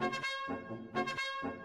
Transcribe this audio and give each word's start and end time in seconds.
Música 0.00 1.57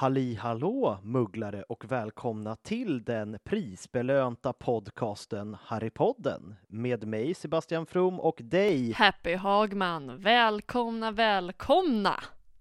Halli 0.00 0.34
hallå 0.34 0.98
mugglare 1.02 1.62
och 1.62 1.84
välkomna 1.92 2.56
till 2.56 3.04
den 3.04 3.38
prisbelönta 3.44 4.52
podcasten 4.52 5.56
Harrypodden 5.62 6.54
med 6.68 7.06
mig 7.06 7.34
Sebastian 7.34 7.86
From 7.86 8.20
och 8.20 8.38
dig 8.40 8.92
Happy 8.92 9.34
Hagman, 9.34 10.20
välkomna, 10.20 11.10
välkomna! 11.10 12.14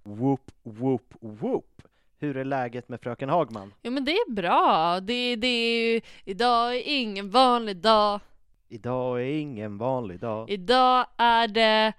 Whoop 0.04 0.52
whoop 0.64 1.14
whoop! 1.22 1.82
Hur 2.18 2.38
är 2.38 2.46
läget 2.46 2.90
med 2.90 3.02
fröken 3.02 3.30
Hagman? 3.30 3.74
Jo 3.82 3.92
men 3.92 4.06
det 4.06 4.12
är 4.12 4.32
bra, 4.32 5.00
det, 5.00 5.36
det 5.36 5.48
är 5.48 5.94
ju, 5.94 6.02
idag 6.26 6.76
är 6.76 6.84
ingen 6.86 7.30
vanlig 7.30 7.78
dag 7.78 8.20
Idag 8.68 9.22
är 9.22 9.40
ingen 9.40 9.78
vanlig 9.78 10.20
dag. 10.20 10.50
Idag 10.50 11.06
är 11.18 11.48
det 11.48 11.94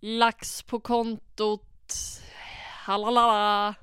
lax 0.00 0.62
på 0.62 0.80
kontot, 0.80 1.62
halalala 2.86 3.74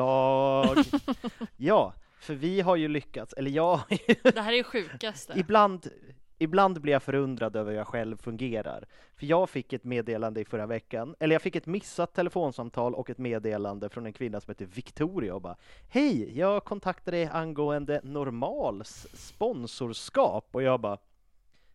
dag. 0.00 0.76
Ja, 1.56 1.94
för 2.20 2.34
vi 2.34 2.60
har 2.60 2.76
ju 2.76 2.88
lyckats, 2.88 3.32
eller 3.32 3.50
jag 3.50 3.80
Det 4.22 4.40
här 4.40 4.52
är 4.52 4.62
sjukaste 4.62 5.32
ibland, 5.36 5.90
ibland 6.38 6.80
blir 6.80 6.92
jag 6.92 7.02
förundrad 7.02 7.56
över 7.56 7.70
hur 7.70 7.78
jag 7.78 7.86
själv 7.86 8.16
fungerar. 8.16 8.84
För 9.16 9.26
jag 9.26 9.50
fick 9.50 9.72
ett 9.72 9.84
meddelande 9.84 10.40
i 10.40 10.44
förra 10.44 10.66
veckan, 10.66 11.14
eller 11.20 11.34
jag 11.34 11.42
fick 11.42 11.56
ett 11.56 11.66
missat 11.66 12.14
telefonsamtal 12.14 12.94
och 12.94 13.10
ett 13.10 13.18
meddelande 13.18 13.88
från 13.88 14.06
en 14.06 14.12
kvinna 14.12 14.40
som 14.40 14.50
heter 14.50 14.66
Victoria 14.66 15.34
och 15.34 15.40
bara 15.42 15.56
Hej, 15.88 16.38
jag 16.38 16.64
kontaktade 16.64 17.16
dig 17.16 17.26
angående 17.32 18.00
Normals 18.04 19.06
sponsorskap 19.14 20.48
och 20.52 20.62
jag 20.62 20.80
bara 20.80 20.98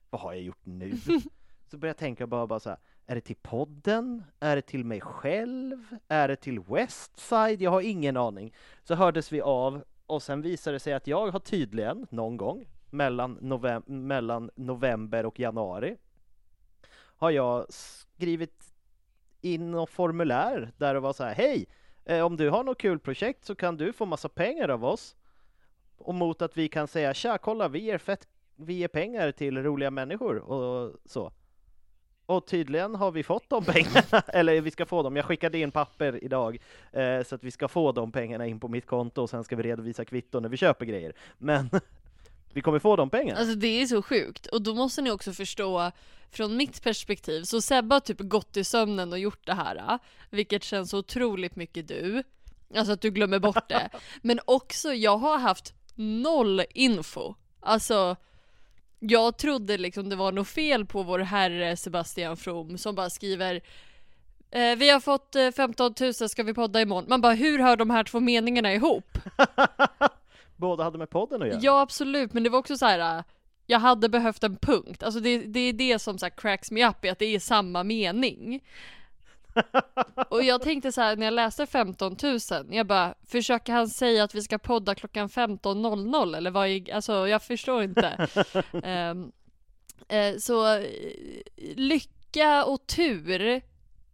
Vad 0.09 0.21
har 0.21 0.33
jag 0.33 0.41
gjort 0.41 0.65
nu? 0.65 0.97
Så 1.71 1.77
började 1.77 1.87
jag 1.87 1.97
tänka 1.97 2.27
bara, 2.27 2.47
bara 2.47 2.59
så 2.59 2.69
här, 2.69 2.79
är 3.07 3.15
det 3.15 3.21
till 3.21 3.35
podden? 3.35 4.23
Är 4.39 4.55
det 4.55 4.61
till 4.61 4.85
mig 4.85 5.01
själv? 5.01 5.97
Är 6.07 6.27
det 6.27 6.35
till 6.35 6.59
Westside? 6.59 7.61
Jag 7.61 7.71
har 7.71 7.81
ingen 7.81 8.17
aning. 8.17 8.53
Så 8.83 8.95
hördes 8.95 9.31
vi 9.31 9.41
av 9.41 9.83
och 10.05 10.23
sen 10.23 10.41
visade 10.41 10.75
det 10.75 10.79
sig 10.79 10.93
att 10.93 11.07
jag 11.07 11.27
har 11.27 11.39
tydligen 11.39 12.07
någon 12.09 12.37
gång 12.37 12.67
mellan, 12.89 13.37
novem 13.41 13.83
mellan 13.87 14.49
november 14.55 15.25
och 15.25 15.39
januari 15.39 15.97
har 17.17 17.31
jag 17.31 17.65
skrivit 17.73 18.73
in 19.41 19.71
något 19.71 19.89
formulär 19.89 20.71
där 20.77 20.93
det 20.93 20.99
var 20.99 21.13
så 21.13 21.23
här 21.23 21.35
Hej! 21.35 21.65
Eh, 22.05 22.25
om 22.25 22.37
du 22.37 22.49
har 22.49 22.63
något 22.63 22.77
kul 22.77 22.99
projekt 22.99 23.45
så 23.45 23.55
kan 23.55 23.77
du 23.77 23.93
få 23.93 24.05
massa 24.05 24.29
pengar 24.29 24.69
av 24.69 24.85
oss 24.85 25.15
och 25.97 26.15
mot 26.15 26.41
att 26.41 26.57
vi 26.57 26.67
kan 26.67 26.87
säga 26.87 27.13
Tja, 27.13 27.37
kolla 27.37 27.67
vi 27.67 27.79
ger, 27.79 27.97
fett, 27.97 28.27
vi 28.55 28.73
ger 28.73 28.87
pengar 28.87 29.31
till 29.31 29.63
roliga 29.63 29.91
människor 29.91 30.37
och 30.37 30.95
så. 31.05 31.31
Och 32.25 32.47
tydligen 32.47 32.95
har 32.95 33.11
vi 33.11 33.23
fått 33.23 33.49
de 33.49 33.65
pengarna, 33.65 34.21
eller 34.27 34.61
vi 34.61 34.71
ska 34.71 34.85
få 34.85 35.03
dem. 35.03 35.15
Jag 35.15 35.25
skickade 35.25 35.57
in 35.57 35.71
papper 35.71 36.23
idag 36.23 36.57
eh, 36.91 37.23
så 37.23 37.35
att 37.35 37.43
vi 37.43 37.51
ska 37.51 37.67
få 37.67 37.91
de 37.91 38.11
pengarna 38.11 38.47
in 38.47 38.59
på 38.59 38.67
mitt 38.67 38.85
konto 38.85 39.21
och 39.21 39.29
sen 39.29 39.43
ska 39.43 39.55
vi 39.55 39.63
redovisa 39.63 40.05
kvitton 40.05 40.41
när 40.41 40.49
vi 40.49 40.57
köper 40.57 40.85
grejer. 40.85 41.13
Men 41.37 41.69
vi 42.53 42.61
kommer 42.61 42.79
få 42.79 42.95
de 42.95 43.09
pengarna. 43.09 43.39
Alltså 43.39 43.55
det 43.55 43.81
är 43.81 43.85
så 43.85 44.01
sjukt, 44.01 44.45
och 44.47 44.61
då 44.61 44.75
måste 44.75 45.01
ni 45.01 45.11
också 45.11 45.33
förstå 45.33 45.91
från 46.31 46.57
mitt 46.57 46.83
perspektiv, 46.83 47.43
så 47.43 47.61
Sebbe 47.61 47.95
har 47.95 47.99
typ 47.99 48.19
gått 48.19 48.57
i 48.57 48.63
sömnen 48.63 49.11
och 49.11 49.19
gjort 49.19 49.45
det 49.45 49.53
här, 49.53 49.99
vilket 50.29 50.63
känns 50.63 50.93
otroligt 50.93 51.55
mycket 51.55 51.87
du. 51.87 52.23
Alltså 52.75 52.93
att 52.93 53.01
du 53.01 53.11
glömmer 53.11 53.39
bort 53.39 53.69
det. 53.69 53.89
Men 54.21 54.39
också, 54.45 54.93
jag 54.93 55.17
har 55.17 55.37
haft 55.37 55.73
noll 55.95 56.61
info. 56.69 57.35
Alltså, 57.59 58.15
jag 59.09 59.37
trodde 59.37 59.77
liksom 59.77 60.09
det 60.09 60.15
var 60.15 60.31
något 60.31 60.47
fel 60.47 60.85
på 60.85 61.03
vår 61.03 61.19
herre 61.19 61.77
Sebastian 61.77 62.37
From 62.37 62.77
som 62.77 62.95
bara 62.95 63.09
skriver 63.09 63.61
eh, 64.51 64.75
Vi 64.77 64.89
har 64.89 64.99
fått 64.99 65.35
eh, 65.35 65.51
15 65.51 65.93
000, 66.01 66.13
ska 66.13 66.43
vi 66.43 66.53
podda 66.53 66.81
imorgon? 66.81 67.05
Man 67.09 67.21
bara, 67.21 67.33
hur 67.33 67.59
hör 67.59 67.77
de 67.77 67.89
här 67.89 68.03
två 68.03 68.19
meningarna 68.19 68.73
ihop? 68.73 69.17
Båda 70.55 70.83
hade 70.83 70.97
med 70.97 71.09
podden 71.09 71.41
att 71.41 71.47
göra. 71.47 71.59
Ja 71.61 71.81
absolut, 71.81 72.33
men 72.33 72.43
det 72.43 72.49
var 72.49 72.59
också 72.59 72.77
så 72.77 72.85
här. 72.85 73.17
äh, 73.17 73.23
Jag 73.65 73.79
hade 73.79 74.09
behövt 74.09 74.43
en 74.43 74.57
punkt, 74.57 75.03
alltså 75.03 75.19
det, 75.19 75.37
det 75.37 75.59
är 75.59 75.73
det 75.73 75.99
som 75.99 76.17
så 76.17 76.29
cracks 76.29 76.71
me 76.71 76.87
up 76.87 77.05
i 77.05 77.09
att 77.09 77.19
det 77.19 77.25
är 77.35 77.39
samma 77.39 77.83
mening. 77.83 78.63
Och 80.29 80.43
jag 80.43 80.61
tänkte 80.61 80.91
så 80.91 81.01
här 81.01 81.15
när 81.15 81.25
jag 81.25 81.33
läste 81.33 81.65
15 81.65 82.17
000, 82.23 82.39
jag 82.69 82.87
bara, 82.87 83.15
försöker 83.27 83.73
han 83.73 83.89
säga 83.89 84.23
att 84.23 84.35
vi 84.35 84.41
ska 84.41 84.57
podda 84.57 84.95
klockan 84.95 85.29
15.00 85.29 86.37
eller 86.37 86.51
vad 86.51 86.67
är, 86.67 86.93
alltså 86.93 87.27
jag 87.27 87.43
förstår 87.43 87.83
inte. 87.83 88.27
Ehm, 88.83 89.31
eh, 90.07 90.37
så 90.37 90.83
lycka 91.75 92.65
och 92.65 92.87
tur 92.87 93.61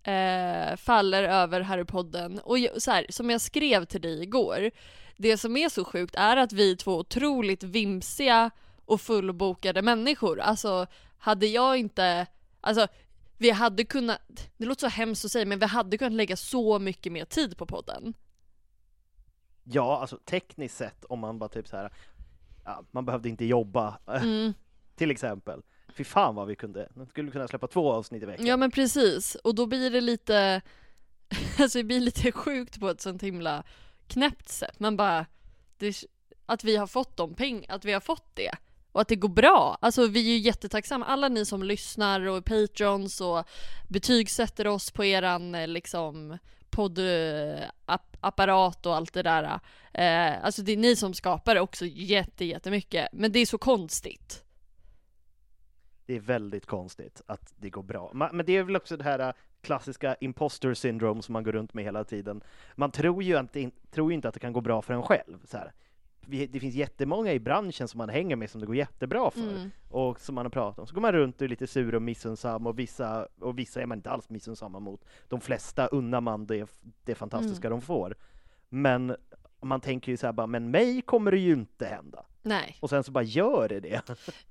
eh, 0.03 0.75
faller 0.77 1.23
över 1.23 1.61
Harrypodden. 1.61 2.39
Och 2.39 2.57
så 2.77 2.91
här, 2.91 3.05
som 3.09 3.29
jag 3.29 3.41
skrev 3.41 3.85
till 3.85 4.01
dig 4.01 4.23
igår, 4.23 4.71
det 5.17 5.37
som 5.37 5.57
är 5.57 5.69
så 5.69 5.85
sjukt 5.85 6.15
är 6.15 6.37
att 6.37 6.53
vi 6.53 6.71
är 6.71 6.75
två 6.75 6.97
otroligt 6.97 7.63
vimsiga 7.63 8.51
och 8.85 9.01
fullbokade 9.01 9.81
människor. 9.81 10.39
Alltså, 10.39 10.87
hade 11.17 11.47
jag 11.47 11.77
inte, 11.77 12.27
alltså 12.61 12.87
vi 13.41 13.49
hade 13.51 13.83
kunnat, 13.83 14.21
det 14.57 14.65
låter 14.65 14.79
så 14.81 14.87
hemskt 14.87 15.25
att 15.25 15.31
säga, 15.31 15.45
men 15.45 15.59
vi 15.59 15.65
hade 15.65 15.97
kunnat 15.97 16.13
lägga 16.13 16.35
så 16.35 16.79
mycket 16.79 17.11
mer 17.11 17.25
tid 17.25 17.57
på 17.57 17.65
podden. 17.65 18.13
Ja, 19.63 20.01
alltså 20.01 20.17
tekniskt 20.25 20.77
sett 20.77 21.05
om 21.05 21.19
man 21.19 21.39
bara 21.39 21.49
typ 21.49 21.67
så 21.67 21.77
här, 21.77 21.93
ja, 22.65 22.83
man 22.91 23.05
behövde 23.05 23.29
inte 23.29 23.45
jobba, 23.45 23.99
Mm. 24.07 24.53
till 24.95 25.11
exempel. 25.11 25.61
Fy 25.95 26.03
fan 26.03 26.35
vad 26.35 26.47
vi 26.47 26.55
kunde, 26.55 26.89
vi 26.95 27.05
skulle 27.05 27.31
kunna 27.31 27.47
släppa 27.47 27.67
två 27.67 27.91
avsnitt 27.91 28.23
i 28.23 28.25
veckan. 28.25 28.45
Ja 28.45 28.57
men 28.57 28.71
precis, 28.71 29.35
och 29.35 29.55
då 29.55 29.65
blir 29.65 29.91
det 29.91 30.01
lite, 30.01 30.61
alltså 31.59 31.77
det 31.77 31.83
blir 31.83 31.99
lite 31.99 32.31
sjukt 32.31 32.79
på 32.79 32.89
ett 32.89 33.01
sånt 33.01 33.23
himla 33.23 33.63
knäppt 34.07 34.49
sätt. 34.49 34.79
Man 34.79 34.97
bara, 34.97 35.25
det, 35.77 36.03
att 36.45 36.63
vi 36.63 36.75
har 36.77 36.87
fått 36.87 37.17
de 37.17 37.33
pengar, 37.33 37.75
att 37.75 37.85
vi 37.85 37.93
har 37.93 37.99
fått 37.99 38.35
det 38.35 38.51
och 38.91 39.01
att 39.01 39.07
det 39.07 39.15
går 39.15 39.29
bra. 39.29 39.77
Alltså 39.81 40.07
vi 40.07 40.19
är 40.19 40.33
ju 40.33 40.37
jättetacksamma, 40.37 41.05
alla 41.05 41.29
ni 41.29 41.45
som 41.45 41.63
lyssnar 41.63 42.27
och 42.27 42.45
patrons 42.45 43.21
och 43.21 43.43
betygsätter 43.87 44.67
oss 44.67 44.91
på 44.91 45.05
eran 45.05 45.55
eh, 45.55 45.67
liksom 45.67 46.37
poddapparat 46.69 48.85
eh, 48.85 48.91
och 48.91 48.95
allt 48.95 49.13
det 49.13 49.23
där. 49.23 49.59
Eh, 49.93 50.45
alltså 50.45 50.61
det 50.61 50.71
är 50.71 50.77
ni 50.77 50.95
som 50.95 51.13
skapar 51.13 51.55
det 51.55 51.61
också 51.61 51.85
jätte, 51.85 52.45
jättemycket. 52.45 53.07
Men 53.13 53.31
det 53.31 53.39
är 53.39 53.45
så 53.45 53.57
konstigt. 53.57 54.43
Det 56.05 56.15
är 56.15 56.19
väldigt 56.19 56.65
konstigt 56.65 57.21
att 57.25 57.53
det 57.57 57.69
går 57.69 57.83
bra. 57.83 58.11
Men 58.13 58.45
det 58.45 58.57
är 58.57 58.63
väl 58.63 58.75
också 58.75 58.97
det 58.97 59.03
här 59.03 59.19
eh, 59.19 59.31
klassiska 59.61 60.15
imposter 60.19 60.73
syndrome 60.73 61.21
som 61.21 61.33
man 61.33 61.43
går 61.43 61.51
runt 61.51 61.73
med 61.73 61.83
hela 61.83 62.03
tiden. 62.03 62.43
Man 62.75 62.91
tror 62.91 63.23
ju 63.23 63.39
inte, 63.39 63.71
tror 63.91 64.13
inte 64.13 64.27
att 64.27 64.33
det 64.33 64.39
kan 64.39 64.53
gå 64.53 64.61
bra 64.61 64.81
för 64.81 64.93
en 64.93 65.03
själv. 65.03 65.39
Så 65.45 65.57
här. 65.57 65.71
Det 66.25 66.59
finns 66.59 66.75
jättemånga 66.75 67.33
i 67.33 67.39
branschen 67.39 67.87
som 67.87 67.97
man 67.97 68.09
hänger 68.09 68.35
med 68.35 68.49
som 68.49 68.61
det 68.61 68.67
går 68.67 68.75
jättebra 68.75 69.31
för 69.31 69.55
mm. 69.55 69.71
och 69.89 70.19
som 70.19 70.35
man 70.35 70.45
har 70.45 70.49
pratat 70.49 70.79
om. 70.79 70.87
Så 70.87 70.93
går 70.93 71.01
man 71.01 71.11
runt 71.11 71.35
och 71.35 71.41
är 71.41 71.49
lite 71.49 71.67
sur 71.67 71.95
och 71.95 72.01
missunnsam 72.01 72.67
och 72.67 72.79
vissa, 72.79 73.27
och 73.39 73.59
vissa 73.59 73.81
är 73.81 73.85
man 73.85 73.97
inte 73.97 74.09
alls 74.09 74.29
missunnsamma 74.29 74.79
mot. 74.79 75.05
De 75.27 75.41
flesta 75.41 75.87
unnar 75.87 76.21
man 76.21 76.45
det, 76.45 76.69
det 77.05 77.15
fantastiska 77.15 77.67
mm. 77.67 77.79
de 77.79 77.85
får. 77.85 78.15
Men 78.69 79.15
man 79.61 79.81
tänker 79.81 80.11
ju 80.11 80.17
så 80.17 80.25
här 80.25 80.33
bara, 80.33 80.47
men 80.47 80.71
mig 80.71 81.01
kommer 81.01 81.31
det 81.31 81.39
ju 81.39 81.53
inte 81.53 81.85
hända. 81.85 82.25
Nej. 82.41 82.77
Och 82.79 82.89
sen 82.89 83.03
så 83.03 83.11
bara 83.11 83.23
gör 83.23 83.69
det 83.69 83.79
det. 83.79 84.01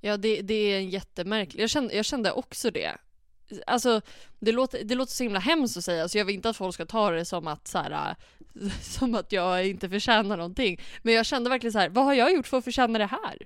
Ja, 0.01 0.17
det, 0.17 0.43
det 0.43 0.55
är 0.55 0.81
jättemärkligt. 0.81 1.61
Jag 1.61 1.71
kände, 1.71 1.95
jag 1.95 2.05
kände 2.05 2.33
också 2.33 2.71
det. 2.71 2.91
Alltså, 3.67 4.01
det 4.39 4.53
låter, 4.53 4.85
det 4.85 4.95
låter 4.95 5.13
så 5.13 5.23
himla 5.23 5.39
hemskt 5.39 5.77
att 5.77 5.85
säga, 5.85 6.09
så 6.09 6.19
jag 6.19 6.25
vill 6.25 6.35
inte 6.35 6.51
att 6.51 6.57
folk 6.57 6.75
ska 6.75 6.87
ta 6.87 7.11
det 7.11 7.25
som 7.25 7.47
att 7.47 7.69
så 7.69 7.79
här, 7.79 8.17
som 8.81 9.15
att 9.15 9.33
jag 9.33 9.67
inte 9.67 9.89
förtjänar 9.89 10.37
någonting. 10.37 10.81
Men 11.03 11.15
jag 11.15 11.27
kände 11.27 11.51
verkligen 11.51 11.73
så 11.73 11.79
här, 11.79 11.89
vad 11.89 12.05
har 12.05 12.15
jag 12.15 12.33
gjort 12.33 12.47
för 12.47 12.59
att 12.59 12.65
förtjäna 12.65 12.99
det 12.99 13.07
här? 13.07 13.39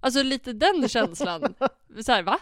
Alltså 0.00 0.22
lite 0.22 0.52
den 0.52 0.88
känslan. 0.88 1.54
så 2.04 2.12
här, 2.12 2.22
va? 2.22 2.38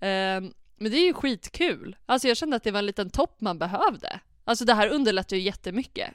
Um, 0.00 0.52
men 0.76 0.92
det 0.92 0.98
är 0.98 1.06
ju 1.06 1.14
skitkul. 1.14 1.96
Alltså 2.06 2.28
jag 2.28 2.36
kände 2.36 2.56
att 2.56 2.62
det 2.62 2.70
var 2.70 2.78
en 2.78 2.86
liten 2.86 3.10
topp 3.10 3.40
man 3.40 3.58
behövde. 3.58 4.20
Alltså 4.44 4.64
det 4.64 4.74
här 4.74 4.88
underlättar 4.88 5.36
ju 5.36 5.42
jättemycket. 5.42 6.14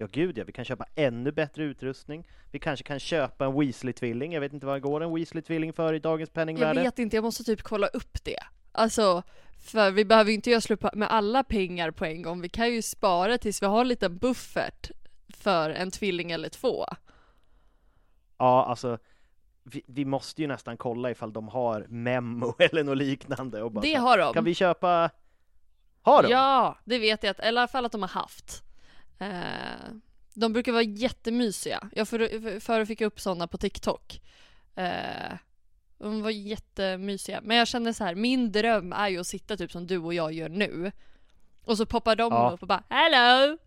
Ja 0.00 0.08
gud 0.12 0.38
ja, 0.38 0.44
vi 0.44 0.52
kan 0.52 0.64
köpa 0.64 0.86
ännu 0.94 1.32
bättre 1.32 1.64
utrustning. 1.64 2.28
Vi 2.50 2.58
kanske 2.58 2.84
kan 2.84 2.98
köpa 2.98 3.44
en 3.44 3.52
Weasley-tvilling. 3.52 4.34
Jag 4.34 4.40
vet 4.40 4.52
inte 4.52 4.66
vad 4.66 4.82
går 4.82 5.00
en 5.00 5.10
Weasley-tvilling 5.10 5.72
för 5.72 5.94
i 5.94 5.98
dagens 5.98 6.30
penningvärde? 6.30 6.80
Jag 6.80 6.84
vet 6.84 6.98
inte, 6.98 7.16
jag 7.16 7.24
måste 7.24 7.44
typ 7.44 7.62
kolla 7.62 7.86
upp 7.86 8.24
det. 8.24 8.38
Alltså, 8.72 9.22
för 9.58 9.90
vi 9.90 10.04
behöver 10.04 10.30
ju 10.30 10.34
inte 10.34 10.50
göra 10.50 10.60
slut 10.60 10.82
med 10.92 11.10
alla 11.10 11.44
pengar 11.44 11.90
på 11.90 12.04
en 12.04 12.22
gång. 12.22 12.40
Vi 12.40 12.48
kan 12.48 12.74
ju 12.74 12.82
spara 12.82 13.38
tills 13.38 13.62
vi 13.62 13.66
har 13.66 13.80
en 13.80 13.88
liten 13.88 14.18
buffert 14.18 14.90
för 15.28 15.70
en 15.70 15.90
tvilling 15.90 16.30
eller 16.30 16.48
två. 16.48 16.86
Ja, 18.38 18.64
alltså 18.64 18.98
vi, 19.62 19.82
vi, 19.86 20.04
måste 20.04 20.42
ju 20.42 20.48
nästan 20.48 20.76
kolla 20.76 21.10
ifall 21.10 21.32
de 21.32 21.48
har 21.48 21.86
Memo 21.88 22.54
eller 22.58 22.84
något 22.84 22.98
liknande. 22.98 23.62
Och 23.62 23.72
bara, 23.72 23.80
det 23.80 23.94
har 23.94 24.18
de. 24.18 24.34
Kan 24.34 24.44
vi 24.44 24.54
köpa? 24.54 25.10
Har 26.02 26.22
de? 26.22 26.28
Ja, 26.28 26.78
det 26.84 26.98
vet 26.98 27.22
jag, 27.22 27.30
att, 27.30 27.40
eller 27.40 27.60
i 27.60 27.62
alla 27.62 27.68
fall 27.68 27.84
att 27.84 27.92
de 27.92 28.02
har 28.02 28.08
haft. 28.08 28.62
Eh, 29.18 29.28
de 30.34 30.52
brukar 30.52 30.72
vara 30.72 30.82
jättemysiga. 30.82 31.88
Jag 31.92 32.08
för, 32.08 32.60
förr 32.60 32.84
fick 32.84 33.00
jag 33.00 33.06
upp 33.06 33.20
sådana 33.20 33.46
på 33.46 33.58
TikTok. 33.58 34.20
Eh, 34.74 35.32
de 35.98 36.22
var 36.22 36.30
jättemysiga. 36.30 37.40
Men 37.44 37.56
jag 37.56 37.68
kände 37.68 37.94
så 37.94 38.04
här, 38.04 38.14
min 38.14 38.52
dröm 38.52 38.92
är 38.92 39.08
ju 39.08 39.18
att 39.18 39.26
sitta 39.26 39.56
typ 39.56 39.72
som 39.72 39.86
du 39.86 39.98
och 39.98 40.14
jag 40.14 40.32
gör 40.32 40.48
nu. 40.48 40.92
Och 41.64 41.76
så 41.76 41.86
poppar 41.86 42.16
de 42.16 42.32
ja. 42.32 42.50
upp 42.54 42.62
och 42.62 42.68
bara 42.68 42.82
Hello! 42.88 43.58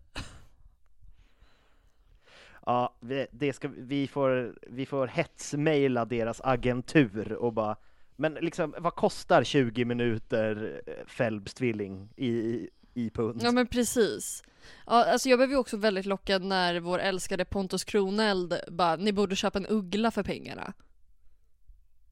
Ja, 2.66 2.94
vi, 3.00 3.26
det 3.30 3.52
ska, 3.52 3.68
vi 3.76 4.08
får, 4.08 4.58
vi 4.62 4.86
får 4.86 5.06
hetsmaila 5.06 6.04
deras 6.04 6.40
agentur 6.40 7.32
och 7.32 7.52
bara 7.52 7.76
Men 8.16 8.34
liksom, 8.34 8.74
vad 8.78 8.94
kostar 8.94 9.44
20 9.44 9.84
minuter 9.84 10.82
Phelps 11.16 11.54
tvilling 11.54 12.08
i, 12.16 12.68
i 12.94 13.10
pund? 13.10 13.40
Ja 13.44 13.52
men 13.52 13.66
precis. 13.66 14.42
Ja, 14.86 15.04
alltså 15.04 15.28
jag 15.28 15.38
blev 15.38 15.50
ju 15.50 15.56
också 15.56 15.76
väldigt 15.76 16.06
lockad 16.06 16.42
när 16.42 16.80
vår 16.80 16.98
älskade 16.98 17.44
Pontus 17.44 17.84
Kroneld 17.84 18.54
bara, 18.68 18.96
ni 18.96 19.12
borde 19.12 19.36
köpa 19.36 19.58
en 19.58 19.66
uggla 19.66 20.10
för 20.10 20.22
pengarna. 20.22 20.72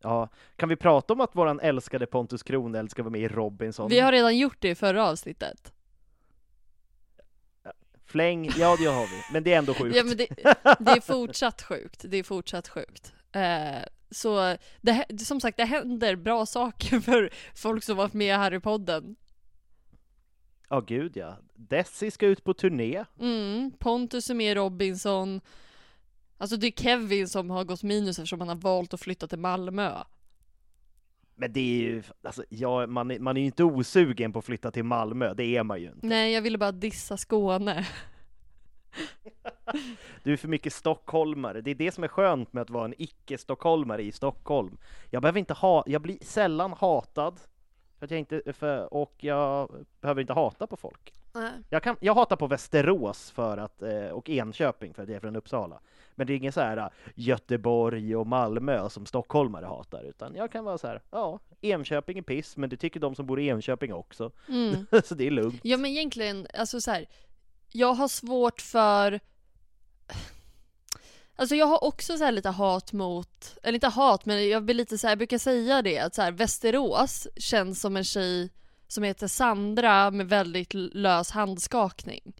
Ja, 0.03 0.29
kan 0.57 0.69
vi 0.69 0.77
prata 0.77 1.13
om 1.13 1.21
att 1.21 1.37
våran 1.37 1.61
älskade 1.61 2.07
Pontus 2.07 2.43
Kroneld 2.43 2.91
ska 2.91 3.03
vara 3.03 3.11
med 3.11 3.21
i 3.21 3.29
Robinson? 3.29 3.91
Vi 3.91 4.01
har 4.01 4.13
redan 4.13 4.39
gjort 4.39 4.57
det 4.61 4.69
i 4.69 4.75
förra 4.75 5.09
avsnittet. 5.09 5.73
Fläng, 8.07 8.51
ja 8.59 8.77
det 8.79 8.87
har 8.87 9.07
vi, 9.07 9.33
men 9.33 9.45
det 9.45 9.53
är 9.53 9.59
ändå 9.59 9.75
sjukt. 9.75 9.97
Ja 9.97 10.05
men 10.05 10.17
det, 10.17 10.27
det 10.79 10.91
är 10.91 11.01
fortsatt 11.01 11.63
sjukt, 11.63 12.05
det 12.09 12.17
är 12.17 12.23
fortsatt 12.23 12.69
sjukt. 12.69 13.13
Eh, 13.33 13.83
så 14.11 14.57
det, 14.81 15.21
som 15.21 15.41
sagt, 15.41 15.57
det 15.57 15.65
händer 15.65 16.17
bra 16.17 16.47
saker 16.47 17.01
för 17.01 17.31
folk 17.55 17.85
som 17.85 17.97
varit 17.97 18.13
med 18.13 18.37
här 18.37 18.55
i 18.55 18.61
podden. 18.61 19.17
Ja, 20.69 20.79
oh, 20.79 20.85
gud 20.85 21.17
ja. 21.17 21.37
Desi 21.55 22.11
ska 22.11 22.27
ut 22.27 22.45
på 22.45 22.55
turné. 22.55 23.05
Mm, 23.21 23.73
Pontus 23.79 24.31
är 24.31 24.35
med 24.35 24.53
i 24.53 24.55
Robinson. 24.55 25.41
Alltså 26.41 26.57
det 26.57 26.67
är 26.67 26.83
Kevin 26.83 27.29
som 27.29 27.51
har 27.51 27.65
gått 27.65 27.83
minus 27.83 28.19
eftersom 28.19 28.41
han 28.41 28.49
har 28.49 28.57
valt 28.57 28.95
att 28.95 29.01
flytta 29.01 29.27
till 29.27 29.39
Malmö. 29.39 29.93
Men 31.35 31.53
det 31.53 31.61
är 31.61 31.83
ju, 31.83 32.03
alltså, 32.23 32.45
ja, 32.49 32.87
man, 32.87 33.11
är, 33.11 33.19
man 33.19 33.37
är 33.37 33.41
ju 33.41 33.47
inte 33.47 33.65
osugen 33.65 34.33
på 34.33 34.39
att 34.39 34.45
flytta 34.45 34.71
till 34.71 34.85
Malmö, 34.85 35.35
det 35.35 35.57
är 35.57 35.63
man 35.63 35.81
ju 35.81 35.87
inte. 35.87 36.07
Nej, 36.07 36.33
jag 36.33 36.43
ville 36.43 36.59
bara 36.59 36.73
dissa 36.73 37.17
Skåne. 37.17 37.87
du 40.23 40.33
är 40.33 40.37
för 40.37 40.49
mycket 40.49 40.73
stockholmare, 40.73 41.61
det 41.61 41.71
är 41.71 41.75
det 41.75 41.93
som 41.93 42.05
är 42.05 42.09
skönt 42.09 42.53
med 42.53 42.63
att 42.63 42.71
vara 42.71 42.85
en 42.85 42.95
icke-stockholmare 42.99 44.03
i 44.03 44.13
Stockholm. 44.13 44.79
Jag 45.11 45.23
behöver 45.23 45.39
inte 45.39 45.55
ha, 45.55 45.85
jag 45.87 46.03
blir 46.03 46.19
sällan 46.23 46.73
hatad, 46.73 47.41
för 47.99 48.05
att 48.05 48.11
jag 48.11 48.21
inte, 48.21 48.53
för, 48.53 48.95
och 48.95 49.15
jag 49.19 49.71
behöver 50.01 50.21
inte 50.21 50.33
hata 50.33 50.67
på 50.67 50.77
folk. 50.77 51.13
Nej. 51.33 51.53
Jag, 51.69 51.83
kan, 51.83 51.97
jag 52.01 52.15
hatar 52.15 52.37
på 52.37 52.47
Västerås 52.47 53.31
för 53.31 53.59
att, 53.59 53.83
eh, 53.83 54.09
och 54.09 54.31
Enköping 54.31 54.95
för 54.95 55.03
att 55.03 55.09
jag 55.09 55.17
är 55.17 55.21
från 55.21 55.37
Uppsala. 55.37 55.81
Men 56.21 56.27
det 56.27 56.33
är 56.33 56.37
ingen 56.37 56.53
så 56.53 56.61
här 56.61 56.77
eh, 56.77 56.89
Göteborg 57.15 58.17
och 58.17 58.27
Malmö 58.27 58.91
som 58.91 59.07
stockholmare 59.07 59.67
hatar, 59.67 60.03
utan 60.03 60.35
jag 60.35 60.53
kan 60.53 60.65
vara 60.65 60.79
så 60.79 60.87
här, 60.87 61.03
ja, 61.11 61.41
Enköping 61.61 62.19
är 62.19 62.23
piss, 62.23 62.57
men 62.57 62.71
det 62.71 62.77
tycker 62.77 63.01
de 63.01 63.15
som 63.15 63.27
bor 63.27 63.41
i 63.41 63.49
Enköping 63.49 63.93
också. 63.93 64.33
Mm. 64.49 64.87
så 65.05 65.15
det 65.15 65.27
är 65.27 65.31
lugnt. 65.31 65.61
Ja 65.63 65.77
men 65.77 65.91
egentligen, 65.91 66.47
alltså 66.55 66.81
så 66.81 66.91
här, 66.91 67.07
jag 67.73 67.95
har 67.95 68.09
svårt 68.09 68.61
för 68.61 69.21
Alltså 71.37 71.55
jag 71.55 71.67
har 71.67 71.85
också 71.85 72.17
så 72.17 72.31
lite 72.31 72.49
hat 72.49 72.93
mot, 72.93 73.59
eller 73.63 73.75
inte 73.75 73.89
hat 73.89 74.27
men 74.27 74.49
jag 74.49 74.65
blir 74.65 74.75
lite 74.75 74.99
så 74.99 75.07
här, 75.07 75.13
jag 75.13 75.19
brukar 75.19 75.39
säga 75.39 75.83
det 75.83 75.99
att 75.99 76.15
så 76.15 76.23
här, 76.23 76.33
Västerås 76.33 77.29
känns 77.37 77.81
som 77.81 77.97
en 77.97 78.05
tjej 78.05 78.51
som 78.89 79.05
heter 79.05 79.29
Sandra 79.29 80.11
med 80.11 80.29
väldigt 80.29 80.75
lös 80.75 81.31
handskakning. 81.31 82.33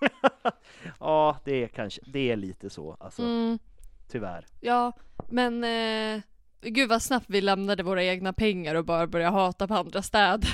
ja, 1.00 1.38
det 1.44 1.64
är 1.64 1.68
kanske, 1.68 2.00
det 2.06 2.30
är 2.30 2.36
lite 2.36 2.70
så 2.70 2.96
alltså. 3.00 3.22
Mm. 3.22 3.58
Tyvärr. 4.08 4.46
Ja, 4.60 4.92
men 5.28 5.64
eh, 5.64 6.22
gud 6.60 6.88
vad 6.88 7.02
snabbt 7.02 7.26
vi 7.28 7.40
lämnade 7.40 7.82
våra 7.82 8.04
egna 8.04 8.32
pengar 8.32 8.74
och 8.74 8.84
bara 8.84 9.06
började 9.06 9.32
hata 9.32 9.68
på 9.68 9.74
andra 9.74 10.02
städer. 10.02 10.50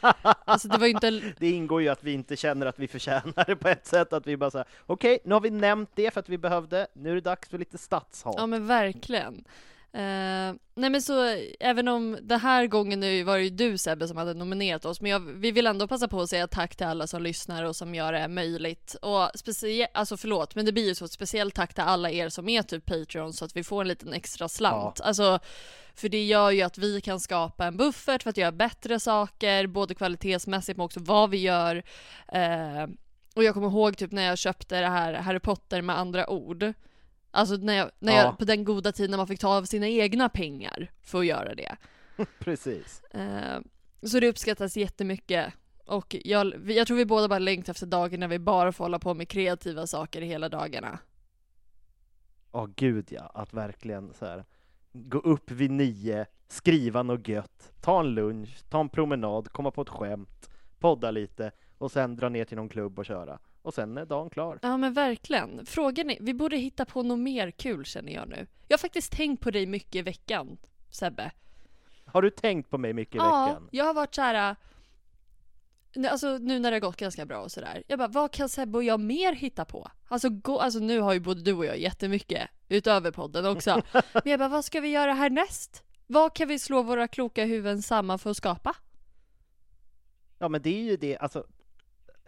alltså 0.44 0.68
det 0.68 0.78
var 0.78 0.86
inte... 0.86 1.10
Det 1.38 1.50
ingår 1.50 1.82
ju 1.82 1.88
att 1.88 2.04
vi 2.04 2.12
inte 2.12 2.36
känner 2.36 2.66
att 2.66 2.78
vi 2.78 2.88
förtjänar 2.88 3.44
det 3.46 3.56
på 3.56 3.68
ett 3.68 3.86
sätt, 3.86 4.12
att 4.12 4.26
vi 4.26 4.36
bara 4.36 4.50
säger 4.50 4.66
okej, 4.86 5.14
okay, 5.14 5.28
nu 5.28 5.34
har 5.34 5.40
vi 5.40 5.50
nämnt 5.50 5.90
det 5.94 6.14
för 6.14 6.20
att 6.20 6.28
vi 6.28 6.38
behövde, 6.38 6.86
nu 6.92 7.10
är 7.10 7.14
det 7.14 7.20
dags 7.20 7.48
för 7.48 7.58
lite 7.58 7.78
stadshat. 7.78 8.34
Ja 8.38 8.46
men 8.46 8.66
verkligen. 8.66 9.44
Uh, 9.98 10.54
nej 10.74 10.90
men 10.90 11.02
så 11.02 11.36
även 11.60 11.88
om 11.88 12.18
det 12.22 12.36
här 12.36 12.66
gången 12.66 13.00
nu 13.00 13.22
var 13.22 13.36
det 13.36 13.44
ju 13.44 13.50
du 13.50 13.78
Sebbe 13.78 14.08
som 14.08 14.16
hade 14.16 14.34
nominerat 14.34 14.84
oss 14.84 15.00
men 15.00 15.10
jag, 15.10 15.20
vi 15.20 15.50
vill 15.50 15.66
ändå 15.66 15.88
passa 15.88 16.08
på 16.08 16.20
att 16.20 16.30
säga 16.30 16.46
tack 16.46 16.76
till 16.76 16.86
alla 16.86 17.06
som 17.06 17.22
lyssnar 17.22 17.64
och 17.64 17.76
som 17.76 17.94
gör 17.94 18.12
det 18.12 18.28
möjligt 18.28 18.96
och 19.02 19.30
speciellt, 19.34 19.90
alltså 19.94 20.16
förlåt 20.16 20.54
men 20.54 20.66
det 20.66 20.72
blir 20.72 20.86
ju 20.86 20.94
så 20.94 21.04
ett 21.04 21.12
speciellt 21.12 21.54
tack 21.54 21.74
till 21.74 21.84
alla 21.84 22.10
er 22.10 22.28
som 22.28 22.48
är 22.48 22.62
typ 22.62 22.86
Patreon 22.86 23.32
så 23.32 23.44
att 23.44 23.56
vi 23.56 23.64
får 23.64 23.80
en 23.80 23.88
liten 23.88 24.12
extra 24.12 24.48
slant. 24.48 24.96
Ja. 24.98 25.04
Alltså 25.04 25.38
för 25.94 26.08
det 26.08 26.24
gör 26.24 26.50
ju 26.50 26.62
att 26.62 26.78
vi 26.78 27.00
kan 27.00 27.20
skapa 27.20 27.66
en 27.66 27.76
buffert 27.76 28.22
för 28.22 28.30
att 28.30 28.36
göra 28.36 28.52
bättre 28.52 29.00
saker 29.00 29.66
både 29.66 29.94
kvalitetsmässigt 29.94 30.76
men 30.76 30.84
också 30.84 31.00
vad 31.00 31.30
vi 31.30 31.38
gör. 31.38 31.76
Uh, 32.34 32.94
och 33.34 33.44
jag 33.44 33.54
kommer 33.54 33.68
ihåg 33.68 33.96
typ 33.96 34.12
när 34.12 34.22
jag 34.22 34.38
köpte 34.38 34.80
det 34.80 34.88
här 34.88 35.14
Harry 35.14 35.40
Potter 35.40 35.82
med 35.82 35.98
andra 35.98 36.30
ord 36.30 36.74
Alltså 37.30 37.56
när 37.56 37.74
jag, 37.74 37.90
när 37.98 38.12
ja. 38.12 38.22
jag, 38.22 38.38
på 38.38 38.44
den 38.44 38.64
goda 38.64 38.92
tiden 38.92 39.10
när 39.10 39.18
man 39.18 39.26
fick 39.26 39.40
ta 39.40 39.56
av 39.56 39.64
sina 39.64 39.88
egna 39.88 40.28
pengar 40.28 40.90
för 41.02 41.18
att 41.18 41.26
göra 41.26 41.54
det. 41.54 41.76
Precis. 42.38 43.02
Uh, 43.14 43.60
så 44.02 44.20
det 44.20 44.28
uppskattas 44.28 44.76
jättemycket. 44.76 45.54
Och 45.84 46.16
jag, 46.24 46.70
jag 46.70 46.86
tror 46.86 46.96
vi 46.96 47.06
båda 47.06 47.28
bara 47.28 47.38
längtar 47.38 47.72
efter 47.72 47.86
dagen 47.86 48.20
när 48.20 48.28
vi 48.28 48.38
bara 48.38 48.72
får 48.72 48.84
hålla 48.84 48.98
på 48.98 49.14
med 49.14 49.28
kreativa 49.28 49.86
saker 49.86 50.22
hela 50.22 50.48
dagarna. 50.48 50.98
Ja, 52.52 52.62
oh, 52.62 52.70
gud 52.76 53.08
ja. 53.10 53.30
Att 53.34 53.54
verkligen 53.54 54.14
så 54.14 54.26
här, 54.26 54.44
gå 54.92 55.18
upp 55.18 55.50
vid 55.50 55.70
nio, 55.70 56.26
skriva 56.48 57.02
något 57.02 57.28
gött, 57.28 57.72
ta 57.80 58.00
en 58.00 58.14
lunch, 58.14 58.68
ta 58.68 58.80
en 58.80 58.88
promenad, 58.88 59.52
komma 59.52 59.70
på 59.70 59.82
ett 59.82 59.88
skämt, 59.88 60.50
podda 60.78 61.10
lite 61.10 61.52
och 61.78 61.92
sen 61.92 62.16
dra 62.16 62.28
ner 62.28 62.44
till 62.44 62.56
någon 62.56 62.68
klubb 62.68 62.98
och 62.98 63.06
köra. 63.06 63.38
Och 63.68 63.74
sen 63.74 63.98
är 63.98 64.04
dagen 64.06 64.30
klar. 64.30 64.58
Ja 64.62 64.76
men 64.76 64.92
verkligen. 64.92 65.66
Frågan 65.66 66.10
är, 66.10 66.16
vi 66.20 66.34
borde 66.34 66.56
hitta 66.56 66.84
på 66.84 67.02
något 67.02 67.18
mer 67.18 67.50
kul 67.50 67.84
känner 67.84 68.12
jag 68.12 68.28
nu. 68.28 68.46
Jag 68.68 68.74
har 68.76 68.78
faktiskt 68.78 69.12
tänkt 69.12 69.42
på 69.42 69.50
dig 69.50 69.66
mycket 69.66 69.94
i 69.94 70.02
veckan, 70.02 70.56
Sebbe. 70.90 71.30
Har 72.04 72.22
du 72.22 72.30
tänkt 72.30 72.70
på 72.70 72.78
mig 72.78 72.92
mycket 72.92 73.14
i 73.14 73.18
ja, 73.18 73.46
veckan? 73.46 73.68
jag 73.72 73.84
har 73.84 73.94
varit 73.94 74.14
så 74.14 74.22
här. 74.22 74.56
nu- 75.94 76.08
Alltså 76.08 76.38
nu 76.38 76.58
när 76.58 76.70
det 76.70 76.74
har 76.74 76.80
gått 76.80 76.96
ganska 76.96 77.26
bra 77.26 77.38
och 77.42 77.52
sådär. 77.52 77.82
Jag 77.86 77.98
bara, 77.98 78.08
vad 78.08 78.32
kan 78.32 78.48
Sebbe 78.48 78.78
och 78.78 78.84
jag 78.84 79.00
mer 79.00 79.32
hitta 79.32 79.64
på? 79.64 79.90
Alltså, 80.08 80.28
gå, 80.30 80.58
alltså 80.60 80.78
nu 80.78 81.00
har 81.00 81.12
ju 81.12 81.20
både 81.20 81.42
du 81.42 81.52
och 81.52 81.64
jag 81.64 81.78
jättemycket 81.78 82.48
utöver 82.68 83.10
podden 83.10 83.46
också. 83.46 83.82
Men 83.92 84.22
jag 84.24 84.38
bara, 84.38 84.48
vad 84.48 84.64
ska 84.64 84.80
vi 84.80 84.88
göra 84.88 85.12
härnäst? 85.12 85.82
Vad 86.06 86.34
kan 86.34 86.48
vi 86.48 86.58
slå 86.58 86.82
våra 86.82 87.08
kloka 87.08 87.44
huvuden 87.44 87.82
samman 87.82 88.18
för 88.18 88.30
att 88.30 88.36
skapa? 88.36 88.76
Ja 90.38 90.48
men 90.48 90.62
det 90.62 90.70
är 90.70 90.82
ju 90.82 90.96
det, 90.96 91.18
alltså 91.18 91.46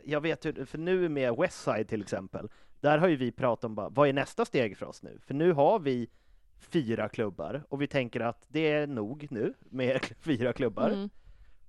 jag 0.04 0.20
vet 0.20 0.46
hur, 0.46 0.64
för 0.64 0.78
nu 0.78 1.08
med 1.08 1.36
Westside 1.36 1.88
till 1.88 2.02
exempel, 2.02 2.48
där 2.80 2.98
har 2.98 3.08
ju 3.08 3.16
vi 3.16 3.32
pratat 3.32 3.64
om 3.64 3.74
bara, 3.74 3.88
vad 3.88 4.08
är 4.08 4.12
nästa 4.12 4.44
steg 4.44 4.76
för 4.76 4.86
oss 4.86 5.02
nu? 5.02 5.18
För 5.26 5.34
nu 5.34 5.52
har 5.52 5.78
vi 5.78 6.08
fyra 6.58 7.08
klubbar 7.08 7.62
och 7.68 7.82
vi 7.82 7.86
tänker 7.86 8.20
att 8.20 8.44
det 8.48 8.72
är 8.72 8.86
nog 8.86 9.26
nu 9.30 9.54
med 9.60 10.00
fyra 10.20 10.52
klubbar. 10.52 10.90
Mm. 10.90 11.10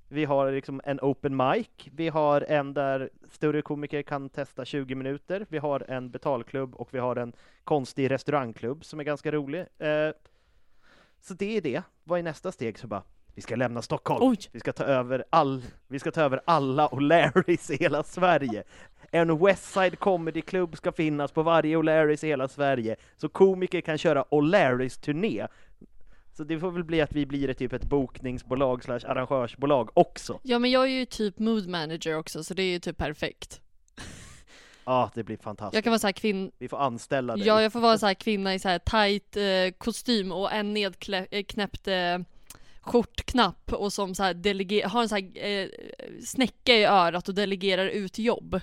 Vi 0.08 0.26
har 0.26 0.52
liksom 0.52 0.82
en 0.84 1.00
open 1.02 1.38
mic, 1.38 1.68
vi 1.92 2.10
har 2.10 2.42
en 2.42 2.74
där 2.74 3.10
större 3.30 3.62
komiker 3.62 4.02
kan 4.02 4.30
testa 4.30 4.66
20 4.66 4.96
minuter, 4.96 5.46
vi 5.50 5.58
har 5.58 5.86
en 5.88 6.12
betalklubb 6.12 6.76
och 6.76 6.94
vi 6.94 7.00
har 7.00 7.16
en 7.16 7.34
konstig 7.64 8.12
restaurangklubb 8.12 8.86
som 8.86 9.00
är 9.00 9.04
ganska 9.04 9.32
rolig. 9.32 9.60
Eh, 9.60 10.12
så 11.20 11.34
det 11.34 11.58
är 11.58 11.62
det. 11.62 11.84
Vad 12.04 12.20
är 12.20 12.24
nästa 12.24 12.52
steg? 12.52 12.80
Så 12.80 12.88
bara, 12.88 13.04
vi 13.36 13.42
ska 13.42 13.56
lämna 13.56 13.82
Stockholm. 13.82 14.20
Oj. 14.24 14.38
Vi 14.52 14.60
ska 14.60 14.74
ta 14.74 14.84
över 14.84 15.24
all, 15.30 15.62
vi 15.88 16.00
ska 16.00 16.12
ta 16.12 16.22
över 16.22 16.42
alla 16.46 16.88
O'Larrys 16.88 17.72
i 17.72 17.78
hela 17.78 18.04
Sverige. 18.04 18.64
En 19.12 19.46
Westside 19.46 20.00
Comedy 20.00 20.42
Club 20.42 20.78
ska 20.78 20.92
finnas 20.92 21.32
på 21.32 21.44
varje 21.44 21.78
O'Larrys 21.78 22.26
i 22.26 22.28
hela 22.28 22.48
Sverige, 22.48 22.96
så 23.18 23.30
komiker 23.30 23.82
kan 23.82 23.98
köra 23.98 24.24
O'Larrys 24.24 25.02
turné. 25.02 25.48
Så 26.34 26.44
det 26.44 26.60
får 26.60 26.72
väl 26.72 26.84
bli 26.84 27.02
att 27.02 27.14
vi 27.14 27.26
blir 27.26 27.50
ett 27.50 27.58
typ 27.58 27.74
ett 27.74 27.84
bokningsbolag 27.84 28.84
slash 28.84 29.00
arrangörsbolag 29.06 29.90
också. 29.94 30.40
Ja 30.44 30.60
men 30.60 30.72
jag 30.72 30.84
är 30.84 31.00
ju 31.00 31.06
typ 31.06 31.40
mood 31.40 31.68
manager 31.68 32.18
också 32.18 32.44
så 32.44 32.54
det 32.54 32.64
är 32.64 32.72
ju 32.72 32.80
typ 32.80 32.98
perfekt. 32.98 33.62
Ja, 34.86 35.12
det 35.16 35.24
blir 35.24 35.38
fantastiskt. 35.38 35.76
Jag 35.76 35.84
kan 35.84 35.92
vara 35.92 36.00
så 36.00 36.08
här 36.08 36.12
kvinn... 36.12 36.52
Vi 36.58 36.68
får 36.68 36.78
anställa 36.78 37.36
dig. 37.36 37.48
Ja 37.48 37.62
jag 37.62 37.74
får 37.74 37.80
vara 37.80 37.98
så 37.98 38.06
här 38.06 38.14
kvinna 38.14 38.54
i 38.54 38.60
så 38.60 38.70
här 38.70 38.80
tight 38.80 39.38
eh, 39.38 39.78
kostym 39.78 40.32
och 40.32 40.52
en 40.52 40.74
nedknäppt 40.74 41.88
eh, 41.88 42.18
skjortknapp 42.82 43.74
och 43.74 43.94
som 43.94 44.16
så 44.16 44.24
här 44.24 44.34
deleger- 44.34 44.86
har 44.88 45.02
en 45.02 45.10
så 45.10 45.16
här 45.16 45.46
eh, 45.48 45.70
snäcka 46.26 46.76
i 46.76 46.84
örat 46.86 47.30
och 47.30 47.36
delegerar 47.36 47.86
ut 47.86 48.18
jobb. 48.20 48.60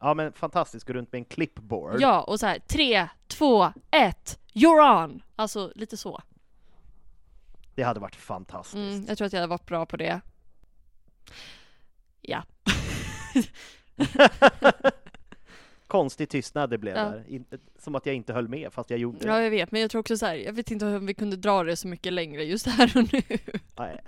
Ja 0.00 0.14
men 0.14 0.32
fantastiskt, 0.32 0.86
gå 0.86 0.92
runt 0.92 1.12
med 1.12 1.18
en 1.18 1.24
clipboard. 1.24 2.00
Ja, 2.00 2.22
och 2.22 2.40
så 2.40 2.46
här 2.46 2.58
tre, 2.58 3.08
två, 3.28 3.72
ett, 3.90 4.38
you're 4.52 5.04
on! 5.04 5.22
Alltså 5.36 5.72
lite 5.74 5.96
så. 5.96 6.22
Det 7.74 7.82
hade 7.82 8.00
varit 8.00 8.16
fantastiskt. 8.16 8.74
Mm, 8.74 9.04
jag 9.08 9.18
tror 9.18 9.26
att 9.26 9.32
jag 9.32 9.40
hade 9.40 9.50
varit 9.50 9.66
bra 9.66 9.86
på 9.86 9.96
det. 9.96 10.20
Ja. 12.20 12.42
Konstig 15.92 16.28
tystnad 16.28 16.70
det 16.70 16.78
blev 16.78 16.96
Ja. 16.96 17.04
där. 17.04 17.24
In, 17.28 17.44
som 17.78 17.94
att 17.94 18.06
jag 18.06 18.14
inte 18.14 18.32
höll 18.32 18.48
med 18.48 18.72
fast 18.72 18.90
jag 18.90 18.98
gjorde 18.98 19.18
det. 19.18 19.26
ja, 19.26 19.42
jag 19.42 19.50
vet, 19.50 19.72
men 19.72 19.80
jag 19.80 19.90
tror 19.90 20.00
också 20.00 20.16
så 20.16 20.26
här, 20.26 20.34
jag 20.34 20.52
vet 20.52 20.70
inte 20.70 20.86
om 20.86 21.06
vi 21.06 21.14
kunde 21.14 21.36
dra 21.36 21.62
det 21.64 21.76
så 21.76 21.88
mycket 21.88 22.12
längre 22.12 22.44
just 22.44 22.66
här 22.66 22.92
och 22.96 23.12
nu. 23.12 23.22
Nej. 23.78 24.00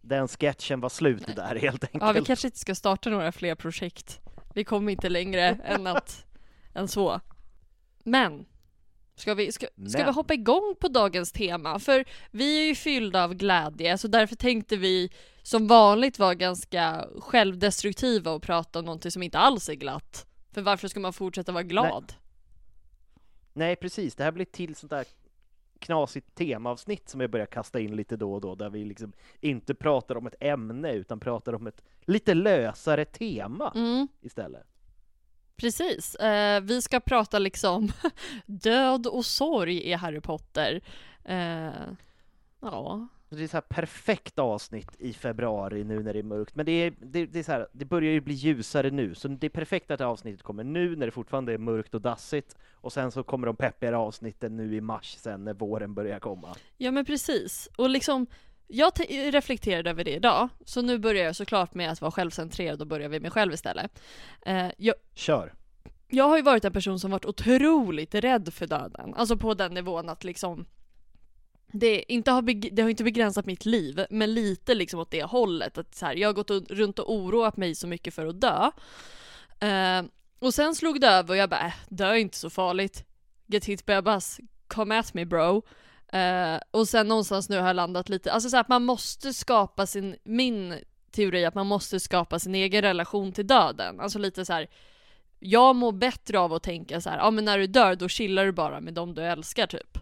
Den 0.00 0.28
sketchen 0.28 0.80
var 0.80 0.88
slut 0.88 1.36
där 1.36 1.56
helt 1.56 1.84
enkelt. 1.84 2.02
Ja, 2.02 2.12
vi 2.12 2.24
kanske 2.24 2.48
inte 2.48 2.58
ska 2.58 2.74
starta 2.74 3.10
några 3.10 3.32
fler 3.32 3.54
projekt. 3.54 4.20
Vi 4.54 4.64
kommer 4.64 4.92
inte 4.92 5.08
längre 5.08 5.42
än 5.64 5.86
att, 5.86 6.26
än 6.74 6.88
så. 6.88 7.20
Men, 8.04 8.44
ska 9.16 9.34
vi, 9.34 9.52
ska, 9.52 9.66
ska 9.66 9.98
Men. 9.98 10.06
vi 10.06 10.12
hoppa 10.12 10.34
igång 10.34 10.74
på 10.80 10.88
dagens 10.88 11.32
tema? 11.32 11.78
För 11.78 12.04
vi 12.30 12.62
är 12.62 12.66
ju 12.66 12.74
fyllda 12.74 13.24
av 13.24 13.34
glädje, 13.34 13.98
så 13.98 14.08
därför 14.08 14.36
tänkte 14.36 14.76
vi 14.76 15.10
som 15.42 15.66
vanligt 15.66 16.18
vara 16.18 16.34
ganska 16.34 17.04
självdestruktiva 17.20 18.30
och 18.30 18.42
prata 18.42 18.78
om 18.78 18.84
någonting 18.84 19.10
som 19.10 19.22
inte 19.22 19.38
alls 19.38 19.68
är 19.68 19.74
glatt. 19.74 20.26
För 20.52 20.62
varför 20.62 20.88
ska 20.88 21.00
man 21.00 21.12
fortsätta 21.12 21.52
vara 21.52 21.62
glad? 21.62 22.12
Nej 23.52 23.76
precis, 23.76 24.14
det 24.14 24.24
här 24.24 24.32
blir 24.32 24.44
till 24.44 24.74
sånt 24.74 24.90
där 24.90 25.04
knasigt 25.78 26.34
temaavsnitt 26.34 27.08
som 27.08 27.20
jag 27.20 27.30
börjar 27.30 27.46
kasta 27.46 27.80
in 27.80 27.96
lite 27.96 28.16
då 28.16 28.34
och 28.34 28.40
då 28.40 28.54
där 28.54 28.70
vi 28.70 28.84
liksom 28.84 29.12
inte 29.40 29.74
pratar 29.74 30.16
om 30.16 30.26
ett 30.26 30.34
ämne 30.40 30.92
utan 30.92 31.20
pratar 31.20 31.52
om 31.54 31.66
ett 31.66 31.82
lite 32.00 32.34
lösare 32.34 33.04
tema 33.04 33.72
Mm, 33.74 34.08
istället. 34.20 34.66
precis. 35.56 36.14
Eh, 36.14 36.60
vi 36.60 36.82
ska 36.82 37.00
prata 37.00 37.38
liksom 37.38 37.92
död 38.46 39.06
och 39.06 39.24
sorg 39.26 39.82
i 39.90 39.92
Harry 39.92 40.20
Potter. 40.20 40.80
Eh, 41.24 41.70
ja, 42.60 43.08
Det 43.32 43.42
är 43.42 43.48
så 43.48 43.56
här 43.56 43.60
perfekt 43.60 44.38
avsnitt 44.38 44.96
i 44.98 45.12
februari 45.12 45.84
nu 45.84 46.02
när 46.02 46.12
det 46.12 46.18
är 46.18 46.22
mörkt, 46.22 46.54
men 46.54 46.66
det 46.66 46.72
är, 46.72 46.92
det, 47.00 47.26
det 47.26 47.38
är 47.38 47.42
så 47.42 47.52
här, 47.52 47.66
det 47.72 47.84
börjar 47.84 48.12
ju 48.12 48.20
bli 48.20 48.34
ljusare 48.34 48.90
nu, 48.90 49.14
så 49.14 49.28
det 49.28 49.46
är 49.46 49.50
perfekt 49.50 49.90
att 49.90 49.98
det 49.98 50.06
avsnittet 50.06 50.42
kommer 50.42 50.64
nu 50.64 50.96
när 50.96 51.06
det 51.06 51.12
fortfarande 51.12 51.52
är 51.54 51.58
mörkt 51.58 51.94
och 51.94 52.00
dassigt, 52.00 52.56
och 52.74 52.92
sen 52.92 53.10
så 53.12 53.22
kommer 53.22 53.46
de 53.46 53.56
peppigare 53.56 53.96
avsnitten 53.96 54.56
nu 54.56 54.74
i 54.74 54.80
mars 54.80 55.16
sen 55.18 55.44
när 55.44 55.54
våren 55.54 55.94
börjar 55.94 56.18
komma. 56.20 56.56
Ja 56.76 56.90
men 56.90 57.04
precis. 57.04 57.68
Och 57.76 57.90
liksom, 57.90 58.26
jag 58.66 58.94
te- 58.94 59.30
reflekterade 59.30 59.90
över 59.90 60.04
det 60.04 60.14
idag, 60.14 60.48
så 60.64 60.82
nu 60.82 60.98
börjar 60.98 61.24
jag 61.24 61.36
såklart 61.36 61.74
med 61.74 61.90
att 61.90 62.00
vara 62.00 62.10
självcentrerad 62.10 62.80
och 62.80 62.86
börjar 62.86 63.08
vid 63.08 63.22
mig 63.22 63.30
själv 63.30 63.52
istället. 63.52 64.02
Eh, 64.42 64.66
jag, 64.78 64.94
Kör! 65.14 65.52
jag 66.08 66.24
har 66.24 66.36
ju 66.36 66.42
varit 66.42 66.64
en 66.64 66.72
person 66.72 67.00
som 67.00 67.10
varit 67.10 67.24
otroligt 67.24 68.14
rädd 68.14 68.52
för 68.54 68.66
döden. 68.66 69.14
Alltså 69.14 69.36
på 69.36 69.54
den 69.54 69.74
nivån 69.74 70.08
att 70.08 70.24
liksom 70.24 70.64
det, 71.72 72.12
inte 72.12 72.30
har 72.30 72.42
beg- 72.42 72.68
det 72.72 72.82
har 72.82 72.88
inte 72.88 73.04
begränsat 73.04 73.46
mitt 73.46 73.66
liv, 73.66 74.06
men 74.10 74.34
lite 74.34 74.74
liksom 74.74 75.00
åt 75.00 75.10
det 75.10 75.22
hållet. 75.22 75.78
Att 75.78 75.94
så 75.94 76.06
här, 76.06 76.14
jag 76.14 76.28
har 76.28 76.32
gått 76.34 76.50
och, 76.50 76.70
runt 76.70 76.98
och 76.98 77.14
oroat 77.14 77.56
mig 77.56 77.74
så 77.74 77.86
mycket 77.86 78.14
för 78.14 78.26
att 78.26 78.40
dö. 78.40 78.70
Eh, 79.68 80.02
och 80.38 80.54
sen 80.54 80.74
slog 80.74 81.00
det 81.00 81.08
över 81.08 81.30
och 81.30 81.36
jag 81.36 81.50
bara, 81.50 81.66
äh, 81.66 81.72
dö 81.88 82.06
är 82.06 82.14
inte 82.14 82.38
så 82.38 82.50
farligt. 82.50 83.04
Get 83.46 83.64
hit 83.64 83.86
bebas, 83.86 84.40
come 84.66 84.98
at 84.98 85.14
me 85.14 85.24
bro. 85.24 85.62
Eh, 86.12 86.60
och 86.70 86.88
sen 86.88 87.08
någonstans 87.08 87.48
nu 87.48 87.58
har 87.58 87.66
jag 87.66 87.76
landat 87.76 88.08
lite, 88.08 88.32
alltså 88.32 88.50
så 88.50 88.56
här, 88.56 88.60
att 88.60 88.68
man 88.68 88.84
måste 88.84 89.34
skapa 89.34 89.86
sin, 89.86 90.16
min 90.24 90.74
teori 91.10 91.44
att 91.44 91.54
man 91.54 91.66
måste 91.66 92.00
skapa 92.00 92.38
sin 92.38 92.54
egen 92.54 92.82
relation 92.82 93.32
till 93.32 93.46
döden. 93.46 94.00
Alltså 94.00 94.18
lite 94.18 94.44
så 94.44 94.52
här. 94.52 94.66
jag 95.38 95.76
mår 95.76 95.92
bättre 95.92 96.38
av 96.38 96.52
att 96.52 96.62
tänka 96.62 97.00
så 97.00 97.10
här, 97.10 97.18
ja 97.18 97.30
men 97.30 97.44
när 97.44 97.58
du 97.58 97.66
dör 97.66 97.94
då 97.94 98.08
chillar 98.08 98.44
du 98.44 98.52
bara 98.52 98.80
med 98.80 98.94
dem 98.94 99.14
du 99.14 99.22
älskar 99.22 99.66
typ. 99.66 99.98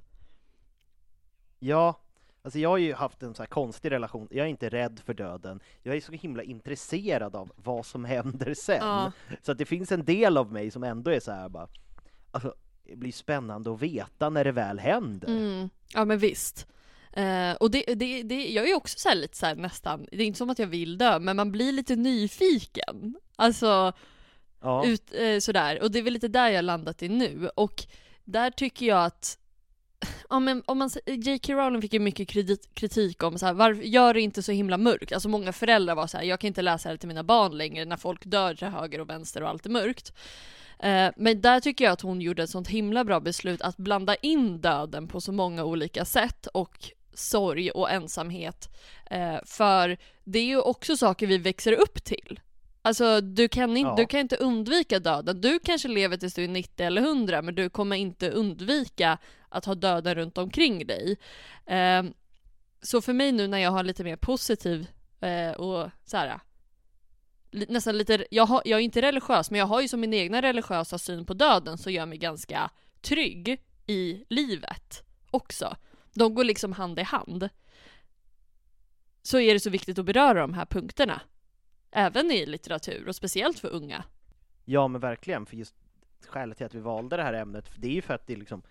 Ja, 1.59 2.01
alltså 2.43 2.59
jag 2.59 2.69
har 2.69 2.77
ju 2.79 2.95
haft 2.95 3.23
en 3.23 3.35
så 3.35 3.43
här 3.43 3.49
konstig 3.49 3.91
relation, 3.91 4.29
jag 4.31 4.47
är 4.47 4.51
inte 4.51 4.69
rädd 4.69 5.01
för 5.05 5.15
döden, 5.15 5.61
jag 5.83 5.97
är 5.97 6.01
så 6.01 6.13
himla 6.13 6.43
intresserad 6.43 7.37
av 7.37 7.53
vad 7.57 7.87
som 7.87 8.05
händer 8.05 8.55
sen. 8.55 8.87
Ja. 8.87 9.13
Så 9.43 9.53
att 9.53 9.59
det 9.59 9.65
finns 9.65 9.93
en 9.93 10.05
del 10.05 10.37
av 10.37 10.53
mig 10.53 10.71
som 10.71 10.85
ändå 10.85 11.11
är 11.11 11.21
så 11.21 11.33
här 11.33 11.49
bara, 11.49 11.69
alltså 12.31 12.55
det 12.85 12.97
blir 12.97 13.13
spännande 13.13 13.73
att 13.73 13.83
veta 13.83 14.31
när 14.31 14.45
det 14.45 14.53
väl 14.53 14.79
händer. 14.79 15.29
Mm, 15.29 15.71
ja 15.95 16.05
men 16.05 16.19
visst. 16.19 16.67
Eh, 17.13 17.53
och 17.53 17.71
det, 17.71 17.85
det, 17.95 18.23
det, 18.23 18.49
jag 18.49 18.69
är 18.69 18.75
också 18.77 18.99
så 18.99 19.15
lite 19.15 19.37
så 19.37 19.47
här 19.47 19.55
nästan, 19.55 20.07
det 20.13 20.23
är 20.23 20.27
inte 20.27 20.39
som 20.39 20.51
att 20.51 20.59
jag 20.59 20.67
vill 20.67 20.99
dö, 20.99 21.19
men 21.19 21.37
man 21.37 21.53
blir 21.53 21.73
lite 21.73 21.97
nyfiken. 21.97 23.17
Alltså, 23.37 23.93
Ja. 24.61 24.87
ut, 24.87 25.15
eh, 25.15 25.39
sådär. 25.39 25.83
Och 25.83 25.91
det 25.91 25.99
är 25.99 26.03
väl 26.03 26.13
lite 26.13 26.29
där 26.29 26.49
jag 26.49 26.65
landat 26.65 27.03
i 27.03 27.09
nu. 27.09 27.51
Och 27.55 27.85
där 28.25 28.51
tycker 28.51 28.87
jag 28.87 29.05
att 29.05 29.39
Ja, 30.31 30.39
men 30.41 30.63
om 30.67 30.79
man, 30.79 30.91
J.K. 31.07 31.55
Rowling 31.55 31.83
fick 31.83 31.93
ju 31.93 31.99
mycket 32.01 32.29
kredit, 32.29 32.75
kritik 32.75 33.23
om 33.23 33.39
så 33.39 33.47
här, 33.47 33.53
varför 33.53 33.83
gör 33.83 34.15
det 34.15 34.21
inte 34.21 34.43
så 34.43 34.53
himla 34.53 34.79
mörkt? 34.79 35.13
Alltså 35.13 35.29
många 35.29 35.53
föräldrar 35.53 35.95
var 35.95 36.07
så 36.07 36.17
här, 36.17 36.25
jag 36.25 36.41
kan 36.41 36.49
inte 36.49 36.63
läsa 36.63 36.91
det 36.91 36.99
till 36.99 37.09
mina 37.09 37.23
barn 37.25 37.59
längre 37.59 37.85
när 37.85 37.97
folk 37.97 38.25
dör 38.25 38.55
till 38.55 38.69
höger 38.69 39.01
och 39.01 39.11
vänster 39.11 39.43
och 39.43 39.49
allt 39.49 39.67
är 39.67 39.71
mörkt. 39.71 40.13
Eh, 40.79 41.11
men 41.17 41.41
där 41.41 41.61
tycker 41.61 41.85
jag 41.85 41.93
att 41.93 42.01
hon 42.01 42.21
gjorde 42.21 42.43
ett 42.43 42.51
sånt 42.51 42.69
himla 42.69 43.05
bra 43.05 43.21
beslut 43.21 43.63
att 43.63 43.77
blanda 43.77 44.15
in 44.15 44.61
döden 44.61 45.09
på 45.09 45.21
så 45.21 45.33
många 45.33 45.65
olika 45.65 46.05
sätt 46.05 46.47
och 46.47 46.91
sorg 47.15 47.71
och 47.71 47.91
ensamhet. 47.91 48.69
Eh, 49.11 49.37
för 49.47 49.99
det 50.25 50.39
är 50.39 50.45
ju 50.45 50.61
också 50.61 50.97
saker 50.97 51.27
vi 51.27 51.39
växer 51.39 51.73
upp 51.73 52.05
till. 52.05 52.41
Alltså 52.83 53.21
du 53.21 53.49
kan, 53.49 53.77
in, 53.77 53.87
Ja. 53.87 53.95
du 53.97 54.07
kan 54.07 54.21
inte 54.21 54.37
undvika 54.37 54.99
döden. 54.99 55.41
Du 55.41 55.59
kanske 55.59 55.89
lever 55.89 56.17
tills 56.17 56.35
du 56.35 56.45
är 56.45 56.49
90 56.49 56.87
eller 56.87 57.03
100 57.03 57.43
men 57.43 57.55
du 57.55 57.71
kommer 57.71 57.97
inte 57.97 58.31
undvika 58.31 59.19
att 59.49 59.65
ha 59.65 59.75
döden 59.75 60.15
runt 60.15 60.39
omkring 60.39 60.87
dig. 60.87 61.19
Eh, 61.67 62.05
så 62.83 63.03
för 63.03 63.13
mig 63.13 63.33
nu 63.33 63.47
när 63.47 63.59
jag 63.59 63.71
har 63.71 63.83
lite 63.83 64.05
mer 64.05 64.17
positiv 64.17 64.87
eh, 65.21 65.51
och 65.51 65.91
så 66.05 66.17
här, 66.17 66.41
nästan 67.51 67.99
lite, 67.99 68.27
jag, 68.31 68.47
har, 68.47 68.63
jag 68.65 68.79
är 68.81 68.85
inte 68.85 69.03
religiös 69.03 69.51
men 69.51 69.61
jag 69.61 69.67
har 69.67 69.81
ju 69.81 69.89
som 69.89 70.01
min 70.01 70.15
egna 70.15 70.43
religiösa 70.43 70.99
syn 70.99 71.27
på 71.27 71.35
döden 71.35 71.79
så 71.79 71.91
gör 71.91 72.07
mig 72.07 72.19
ganska 72.19 72.71
trygg 73.01 73.63
i 73.87 74.25
livet 74.29 75.03
också. 75.31 75.77
De 76.15 76.35
går 76.35 76.45
liksom 76.45 76.73
hand 76.73 76.99
i 76.99 77.03
hand. 77.03 77.49
Så 79.23 79.39
är 79.39 79.55
det 79.55 79.61
så 79.61 79.71
viktigt 79.71 79.99
att 79.99 80.05
beröra 80.05 80.41
de 80.41 80.55
här 80.55 80.67
punkterna. 80.67 81.21
Även 81.91 82.31
i 82.31 82.47
litteratur 82.47 83.09
och 83.09 83.17
speciellt 83.17 83.59
för 83.59 83.69
unga. 83.69 84.05
Ja 84.65 84.89
men 84.89 85.01
verkligen, 85.01 85.47
för 85.47 85.57
just 85.57 85.75
skälet 86.29 86.57
till 86.57 86.67
att 86.67 86.75
vi 86.75 86.81
valde 86.81 87.17
det 87.17 87.23
här 87.23 87.33
ämnet, 87.33 87.71
det 87.77 87.89
är 87.89 87.93
ju 87.93 88.03
för 88.03 88.15
att 88.15 88.27
det 88.27 88.33
är 88.33 88.37
liksom 88.37 88.63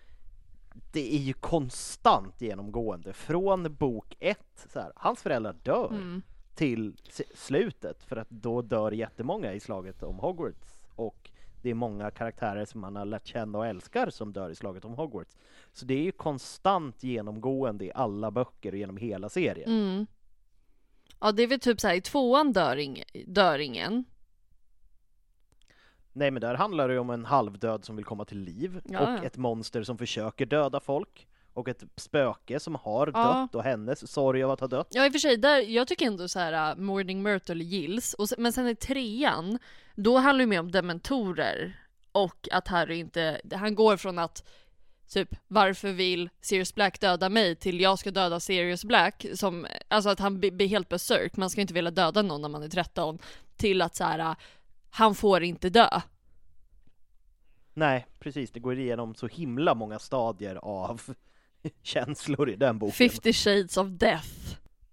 det 0.92 1.14
är 1.14 1.18
ju 1.18 1.32
konstant 1.32 2.40
genomgående 2.40 3.12
från 3.12 3.74
bok 3.74 4.16
ett, 4.20 4.66
så 4.72 4.80
här, 4.80 4.92
hans 4.96 5.22
föräldrar 5.22 5.56
dör 5.62 5.88
Mm. 5.90 6.22
till 6.54 6.96
slutet 7.34 8.02
för 8.02 8.16
att 8.16 8.30
då 8.30 8.62
dör 8.62 8.92
jättemånga 8.92 9.52
i 9.52 9.60
slaget 9.60 10.02
om 10.02 10.18
Hogwarts 10.18 10.84
och 10.96 11.30
det 11.62 11.70
är 11.70 11.74
många 11.74 12.10
karaktärer 12.10 12.64
som 12.64 12.80
man 12.80 12.96
har 12.96 13.04
lärt 13.04 13.26
känna 13.26 13.58
och 13.58 13.66
älskar 13.66 14.10
som 14.10 14.32
dör 14.32 14.50
i 14.50 14.54
slaget 14.54 14.84
om 14.84 14.94
Hogwarts. 14.94 15.36
Så 15.72 15.84
det 15.84 15.94
är 15.94 16.02
ju 16.02 16.12
konstant 16.12 17.02
genomgående 17.02 17.84
i 17.84 17.92
alla 17.94 18.30
böcker 18.30 18.72
och 18.72 18.78
genom 18.78 18.96
hela 18.96 19.28
serien. 19.28 19.70
Mm. 19.70 20.06
Ja 21.20 21.32
det 21.32 21.42
är 21.42 21.46
väl 21.46 21.60
typ 21.60 21.80
så 21.80 21.88
här 21.88 21.94
i 21.94 22.00
tvåan 22.00 22.52
dör, 22.52 22.76
ing, 22.76 23.02
dör 23.26 23.58
ingen. 23.58 24.04
Nej 26.18 26.30
men 26.30 26.40
där 26.40 26.54
handlar 26.54 26.88
det 26.88 26.94
ju 26.94 27.00
om 27.00 27.10
en 27.10 27.24
halvdöd 27.24 27.84
som 27.84 27.96
vill 27.96 28.04
komma 28.04 28.24
till 28.24 28.38
liv 28.40 28.80
Ja, 28.84 29.00
och 29.00 29.08
ja. 29.08 29.24
ett 29.24 29.36
monster 29.36 29.82
som 29.82 29.98
försöker 29.98 30.46
döda 30.46 30.80
folk 30.80 31.26
och 31.54 31.68
ett 31.68 31.82
spöke 31.96 32.60
som 32.60 32.74
har 32.74 33.10
Ja. 33.14 33.40
dött 33.42 33.54
och 33.54 33.62
hennes 33.62 34.12
sorg 34.12 34.42
av 34.44 34.50
att 34.50 34.60
ha 34.60 34.68
dött. 34.68 34.88
Ja 34.90 35.06
i 35.06 35.08
och 35.08 35.12
för 35.12 35.18
sig, 35.18 35.36
där, 35.36 35.58
jag 35.60 35.88
tycker 35.88 36.06
ändå 36.06 36.28
så 36.28 36.38
här 36.38 36.72
uh, 36.72 36.82
Morning 36.82 37.22
Myrtle 37.22 37.64
gills, 37.64 38.14
och, 38.14 38.28
men 38.38 38.52
sen 38.52 38.68
i 38.68 38.74
trean, 38.76 39.58
då 39.94 40.18
handlar 40.18 40.42
det 40.42 40.46
mer 40.46 40.60
om 40.60 40.70
dementorer 40.70 41.80
och 42.12 42.48
att 42.52 42.68
Harry 42.68 42.96
inte, 42.98 43.40
han 43.54 43.74
går 43.74 43.96
från 43.96 44.18
att 44.18 44.48
typ 45.08 45.28
varför 45.48 45.92
vill 45.92 46.30
Sirius 46.40 46.74
Black 46.74 47.00
döda 47.00 47.28
mig 47.28 47.56
till 47.56 47.80
jag 47.80 47.98
ska 47.98 48.10
döda 48.10 48.40
Sirius 48.40 48.84
Black 48.84 49.26
som, 49.34 49.66
alltså 49.88 50.10
att 50.10 50.20
han 50.20 50.40
blir 50.40 50.50
blir 50.50 50.66
helt 50.68 50.88
besökt, 50.88 51.36
man 51.36 51.50
ska 51.50 51.60
inte 51.60 51.74
vilja 51.74 51.90
döda 51.90 52.22
någon 52.22 52.42
när 52.42 52.48
man 52.48 52.62
är 52.62 52.68
13 52.68 53.18
till 53.56 53.82
att 53.82 53.96
så 53.96 54.04
här 54.04 54.18
uh, 54.18 54.34
han 54.90 55.14
får 55.14 55.42
inte 55.42 55.70
dö. 55.70 55.88
Nej 57.74 58.06
precis, 58.18 58.50
det 58.50 58.60
går 58.60 58.78
igenom 58.78 59.14
så 59.14 59.26
himla 59.26 59.74
många 59.74 59.98
stadier 59.98 60.56
av 60.62 61.02
känslor 61.82 62.50
i 62.50 62.56
den 62.56 62.78
boken. 62.78 62.92
50 63.10 63.32
shades 63.32 63.76
of 63.76 63.88
death. 63.88 64.28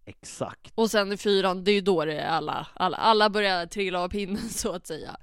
Exakt. 0.06 0.72
Och 0.76 0.92
sen 0.92 1.12
i 1.12 1.18
fyran, 1.18 1.64
det 1.64 1.72
är 1.72 1.76
ju 1.76 1.82
då 1.82 2.06
det 2.06 2.20
är 2.20 2.28
alla, 2.30 2.68
alla, 2.74 2.98
alla 2.98 3.30
börjar 3.30 3.66
trilla 3.66 4.00
av 4.00 4.10
pinnen 4.10 4.50
så 4.50 4.72
att 4.72 4.88
säga. 4.88 5.18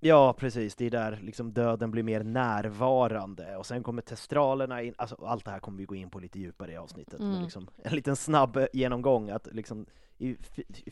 Ja 0.00 0.32
precis, 0.32 0.74
det 0.76 0.86
är 0.86 0.90
där 0.90 1.18
liksom 1.22 1.52
döden 1.52 1.90
blir 1.90 2.02
mer 2.02 2.22
närvarande 2.22 3.56
och 3.56 3.66
sen 3.66 3.82
kommer 3.82 4.02
testralerna 4.02 4.82
in, 4.82 4.94
alltså 4.98 5.14
allt 5.26 5.44
det 5.44 5.50
här 5.50 5.58
kommer 5.60 5.78
vi 5.78 5.84
gå 5.84 5.94
in 5.94 6.10
på 6.10 6.18
lite 6.18 6.38
djupare 6.38 6.72
i 6.72 6.76
avsnittet, 6.76 7.20
men 7.20 7.30
Mm. 7.30 7.42
liksom 7.42 7.70
en 7.84 7.94
liten 7.96 8.16
snabb 8.16 8.66
genomgång 8.72 9.30
att 9.30 9.48
liksom 9.52 9.86
i 10.18 10.36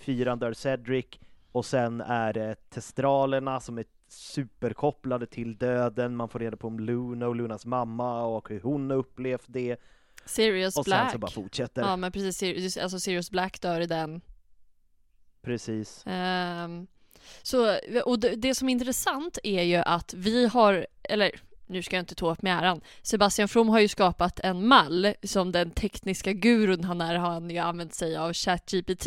fyran 0.00 0.38
dör 0.38 0.52
Cedric 0.52 1.06
och 1.52 1.64
sen 1.64 2.00
är 2.00 2.32
det 2.32 2.70
testralerna 2.70 3.60
som 3.60 3.78
är 3.78 3.84
superkopplade 4.08 5.26
till 5.26 5.58
döden, 5.58 6.16
man 6.16 6.28
får 6.28 6.38
reda 6.38 6.56
på 6.56 6.66
om 6.66 6.80
Luna 6.80 7.26
och 7.28 7.36
Lunas 7.36 7.66
mamma 7.66 8.24
och 8.24 8.48
hur 8.48 8.60
hon 8.60 8.90
har 8.90 8.96
upplevt 8.96 9.44
det 9.46 9.76
Sirius 10.24 10.76
och 10.76 10.84
sen 10.84 10.90
Black. 10.90 11.12
så 11.12 11.18
bara 11.18 11.30
fortsätter. 11.30 11.82
Ja 11.82 11.96
men 11.96 12.12
precis, 12.12 12.76
alltså 12.76 13.00
Sirius 13.00 13.30
Black 13.30 13.60
dör 13.60 13.80
i 13.80 13.86
den. 13.86 14.20
Precis. 15.42 16.02
Ehm, 16.06 16.86
så, 17.42 17.78
och 18.04 18.18
det, 18.18 18.34
det 18.36 18.54
som 18.54 18.68
är 18.68 18.72
intressant 18.72 19.38
är 19.42 19.62
ju 19.62 19.76
att 19.76 20.14
vi 20.14 20.46
har, 20.46 20.86
eller 21.02 21.30
nu 21.66 21.82
ska 21.82 21.96
jag 21.96 22.02
inte 22.02 22.14
ta 22.14 22.32
upp 22.32 22.42
med 22.42 22.58
äran, 22.58 22.80
Sebastian 23.02 23.48
From 23.48 23.68
har 23.68 23.80
ju 23.80 23.88
skapat 23.88 24.40
en 24.40 24.66
mall 24.68 25.14
som 25.22 25.52
den 25.52 25.70
tekniska 25.70 26.32
gurun 26.32 26.84
han 26.84 27.00
är 27.00 27.14
har 27.14 27.30
han 27.30 27.50
ju 27.50 27.58
använt 27.58 27.94
sig 27.94 28.16
av 28.16 28.32
ChatGPT. 28.32 29.06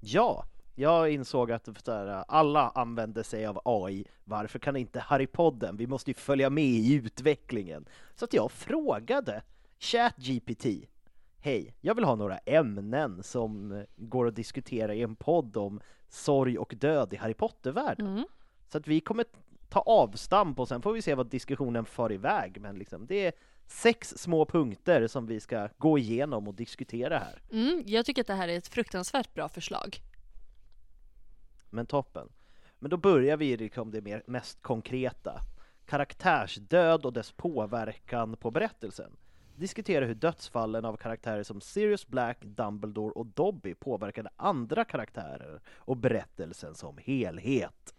Ja, 0.00 0.44
jag 0.78 1.10
insåg 1.10 1.52
att 1.52 1.86
här, 1.86 2.24
alla 2.28 2.72
använder 2.74 3.22
sig 3.22 3.46
av 3.46 3.60
AI. 3.64 4.04
Varför 4.24 4.58
kan 4.58 4.76
inte 4.76 5.00
Harry-podden? 5.00 5.76
Vi 5.76 5.86
måste 5.86 6.10
ju 6.10 6.14
följa 6.14 6.50
med 6.50 6.64
i 6.64 6.94
utvecklingen. 6.94 7.88
Så 8.14 8.24
att 8.24 8.32
jag 8.32 8.52
frågade 8.52 9.42
ChatGPT. 9.78 10.66
Hej, 11.40 11.74
jag 11.80 11.94
vill 11.94 12.04
ha 12.04 12.14
några 12.14 12.38
ämnen 12.38 13.22
som 13.22 13.84
går 13.96 14.26
att 14.26 14.36
diskutera 14.36 14.94
i 14.94 15.02
en 15.02 15.16
podd 15.16 15.56
om 15.56 15.80
sorg 16.08 16.58
och 16.58 16.74
död 16.76 17.12
i 17.12 17.16
Harry 17.16 17.34
Potter-världen. 17.34 18.06
Mm. 18.06 18.24
Så 18.68 18.78
att 18.78 18.86
vi 18.86 19.00
kommer 19.00 19.24
ta 19.68 19.80
avstamp 19.80 20.60
och 20.60 20.68
sen 20.68 20.82
får 20.82 20.92
vi 20.92 21.02
se 21.02 21.14
vad 21.14 21.26
diskussionen 21.26 21.84
far 21.84 22.12
iväg. 22.12 22.60
Men 22.60 22.78
liksom, 22.78 23.06
det 23.06 23.26
är 23.26 23.32
sex 23.66 24.14
små 24.16 24.46
punkter 24.46 25.06
som 25.06 25.26
vi 25.26 25.40
ska 25.40 25.68
gå 25.78 25.98
igenom 25.98 26.48
och 26.48 26.54
diskutera 26.54 27.18
här. 27.18 27.42
Mm, 27.52 27.82
jag 27.86 28.06
tycker 28.06 28.20
att 28.20 28.26
det 28.26 28.34
här 28.34 28.48
är 28.48 28.58
ett 28.58 28.68
fruktansvärt 28.68 29.34
bra 29.34 29.48
förslag. 29.48 30.00
Men 31.70 31.86
toppen. 31.86 32.28
Men 32.78 32.90
då 32.90 32.96
börjar 32.96 33.36
vi 33.36 33.56
liksom 33.56 33.90
det 33.90 34.00
mer, 34.00 34.22
mest 34.26 34.62
konkreta. 34.62 35.40
Karaktärsdöd 35.86 37.06
och 37.06 37.12
dess 37.12 37.32
påverkan 37.32 38.36
på 38.36 38.50
berättelsen. 38.50 39.10
Diskutera 39.56 40.04
hur 40.04 40.14
dödsfallen 40.14 40.84
av 40.84 40.96
karaktärer 40.96 41.42
som 41.42 41.60
Sirius 41.60 42.06
Black, 42.06 42.38
Dumbledore 42.40 43.12
och 43.12 43.26
Dobby 43.26 43.74
påverkade 43.74 44.30
andra 44.36 44.84
karaktärer 44.84 45.60
och 45.76 45.96
berättelsen 45.96 46.74
som 46.74 46.98
helhet. 46.98 47.94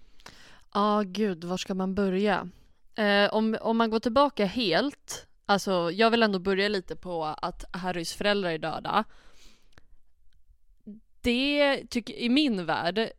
Ja, 0.73 1.03
gud, 1.05 1.43
var 1.43 1.57
ska 1.57 1.73
man 1.73 1.95
börja? 1.95 2.49
Eh, 2.95 3.33
om, 3.33 3.57
om 3.61 3.77
man 3.77 3.89
går 3.89 3.99
tillbaka 3.99 4.45
helt, 4.45 5.27
alltså 5.45 5.91
jag 5.91 6.11
vill 6.11 6.23
ändå 6.23 6.39
börja 6.39 6.67
lite 6.67 6.95
på 6.95 7.23
att 7.23 7.75
Harrys 7.75 8.13
föräldrar 8.13 8.49
är 8.49 8.57
döda. 8.57 9.03
Det 11.21 11.87
tycker 11.89 12.13
i 12.13 12.29
min 12.29 12.65
värld 12.65 13.11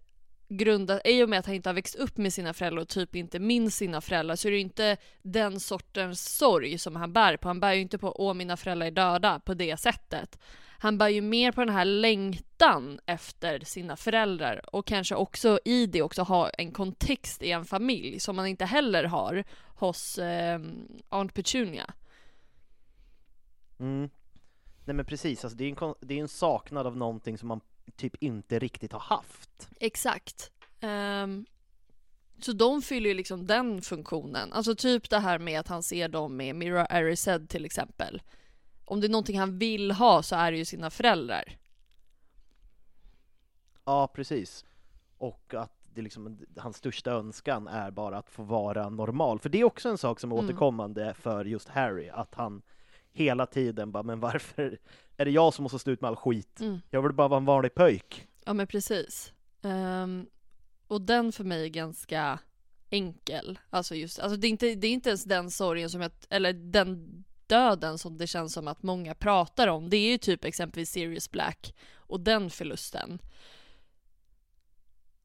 grundat, 0.51 1.01
i 1.05 1.25
och 1.25 1.29
med 1.29 1.39
att 1.39 1.47
han 1.47 1.55
inte 1.55 1.69
har 1.69 1.75
växt 1.75 1.95
upp 1.95 2.17
med 2.17 2.33
sina 2.33 2.53
föräldrar 2.53 2.83
och 2.83 2.89
typ 2.89 3.17
inte 3.17 3.39
minns 3.39 3.77
sina 3.77 4.01
föräldrar 4.01 4.37
så 4.37 4.49
är 4.49 4.53
det 4.53 4.57
ju 4.57 4.63
inte 4.63 4.97
den 5.23 5.61
sortens 5.61 6.37
sorg 6.37 6.79
som 6.79 6.97
han 6.97 7.13
bär 7.13 7.37
på. 7.37 7.49
Han 7.49 7.61
bär 7.61 7.73
ju 7.73 7.81
inte 7.81 7.99
på 7.99 8.15
åh 8.19 8.35
mina 8.35 8.57
föräldrar 8.57 8.87
är 8.87 8.91
döda 8.91 9.41
på 9.41 9.55
det 9.55 9.77
sättet. 9.77 10.39
Han 10.79 10.99
bär 10.99 11.09
ju 11.09 11.21
mer 11.21 11.53
på 11.53 11.61
den 11.65 11.75
här 11.75 11.85
längtan 11.85 13.01
efter 13.07 13.61
sina 13.61 13.97
föräldrar 13.97 14.75
och 14.77 14.87
kanske 14.87 15.15
också 15.15 15.61
i 15.65 15.87
det 15.87 16.03
också 16.03 16.23
ha 16.23 16.51
en 16.51 16.73
kontext 16.73 17.43
i 17.43 17.51
en 17.51 17.65
familj 17.65 18.21
som 18.21 18.37
man 18.37 18.47
inte 18.47 18.65
heller 18.65 19.05
har 19.05 19.45
hos 19.67 20.19
eh, 20.19 20.61
Aunt 21.09 21.35
Petunia. 21.35 21.95
Mm. 23.79 24.11
Nej 24.85 24.95
men 24.95 25.05
precis, 25.05 25.45
alltså 25.45 25.59
det 25.59 25.65
är 25.65 25.85
en, 25.85 25.95
det 26.01 26.15
är 26.15 26.21
en 26.21 26.29
saknad 26.29 26.87
av 26.87 26.97
någonting 26.97 27.39
som 27.39 27.49
man 27.49 27.61
typ 27.97 28.15
inte 28.23 28.59
riktigt 28.59 28.93
har 28.93 29.01
haft. 29.01 29.69
Exakt. 29.81 30.51
Ehm, 30.81 31.47
så 32.39 32.53
de 32.53 32.83
fyller 32.83 33.09
ju 33.11 33.15
liksom 33.15 33.47
den 33.47 33.83
funktionen. 33.83 34.53
Alltså 34.53 34.75
typ 34.75 35.11
det 35.11 35.19
här 35.19 35.39
med 35.39 35.61
att 35.61 35.69
han 35.69 35.83
ser 35.83 36.09
dem 36.09 36.37
med 36.37 36.55
Mira 36.57 36.87
Erised 36.87 37.49
till 37.49 37.65
exempel. 37.65 38.23
Om 38.85 39.01
det 39.01 39.07
är 39.07 39.11
någonting 39.11 39.39
han 39.39 39.59
vill 39.59 39.91
ha 39.91 40.23
så 40.23 40.37
är 40.37 40.53
det 40.53 40.59
ju 40.59 40.65
sina 40.65 40.91
föräldrar. 40.91 41.57
Ja, 43.85 44.09
precis. 44.15 44.65
Och 45.19 45.55
att 45.55 45.73
det 45.95 46.03
liksom, 46.03 46.39
hans 46.57 46.77
största 46.77 47.11
önskan 47.11 47.69
är 47.69 47.91
bara 47.91 48.19
att 48.19 48.31
få 48.31 48.43
vara 48.43 48.89
normal. 48.89 49.39
För 49.39 49.49
det 49.49 49.61
är 49.61 49.65
också 49.65 49.89
en 49.89 49.99
sak 49.99 50.21
som 50.21 50.33
är 50.33 50.37
Mm. 50.37 50.45
återkommande 50.47 51.15
för 51.15 51.45
just 51.45 51.69
Harry, 51.69 52.09
att 52.09 52.35
han 52.35 52.63
hela 53.13 53.47
tiden 53.47 53.93
bara, 53.93 54.03
men 54.03 54.21
varför 54.21 54.79
är 55.17 55.25
det 55.25 55.31
jag 55.31 55.55
som 55.55 55.63
måste 55.63 55.79
stå 55.79 55.91
ut 55.91 56.01
med 56.01 56.09
all 56.09 56.17
skit? 56.17 56.61
Mm. 56.61 56.81
Jag 56.91 57.03
vill 57.03 57.13
bara 57.13 57.29
vara 57.29 57.39
en 57.39 57.45
vanlig 57.45 57.75
pöjk. 57.75 58.29
Ja 58.45 58.53
men 58.53 58.67
precis. 58.67 59.33
Ehm, 59.63 60.27
och 60.87 61.01
den 61.01 61.33
för 61.33 61.45
mig 61.45 61.65
är 61.65 61.69
ganska 61.69 62.39
enkel. 62.91 63.59
Alltså 63.71 63.95
just, 63.95 64.19
alltså 64.19 64.37
det 64.37 64.47
är 64.47 64.51
inte, 64.51 64.75
det 64.75 64.87
är 64.87 64.93
inte 64.93 65.09
ens 65.09 65.25
den 65.25 65.51
sorgen 65.51 65.91
som 65.91 66.01
jag, 66.01 66.11
eller 66.29 66.53
den 66.53 67.25
döden 67.47 67.99
som 67.99 68.19
det 68.19 68.27
känns 68.27 68.53
som 68.53 68.69
att 68.69 68.83
många 68.83 69.15
pratar 69.15 69.69
om. 69.69 69.91
Det 69.91 69.97
är 69.97 70.11
ju 70.11 70.19
typ 70.19 70.45
exempelvis 70.45 70.91
Sirius 70.91 71.31
Black 71.31 71.75
och 71.95 72.21
den 72.21 72.51
förlusten. 72.51 73.19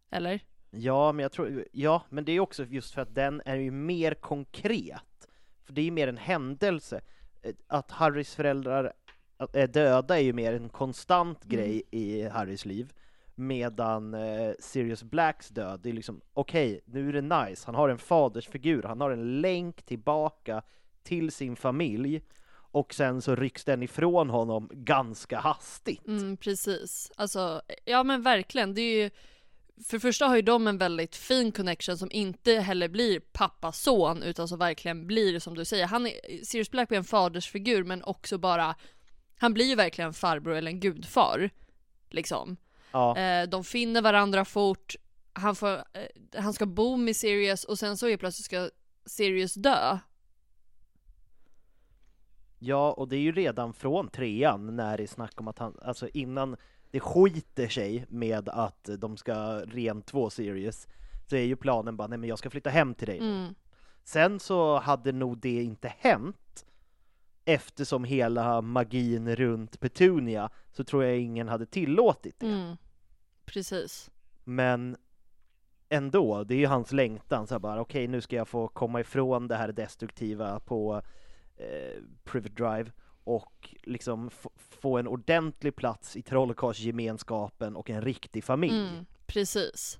Eller? 0.10 0.40
Ja, 0.70 1.12
men 1.12 1.24
jag 1.24 1.32
tror, 1.32 1.66
ja, 1.72 2.04
men 2.10 2.26
det 2.26 2.32
är 2.32 2.40
också 2.40 2.66
just 2.66 2.94
för 2.94 3.02
att 3.02 3.16
den 3.16 3.42
är 3.46 3.56
ju 3.56 3.72
mer 3.72 4.14
konkret. 4.14 5.28
För 5.64 5.74
det 5.74 5.82
är 5.82 5.86
ju 5.86 5.92
mer 5.92 6.08
en 6.08 6.18
händelse. 6.18 7.02
Eh, 7.46 7.54
Att 7.68 7.92
Harrys 7.92 8.36
föräldrar 8.36 8.94
är 9.54 9.68
döda 9.68 10.18
är 10.18 10.24
ju 10.24 10.34
mer 10.34 10.54
en 10.54 10.70
konstant 10.70 11.44
grej 11.44 11.84
i 11.92 12.28
Harrys 12.28 12.66
liv. 12.66 12.94
Medan 13.36 14.14
eh, 14.14 14.52
Sirius 14.60 15.04
Blacks 15.04 15.50
död, 15.50 15.80
det 15.84 15.90
är 15.90 15.94
liksom 15.94 16.22
okej, 16.34 16.82
nu 16.86 17.10
är 17.10 17.14
det 17.14 17.46
nice, 17.46 17.64
han 17.66 17.76
har 17.76 17.90
en 17.90 17.98
fadersfigur, 17.98 18.84
han 18.84 19.02
har 19.02 19.12
en 19.12 19.42
länk 19.42 19.82
tillbaka 19.84 20.62
till 21.04 21.32
sin 21.32 21.56
familj 21.56 22.22
och 22.76 22.94
sen 22.94 23.22
så 23.22 23.36
rycks 23.36 23.64
den 23.66 23.84
ifrån 23.84 24.30
honom 24.30 24.70
ganska 24.74 25.40
hastigt. 25.40 26.08
Mm, 26.08 26.38
precis. 26.38 27.12
Alltså, 27.18 27.62
ja 27.86 28.04
men 28.04 28.22
verkligen. 28.22 28.74
Det 28.74 28.82
är 28.82 29.04
ju, 29.04 29.10
för 29.84 29.98
det 29.98 30.00
första 30.00 30.26
har 30.26 30.36
ju 30.36 30.42
de 30.42 30.68
en 30.68 30.78
väldigt 30.78 31.16
fin 31.16 31.52
connection 31.52 31.98
som 31.98 32.12
inte 32.12 32.54
heller 32.54 32.88
blir 32.88 33.20
pappa-son 33.20 34.24
utan 34.24 34.48
som 34.48 34.60
verkligen 34.60 35.08
blir 35.08 35.40
som 35.40 35.56
du 35.56 35.66
säger. 35.66 35.88
Han 35.88 36.08
är, 36.08 36.44
Sirius 36.44 36.72
Black 36.72 36.92
är 36.92 36.96
en 36.96 37.04
fadersfigur 37.04 37.84
men 37.84 38.04
också 38.04 38.38
bara, 38.38 38.76
han 39.38 39.54
blir 39.54 39.66
ju 39.66 39.76
verkligen 39.76 40.08
en 40.08 40.14
farbror 40.14 40.56
eller 40.56 40.72
en 40.72 40.80
gudfar. 40.80 41.50
Liksom. 42.10 42.58
Ja, 42.92 43.18
Eh, 43.18 43.50
de 43.50 43.64
finner 43.64 44.02
varandra 44.02 44.46
fort 44.46 44.96
han, 45.36 45.56
får, 45.56 45.74
eh, 45.74 46.42
han 46.42 46.54
ska 46.54 46.66
bo 46.66 46.98
med 46.98 47.16
Sirius 47.16 47.64
och 47.64 47.80
sen 47.80 47.98
så 47.98 48.08
är 48.08 48.18
plötsligt 48.18 48.46
ska 48.46 48.70
Sirius 49.06 49.54
dö. 49.54 50.00
Ja, 52.60 52.92
och 52.92 53.08
det 53.08 53.16
är 53.16 53.22
ju 53.22 53.32
redan 53.32 53.74
från 53.74 54.10
trean 54.10 54.76
när 54.76 54.98
det 54.98 55.04
är 55.04 55.08
snack 55.08 55.42
om 55.42 55.48
att 55.48 55.60
han, 55.60 55.78
alltså 55.82 56.08
innan 56.08 56.58
det 56.96 57.00
skiter 57.00 57.68
sig 57.68 58.06
med 58.10 58.50
att 58.50 58.90
de 59.00 59.18
ska 59.18 59.60
rent 59.60 60.06
två 60.06 60.30
Sirius, 60.30 60.88
så 61.30 61.36
är 61.36 61.42
ju 61.42 61.56
planen 61.56 61.98
bara, 61.98 62.08
nej 62.08 62.18
men 62.18 62.30
jag 62.30 62.40
ska 62.40 62.50
flytta 62.50 62.70
hem 62.70 62.94
till 62.94 63.08
dig. 63.08 63.18
Mm. 63.18 63.56
Sen 64.04 64.40
så 64.40 64.80
hade 64.80 65.12
nog 65.12 65.38
det 65.38 65.64
inte 65.64 65.94
hänt 65.98 66.66
eftersom 67.46 68.04
hela 68.04 68.62
magin 68.62 69.36
runt 69.36 69.80
Petunia 69.80 70.50
så 70.72 70.84
tror 70.84 71.04
jag 71.04 71.18
ingen 71.18 71.48
hade 71.48 71.66
tillåtit 71.66 72.40
det. 72.40 72.48
Mm. 72.48 72.78
Precis. 73.46 74.12
Men 74.44 74.98
ändå, 75.90 76.44
det 76.44 76.54
är 76.54 76.60
ju 76.60 76.68
hans 76.68 76.92
längtan 76.92 77.48
så 77.48 77.60
bara 77.60 77.82
okej 77.82 78.08
nu 78.08 78.22
ska 78.22 78.36
jag 78.36 78.48
få 78.48 78.68
komma 78.68 79.00
ifrån 79.00 79.48
det 79.48 79.56
här 79.56 79.72
destruktiva 79.72 80.60
på 80.60 81.02
eh, 81.58 82.02
Private 82.24 82.54
Drive 82.54 82.92
och 83.26 83.76
liksom 83.84 84.30
få 84.56 84.98
en 84.98 85.08
ordentlig 85.08 85.76
plats 85.76 86.16
i 86.16 86.22
trollkarlsgemenskapen 86.22 87.76
och 87.76 87.90
en 87.90 88.02
riktig 88.02 88.44
familj. 88.44 88.80
Mm, 88.80 89.06
precis. 89.26 90.00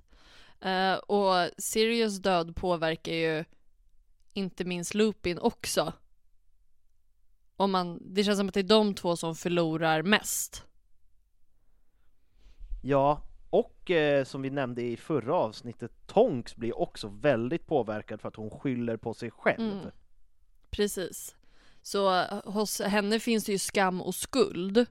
Eh, 0.60 0.94
och 0.94 1.50
Sirius 1.58 2.18
död 2.18 2.56
påverkar 2.56 3.12
ju 3.12 3.44
inte 4.32 4.64
minst 4.64 4.94
Lupin 4.94 5.38
också. 5.38 5.92
Om 7.56 7.70
man, 7.70 8.02
det 8.14 8.24
känns 8.24 8.38
som 8.38 8.48
att 8.48 8.54
det 8.54 8.60
är 8.60 8.64
de 8.64 8.94
två 8.94 9.16
som 9.16 9.34
förlorar 9.34 10.02
mest. 10.02 10.64
Ja, 12.82 13.22
och 13.50 13.90
eh, 13.90 14.24
som 14.24 14.42
vi 14.42 14.50
nämnde 14.50 14.82
i 14.82 14.96
förra 14.96 15.34
avsnittet, 15.34 15.92
Tonks 16.06 16.56
blir 16.56 16.78
också 16.78 17.08
väldigt 17.08 17.66
påverkad 17.66 18.20
för 18.20 18.28
att 18.28 18.36
hon 18.36 18.50
skyller 18.50 18.96
på 18.96 19.14
sig 19.14 19.30
själv. 19.30 19.72
Mm. 19.72 19.90
Precis. 20.70 21.35
Så 21.86 22.20
eh, 22.20 22.40
hos 22.44 22.80
henne 22.80 23.20
finns 23.20 23.44
det 23.44 23.52
ju 23.52 23.58
skam 23.58 24.00
och 24.02 24.14
skuld. 24.14 24.86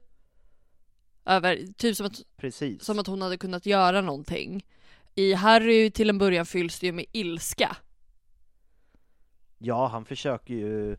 Över, 1.24 1.66
typ 1.76 1.96
som 1.96 2.06
att, 2.06 2.22
Precis. 2.36 2.84
som 2.84 2.98
att 2.98 3.06
hon 3.06 3.22
hade 3.22 3.36
kunnat 3.36 3.66
göra 3.66 4.00
någonting. 4.00 4.66
I 5.14 5.32
Harry 5.34 5.90
till 5.90 6.10
en 6.10 6.18
början 6.18 6.46
fylls 6.46 6.78
det 6.80 6.86
ju 6.86 6.92
med 6.92 7.04
ilska. 7.12 7.76
Ja, 9.58 9.86
han 9.86 10.04
försöker 10.04 10.54
ju 10.54 10.92
eh, 10.92 10.96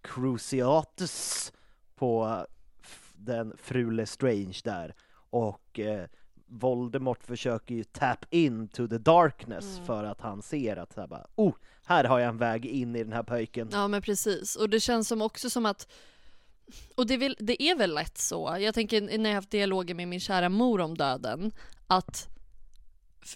Cruciatus 0.00 1.52
på 1.94 2.38
f- 2.82 3.12
den 3.16 3.56
fru 3.56 3.90
Lestrange 3.90 4.60
där 4.64 4.94
och 5.30 5.78
eh, 5.80 6.08
Voldemort 6.48 7.24
försöker 7.24 7.74
ju 7.74 7.84
tap 7.84 8.24
into 8.30 8.88
the 8.88 8.98
darkness 8.98 9.74
Mm. 9.74 9.86
för 9.86 10.04
att 10.04 10.20
han 10.20 10.42
ser 10.42 10.76
att 10.76 10.92
så 10.92 11.00
här 11.00 11.08
bara, 11.08 11.26
oh, 11.34 11.54
här 11.84 12.04
har 12.04 12.18
jag 12.18 12.28
en 12.28 12.38
väg 12.38 12.66
in 12.66 12.96
i 12.96 13.04
den 13.04 13.12
här 13.12 13.22
pöjken. 13.22 13.68
Ja 13.72 13.88
men 13.88 14.02
precis, 14.02 14.56
och 14.56 14.70
det 14.70 14.80
känns 14.80 15.08
som 15.08 15.22
också 15.22 15.50
som 15.50 15.66
att 15.66 15.88
och 16.94 17.06
det 17.06 17.14
är, 17.14 17.18
väl, 17.18 17.36
det 17.40 17.62
är 17.62 17.76
väl 17.76 17.94
lätt 17.94 18.18
så, 18.18 18.56
jag 18.60 18.74
tänker 18.74 19.18
när 19.18 19.30
jag 19.30 19.34
haft 19.34 19.50
dialoger 19.50 19.94
med 19.94 20.08
min 20.08 20.20
kära 20.20 20.48
mor 20.48 20.80
om 20.80 20.96
döden, 20.96 21.52
att 21.86 22.28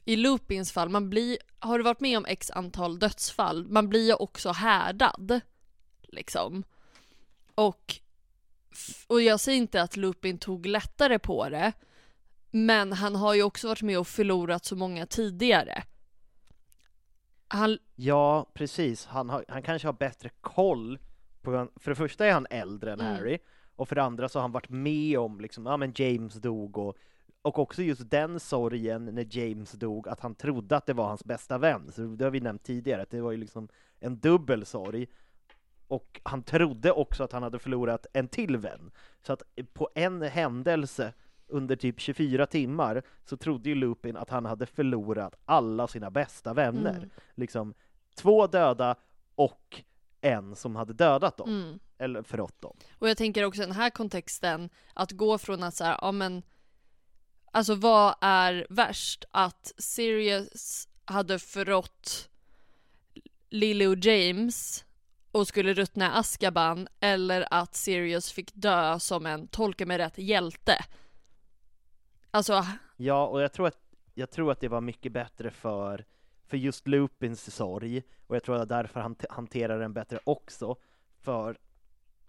i 0.04 0.16
Lupins 0.16 0.72
fall, 0.72 0.88
man 0.88 1.10
blir, 1.10 1.38
har 1.58 1.78
du 1.78 1.84
varit 1.84 2.00
med 2.00 2.18
om 2.18 2.24
x 2.24 2.50
antal 2.50 2.98
dödsfall, 2.98 3.66
man 3.68 3.88
blir 3.88 4.06
ju 4.06 4.14
också 4.14 4.52
härdad. 4.52 5.40
Liksom. 6.02 6.62
Och, 7.54 7.94
och 9.06 9.22
jag 9.22 9.40
säger 9.40 9.58
inte 9.58 9.82
att 9.82 9.96
Lupin 9.96 10.38
tog 10.38 10.66
lättare 10.66 11.18
på 11.18 11.48
det, 11.48 11.72
men 12.52 12.92
han 12.92 13.16
har 13.16 13.34
ju 13.34 13.42
också 13.42 13.68
varit 13.68 13.82
med 13.82 13.98
och 13.98 14.06
förlorat 14.06 14.64
så 14.64 14.76
många 14.76 15.06
tidigare. 15.06 15.82
Han, 17.48 17.78
Ja, 17.94 18.50
precis. 18.54 19.06
Han, 19.06 19.30
har, 19.30 19.44
han 19.48 19.62
kanske 19.62 19.88
har 19.88 19.92
bättre 19.92 20.30
koll 20.40 20.98
på, 21.42 21.68
för 21.76 21.90
det 21.90 21.94
första 21.94 22.26
är 22.26 22.32
han 22.32 22.46
äldre 22.50 22.92
än 22.92 23.00
Mm. 23.00 23.16
Harry 23.16 23.38
och 23.76 23.88
för 23.88 23.94
det 23.94 24.02
andra 24.02 24.28
så 24.28 24.38
har 24.38 24.42
han 24.42 24.52
varit 24.52 24.68
med 24.68 25.18
om 25.18 25.40
liksom, 25.40 25.66
ja 25.66 25.76
men 25.76 25.92
James 25.96 26.34
dog 26.34 26.78
och 26.78 26.96
och 27.42 27.58
också 27.58 27.82
just 27.82 28.10
den 28.10 28.40
sorgen 28.40 29.04
när 29.04 29.38
James 29.38 29.72
dog, 29.72 30.08
att 30.08 30.20
han 30.20 30.34
trodde 30.34 30.76
att 30.76 30.86
det 30.86 30.92
var 30.92 31.08
hans 31.08 31.24
bästa 31.24 31.58
vän. 31.58 31.92
Så 31.92 32.02
det 32.02 32.24
har 32.24 32.30
vi 32.30 32.40
nämnt 32.40 32.62
tidigare, 32.62 33.02
att 33.02 33.10
det 33.10 33.20
var 33.20 33.30
ju 33.30 33.36
liksom 33.36 33.68
en 34.00 34.18
dubbel 34.18 34.66
sorg. 34.66 35.06
Och 35.88 36.20
han 36.22 36.42
trodde 36.42 36.92
också 36.92 37.24
att 37.24 37.32
han 37.32 37.42
hade 37.42 37.58
förlorat 37.58 38.06
en 38.12 38.28
till 38.28 38.56
vän. 38.56 38.90
Så 39.22 39.32
att 39.32 39.42
på 39.72 39.90
en 39.94 40.22
händelse 40.22 41.12
under 41.52 41.76
typ 41.76 42.00
24 42.00 42.46
timmar 42.46 43.02
så 43.24 43.36
trodde 43.36 43.68
ju 43.68 43.74
Lupin 43.74 44.16
att 44.16 44.30
han 44.30 44.44
hade 44.44 44.66
förlorat 44.66 45.34
alla 45.44 45.88
sina 45.88 46.10
bästa 46.10 46.54
vänner. 46.54 46.96
Mm. 46.96 47.10
Liksom 47.34 47.74
två 48.14 48.46
döda 48.46 48.96
och 49.34 49.82
en 50.20 50.56
som 50.56 50.76
hade 50.76 50.92
dödat 50.92 51.36
dem, 51.36 51.48
mm. 51.48 51.78
eller 51.98 52.22
förrått 52.22 52.60
dem. 52.60 52.76
Och 52.98 53.08
jag 53.08 53.16
tänker 53.16 53.44
också 53.44 53.62
i 53.62 53.66
den 53.66 53.74
här 53.74 53.90
kontexten, 53.90 54.70
att 54.94 55.12
gå 55.12 55.38
från 55.38 55.62
att 55.62 55.74
så 55.74 55.84
här, 55.84 55.98
ja 56.00 56.12
men 56.12 56.42
Alltså 57.54 57.74
vad 57.74 58.14
är 58.20 58.66
värst? 58.70 59.24
Att 59.30 59.72
Sirius 59.78 60.88
hade 61.04 61.38
förrått 61.38 62.28
Lily 63.50 63.86
och 63.86 63.98
James 64.04 64.84
och 65.32 65.48
skulle 65.48 65.74
ruttna 65.74 66.06
i 66.06 66.10
Azkaban 66.12 66.88
eller 67.00 67.46
att 67.50 67.74
Sirius 67.74 68.32
fick 68.32 68.54
dö 68.54 68.98
som 69.00 69.26
en, 69.26 69.48
tolka 69.48 69.86
mig 69.86 69.98
rätt, 69.98 70.18
hjälte. 70.18 70.84
Alltså, 72.34 72.64
Ja, 72.96 73.26
och 73.26 73.42
jag 73.42 73.52
tror 73.52 73.66
att, 73.66 73.78
jag 74.14 74.30
tror 74.30 74.52
att 74.52 74.60
det 74.60 74.68
var 74.68 74.80
mycket 74.80 75.12
bättre 75.12 75.50
för, 75.50 76.04
för 76.46 76.56
just 76.56 76.88
Lupins 76.88 77.54
sorg, 77.54 78.02
och 78.26 78.36
jag 78.36 78.42
tror 78.42 78.56
att 78.56 78.68
därför 78.68 79.00
han 79.00 79.16
hanterar 79.30 79.78
den 79.78 79.92
bättre 79.92 80.18
också, 80.24 80.76
för 81.20 81.58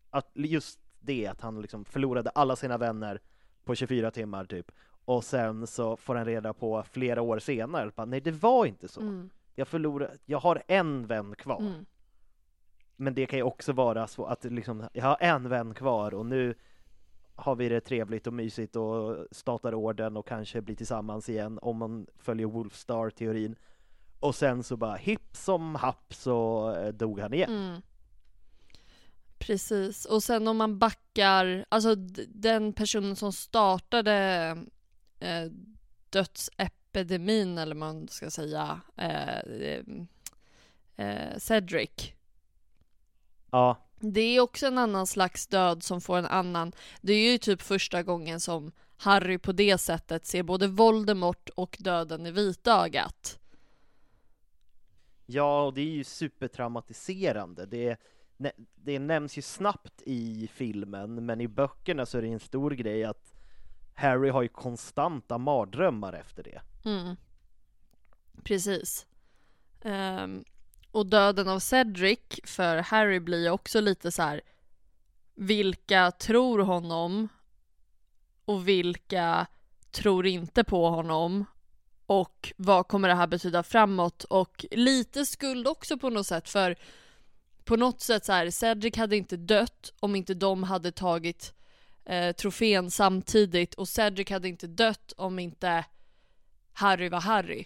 att 0.10 0.32
just 0.34 0.80
det 1.00 1.28
att 1.28 1.42
han 1.42 1.62
liksom 1.62 1.86
förlorade 1.86 2.30
alla 2.30 2.56
sina 2.56 2.78
vänner 2.78 3.22
på 3.64 3.76
24 3.76 4.12
timmar 4.12 4.46
typ, 4.46 4.72
och 5.06 5.24
sen 5.24 5.68
så 5.68 5.98
får 5.98 6.16
han 6.16 6.26
reda 6.26 6.54
på 6.54 6.84
flera 6.84 7.22
år 7.22 7.40
senare, 7.40 7.88
att 7.88 7.96
bara, 7.96 8.06
nej 8.06 8.22
det 8.22 8.32
var 8.32 8.66
inte 8.66 8.88
så. 8.88 9.02
mm, 9.02 9.30
Jag 9.56 9.68
förlorade, 9.68 10.18
jag 10.26 10.40
har 10.40 10.64
en 10.68 11.08
vän 11.08 11.36
kvar. 11.36 11.60
mm, 11.60 11.86
Men 12.96 13.14
det 13.14 13.26
kan 13.26 13.40
ju 13.40 13.44
också 13.44 13.74
vara 13.74 14.08
så 14.08 14.26
att 14.26 14.44
liksom, 14.44 14.84
jag 14.94 15.06
har 15.06 15.18
en 15.20 15.50
vän 15.50 15.74
kvar 15.74 16.14
och 16.14 16.26
nu 16.26 16.56
har 17.36 17.56
vi 17.56 17.70
det 17.70 17.82
trevligt 17.82 18.28
och 18.28 18.34
mysigt 18.34 18.76
och 18.76 19.28
startar 19.32 19.74
orden 19.74 20.18
och 20.18 20.28
kanske 20.28 20.62
blir 20.62 20.76
tillsammans 20.76 21.30
igen 21.30 21.60
om 21.62 21.78
man 21.78 22.08
följer 22.18 22.48
Wolfstar-teorin. 22.48 23.56
Och 24.20 24.36
sen 24.36 24.64
så 24.64 24.78
bara 24.78 24.96
hipp 24.96 25.36
som 25.36 25.76
happ 25.76 26.14
så 26.14 26.70
eh, 26.76 26.94
dog 26.94 27.20
han 27.20 27.34
igen. 27.34 27.50
mm. 27.50 27.82
Precis, 29.38 30.06
och 30.06 30.24
sen 30.24 30.48
om 30.48 30.58
man 30.58 30.80
backar, 30.80 31.66
alltså 31.70 31.96
den 32.28 32.74
personen 32.74 33.16
som 33.16 33.34
startade 33.34 34.14
eh, 35.20 35.46
dödsepidemin 36.10 37.58
eller 37.58 37.76
man 37.76 38.08
ska 38.08 38.30
säga, 38.30 38.82
eh, 38.98 39.38
eh, 39.38 39.84
eh, 40.96 41.38
Cedric. 41.38 42.14
Ja, 43.52 43.78
Det 44.12 44.22
är 44.22 44.40
också 44.40 44.68
en 44.68 44.78
annan 44.78 45.08
slags 45.08 45.48
död 45.48 45.84
som 45.84 46.02
får 46.02 46.18
en 46.18 46.26
annan, 46.26 46.72
det 47.02 47.14
är 47.14 47.32
ju 47.32 47.38
typ 47.38 47.62
första 47.62 48.04
gången 48.04 48.40
som 48.40 48.72
Harry 48.98 49.38
på 49.38 49.52
det 49.52 49.78
sättet 49.78 50.26
ser 50.26 50.44
både 50.44 50.68
Voldemort 50.68 51.50
och 51.56 51.78
döden 51.80 52.26
i 52.26 52.32
vitögat. 52.32 53.40
ja 55.26 55.64
och 55.64 55.74
det 55.74 55.82
är 55.82 55.86
ju 55.86 56.04
supertraumatiserande. 56.04 57.66
Det, 57.66 57.98
det 58.76 59.00
nämns 59.00 59.38
ju 59.38 59.42
snabbt 59.42 60.02
i 60.06 60.50
filmen, 60.54 61.26
men 61.26 61.42
i 61.42 61.48
böckerna 61.48 62.06
så 62.06 62.18
är 62.18 62.22
det 62.22 62.28
en 62.28 62.40
stor 62.40 62.72
grej 62.72 63.04
att 63.04 63.34
Harry 63.94 64.30
har 64.30 64.42
ju 64.42 64.48
konstanta 64.48 65.38
mardrömmar 65.38 66.14
efter 66.14 66.44
det. 66.44 66.62
Mm. 66.86 67.16
Precis. 68.44 69.06
Ehm, 69.82 70.44
och 70.94 71.06
döden 71.06 71.48
av 71.48 71.60
Cedric 71.60 72.20
för 72.44 72.78
Harry 72.78 73.20
blir 73.20 73.44
ju 73.44 73.50
också 73.50 73.82
lite 73.82 74.12
så 74.12 74.22
här. 74.22 74.42
Vilka 75.36 76.12
tror 76.12 76.60
honom? 76.60 77.28
Och 78.46 78.68
vilka 78.68 79.48
tror 79.92 80.26
inte 80.26 80.64
på 80.64 80.90
honom? 80.90 81.46
Och 82.06 82.54
vad 82.58 82.88
kommer 82.88 83.08
det 83.08 83.16
här 83.16 83.28
betyda 83.28 83.64
framåt? 83.64 84.24
Och 84.24 84.66
lite 84.72 85.26
skuld 85.26 85.68
också 85.68 85.98
på 85.98 86.10
något 86.10 86.28
sätt 86.28 86.50
för 86.50 86.76
på 87.64 87.76
något 87.76 88.02
sätt 88.02 88.26
så 88.26 88.32
här, 88.32 88.50
Cedric 88.50 88.98
hade 88.98 89.18
inte 89.18 89.38
dött 89.38 89.94
om 90.00 90.16
inte 90.16 90.34
de 90.34 90.64
hade 90.64 90.92
tagit 90.92 91.54
eh, 92.06 92.36
trofén 92.36 92.92
samtidigt 92.92 93.74
och 93.74 93.88
Cedric 93.88 94.30
hade 94.30 94.48
inte 94.48 94.68
dött 94.68 95.14
om 95.18 95.40
inte 95.40 95.86
Harry 96.74 97.10
var 97.10 97.22
Harry. 97.22 97.66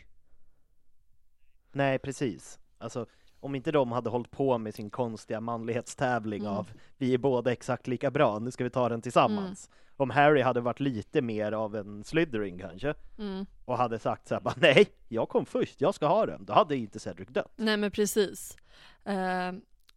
Nej, 1.71 1.99
precis. 1.99 2.59
Alltså, 2.77 3.05
om 3.39 3.56
inte 3.56 3.71
de 3.71 3.91
hade 3.91 4.10
hållit 4.10 4.32
på 4.32 4.58
med 4.58 4.76
sin 4.76 4.89
konstiga 4.89 5.41
manlighetstävling 5.41 6.41
Mm. 6.41 6.54
av 6.54 6.69
vi 6.97 7.13
är 7.13 7.17
båda 7.17 7.52
exakt 7.52 7.88
lika 7.88 8.12
bra, 8.12 8.39
nu 8.39 8.52
ska 8.52 8.63
vi 8.63 8.69
ta 8.69 8.89
den 8.89 9.02
tillsammans. 9.02 9.69
Om 9.97 10.10
Harry 10.10 10.41
hade 10.41 10.62
varit 10.62 10.80
lite 10.80 11.21
mer 11.21 11.52
av 11.52 11.76
en 11.76 12.04
Slytherin 12.04 12.60
kanske, 12.60 12.93
Mm. 13.19 13.45
och 13.65 13.78
hade 13.78 14.00
sagt 14.00 14.28
så 14.28 14.34
här, 14.34 14.41
bara, 14.41 14.54
nej, 14.58 14.86
jag 15.08 15.30
kom 15.30 15.45
först, 15.45 15.82
jag 15.82 15.95
ska 15.95 16.08
ha 16.08 16.26
den, 16.26 16.45
då 16.45 16.54
hade 16.54 16.76
inte 16.78 17.00
Cedric 17.00 17.28
dött. 17.30 17.52
Nej 17.56 17.78
men 17.78 17.91
precis. 17.91 18.58
Eh, 19.04 19.52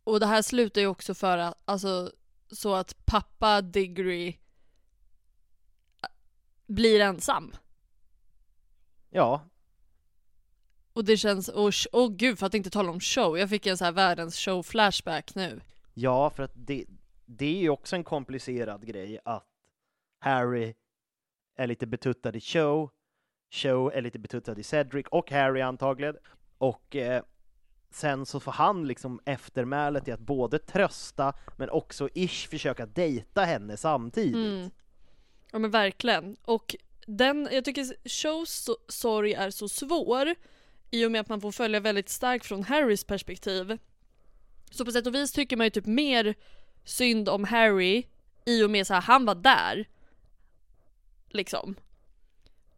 och 0.04 0.20
det 0.20 0.26
här 0.26 0.42
slutar 0.42 0.80
ju 0.80 0.86
också 0.86 1.14
för 1.14 1.38
att, 1.38 1.62
alltså, 1.64 2.10
så 2.50 2.74
att 2.74 3.06
pappa 3.06 3.62
Diggory 3.62 4.28
eh, 4.28 6.08
blir 6.66 7.00
ensam. 7.00 7.52
Ja, 9.10 9.40
Och 10.92 11.04
det 11.04 11.16
känns, 11.16 11.48
och 11.48 11.72
oh 11.92 12.10
gud 12.10 12.38
för 12.38 12.46
att 12.46 12.54
inte 12.54 12.70
tala 12.70 12.90
om 12.90 13.00
show, 13.00 13.38
jag 13.38 13.48
fick 13.50 13.66
en 13.66 13.76
så 13.78 13.84
här 13.84 13.92
världens 13.92 14.36
show-flashback 14.36 15.34
nu. 15.34 15.60
ja, 15.94 16.30
för 16.30 16.42
att 16.42 16.52
det, 16.54 16.84
det 17.26 17.46
är 17.46 17.60
ju 17.60 17.70
också 17.70 17.96
en 17.96 18.04
komplicerad 18.04 18.86
grej 18.86 19.18
att 19.24 19.46
Harry 20.20 20.74
är 21.56 21.66
lite 21.66 21.86
betuttad 21.86 22.36
i 22.36 22.40
Show, 22.40 22.90
Show 23.52 23.92
är 23.94 24.02
lite 24.02 24.18
betuttad 24.18 24.58
i 24.58 24.62
Cedric 24.62 25.06
och 25.10 25.30
Harry 25.30 25.60
antagligen, 25.60 26.16
och 26.58 26.96
eh, 26.96 27.22
sen 27.90 28.26
så 28.26 28.40
får 28.40 28.52
han 28.52 28.86
liksom 28.86 29.20
eftermälet 29.24 30.08
i 30.08 30.12
att 30.12 30.20
både 30.20 30.58
trösta 30.58 31.34
men 31.56 31.70
också 31.70 32.08
ish 32.14 32.48
försöka 32.48 32.86
dejta 32.86 33.44
henne 33.44 33.76
samtidigt. 33.76 34.34
Mm. 34.34 34.70
Ja 35.52 35.58
men 35.58 35.70
verkligen. 35.70 36.36
Och 36.44 36.76
den, 37.06 37.48
jag 37.52 37.64
tycker 37.64 38.08
shows 38.08 38.68
so- 38.68 38.84
sorg 38.88 39.34
är 39.34 39.50
så 39.50 39.68
svår 39.68 40.34
i 40.90 41.04
och 41.06 41.12
med 41.12 41.20
att 41.20 41.28
man 41.28 41.40
får 41.40 41.52
följa 41.52 41.80
väldigt 41.80 42.08
starkt 42.08 42.46
från 42.46 42.62
Harrys 42.62 43.04
perspektiv. 43.04 43.78
Så 44.70 44.84
på 44.84 44.92
sätt 44.92 45.06
och 45.06 45.14
vis 45.14 45.32
tycker 45.32 45.56
man 45.56 45.66
ju 45.66 45.70
typ 45.70 45.86
mer 45.86 46.34
synd 46.84 47.28
om 47.28 47.44
Harry 47.44 48.06
i 48.44 48.62
och 48.62 48.70
med 48.70 48.86
så 48.86 48.94
här, 48.94 49.00
han 49.00 49.26
var 49.26 49.34
där. 49.34 49.88
Liksom. 51.28 51.74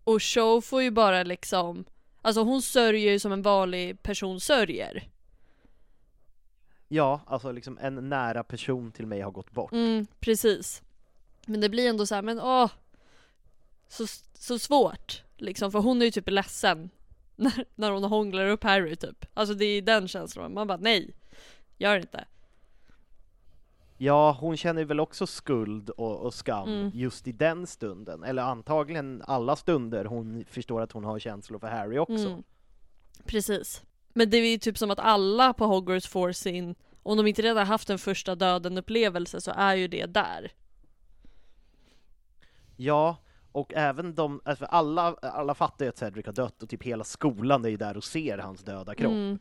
Och 0.04 0.22
Show 0.22 0.60
får 0.60 0.82
ju 0.82 0.90
bara 0.90 1.22
liksom, 1.22 1.84
alltså 2.22 2.42
hon 2.42 2.62
sörjer 2.62 3.12
ju 3.12 3.18
som 3.18 3.32
en 3.32 3.42
vanlig 3.42 4.02
person 4.02 4.40
sörjer. 4.40 5.08
Ja, 6.88 7.20
alltså 7.26 7.52
liksom 7.52 7.78
en 7.78 8.08
nära 8.08 8.44
person 8.44 8.92
till 8.92 9.06
mig 9.06 9.20
har 9.20 9.30
gått 9.30 9.50
bort. 9.50 9.72
Mm, 9.72 10.06
precis. 10.20 10.82
Men 11.46 11.60
det 11.60 11.68
blir 11.68 11.88
ändå 11.88 12.06
så 12.06 12.14
här, 12.14 12.22
men 12.22 12.40
åh. 12.40 12.70
Så, 13.88 14.06
så 14.34 14.58
svårt. 14.58 15.22
Liksom, 15.36 15.72
för 15.72 15.78
hon 15.78 16.02
är 16.02 16.06
ju 16.06 16.10
typ 16.10 16.30
ledsen. 16.30 16.90
När, 17.36 17.64
när 17.74 17.90
hon 17.90 18.04
hånglar 18.04 18.46
upp 18.46 18.64
Harry 18.64 18.96
typ. 18.96 19.26
Alltså 19.34 19.54
det 19.54 19.64
är 19.64 19.82
den 19.82 20.08
känslan. 20.08 20.54
Man 20.54 20.66
bara 20.66 20.78
nej. 20.78 21.14
Gör 21.78 21.96
inte. 21.96 22.24
Ja, 23.98 24.36
hon 24.40 24.56
känner 24.56 24.84
väl 24.84 25.00
också 25.00 25.26
skuld 25.26 25.90
och, 25.90 26.20
och 26.20 26.34
skam 26.34 26.68
Mm. 26.68 26.90
just 26.94 27.28
i 27.28 27.32
den 27.32 27.66
stunden, 27.66 28.24
eller 28.24 28.42
antagligen 28.42 29.22
alla 29.26 29.56
stunder 29.56 30.04
hon 30.04 30.44
förstår 30.44 30.80
att 30.80 30.92
hon 30.92 31.04
har 31.04 31.18
känslor 31.18 31.58
för 31.58 31.66
Harry 31.66 31.98
också. 31.98 32.28
Mm. 32.28 32.42
Precis. 33.24 33.82
Men 34.14 34.30
det 34.30 34.36
är 34.36 34.50
ju 34.50 34.58
typ 34.58 34.78
som 34.78 34.90
att 34.90 34.98
alla 34.98 35.52
på 35.52 35.66
Hogwarts 35.66 36.08
får 36.08 36.32
sin, 36.32 36.74
om 37.02 37.16
de 37.16 37.26
inte 37.26 37.42
redan 37.42 37.66
haft 37.66 37.90
en 37.90 37.98
första 37.98 38.34
döden 38.34 38.78
upplevelse 38.78 39.40
så 39.40 39.50
är 39.56 39.74
ju 39.74 39.88
det 39.88 40.06
där. 40.06 40.52
Ja, 42.76 43.16
och 43.52 43.72
även 43.74 44.14
de, 44.14 44.40
alltså 44.44 44.64
alla, 44.64 45.14
alla 45.22 45.54
fattar 45.54 45.84
ju 45.84 45.88
att 45.88 45.98
Cedric 45.98 46.26
har 46.26 46.32
dött 46.32 46.62
och 46.62 46.68
typ 46.68 46.82
hela 46.82 47.04
skolan 47.04 47.64
är 47.64 47.68
ju 47.68 47.76
där 47.76 47.96
och 47.96 48.04
ser 48.04 48.38
hans 48.38 48.60
döda 48.60 48.94
kropp. 48.94 49.12
Mm. 49.12 49.38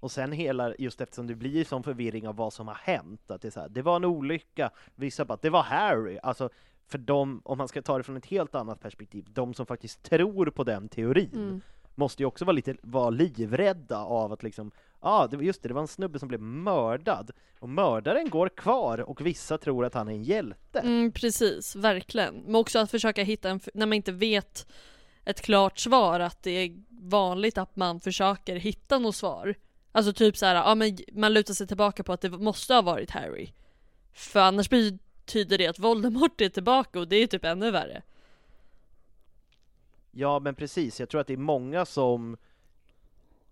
Och 0.00 0.10
sen 0.10 0.32
hela, 0.32 0.74
just 0.78 1.00
eftersom 1.00 1.26
det 1.26 1.34
blir 1.34 1.64
sån 1.64 1.82
förvirring 1.82 2.28
av 2.28 2.36
vad 2.36 2.52
som 2.52 2.68
har 2.68 2.74
hänt, 2.74 3.30
att 3.30 3.42
det 3.42 3.48
är 3.48 3.50
så 3.50 3.60
här, 3.60 3.68
det 3.68 3.82
var 3.82 3.96
en 3.96 4.04
olycka, 4.04 4.70
vissa 4.94 5.24
bara, 5.24 5.38
det 5.42 5.50
var 5.50 5.62
Harry, 5.62 6.18
alltså 6.22 6.48
för 6.86 6.98
de, 6.98 7.40
om 7.44 7.58
man 7.58 7.68
ska 7.68 7.82
ta 7.82 7.96
det 7.98 8.04
från 8.04 8.16
ett 8.16 8.26
helt 8.26 8.54
annat 8.54 8.80
perspektiv, 8.80 9.26
de 9.28 9.54
som 9.54 9.66
faktiskt 9.66 10.02
tror 10.02 10.46
på 10.46 10.64
den 10.64 10.88
teorin, 10.88 11.30
Mm 11.34 11.60
måste 11.94 12.22
ju 12.22 12.26
också 12.26 12.44
vara 12.44 12.54
lite 12.54 12.76
vara 12.82 13.10
livrädda 13.10 13.98
av 13.98 14.32
att 14.32 14.42
liksom, 14.42 14.70
ja, 15.00 15.28
ah, 15.32 15.36
just 15.40 15.62
det, 15.62 15.68
det 15.68 15.74
var 15.74 15.80
en 15.80 15.88
snubbe 15.88 16.18
som 16.18 16.28
blev 16.28 16.40
mördad, 16.40 17.30
och 17.58 17.68
mördaren 17.68 18.30
går 18.30 18.48
kvar, 18.48 18.98
och 18.98 19.26
vissa 19.26 19.58
tror 19.58 19.84
att 19.84 19.94
han 19.94 20.08
är 20.08 20.12
en 20.12 20.22
hjälte. 20.22 20.78
Mm, 20.78 21.12
precis, 21.12 21.76
verkligen. 21.76 22.34
Men 22.34 22.54
också 22.54 22.78
att 22.78 22.90
försöka 22.90 23.22
hitta 23.22 23.50
en, 23.50 23.60
när 23.74 23.86
man 23.86 23.92
inte 23.92 24.12
vet 24.12 24.66
ett 25.24 25.40
klart 25.40 25.78
svar, 25.78 26.20
att 26.20 26.42
det 26.42 26.50
är 26.50 26.82
vanligt 26.90 27.58
att 27.58 27.76
man 27.76 28.00
försöker 28.00 28.56
hitta 28.56 28.98
något 28.98 29.16
svar. 29.16 29.54
Alltså 29.92 30.12
typ 30.12 30.36
så 30.36 30.46
här, 30.46 30.54
ja 30.54 30.74
men 30.74 30.98
man 31.12 31.32
lutar 31.32 31.54
sig 31.54 31.66
tillbaka 31.66 32.02
på 32.02 32.12
att 32.12 32.20
det 32.20 32.30
måste 32.30 32.74
ha 32.74 32.82
varit 32.82 33.10
Harry. 33.10 33.52
För 34.12 34.40
annars 34.40 34.70
betyder 34.70 35.58
det 35.58 35.66
att 35.66 35.78
Voldemort 35.78 36.40
är 36.40 36.48
tillbaka 36.48 37.00
och 37.00 37.08
det 37.08 37.16
är 37.16 37.26
typ 37.26 37.44
ännu 37.44 37.70
värre. 37.70 38.02
Ja, 40.16 40.40
men 40.40 40.54
precis. 40.54 41.00
Jag 41.00 41.08
tror 41.08 41.20
att 41.20 41.26
det 41.26 41.32
är 41.32 41.36
många 41.36 41.84
som 41.84 42.36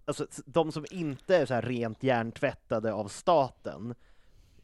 Alltså, 0.04 0.26
de 0.46 0.72
som 0.72 0.84
inte 0.90 1.36
är 1.36 1.46
så 1.46 1.54
här 1.54 1.62
rent 1.62 2.02
hjärntvättade 2.02 2.92
av 2.92 3.08
staten 3.08 3.94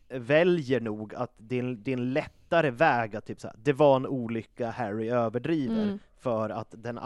väljer 0.09 0.81
nog 0.81 1.15
att 1.15 1.33
det 1.37 1.55
är 1.57 1.61
en, 1.63 1.83
det 1.83 1.91
är 1.93 1.97
en 1.97 2.13
lättare 2.13 2.71
väg 2.71 3.17
att 3.17 3.27
typ 3.27 3.41
så 3.41 3.49
här, 3.49 3.57
det 3.63 3.73
var 3.73 3.97
en 3.97 4.07
olycka, 4.07 4.71
Harry 4.71 5.09
överdriver, 5.09 5.83
Mm. 5.83 5.99
för, 6.19 6.51
att 6.51 6.75
den 6.77 6.99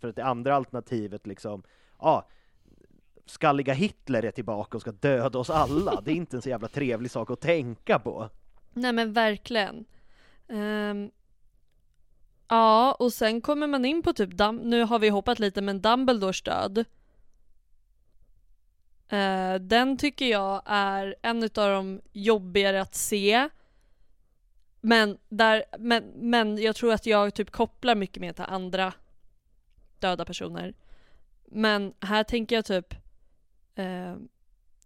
för 0.00 0.08
att 0.08 0.16
det 0.16 0.24
andra 0.24 0.54
alternativet 0.54 1.26
liksom, 1.26 1.62
ja, 2.00 2.28
skalliga 3.26 3.74
Hitler 3.74 4.24
är 4.24 4.30
tillbaka 4.30 4.76
och 4.76 4.80
ska 4.80 4.92
döda 4.92 5.38
oss 5.38 5.50
alla. 5.50 6.00
Det 6.00 6.10
är 6.10 6.14
inte 6.14 6.36
en 6.36 6.42
så 6.42 6.48
jävla 6.48 6.68
trevlig 6.68 7.10
sak 7.10 7.30
att 7.30 7.40
tänka 7.40 7.98
på. 7.98 8.28
Nej 8.72 8.92
men 8.92 9.12
verkligen. 9.12 9.84
Ehm, 10.48 11.10
ja, 12.48 12.92
och 12.92 13.12
sen 13.12 13.40
kommer 13.40 13.66
man 13.66 13.84
in 13.84 14.02
på 14.02 14.12
typ, 14.12 14.30
Dum- 14.30 14.64
nu 14.64 14.82
har 14.84 14.98
vi 14.98 15.08
hoppat 15.08 15.38
lite, 15.38 15.62
men 15.62 15.82
Dumbledores 15.82 16.42
död. 16.42 16.84
Eh, 19.08 19.54
den 19.54 19.96
tycker 19.96 20.26
jag 20.26 20.62
är 20.66 21.14
en 21.22 21.42
av 21.42 21.48
de 21.50 22.00
jobbigare 22.12 22.80
att 22.80 22.94
se. 22.94 23.48
Men, 24.80 25.18
där, 25.28 25.64
men, 25.78 26.04
men 26.04 26.58
jag 26.58 26.76
tror 26.76 26.92
att 26.92 27.06
jag 27.06 27.34
typ 27.34 27.50
kopplar 27.50 27.94
mycket 27.94 28.20
mer 28.20 28.32
till 28.32 28.44
andra 28.44 28.92
döda 29.98 30.24
personer. 30.24 30.74
Men 31.44 31.94
här 32.00 32.24
tänker 32.24 32.56
jag 32.56 32.64
typ 32.64 32.94
eh, 33.74 34.16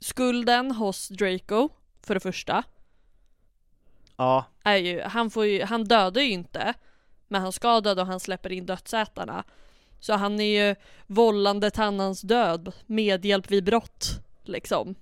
skulden 0.01 0.71
hos 0.71 1.09
Draco, 1.09 1.69
för 2.03 2.15
det 2.15 2.21
första 2.21 2.65
Ja, 4.17 4.45
är 4.65 4.77
ju, 4.77 5.01
han 5.01 5.31
får 5.31 5.47
ju, 5.47 5.63
han 5.65 5.85
dödar 5.85 6.23
ju 6.23 6.31
inte, 6.31 6.75
men 7.29 7.43
han 7.43 7.53
ska 7.53 7.81
döda 7.81 8.03
och 8.03 8.09
han 8.09 8.21
släpper 8.21 8.53
in 8.53 8.67
dödsätarna. 8.67 9.45
Så 10.01 10.13
han 10.13 10.41
är 10.41 10.69
ju 10.69 10.75
vållande 11.07 11.71
till 11.71 11.83
annans 11.83 12.21
död, 12.21 12.73
medhjälp 12.87 13.51
vid 13.51 13.65
brott, 13.65 14.21
liksom. 14.45 14.95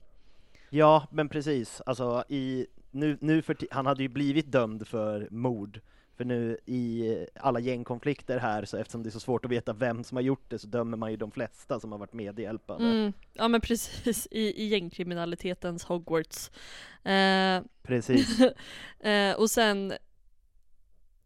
Ja, 0.70 1.06
men 1.10 1.28
precis. 1.28 1.82
Alltså, 1.86 2.24
i, 2.28 2.66
nu, 2.90 3.18
nu 3.20 3.42
för 3.42 3.56
han 3.70 3.86
hade 3.86 4.02
ju 4.02 4.08
blivit 4.08 4.52
dömd 4.52 4.88
för 4.88 5.28
mord. 5.30 5.80
För 6.16 6.24
nu 6.24 6.58
i 6.66 7.26
alla 7.40 7.60
gängkonflikter 7.60 8.38
här, 8.38 8.64
så 8.64 8.76
eftersom 8.76 9.02
det 9.02 9.08
är 9.08 9.10
så 9.10 9.20
svårt 9.20 9.44
att 9.44 9.50
veta 9.50 9.72
vem 9.72 10.04
som 10.04 10.16
har 10.16 10.22
gjort 10.22 10.44
det, 10.48 10.58
så 10.58 10.66
dömer 10.66 10.96
man 10.96 11.10
ju 11.10 11.16
de 11.16 11.30
flesta 11.30 11.80
som 11.80 11.92
har 11.92 11.98
varit 11.98 12.12
medhjälpande. 12.12 12.88
Mm, 12.88 13.12
ja 13.32 13.48
men 13.48 13.60
precis, 13.60 14.28
i, 14.30 14.62
i 14.62 14.66
gängkriminalitetens 14.66 15.84
Hogwarts. 15.84 16.50
Eh, 17.04 17.62
Precis. 17.82 18.40
eh, 19.00 19.32
och 19.36 19.50
sen 19.50 19.92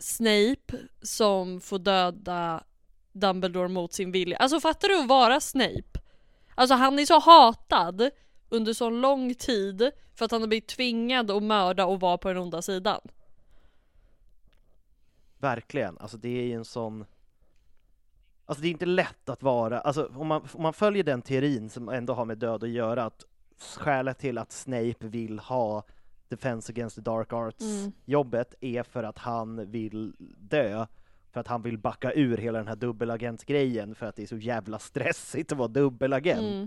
Snape 0.00 0.78
som 1.02 1.60
får 1.60 1.78
döda 1.78 2.64
Dumbledore 3.12 3.68
mot 3.68 3.92
sin 3.92 4.12
vilja. 4.12 4.36
Alltså 4.36 4.60
fattar 4.60 4.88
du 4.88 5.00
att 5.00 5.08
vara 5.08 5.40
Snape? 5.40 6.00
Alltså 6.54 6.74
han 6.74 6.98
är 6.98 7.06
så 7.06 7.18
hatad 7.18 8.10
under 8.48 8.72
så 8.72 8.90
lång 8.90 9.34
tid 9.34 9.90
för 10.14 10.24
att 10.24 10.30
han 10.30 10.40
har 10.40 10.48
blivit 10.48 10.68
tvingad 10.68 11.30
att 11.30 11.42
mörda 11.42 11.86
och 11.86 12.00
vara 12.00 12.18
på 12.18 12.28
den 12.28 12.42
onda 12.42 12.62
sidan. 12.62 13.00
Verkligen. 15.38 15.98
Alltså 15.98 16.16
det 16.16 16.28
är 16.28 16.42
ju 16.42 16.52
en 16.52 16.64
sån... 16.64 17.04
Alltså 18.46 18.62
det 18.62 18.68
är 18.68 18.70
inte 18.70 18.86
lätt 18.86 19.28
att 19.28 19.42
vara, 19.42 19.80
alltså 19.80 20.10
om 20.16 20.26
man, 20.26 20.48
om 20.52 20.62
man 20.62 20.72
följer 20.72 21.04
den 21.04 21.22
teorin 21.22 21.70
som 21.70 21.88
ändå 21.88 22.14
har 22.14 22.24
med 22.24 22.38
död 22.38 22.64
att 22.64 22.70
göra, 22.70 23.04
att 23.04 23.24
skälet 23.76 24.18
till 24.18 24.38
att 24.38 24.52
Snape 24.52 25.06
vill 25.06 25.38
ha 25.38 25.82
Defense 26.30 26.72
Against 26.72 26.96
the 26.96 27.02
Dark 27.02 27.32
Arts 27.32 27.64
Mm. 27.64 27.92
är 28.60 28.82
för 28.82 29.02
att 29.02 29.18
han 29.18 29.70
vill 29.70 30.14
dö, 30.38 30.86
för 31.30 31.40
att 31.40 31.46
han 31.46 31.62
vill 31.62 31.78
backa 31.78 32.12
ur 32.12 32.36
hela 32.36 32.58
den 32.58 32.68
här 32.68 32.76
dubbelagentsgrejen 32.76 33.94
för 33.94 34.06
att 34.06 34.16
det 34.16 34.22
är 34.22 34.26
så 34.26 34.36
jävla 34.36 34.78
stressigt 34.78 35.52
att 35.52 35.58
vara 35.58 35.68
dubbelagent. 35.68 36.40
Mm. 36.40 36.66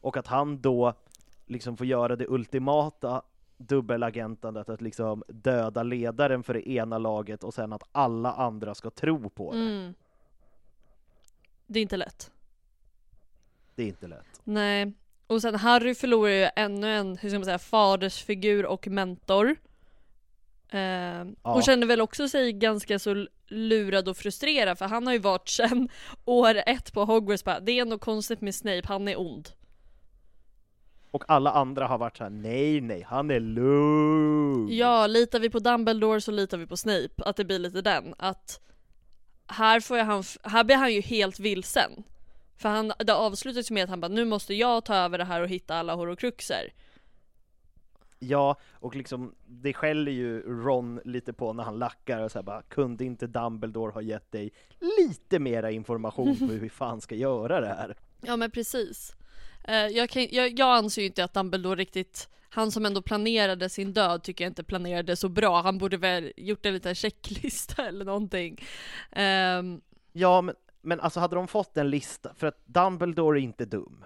Och 0.00 0.16
att 0.16 0.26
han 0.26 0.60
då 0.60 0.94
liksom 1.46 1.76
får 1.76 1.86
göra 1.86 2.16
det 2.16 2.26
ultimata 2.28 3.22
dubbelagentandet, 3.56 4.68
att 4.68 4.80
liksom 4.80 5.22
döda 5.28 5.82
ledaren 5.82 6.42
för 6.42 6.54
det 6.54 6.70
ena 6.70 6.98
laget 6.98 7.44
och 7.44 7.54
sen 7.54 7.72
att 7.72 7.82
alla 7.92 8.32
andra 8.32 8.74
ska 8.74 8.90
tro 8.90 9.30
på 9.30 9.52
det. 9.52 9.58
Mm. 9.58 9.94
Det 11.66 11.78
är 11.78 11.82
inte 11.82 11.96
lätt. 11.96 12.32
Det 13.74 13.82
är 13.82 13.86
inte 13.86 14.06
lätt. 14.06 14.40
Nej, 14.44 14.92
Och 15.26 15.42
sen 15.42 15.54
Harry 15.54 15.94
förlorar 15.94 16.32
ju 16.32 16.48
ännu 16.56 16.90
en, 16.92 17.16
hur 17.16 17.28
ska 17.30 17.38
man 17.38 17.44
säga, 17.44 17.58
fadersfigur 17.58 18.66
och 18.66 18.86
mentor. 18.88 19.56
Eh, 20.68 20.78
Ja. 20.78 21.54
Och 21.54 21.62
känner 21.62 21.86
väl 21.86 22.00
också 22.00 22.28
sig 22.28 22.52
ganska 22.52 22.98
så 22.98 23.26
lurad 23.48 24.08
och 24.08 24.16
frustrerad 24.16 24.78
för 24.78 24.84
han 24.86 25.06
har 25.06 25.12
ju 25.14 25.18
varit 25.18 25.48
sen 25.48 25.88
år 26.24 26.62
ett 26.66 26.92
på 26.92 27.04
Hogwarts 27.04 27.44
bara, 27.44 27.60
det 27.60 27.72
är 27.72 27.82
ändå 27.82 27.98
konstigt 27.98 28.40
med 28.40 28.54
Snape, 28.54 28.82
han 28.84 29.08
är 29.08 29.20
ond. 29.20 29.48
Och 31.10 31.24
alla 31.28 31.50
andra 31.50 31.86
har 31.86 31.98
varit 31.98 32.16
så 32.16 32.22
här: 32.22 32.30
nej 32.30 32.80
nej, 32.80 33.02
han 33.08 33.30
är 33.30 33.40
lugn. 33.40 34.68
Ja, 34.76 35.06
litar 35.06 35.40
vi 35.40 35.50
på 35.50 35.58
Dumbledore 35.58 36.20
så 36.20 36.30
litar 36.30 36.58
vi 36.58 36.66
på 36.66 36.76
Snape. 36.76 37.08
Att 37.16 37.36
det 37.36 37.44
blir 37.44 37.58
lite 37.58 37.82
den. 37.82 38.14
Att 38.18 38.60
här, 39.46 39.80
får 39.80 39.98
jag 39.98 40.04
han, 40.04 40.22
här 40.42 40.64
blir 40.64 40.76
han 40.76 40.92
ju 40.94 41.00
helt 41.00 41.40
vilsen. 41.40 42.04
För 42.56 42.68
han, 42.68 42.92
det 42.98 43.14
avslutas 43.14 43.70
med 43.70 43.84
att 43.84 43.90
han 43.90 44.00
bara 44.00 44.08
nu 44.08 44.24
måste 44.24 44.54
jag 44.54 44.84
ta 44.84 44.94
över 44.94 45.18
det 45.18 45.24
här 45.24 45.40
och 45.40 45.48
hitta 45.48 45.74
alla 45.74 45.94
horocruxer. 45.94 46.72
Ja, 48.18 48.56
och 48.72 48.96
liksom 48.96 49.34
det 49.46 49.72
skäller 49.72 50.12
ju 50.12 50.40
Ron 50.40 51.00
lite 51.04 51.32
på 51.32 51.52
när 51.52 51.64
han 51.64 51.78
lackar 51.78 52.22
och 52.22 52.32
så 52.32 52.38
här 52.38 52.42
bara, 52.42 52.62
kunde 52.62 53.04
inte 53.04 53.26
Dumbledore 53.26 53.92
ha 53.92 54.02
gett 54.02 54.32
dig 54.32 54.52
lite 54.98 55.38
mera 55.38 55.70
information 55.70 56.38
på 56.38 56.44
hur 56.44 56.60
vi 56.60 56.70
fan 56.70 57.00
ska 57.00 57.14
göra 57.14 57.60
det 57.60 57.66
här? 57.66 57.96
Ja 58.20 58.36
men 58.36 58.50
precis. 58.50 59.16
Eh, 59.64 59.86
jag, 59.86 60.10
kan, 60.10 60.26
jag, 60.30 60.58
jag 60.58 60.76
anser 60.76 61.02
ju 61.02 61.08
inte 61.08 61.24
att 61.24 61.34
Dumbledore 61.34 61.80
riktigt, 61.80 62.28
han 62.48 62.72
som 62.72 62.86
ändå 62.86 63.02
planerade 63.02 63.68
sin 63.68 63.92
död 63.92 64.22
tycker 64.22 64.44
jag 64.44 64.50
inte 64.50 64.64
planerade 64.64 65.16
så 65.16 65.28
bra. 65.28 65.62
Han 65.62 65.78
borde 65.78 65.96
väl 65.96 66.32
gjort 66.36 66.66
en 66.66 66.74
liten 66.74 66.94
checklista 66.94 67.86
eller 67.88 68.04
någonting. 68.04 68.64
Ehm, 69.12 69.80
Ja, 70.18 70.40
men, 70.40 70.54
men 70.86 71.00
alltså 71.00 71.20
hade 71.20 71.36
de 71.36 71.48
fått 71.48 71.76
en 71.76 71.90
lista, 71.90 72.34
för 72.34 72.46
att 72.46 72.66
Dumbledore 72.66 73.40
är 73.40 73.42
inte 73.42 73.64
dum. 73.64 74.04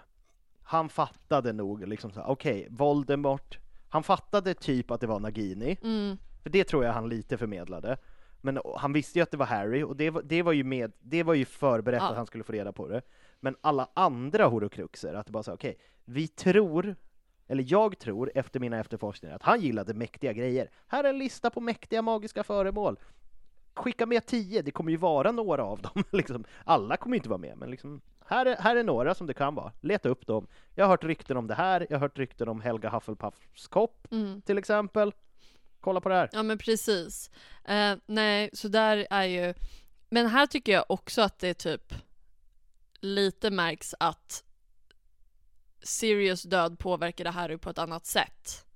Han 0.63 0.89
fattade 0.89 1.53
nog 1.53 1.89
liksom 1.89 2.11
så 2.11 2.21
här, 2.21 2.29
okej, 2.29 2.67
Voldemort, 2.71 3.59
han 3.89 4.03
fattade 4.03 4.55
typ 4.55 4.91
att 4.91 5.01
det 5.01 5.07
var 5.07 5.21
Nagini, 5.21 5.79
mm, 5.83 6.17
för 6.43 6.51
det 6.51 6.65
tror 6.65 6.85
jag 6.85 6.93
han 6.93 7.09
lite 7.09 7.39
förmedlade. 7.39 7.97
Men 8.41 8.59
han 8.77 8.93
visste 8.93 9.19
ju 9.19 9.23
att 9.23 9.31
det 9.31 9.37
var 9.37 9.47
Harry, 9.47 9.83
och 9.83 9.97
det 9.97 10.11
var, 10.11 10.23
det 10.23 10.43
var 10.43 10.53
ju 10.53 10.65
med, 10.65 10.93
det 11.01 11.23
var 11.23 11.35
ju 11.35 11.45
förberett 11.45 12.03
Ja. 12.03 12.09
att 12.11 12.17
han 12.17 12.27
skulle 12.27 12.45
få 12.45 12.53
reda 12.53 12.73
på 12.73 12.89
det. 12.89 13.03
Men 13.41 13.57
alla 13.61 13.89
andra 13.95 14.45
horocruxer, 14.47 15.15
att 15.15 15.27
det 15.27 15.33
bara 15.33 15.43
så 15.43 15.53
okej, 15.53 15.79
vi 16.05 16.29
tror, 16.29 16.97
eller 17.47 17.65
jag 17.67 17.99
tror 17.99 18.33
efter 18.35 18.61
mina 18.61 18.79
efterforskningar, 18.79 19.37
att 19.37 19.43
han 19.43 19.61
gillade 19.61 19.95
mäktiga 19.95 20.33
grejer. 20.33 20.71
Här 20.87 21.05
är 21.05 21.09
en 21.09 21.19
lista 21.19 21.51
på 21.51 21.61
mäktiga 21.61 22.03
magiska 22.03 22.43
föremål. 22.45 22.99
Skicka 23.75 24.07
med 24.07 24.27
tio, 24.27 24.63
det 24.63 24.71
kommer 24.71 24.91
ju 24.91 24.97
vara 24.97 25.33
några 25.33 25.65
av 25.65 25.83
dem. 25.83 26.05
liksom, 26.11 26.45
alla 26.65 26.97
kommer 26.97 27.15
ju 27.15 27.19
inte 27.19 27.29
vara 27.29 27.39
med, 27.39 27.59
men 27.59 27.71
liksom, 27.71 28.01
här 28.27 28.47
är, 28.47 28.57
här 28.57 28.77
är 28.77 28.85
några 28.85 29.15
som 29.15 29.27
det 29.27 29.35
kan 29.35 29.55
vara. 29.55 29.73
Leta 29.81 30.09
upp 30.09 30.27
dem. 30.27 30.47
Jag 30.75 30.85
har 30.85 30.91
hört 30.91 31.05
rykten 31.05 31.37
om 31.37 31.47
det 31.47 31.55
här, 31.55 31.87
jag 31.91 31.97
har 31.97 32.01
hört 32.01 32.19
rykten 32.19 32.49
om 32.49 32.61
Helga 32.61 32.91
Hufflepuffs 32.91 33.69
kopp, 33.69 34.07
mm. 34.11 34.43
till 34.43 34.59
exempel. 34.59 35.13
Kolla 35.81 36.01
på 36.01 36.09
det 36.09 36.15
här. 36.15 36.29
Ja 36.33 36.43
men 36.43 36.59
precis. 36.59 37.31
Eh, 37.65 37.97
nej, 38.07 38.51
så 38.53 38.69
där 38.69 39.07
är 39.11 39.25
ju, 39.25 39.55
men 40.11 40.27
här 40.27 40.47
tycker 40.47 40.73
jag 40.73 40.85
också 40.89 41.23
att 41.23 41.39
det 41.39 41.55
typ 41.55 41.95
lite 43.01 43.51
märks 43.51 43.95
att 44.01 44.45
Sirius 45.83 46.43
död 46.43 46.79
påverkade 46.79 47.31
Harry 47.31 47.59
på 47.59 47.71
ett 47.71 47.79
annat 47.79 48.07
sätt. 48.07 48.67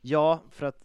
Ja, 0.00 0.42
för 0.50 0.66
att... 0.66 0.84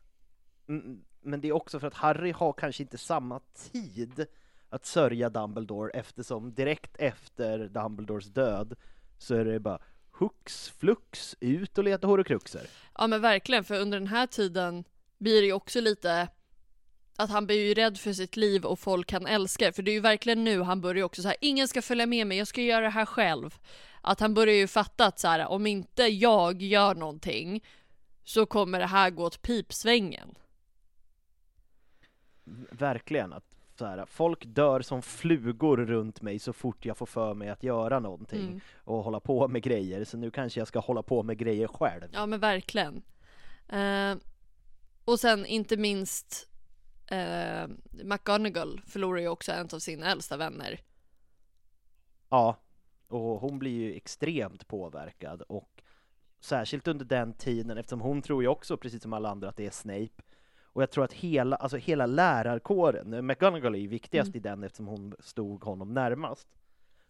Men 1.22 1.42
det 1.42 1.48
är 1.48 1.52
också 1.52 1.80
för 1.80 1.88
att 1.88 1.94
Harry 1.94 2.32
har 2.32 2.54
kanske 2.54 2.84
inte 2.84 2.98
samma 2.98 3.40
tid 3.72 4.26
att 4.70 4.86
sörja 4.86 5.30
Dumbledore 5.30 5.92
eftersom 5.92 6.54
direkt 6.54 6.96
efter 6.96 7.68
Dumbledores 7.68 8.26
död 8.26 8.76
så 9.18 9.36
är 9.36 9.46
det 9.46 9.60
bara 9.60 9.80
hux 10.12 10.70
flux 10.70 11.36
ut 11.40 11.78
och 11.78 11.84
leta 11.84 12.08
horokruxer. 12.08 12.68
Ja 12.98 13.08
men 13.08 13.22
verkligen, 13.22 13.64
för 13.64 13.80
under 13.80 14.00
den 14.00 14.08
här 14.08 14.28
tiden 14.28 14.84
blir 15.18 15.42
det 15.42 15.48
ju 15.48 15.54
också 15.54 15.82
lite 15.82 16.28
att 17.16 17.30
han 17.30 17.46
blir 17.46 17.68
ju 17.68 17.74
rädd 17.74 17.98
för 17.98 18.14
sitt 18.14 18.36
liv 18.36 18.66
och 18.66 18.80
folk 18.80 19.12
han 19.12 19.28
älskar. 19.28 19.72
För 19.72 19.84
det 19.84 19.92
är 19.92 19.94
ju 19.94 20.00
verkligen 20.00 20.44
nu 20.44 20.62
han 20.62 20.82
börjar 20.82 21.04
också 21.04 21.22
så 21.22 21.28
här, 21.28 21.38
ingen 21.42 21.68
ska 21.68 21.82
följa 21.82 22.06
med 22.06 22.28
mig, 22.28 22.38
jag 22.38 22.48
ska 22.48 22.62
göra 22.62 22.82
det 22.82 22.90
här 22.90 23.06
själv. 23.06 23.56
Att 24.02 24.20
han 24.20 24.34
börjar 24.34 24.56
ju 24.56 24.68
fatta 24.68 25.06
att 25.06 25.20
så 25.20 25.28
här, 25.28 25.48
om 25.48 25.68
inte 25.68 26.04
jag 26.04 26.62
gör 26.62 26.96
någonting 26.96 27.64
så 28.24 28.46
kommer 28.46 28.80
det 28.80 28.86
här 28.86 29.10
gå 29.10 29.26
åt 29.26 29.42
pipsvängen. 29.42 30.36
Verkligen. 32.72 33.34
Att 33.34 33.56
så 33.76 33.86
här, 33.86 34.06
folk 34.06 34.46
dör 34.46 34.82
som 34.82 35.02
flugor 35.02 35.78
runt 35.78 36.22
mig 36.22 36.40
så 36.40 36.54
fort 36.54 36.86
jag 36.86 36.98
får 36.98 37.06
för 37.06 37.34
mig 37.34 37.50
att 37.50 37.64
göra 37.64 38.00
någonting 38.00 38.48
Mm. 38.48 38.60
och 38.76 39.04
hålla 39.04 39.20
på 39.20 39.48
med 39.48 39.64
grejer. 39.64 40.04
Så 40.04 40.18
nu 40.18 40.32
kanske 40.32 40.60
jag 40.60 40.68
ska 40.68 40.80
hålla 40.80 41.04
på 41.04 41.24
med 41.24 41.38
grejer 41.38 41.68
själv. 41.68 42.10
Ja 42.14 42.26
men 42.26 42.40
verkligen. 42.40 43.02
Eh, 43.70 44.16
och 45.06 45.20
sen 45.20 45.46
inte 45.46 45.78
minst 45.78 46.50
eh, 47.08 47.68
McGonagall 48.04 48.82
förlorar 48.88 49.20
ju 49.22 49.28
också 49.28 49.52
en 49.52 49.68
av 49.74 49.80
sina 49.80 50.12
äldsta 50.12 50.38
vänner. 50.38 50.80
Ja, 52.30 52.58
och 53.08 53.40
hon 53.42 53.60
blir 53.60 53.72
ju 53.72 53.94
extremt 53.96 54.68
påverkad 54.68 55.42
och 55.42 55.82
särskilt 56.40 56.88
under 56.88 57.06
den 57.06 57.34
tiden 57.34 57.78
eftersom 57.78 58.02
hon 58.02 58.22
tror 58.22 58.42
ju 58.44 58.48
också, 58.48 58.78
precis 58.78 59.02
som 59.04 59.14
alla 59.14 59.30
andra, 59.30 59.50
att 59.50 59.58
det 59.58 59.66
är 59.66 59.72
Snape. 59.72 60.24
Och 60.74 60.82
jag 60.82 60.92
tror 60.92 61.04
att 61.04 61.14
hela, 61.14 61.56
alltså 61.56 61.78
hela 61.78 62.06
lärarkåren, 62.06 63.26
McGonagall 63.26 63.76
är 63.76 63.80
ju 63.80 63.88
viktigast 63.88 64.28
Mm. 64.28 64.38
i 64.38 64.40
den 64.40 64.64
eftersom 64.64 64.88
hon 64.88 65.16
stod 65.20 65.64
honom 65.64 65.94
närmast. 65.94 66.48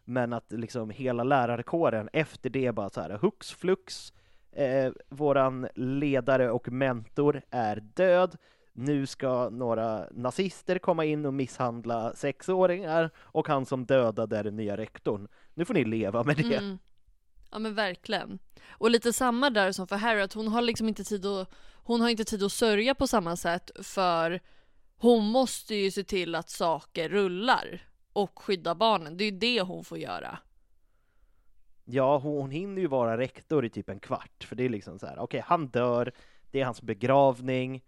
Men 0.04 0.34
att 0.34 0.52
liksom 0.52 0.90
hela 0.90 1.24
lärarkåren 1.24 2.10
efter 2.14 2.50
det 2.50 2.72
bara 2.72 2.90
så 2.90 3.02
här 3.02 3.18
hux 3.22 3.52
flux, 3.52 4.14
eh, 4.52 4.92
våran 5.10 5.68
ledare 5.76 6.52
och 6.52 6.72
mentor 6.72 7.42
är 7.50 7.76
död. 7.76 8.38
Nu 8.74 9.06
ska 9.06 9.50
några 9.50 10.06
nazister 10.12 10.80
komma 10.80 11.06
in 11.06 11.26
och 11.26 11.34
misshandla 11.34 12.14
sexåringar 12.16 13.10
och 13.18 13.48
han 13.48 13.66
som 13.66 13.86
dödade 13.86 14.38
är 14.38 14.44
den 14.44 14.56
nya 14.56 14.78
rektorn. 14.78 15.28
Nu 15.54 15.66
får 15.66 15.74
ni 15.74 15.86
leva 15.86 16.24
med 16.24 16.38
det. 16.38 16.56
Mm. 16.58 16.80
Ja 17.52 17.60
men 17.60 17.74
verkligen. 17.76 18.40
Och 18.70 18.92
lite 18.92 19.14
samma 19.14 19.50
där 19.50 19.72
som 19.72 19.88
för 19.88 19.96
Harry, 19.96 20.22
att 20.22 20.34
hon 20.34 20.48
har 20.48 20.62
liksom 20.62 20.88
inte 20.88 21.04
tid 21.04 21.26
att, 21.26 21.50
hon 21.84 22.02
har 22.02 22.10
inte 22.10 22.26
tid 22.26 22.44
att 22.44 22.52
sörja 22.52 22.96
på 22.96 23.08
samma 23.08 23.36
sätt 23.36 23.72
för 23.84 24.40
hon 24.98 25.26
måste 25.26 25.76
ju 25.76 25.92
se 25.92 26.04
till 26.04 26.36
att 26.36 26.50
saker 26.50 27.10
rullar 27.10 27.82
och 28.14 28.40
skydda 28.40 28.76
barnen. 28.76 29.18
Det 29.18 29.24
är 29.24 29.32
ju 29.32 29.38
det 29.38 29.62
hon 29.62 29.84
får 29.84 29.98
göra. 29.98 30.40
Ja, 31.86 32.18
hon, 32.18 32.52
hinner 32.52 32.82
ju 32.82 32.88
vara 32.88 33.18
rektor 33.18 33.66
i 33.66 33.70
typ 33.70 33.90
en 33.90 34.00
kvart, 34.00 34.44
för 34.44 34.56
det 34.56 34.64
är 34.66 34.70
liksom 34.70 35.00
så 35.00 35.08
här, 35.08 35.20
okej, 35.20 35.44
han 35.46 35.68
dör, 35.68 36.12
det 36.52 36.62
är 36.62 36.66
hans 36.66 36.82
begravning, 36.82 37.84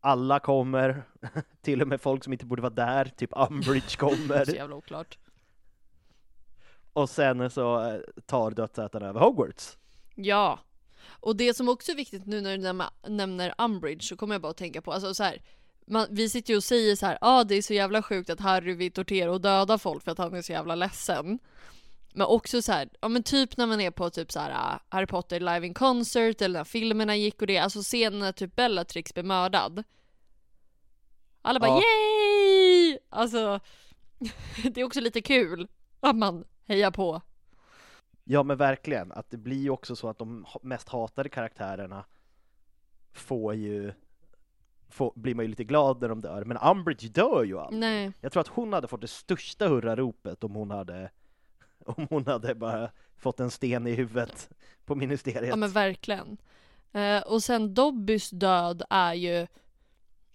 alla 0.00 0.40
kommer, 0.40 1.02
till 1.62 1.82
och 1.82 1.88
med 1.88 2.00
folk 2.00 2.24
som 2.24 2.32
inte 2.32 2.46
borde 2.46 2.62
vara 2.62 2.72
där, 2.74 3.04
typ 3.04 3.30
Umbridge 3.32 3.88
Så 3.90 3.98
kommer, 3.98 4.54
jävla 4.54 4.76
oklart. 4.76 5.18
och 6.92 7.10
sen 7.10 7.50
så 7.50 7.88
eh, 7.88 8.00
tar 8.26 8.50
dödsätarna 8.50 9.06
över 9.06 9.20
Hogwarts. 9.20 9.78
Ja. 10.14 10.58
Och 11.20 11.36
det 11.36 11.54
som 11.56 11.68
också 11.68 11.92
är 11.92 11.96
viktigt 11.96 12.26
nu 12.26 12.40
när 12.40 12.58
du 12.58 12.64
näm- 12.64 13.08
nämner 13.08 13.54
Umbridge 13.58 14.02
så 14.02 14.16
kommer 14.16 14.34
jag 14.34 14.42
bara 14.42 14.50
att 14.50 14.56
tänka 14.56 14.82
på, 14.82 14.92
alltså 14.92 15.14
så 15.14 15.22
här, 15.22 15.42
man, 15.86 16.06
vi 16.10 16.28
sitter 16.28 16.50
ju 16.52 16.56
och 16.56 16.64
säger 16.64 16.96
så 16.96 17.06
här, 17.06 17.18
ah, 17.20 17.44
det 17.44 17.54
är 17.54 17.62
så 17.62 17.74
jävla 17.74 18.02
sjukt 18.02 18.30
att 18.30 18.40
Harry 18.40 18.74
vill 18.74 18.92
tortera 18.92 19.30
och 19.32 19.40
döda 19.40 19.78
folk 19.78 20.04
för 20.04 20.12
att 20.12 20.18
han 20.18 20.34
är 20.34 20.42
så 20.42 20.52
jävla 20.52 20.74
ledsen. 20.74 21.38
Men 22.14 22.26
också 22.26 22.62
så 22.62 22.72
här, 22.72 22.88
ja 23.00 23.08
men 23.08 23.22
typ 23.22 23.56
när 23.56 23.66
man 23.66 23.80
är 23.80 23.90
på 23.90 24.10
typ 24.10 24.32
så 24.32 24.40
här 24.40 24.50
äh, 24.50 24.80
Harry 24.88 25.06
Potter 25.06 25.40
live 25.40 25.66
in 25.66 25.74
concert 25.74 26.42
eller 26.42 26.60
när 26.60 26.64
filmerna 26.64 27.16
gick 27.16 27.40
och 27.40 27.46
det, 27.46 27.58
alltså 27.58 27.80
scenen 27.82 28.18
när 28.18 28.32
typ 28.32 28.56
Bellatrix 28.56 29.14
blir 29.14 29.24
mördad. 29.24 29.84
Alla 31.42 31.60
bara 31.60 31.70
Ja. 31.70 31.82
yay! 31.82 32.98
Alltså, 33.08 33.60
det 34.74 34.80
är 34.80 34.84
också 34.84 35.00
lite 35.00 35.20
kul 35.22 35.68
att 36.00 36.16
man 36.16 36.44
hejar 36.66 36.90
på. 36.90 37.22
Ja 38.30 38.42
men 38.42 38.56
verkligen, 38.56 39.12
att 39.12 39.30
det 39.30 39.36
blir 39.36 39.62
ju 39.62 39.70
också 39.70 39.96
så 39.96 40.08
att 40.08 40.18
de 40.18 40.46
mest 40.62 40.88
hatade 40.88 41.28
karaktärerna 41.28 42.04
får 43.12 43.54
ju, 43.54 43.92
får, 44.88 45.12
blir 45.16 45.34
man 45.34 45.44
ju 45.44 45.48
lite 45.48 45.64
glad 45.64 46.00
när 46.00 46.08
de 46.08 46.20
dör, 46.20 46.44
men 46.44 46.56
Umbridge 46.56 47.08
dör 47.08 47.44
ju 47.44 47.58
aldrig. 47.58 47.80
Nej. 47.80 48.12
Jag 48.20 48.32
tror 48.32 48.40
att 48.40 48.48
hon 48.48 48.72
hade 48.72 48.88
fått 48.88 49.00
det 49.00 49.08
största 49.08 49.68
hurraropet 49.68 50.44
om 50.44 50.54
hon 50.54 50.70
hade 50.70 51.10
om 51.86 52.06
hon 52.10 52.26
hade 52.26 52.54
bara 52.54 52.90
fått 53.16 53.40
en 53.40 53.50
sten 53.50 53.86
i 53.86 53.92
huvudet 53.92 54.50
på 54.84 54.94
ministeriet. 54.94 55.48
Ja 55.48 55.56
men 55.56 55.70
verkligen. 55.70 56.36
Eh, 56.92 57.22
och 57.22 57.42
sen 57.42 57.74
Dobbys 57.74 58.30
död 58.30 58.82
är 58.90 59.14
ju 59.14 59.46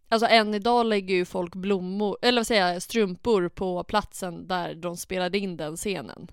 Alltså 0.09 0.27
än 0.27 0.53
idag 0.53 0.85
lägger 0.85 1.15
ju 1.15 1.25
folk 1.25 1.55
blommor, 1.55 2.17
eller 2.21 2.39
vad 2.39 2.47
säger 2.47 2.73
jag, 2.73 2.81
strumpor 2.81 3.49
på 3.49 3.83
platsen 3.83 4.47
där 4.47 4.75
de 4.75 4.97
spelade 4.97 5.37
in 5.37 5.57
den 5.57 5.75
scenen. 5.75 6.27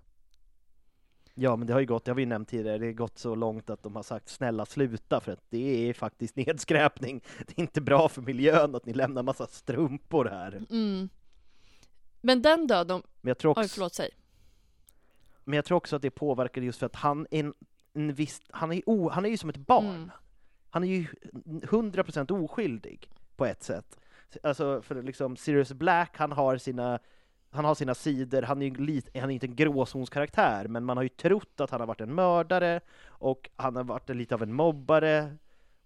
Ja 1.35 1.57
men 1.57 1.67
det 1.67 1.73
har 1.73 1.81
ju 1.81 1.87
gått, 1.87 2.05
det 2.05 2.11
har 2.11 2.17
vi 2.17 2.23
ju 2.23 2.27
nämnt 2.27 2.49
tidigare, 2.49 2.79
det 2.79 2.87
har 2.87 2.93
gått 2.93 3.19
så 3.19 3.35
långt 3.35 3.71
att 3.71 3.83
de 3.83 3.97
har 3.97 4.03
sagt 4.03 4.29
snälla 4.29 4.67
sluta 4.67 5.21
för 5.21 5.33
att 5.33 5.45
det 5.51 5.89
är 5.89 5.95
faktiskt 5.95 6.37
nedskräpning. 6.47 7.23
Det 7.39 7.59
är 7.59 7.61
inte 7.61 7.81
bra 7.81 8.09
för 8.09 8.23
miljön 8.23 8.75
att 8.75 8.87
ni 8.87 8.95
lämnar 8.95 9.23
massa 9.23 9.47
strumpor 9.47 10.25
här. 10.25 10.63
Mm. 10.71 11.09
Men 12.21 12.43
den 12.43 12.67
döden, 12.67 13.03
Men 13.21 13.29
jag 13.29 13.39
tror 13.39 13.51
oj 13.59 13.61
också, 13.61 13.75
förlåt, 13.75 13.95
säg. 13.95 14.11
men 15.45 15.57
jag 15.57 15.65
tror 15.65 15.77
också 15.77 15.97
att 15.97 16.03
det 16.03 16.11
påverkar 16.11 16.63
just 16.63 16.79
för 16.79 16.87
att 16.87 16.97
han 16.97 17.27
är 17.31 17.41
en, 17.41 17.55
en 17.95 18.15
viss, 18.15 18.41
han 18.51 18.73
är, 18.73 18.83
o, 18.87 19.09
han 19.09 19.25
är 19.25 19.29
ju 19.29 19.37
som 19.37 19.51
ett 19.51 19.57
barn. 19.57 19.87
Mm. 19.87 20.11
Han 20.71 20.85
är 20.85 20.89
ju 20.89 21.07
100% 21.35 22.45
oskyldig 22.45 23.11
på 23.37 23.47
ett 23.47 23.63
sätt. 23.63 23.99
Alltså 24.43 24.83
för 24.83 25.03
liksom 25.03 25.37
Sirius 25.37 25.73
Black, 25.73 26.17
han 26.17 26.33
har 26.33 26.57
sina 26.57 26.99
han 27.53 27.65
har 27.65 27.75
sina 27.75 27.95
sidor, 27.95 28.43
han 28.43 28.63
är 28.63 28.67
ju 28.67 28.75
lite, 28.75 29.21
han 29.21 29.31
är 29.31 29.35
inte 29.35 29.47
en 29.47 29.57
gråzonskaraktär, 29.57 30.69
men 30.69 30.85
man 30.85 30.97
har 30.97 31.03
ju 31.03 31.09
trott 31.09 31.61
att 31.61 31.71
han 31.71 31.81
har 31.81 31.87
varit 31.87 32.01
en 32.01 32.15
mördare, 32.15 32.81
och 33.07 33.51
han 33.57 33.77
har 33.77 33.85
varit 33.85 34.09
lite 34.09 34.35
av 34.35 34.43
en 34.43 34.53
mobbare, 34.53 35.37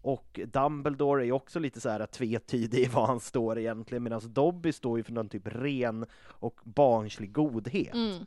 och 0.02 0.40
Dumbledore 0.46 1.22
är 1.22 1.24
ju 1.24 1.32
också 1.32 1.58
lite 1.58 1.80
så 1.80 1.88
här 1.88 2.06
tvetydig 2.06 2.78
i 2.78 2.86
vad 2.86 3.06
han 3.06 3.20
står 3.20 3.58
egentligen, 3.58 4.02
medan 4.02 4.20
Dobby 4.24 4.72
står 4.72 4.98
ju 4.98 5.04
för 5.04 5.12
någon 5.12 5.28
typ 5.28 5.46
ren 5.46 6.06
och 6.24 6.60
barnslig 6.64 7.32
godhet. 7.32 7.94
Mm. 7.94 8.26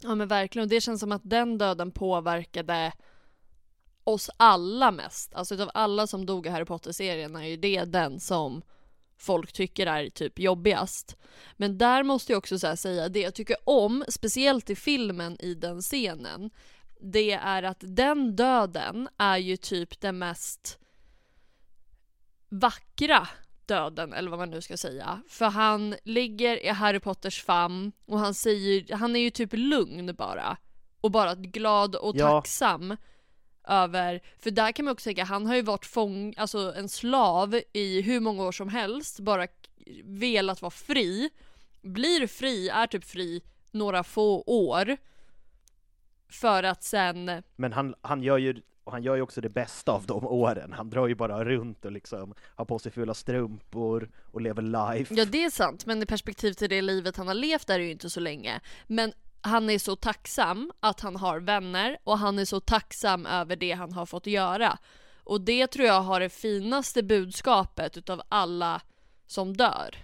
Ja 0.00 0.14
men 0.14 0.28
verkligen, 0.28 0.64
och 0.64 0.70
det 0.70 0.80
känns 0.80 1.00
som 1.00 1.12
att 1.12 1.22
den 1.24 1.58
döden 1.58 1.90
påverkade 1.90 2.92
oss 4.04 4.30
alla 4.36 4.90
mest. 4.90 5.34
Alltså 5.34 5.54
utav 5.54 5.70
alla 5.74 6.06
som 6.06 6.26
dog 6.26 6.46
i 6.46 6.48
Harry 6.48 6.64
Potter-serien 6.64 7.36
är 7.36 7.46
ju 7.46 7.56
det 7.56 7.84
den 7.84 8.20
som 8.20 8.62
folk 9.22 9.52
tycker 9.52 9.86
är 9.86 10.08
typ 10.10 10.38
jobbigast. 10.38 11.16
Men 11.56 11.78
där 11.78 12.02
måste 12.02 12.32
jag 12.32 12.38
också 12.38 12.76
säga, 12.76 13.08
det 13.08 13.20
jag 13.20 13.34
tycker 13.34 13.56
om, 13.64 14.04
speciellt 14.08 14.70
i 14.70 14.76
filmen 14.76 15.36
i 15.40 15.54
den 15.54 15.80
scenen, 15.80 16.50
det 17.00 17.32
är 17.32 17.62
att 17.62 17.80
den 17.80 18.36
döden 18.36 19.08
är 19.18 19.36
ju 19.36 19.56
typ 19.56 20.00
den 20.00 20.18
mest 20.18 20.78
vackra 22.48 23.28
döden, 23.66 24.12
eller 24.12 24.30
vad 24.30 24.38
man 24.38 24.50
nu 24.50 24.60
ska 24.60 24.76
säga. 24.76 25.22
För 25.28 25.46
han 25.46 25.94
ligger 26.04 26.64
i 26.64 26.68
Harry 26.68 27.00
Potters 27.00 27.42
famn 27.42 27.92
och 28.06 28.18
han 28.18 28.34
säger, 28.34 28.96
han 28.96 29.16
är 29.16 29.20
ju 29.20 29.30
typ 29.30 29.50
lugn 29.52 30.14
bara. 30.14 30.56
Och 31.00 31.10
bara 31.10 31.34
glad 31.34 31.96
och 31.96 32.16
Ja. 32.16 32.28
tacksam 32.30 32.96
över, 33.64 34.20
för 34.38 34.50
där 34.50 34.72
kan 34.72 34.84
man 34.84 34.92
också 34.92 35.04
tänka, 35.04 35.24
han 35.24 35.46
har 35.46 35.54
ju 35.54 35.62
varit 35.62 35.86
fång, 35.86 36.34
alltså 36.36 36.74
en 36.76 36.88
slav 36.88 37.60
i 37.72 38.02
hur 38.02 38.20
många 38.20 38.44
år 38.44 38.52
som 38.52 38.68
helst, 38.68 39.20
bara 39.20 39.46
velat 40.04 40.62
vara 40.62 40.70
fri. 40.70 41.30
Blir 41.82 42.26
fri, 42.26 42.68
är 42.68 42.86
typ 42.86 43.04
fri 43.04 43.42
några 43.70 44.04
få 44.04 44.42
år. 44.46 44.96
För 46.28 46.62
att 46.62 46.82
sen 46.82 47.42
Men 47.56 47.72
han, 47.72 47.94
han 48.00 48.22
gör 48.22 48.38
ju 48.38 48.62
och 48.84 48.92
han 48.92 49.02
gör 49.02 49.16
ju 49.16 49.22
också 49.22 49.40
det 49.40 49.48
bästa 49.48 49.92
av 49.92 50.06
de 50.06 50.26
åren. 50.26 50.72
Han 50.72 50.90
drar 50.90 51.06
ju 51.06 51.14
bara 51.14 51.44
runt 51.44 51.84
och 51.84 51.92
liksom 51.92 52.34
har 52.40 52.64
på 52.64 52.78
sig 52.78 52.92
fulla 52.92 53.14
strumpor 53.14 54.10
och 54.32 54.40
lever 54.40 54.62
life. 54.62 55.14
Ja 55.14 55.24
det 55.24 55.44
är 55.44 55.50
sant, 55.50 55.86
men 55.86 56.02
i 56.02 56.06
perspektiv 56.06 56.52
till 56.52 56.68
det 56.68 56.82
livet 56.82 57.16
han 57.16 57.26
har 57.26 57.34
levt 57.34 57.70
är 57.70 57.78
det 57.78 57.84
ju 57.84 57.90
inte 57.90 58.10
så 58.10 58.20
länge. 58.20 58.60
Men 58.86 59.12
han 59.42 59.70
är 59.70 59.78
så 59.78 59.96
tacksam 59.96 60.72
att 60.80 61.00
han 61.00 61.16
har 61.16 61.40
vänner 61.40 61.98
och 62.04 62.18
han 62.18 62.38
är 62.38 62.44
så 62.44 62.60
tacksam 62.60 63.26
över 63.26 63.56
det 63.56 63.72
han 63.72 63.92
har 63.92 64.06
fått 64.06 64.26
göra. 64.26 64.78
Och 65.24 65.40
det 65.40 65.66
tror 65.66 65.86
jag 65.86 66.00
har 66.00 66.20
det 66.20 66.28
finaste 66.28 67.02
budskapet 67.02 67.96
utav 67.96 68.22
alla 68.28 68.82
som 69.26 69.56
dör. 69.56 69.96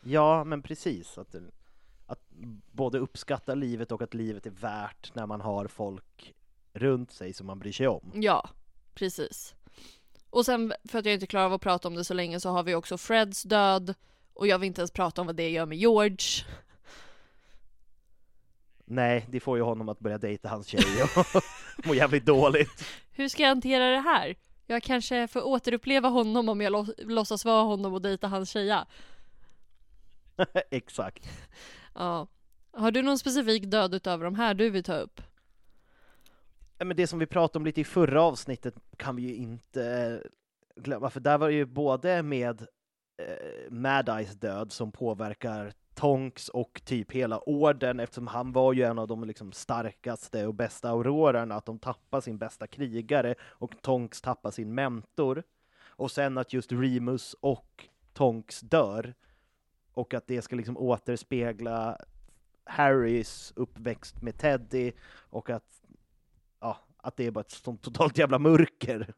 Ja, 0.00 0.44
men 0.44 0.62
precis. 0.62 1.18
Att, 1.18 1.34
att 2.06 2.20
både 2.72 2.98
uppskatta 2.98 3.54
livet 3.54 3.92
och 3.92 4.02
att 4.02 4.14
livet 4.14 4.46
är 4.46 4.50
värt 4.50 5.14
när 5.14 5.26
man 5.26 5.40
har 5.40 5.66
folk 5.66 6.34
runt 6.72 7.12
sig 7.12 7.32
som 7.32 7.46
man 7.46 7.58
bryr 7.58 7.72
sig 7.72 7.88
om. 7.88 8.12
Ja, 8.14 8.50
precis. 8.94 9.54
Och 10.30 10.44
sen 10.44 10.72
för 10.84 10.98
att 10.98 11.04
jag 11.04 11.14
inte 11.14 11.26
klarar 11.26 11.46
av 11.46 11.52
att 11.52 11.60
prata 11.60 11.88
om 11.88 11.94
det 11.94 12.04
så 12.04 12.14
länge 12.14 12.40
så 12.40 12.50
har 12.50 12.62
vi 12.62 12.74
också 12.74 12.98
Freds 12.98 13.42
död 13.42 13.94
och 14.34 14.46
jag 14.46 14.58
vill 14.58 14.66
inte 14.66 14.80
ens 14.80 14.90
prata 14.90 15.20
om 15.20 15.26
vad 15.26 15.36
det 15.36 15.50
gör 15.50 15.66
med 15.66 15.78
George. 15.78 16.44
Nej, 18.90 19.26
det 19.30 19.40
får 19.40 19.56
ju 19.56 19.62
honom 19.62 19.88
att 19.88 19.98
börja 19.98 20.18
dejta 20.18 20.48
hans 20.48 20.66
tjej 20.66 20.84
och 21.02 21.42
må 21.86 21.94
jävligt 21.94 22.24
dåligt. 22.26 22.84
Hur 23.12 23.28
ska 23.28 23.42
jag 23.42 23.48
hantera 23.48 23.90
det 23.90 24.00
här? 24.00 24.34
Jag 24.66 24.82
kanske 24.82 25.28
får 25.28 25.46
återuppleva 25.46 26.08
honom 26.08 26.48
om 26.48 26.60
jag 26.60 26.72
lå- 26.72 26.94
låtsas 26.98 27.44
vara 27.44 27.62
honom 27.62 27.94
och 27.94 28.02
dejta 28.02 28.28
hans 28.28 28.50
tjeja. 28.50 28.86
Exakt. 30.70 31.28
Ja. 31.94 32.26
Har 32.72 32.90
du 32.90 33.02
någon 33.02 33.18
specifik 33.18 33.64
död 33.64 33.94
utöver 33.94 34.24
de 34.24 34.34
här 34.34 34.54
du 34.54 34.70
vill 34.70 34.84
ta 34.84 34.94
upp? 34.94 35.20
Men 36.78 36.96
det 36.96 37.06
som 37.06 37.18
vi 37.18 37.26
pratade 37.26 37.58
om 37.58 37.66
lite 37.66 37.80
i 37.80 37.84
förra 37.84 38.22
avsnittet 38.22 38.74
kan 38.96 39.16
vi 39.16 39.22
ju 39.22 39.34
inte 39.34 40.22
glömma, 40.76 41.10
för 41.10 41.20
där 41.20 41.38
var 41.38 41.48
det 41.48 41.54
ju 41.54 41.64
både 41.64 42.22
med 42.22 42.62
eh, 43.22 43.70
Mad 43.70 44.08
Eyes 44.08 44.34
död 44.34 44.72
som 44.72 44.92
påverkar 44.92 45.72
Tonks 45.98 46.48
och 46.48 46.82
typ 46.84 47.12
hela 47.12 47.40
orden 47.48 48.00
eftersom 48.00 48.26
han 48.26 48.52
var 48.52 48.72
ju 48.72 48.82
en 48.82 48.98
av 48.98 49.08
de 49.08 49.24
liksom 49.24 49.52
starkaste 49.52 50.46
och 50.46 50.54
bästa 50.54 50.90
aurorerna, 50.90 51.54
att 51.54 51.66
de 51.66 51.78
tappar 51.78 52.20
sin 52.20 52.38
bästa 52.38 52.66
krigare 52.66 53.34
och 53.42 53.82
Tonks 53.82 54.20
tappar 54.20 54.50
sin 54.50 54.74
mentor. 54.74 55.42
Och 55.86 56.10
sen 56.10 56.38
att 56.38 56.52
just 56.52 56.72
Remus 56.72 57.34
och 57.40 57.88
Tonks 58.12 58.60
dör 58.60 59.14
och 59.92 60.14
att 60.14 60.26
det 60.26 60.42
ska 60.42 60.56
liksom 60.56 60.76
återspegla 60.76 61.98
Harrys 62.64 63.52
uppväxt 63.56 64.22
med 64.22 64.38
Teddy 64.38 64.92
och 65.30 65.50
att 65.50 65.82
ja, 66.60 66.78
att 66.96 67.16
det 67.16 67.26
är 67.26 67.30
bara 67.30 67.40
ett 67.40 67.50
sånt 67.50 67.82
totalt 67.82 68.18
jävla 68.18 68.38
mörker. 68.38 69.14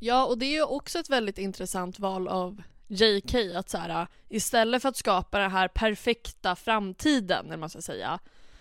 Ja, 0.00 0.26
och 0.26 0.38
det 0.38 0.46
är 0.46 0.54
ju 0.54 0.64
också 0.64 0.98
ett 0.98 1.10
väldigt 1.10 1.38
intressant 1.38 1.98
val 1.98 2.28
av 2.28 2.62
JK 2.88 3.34
att 3.56 3.70
så 3.70 3.78
här, 3.78 4.06
istället 4.28 4.82
för 4.82 4.88
att 4.88 4.96
skapa 4.96 5.38
den 5.38 5.50
här 5.50 5.68
perfekta 5.68 6.56
framtiden, 6.56 7.46
eller 7.46 7.56
man 7.56 7.70
ska 7.70 7.80
säga, 7.80 8.18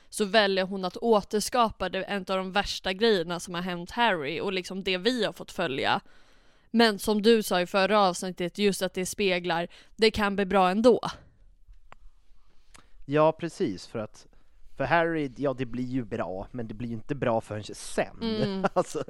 så 0.10 0.26
väljer 0.26 0.64
hon 0.64 0.86
att 0.86 0.98
återskapa 0.98 1.90
det, 1.90 2.04
en 2.04 2.18
av 2.18 2.38
de 2.38 2.52
värsta 2.52 2.94
grejerna 2.94 3.40
som 3.40 3.54
har 3.54 3.62
hänt 3.62 3.92
Harry 3.92 4.40
och 4.40 4.54
liksom 4.54 4.84
det 4.84 4.98
vi 4.98 5.26
har 5.26 5.34
fått 5.34 5.52
följa. 5.52 6.02
Men 6.72 7.00
som 7.00 7.22
du 7.22 7.44
sa 7.44 7.62
i 7.62 7.66
förra 7.66 8.00
avsnittet, 8.00 8.58
just 8.58 8.82
att 8.82 8.94
det 8.94 9.06
speglar, 9.06 9.68
det 9.96 10.12
kan 10.12 10.36
bli 10.36 10.46
bra 10.46 10.70
ändå. 10.70 11.00
Ja, 13.06 13.32
precis, 13.32 13.88
för 13.88 14.00
att 14.00 14.28
för 14.78 14.84
Harry, 14.84 15.32
ja 15.38 15.54
det 15.54 15.66
blir 15.66 15.84
ju 15.84 16.06
bra, 16.06 16.48
men 16.52 16.68
det 16.68 16.74
blir 16.74 16.90
ju 16.90 16.96
inte 16.96 17.16
bra 17.16 17.42
förrän 17.42 17.64
sen. 17.64 18.22
Mm. 18.22 18.66
alltså, 18.74 19.04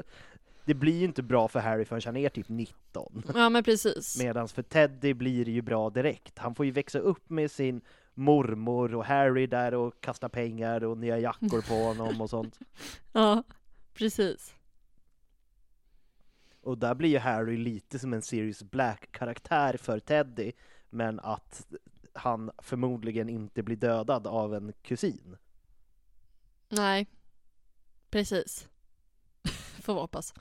det 0.68 0.74
blir 0.74 1.00
ju 1.00 1.06
inte 1.06 1.24
bra 1.24 1.48
för 1.48 1.60
Harry 1.60 1.86
förrän 1.86 2.02
han 2.06 2.18
är 2.18 2.30
typ 2.30 2.50
19. 2.50 3.24
Ja 3.36 3.50
men 3.50 3.64
precis. 3.64 4.20
Medan 4.20 4.48
för 4.48 4.62
Teddy 4.62 5.14
blir 5.14 5.46
det 5.46 5.52
ju 5.52 5.62
bra 5.62 5.90
direkt. 5.90 6.38
Han 6.38 6.56
får 6.56 6.66
ju 6.66 6.72
växa 6.72 7.00
upp 7.00 7.30
med 7.30 7.52
sin 7.52 7.82
mormor 8.14 8.96
och 8.96 9.06
Harry 9.06 9.48
där 9.48 9.74
och 9.74 10.02
kasta 10.02 10.30
pengar 10.30 10.84
och 10.84 10.98
nya 10.98 11.20
jackor 11.20 11.62
på 11.68 11.74
honom 11.74 12.22
och 12.22 12.30
sånt. 12.30 12.60
Ja, 13.12 13.44
precis. 13.94 14.56
Och 16.62 16.78
där 16.78 16.96
blir 16.96 17.10
ju 17.10 17.18
Harry 17.20 17.58
lite 17.58 18.00
som 18.00 18.14
en 18.14 18.22
Sirius 18.22 18.64
Black-karaktär 18.64 19.78
för 19.78 20.00
Teddy, 20.00 20.52
men 20.90 21.20
att 21.20 21.68
han 22.14 22.52
förmodligen 22.58 23.30
inte 23.30 23.64
blir 23.64 23.76
dödad 23.76 24.28
av 24.28 24.56
en 24.56 24.74
kusin. 24.82 25.38
Nej, 26.70 27.08
precis. 28.10 28.68
Får 29.88 29.94
vi 29.94 30.00
hoppas. 30.00 30.34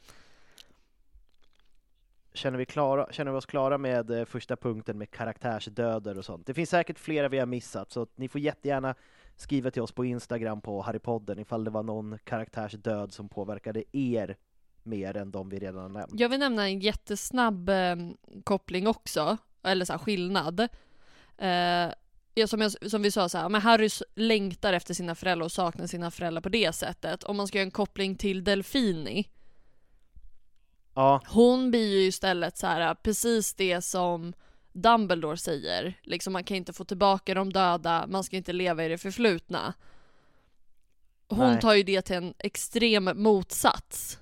Känner 2.35 2.59
vi, 2.59 2.67
klara, 2.67 3.13
känner 3.13 3.33
vi 3.33 3.39
oss 3.39 3.47
klara 3.47 3.79
med 3.79 4.11
eh, 4.11 4.25
första 4.25 4.57
punkten 4.57 4.99
med 4.99 5.11
karaktärsdöder 5.11 6.19
och 6.19 6.25
sånt? 6.25 6.47
Det 6.47 6.55
finns 6.55 6.71
säkert 6.71 6.99
flera 6.99 7.29
vi 7.29 7.39
har 7.39 7.47
missat, 7.47 7.93
så 7.93 8.07
ni 8.17 8.29
får 8.29 8.41
jättegärna 8.41 8.95
skriva 9.37 9.71
till 9.71 9.83
oss 9.83 9.93
på 9.93 10.05
Instagram 10.05 10.61
på 10.61 10.83
Harrypodden 10.83 11.39
ifall 11.39 11.65
det 11.65 11.71
var 11.71 11.83
någon 11.83 12.19
karaktärsdöd 12.25 13.13
som 13.13 13.29
påverkade 13.29 13.85
er 13.93 14.37
mer 14.83 15.17
än 15.17 15.31
de 15.31 15.49
vi 15.49 15.59
redan 15.59 15.83
har 15.83 15.89
nämnt. 15.89 16.21
Jag 16.21 16.29
vill 16.29 16.39
nämna 16.39 16.69
en 16.69 16.81
jättesnabb 16.81 17.69
eh, 17.69 17.97
koppling 18.45 18.87
också, 18.87 19.37
eller 19.63 19.85
så 19.85 19.93
här, 19.93 19.99
skillnad. 20.01 20.61
Eh, 21.39 21.91
som, 22.47 22.61
jag, 22.61 22.91
som 22.91 23.03
vi 23.03 23.11
sa, 23.11 23.29
så 23.29 23.39
här, 23.39 23.49
men 23.49 23.61
Harry 23.61 23.89
längtar 24.15 24.73
efter 24.73 24.95
sina 24.95 25.15
föräldrar 25.15 25.45
och 25.45 25.53
saknar 25.53 25.87
sina 25.87 26.11
föräldrar 26.11 26.43
på 26.43 26.49
det 26.49 26.75
sättet. 26.75 27.25
Om 27.25 27.37
man 27.37 27.47
ska 27.47 27.59
göra 27.59 27.67
en 27.67 27.71
koppling 27.71 28.17
till 28.17 28.45
Delfini, 28.45 29.29
Ja, 30.97 31.21
hon 31.29 31.71
blir 31.71 31.99
ju 32.01 32.07
istället 32.07 32.57
så 32.59 32.67
här, 32.67 32.95
precis 32.95 33.55
det 33.55 33.83
som 33.83 34.33
Dumbledore 34.73 35.37
säger. 35.37 35.95
Liksom 36.03 36.33
man 36.33 36.45
kan 36.45 36.57
inte 36.57 36.73
få 36.73 36.85
tillbaka 36.85 37.35
de 37.35 37.53
döda, 37.53 38.07
man 38.09 38.25
ska 38.25 38.37
inte 38.37 38.53
leva 38.53 38.85
i 38.85 38.89
det 38.89 38.99
förflutna. 38.99 39.75
Hon 41.29 41.39
Nej. 41.51 41.61
tar 41.61 41.75
ju 41.75 41.83
det 41.83 42.03
till 42.03 42.17
en 42.17 42.35
extrem 42.39 43.11
motsats. 43.15 44.19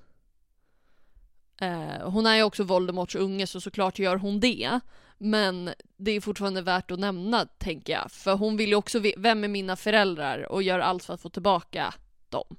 Eh, 1.61 2.09
hon 2.09 2.25
är 2.25 2.35
ju 2.35 2.43
också 2.43 2.63
Voldemorts 2.63 3.15
unge 3.15 3.47
så 3.47 3.61
såklart 3.61 3.99
gör 3.99 4.15
hon 4.17 4.39
det. 4.39 4.79
Men 5.17 5.69
det 5.97 6.11
är 6.11 6.21
fortfarande 6.21 6.61
värt 6.61 6.91
att 6.91 6.99
nämna 6.99 7.45
tänker 7.45 7.93
jag. 7.93 8.11
För 8.11 8.33
hon 8.35 8.57
vill 8.57 8.69
ju 8.69 8.75
också 8.75 8.99
ve- 8.99 9.13
vem 9.17 9.43
är 9.43 9.47
mina 9.47 9.75
föräldrar 9.75 10.51
och 10.51 10.63
gör 10.63 10.79
allt 10.79 11.03
för 11.03 11.13
att 11.13 11.21
få 11.21 11.29
tillbaka 11.29 11.93
dem. 12.29 12.57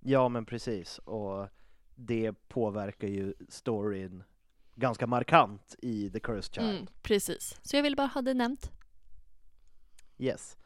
ja 0.00 0.28
men 0.28 0.46
precis. 0.46 0.98
Och 0.98 1.48
det 2.06 2.32
påverkar 2.48 3.08
ju 3.08 3.34
storyn 3.48 4.22
ganska 4.74 5.06
markant 5.06 5.74
i 5.78 6.10
The 6.10 6.20
Cursed 6.20 6.54
Child. 6.54 6.70
Mm, 6.70 6.86
precis. 7.02 7.58
Så 7.62 7.76
jag 7.76 7.82
vill 7.82 7.96
bara 7.96 8.06
ha 8.06 8.22
det 8.22 8.34
nämnt. 8.34 8.70
Yes. 10.18 10.56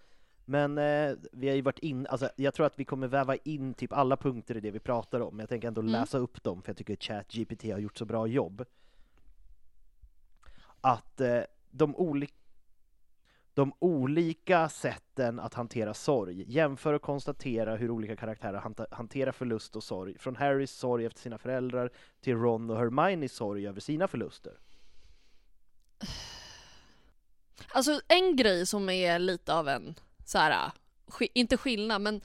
Men 0.45 0.79
eh, 0.79 1.13
vi 1.33 1.49
har 1.49 1.55
ju 1.57 1.63
varit 1.63 1.79
in, 1.79 2.07
alltså 2.07 2.31
jag 2.37 2.55
tror 2.55 2.67
att 2.67 2.79
vi 2.79 2.85
kommer 2.85 3.07
väva 3.09 3.37
in 3.37 3.75
typ 3.75 3.93
alla 3.93 4.17
punkter 4.17 4.57
i 4.57 4.61
det 4.61 4.71
vi 4.71 4.79
pratar 4.81 5.21
om, 5.21 5.37
men 5.37 5.43
jag 5.43 5.49
tänker 5.49 5.69
ändå 5.69 5.81
Mm. 5.81 5.93
läsa 5.93 6.19
upp 6.19 6.43
dem 6.43 6.63
för 6.63 6.69
jag 6.69 6.77
tycker 6.77 6.97
ChatGPT 6.97 7.63
har 7.73 7.79
gjort 7.79 7.99
så 7.99 8.05
bra 8.05 8.27
jobb. 8.27 8.65
Att 10.81 11.21
eh, 11.21 11.41
de, 11.71 11.97
oli- 11.97 12.33
de 13.55 13.73
olika 13.79 14.69
sätten 14.69 15.41
att 15.41 15.55
hantera 15.55 15.95
sorg, 15.95 16.45
jämför 16.53 16.93
och 16.93 17.03
konstatera 17.03 17.77
hur 17.77 17.91
olika 17.91 18.17
karaktärer 18.17 18.63
hanterar 18.95 19.33
förlust 19.33 19.77
och 19.77 19.85
sorg, 19.85 20.19
från 20.19 20.37
Harrys 20.37 20.71
sorg 20.71 21.05
efter 21.05 21.21
sina 21.21 21.39
föräldrar 21.39 21.91
till 22.21 22.37
Ron 22.37 22.71
och 22.71 22.77
Hermiones 22.77 23.33
sorg 23.33 23.69
över 23.69 23.81
sina 23.81 24.09
förluster. 24.09 24.59
Alltså 27.69 28.01
en 28.09 28.37
grej 28.37 28.67
som 28.67 28.91
är 28.91 29.19
lite 29.19 29.55
av 29.55 29.69
en 29.69 29.95
så 30.25 30.39
här, 30.39 30.71
inte 31.35 31.57
skillnad 31.57 32.03
men 32.03 32.21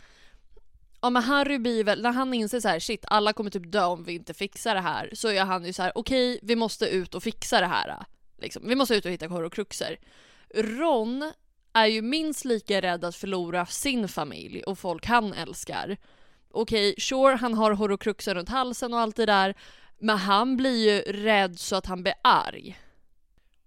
Ja 1.02 1.10
men 1.10 1.24
Harry 1.24 1.58
blir 1.58 1.84
väl, 1.84 2.02
när 2.02 2.12
han 2.12 2.34
inser 2.34 2.60
så 2.60 2.68
här, 2.68 2.80
shit 2.80 3.06
alla 3.08 3.34
kommer 3.34 3.50
typ 3.50 3.72
dö 3.72 3.86
om 3.86 4.04
vi 4.04 4.14
inte 4.14 4.34
fixar 4.34 4.76
det 4.76 4.82
här 4.82 5.10
så 5.14 5.28
är 5.28 5.46
han 5.46 5.66
ju 5.66 5.74
så 5.74 5.84
här: 5.84 5.92
okej 5.96 6.40
vi 6.42 6.56
måste 6.56 6.86
ut 6.86 7.16
och 7.16 7.24
fixa 7.24 7.60
det 7.60 7.66
här. 7.66 8.06
Liksom. 8.38 8.68
Vi 8.68 8.76
måste 8.76 8.96
ut 8.96 9.06
och 9.06 9.12
hitta 9.12 9.28
horrocruxer. 9.28 9.98
Ron 10.56 11.32
är 11.74 11.86
ju 11.86 12.02
minst 12.02 12.46
lika 12.46 12.82
rädd 12.82 13.06
att 13.06 13.16
förlora 13.16 13.66
sin 13.66 14.08
familj 14.08 14.64
och 14.64 14.80
folk 14.80 15.06
han 15.06 15.34
älskar. 15.34 15.98
Okej, 16.52 16.96
sure 16.98 17.36
han 17.36 17.54
har 17.54 17.72
horrocruxer 17.72 18.36
runt 18.36 18.50
halsen 18.50 18.94
och 18.94 19.00
allt 19.00 19.16
det 19.16 19.26
där 19.26 19.56
men 20.00 20.18
han 20.18 20.58
blir 20.58 20.90
ju 20.90 21.12
rädd 21.12 21.60
så 21.60 21.76
att 21.76 21.86
han 21.86 22.02
blir 22.02 22.14
arg. 22.24 22.78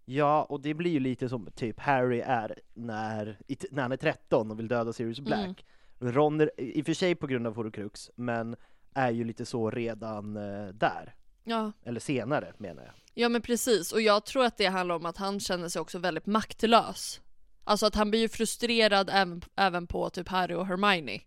Ja, 0.05 0.45
och 0.45 0.61
det 0.61 0.75
blir 0.75 0.91
ju 0.91 1.01
lite 1.01 1.29
som 1.29 1.49
typ 1.55 1.81
Harry 1.81 2.21
är 2.21 2.59
när, 2.75 3.39
när 3.71 3.83
han 3.83 3.93
är 3.93 3.97
13 3.97 4.51
och 4.51 4.59
vill 4.59 4.69
döda 4.69 4.93
Sirius 4.93 5.21
Black. 5.21 5.65
Ron 5.99 6.41
är 6.41 6.51
i 6.57 6.83
och 6.83 6.87
för 6.87 6.95
sig 6.95 7.15
på 7.15 7.27
grund 7.27 7.47
av 7.47 7.57
Horcrux, 7.57 8.11
men 8.15 8.57
är 8.95 9.11
ju 9.11 9.25
lite 9.25 9.47
så 9.47 9.71
redan 9.71 10.37
eh, 10.37 10.67
där. 10.67 11.15
Ja. 11.45 11.73
Eller 11.85 12.01
senare 12.01 12.53
menar 12.59 12.83
jag. 12.83 12.95
Ja 13.15 13.29
men 13.29 13.43
precis, 13.43 13.93
och 13.93 14.01
jag 14.01 14.25
tror 14.27 14.45
att 14.45 14.57
det 14.57 14.67
handlar 14.67 14.95
om 14.95 15.07
att 15.07 15.17
han 15.17 15.41
känner 15.41 15.69
sig 15.69 15.81
också 15.81 15.99
väldigt 15.99 16.27
maktlös. 16.27 17.21
Alltså 17.65 17.87
att 17.87 17.95
han 17.95 18.11
blir 18.11 18.21
ju 18.21 18.29
frustrerad 18.29 19.11
även, 19.13 19.43
även 19.57 19.87
på 19.87 20.11
typ 20.11 20.29
Harry 20.29 20.55
och 20.55 20.67
Hermione. 20.67 21.21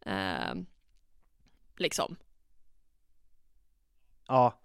Ehm, 0.00 0.66
liksom. 1.76 2.16
Ja, 4.26 4.60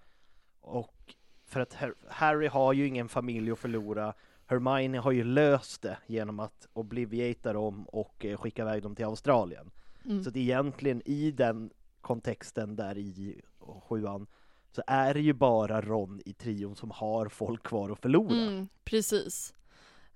och 0.62 1.16
för 1.46 1.60
att 1.60 1.74
Har- 1.74 1.96
Harry 2.10 2.48
har 2.48 2.74
ju 2.74 2.88
ingen 2.88 3.10
familj 3.10 3.52
att 3.52 3.60
förlora. 3.60 4.14
Hermione 4.46 4.98
har 5.00 5.12
ju 5.12 5.24
löst 5.24 5.82
det 5.82 5.98
genom 6.08 6.40
att 6.40 6.68
obliviata 6.74 7.54
dem 7.54 7.86
och 7.86 8.26
eh, 8.26 8.38
skicka 8.38 8.62
iväg 8.62 8.84
dem 8.84 8.96
till 8.96 9.06
Australien. 9.06 9.72
Mm. 10.06 10.24
Så 10.24 10.30
är 10.30 10.38
egentligen 10.38 11.02
i 11.06 11.32
den 11.32 11.72
kontexten 12.02 12.76
där 12.76 12.98
i 12.98 13.42
sjuan 13.88 14.28
så 14.76 14.84
är 14.88 15.14
det 15.14 15.22
ju 15.22 15.34
bara 15.34 15.82
Ron 15.82 16.22
i 16.26 16.34
trion 16.34 16.76
som 16.76 16.92
har 16.92 17.30
folk 17.30 17.64
kvar 17.64 17.90
att 17.90 18.00
förlora. 18.00 18.36
Mm, 18.36 18.68
precis. 18.84 19.54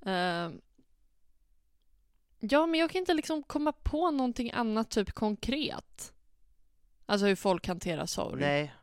Ehm, 0.06 0.62
ja 2.40 2.66
men 2.66 2.80
jag 2.80 2.90
kan 2.90 3.00
inte 3.00 3.14
liksom 3.14 3.44
komma 3.44 3.72
på 3.72 4.12
någonting 4.12 4.52
annat 4.52 4.90
typ 4.90 5.12
konkret. 5.12 6.14
Alltså 7.06 7.28
hur 7.28 7.36
folk 7.36 7.68
hanterar 7.68 8.06
sorg. 8.06 8.42
Nej. 8.42 8.74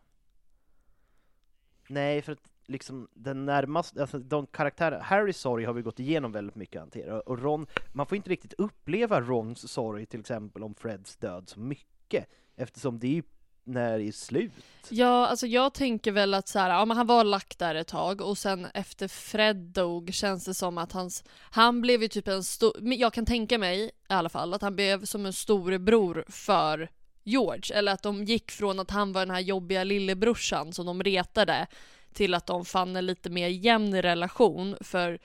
Nej, 1.89 2.23
för 2.23 2.33
att 2.33 2.51
liksom 2.67 3.09
den 3.15 3.47
närmaste, 3.47 4.01
alltså 4.01 4.19
de 4.19 4.47
karaktärer, 4.47 5.01
Harrys 5.01 5.37
sorg 5.37 5.65
har 5.65 5.73
vi 5.73 5.83
gått 5.83 6.01
igenom 6.01 6.33
väldigt 6.33 6.57
mycket 6.57 6.81
hantera, 6.81 7.21
och 7.21 7.39
Ron, 7.39 7.67
man 7.93 8.07
får 8.07 8.17
inte 8.17 8.31
riktigt 8.31 8.53
uppleva 8.53 9.21
Rons 9.21 9.73
sorg 9.73 10.07
till 10.07 10.21
exempel 10.21 10.63
om 10.63 10.75
Freds 10.75 11.17
död 11.17 11.49
så 11.49 11.61
mycket, 11.61 12.29
eftersom 12.57 12.99
det 12.99 13.07
är 13.07 13.15
ju 13.15 13.23
när 13.67 13.99
i 13.99 14.09
är 14.09 14.13
slut. 14.13 14.53
Ja, 14.89 15.27
alltså 15.27 15.47
jag 15.47 15.75
tänker 15.75 16.13
väl 16.13 16.35
att 16.35 16.49
så 16.49 16.59
här, 16.59 16.71
ja, 16.71 16.85
men 16.85 16.97
han 16.97 17.07
var 17.07 17.25
lagt 17.25 17.59
där 17.59 17.75
ett 17.75 17.89
tag 17.89 18.21
och 18.21 18.39
sen 18.39 18.67
efter 18.75 19.09
Fred 19.09 19.57
dog 19.57 20.15
känns 20.15 20.45
det 20.45 20.55
som 20.55 20.79
att 20.79 20.93
hans, 20.93 21.25
han 21.41 21.81
blev 21.81 22.03
ju 22.03 22.09
typ 22.09 22.29
en 22.29 22.45
stor, 22.45 22.73
jag 22.83 23.13
kan 23.13 23.27
tänka 23.27 23.59
mig 23.59 23.85
i 23.85 23.91
alla 24.07 24.29
fall 24.29 24.55
att 24.55 24.63
han 24.63 24.77
blev 24.77 25.05
som 25.05 25.27
en 25.27 25.33
storebror 25.33 26.25
för 26.29 26.91
George, 27.25 27.77
eller 27.79 27.93
att 27.93 28.03
de 28.03 28.25
gick 28.25 28.51
från 28.51 28.81
att 28.81 28.91
han 28.91 29.13
var 29.13 29.21
den 29.21 29.35
här 29.35 29.41
jobbiga 29.41 29.85
lillebrorsan 29.85 30.73
som 30.73 30.87
de 30.87 31.03
retade 31.03 31.67
till 32.13 32.35
att 32.35 32.47
de 32.47 32.65
fann 32.65 32.97
en 32.97 33.07
lite 33.07 33.31
mer 33.31 33.49
jämn 33.49 34.03
relation 34.03 34.77
för 34.81 35.19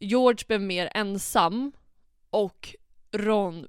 George 0.00 0.44
blev 0.46 0.60
mer 0.60 0.90
ensam 0.94 1.72
och 2.30 2.76
Ron 3.12 3.66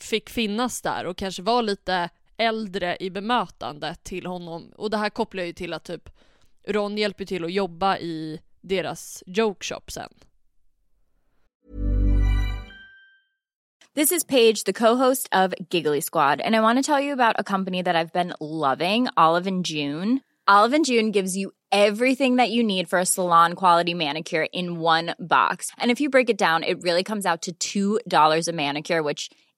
fick 0.00 0.30
finnas 0.30 0.82
där 0.82 1.06
och 1.06 1.16
kanske 1.16 1.42
var 1.42 1.62
lite 1.62 2.08
äldre 2.42 2.96
i 3.00 3.10
bemötandet 3.10 4.04
till 4.04 4.26
honom. 4.26 4.72
Och 4.76 4.90
det 4.90 4.96
här 4.96 5.10
kopplar 5.10 5.44
ju 5.44 5.52
till 5.52 5.72
att 5.72 5.84
typ 5.84 6.10
Ron 6.68 6.98
hjälper 6.98 7.24
till 7.24 7.44
att 7.44 7.52
jobba 7.52 7.98
i 7.98 8.40
deras 8.60 9.22
joke 9.26 9.64
shop 9.64 9.82
sen. 9.88 10.08
This 13.94 14.12
is 14.12 14.24
Paige, 14.24 14.64
the 14.64 14.72
co-host 14.72 15.28
of 15.32 15.52
Giggly 15.70 16.00
Squad, 16.00 16.40
and 16.40 16.56
I 16.56 16.60
want 16.60 16.78
to 16.78 16.82
tell 16.82 17.00
you 17.04 17.12
about 17.12 17.34
a 17.38 17.44
company 17.44 17.82
that 17.82 17.94
I've 17.94 18.12
been 18.12 18.32
loving, 18.40 19.08
Olive 19.18 19.46
and 19.46 19.66
June. 19.66 20.20
Olive 20.48 20.72
and 20.72 20.86
June 20.86 21.10
gives 21.10 21.36
you 21.36 21.50
everything 21.70 22.36
that 22.36 22.50
you 22.50 22.62
need 22.62 22.88
for 22.88 22.98
a 22.98 23.04
salon 23.04 23.52
quality 23.52 23.92
manicure 23.92 24.46
in 24.52 24.80
one 24.80 25.14
box. 25.18 25.70
And 25.78 25.90
if 25.90 26.00
you 26.00 26.08
break 26.08 26.30
it 26.30 26.38
down, 26.38 26.62
it 26.62 26.82
really 26.82 27.04
comes 27.04 27.26
out 27.26 27.48
to 27.60 28.00
$2 28.08 28.48
a 28.48 28.52
manicure, 28.52 29.02
which 29.02 29.28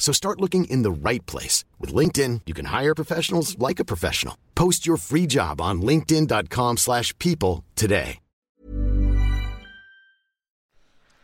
So 0.00 0.12
start 0.12 0.40
looking 0.40 0.64
in 0.64 0.82
the 0.82 0.90
right 1.10 1.30
place. 1.30 1.64
With 1.78 1.94
LinkedIn, 1.96 2.40
you 2.46 2.54
can 2.54 2.80
hire 2.80 2.94
professionals 2.94 3.56
like 3.68 3.82
a 3.82 3.84
professional. 3.84 4.34
Post 4.54 4.86
your 4.86 4.98
free 4.98 5.26
job 5.28 5.60
on 5.60 5.82
linkedin.com 5.86 6.76
slash 6.76 7.16
people 7.18 7.64
today. 7.74 8.18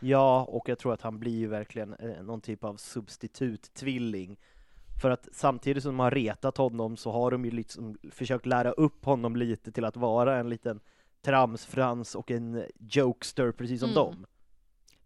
Ja, 0.00 0.44
och 0.48 0.68
jag 0.68 0.78
tror 0.78 0.92
att 0.92 1.02
han 1.02 1.18
blir 1.18 1.36
ju 1.38 1.46
verkligen 1.46 1.94
eh, 1.94 2.22
någon 2.22 2.40
typ 2.40 2.64
av 2.64 2.76
substitut-tvilling. 2.76 4.36
För 5.02 5.10
att 5.10 5.28
samtidigt 5.32 5.82
som 5.82 5.92
de 5.92 5.98
har 6.00 6.10
retat 6.10 6.56
honom 6.56 6.96
så 6.96 7.12
har 7.12 7.30
de 7.30 7.44
ju 7.44 7.50
liksom 7.50 7.98
försökt 8.10 8.46
lära 8.46 8.70
upp 8.70 9.04
honom 9.04 9.36
lite 9.36 9.72
till 9.72 9.84
att 9.84 9.96
vara 9.96 10.38
en 10.38 10.48
liten 10.48 10.80
tramsfrans 11.22 12.14
och 12.14 12.30
en 12.30 12.64
jokester 12.78 13.52
precis 13.52 13.80
som 13.80 13.90
Mm. 13.90 13.94
dem. 13.94 14.26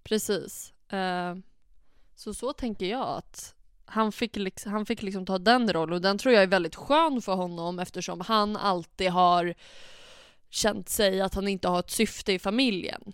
Precis. 0.02 0.72
Eh, 0.92 1.34
så 2.14 2.34
så 2.34 2.52
tänker 2.52 2.86
jag 2.86 3.08
att 3.08 3.54
han 3.90 4.12
fick, 4.12 4.36
liksom, 4.36 4.72
han 4.72 4.86
fick 4.86 5.02
liksom 5.02 5.26
ta 5.26 5.38
den 5.38 5.72
rollen 5.72 5.94
och 5.94 6.00
den 6.00 6.18
tror 6.18 6.34
jag 6.34 6.42
är 6.42 6.46
väldigt 6.46 6.76
skön 6.76 7.22
för 7.22 7.34
honom 7.34 7.78
eftersom 7.78 8.20
han 8.20 8.56
alltid 8.56 9.10
har 9.10 9.54
känt 10.48 10.88
sig 10.88 11.20
att 11.20 11.34
han 11.34 11.48
inte 11.48 11.68
har 11.68 11.80
ett 11.80 11.90
syfte 11.90 12.32
i 12.32 12.38
familjen. 12.38 13.12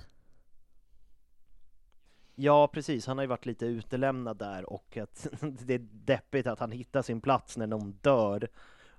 Ja, 2.35 2.69
precis. 2.69 3.07
Han 3.07 3.19
har 3.19 3.23
ju 3.23 3.29
varit 3.29 3.47
lite 3.47 3.67
utelämnad 3.67 4.39
där 4.39 4.73
och 4.73 4.97
att 4.97 5.27
det 5.41 5.75
är 5.75 5.87
deppigt 5.93 6.47
att 6.47 6.61
han 6.61 6.73
hittar 6.73 7.03
sin 7.03 7.21
plats 7.21 7.57
när 7.57 7.67
någon 7.67 7.93
dör. 7.93 8.49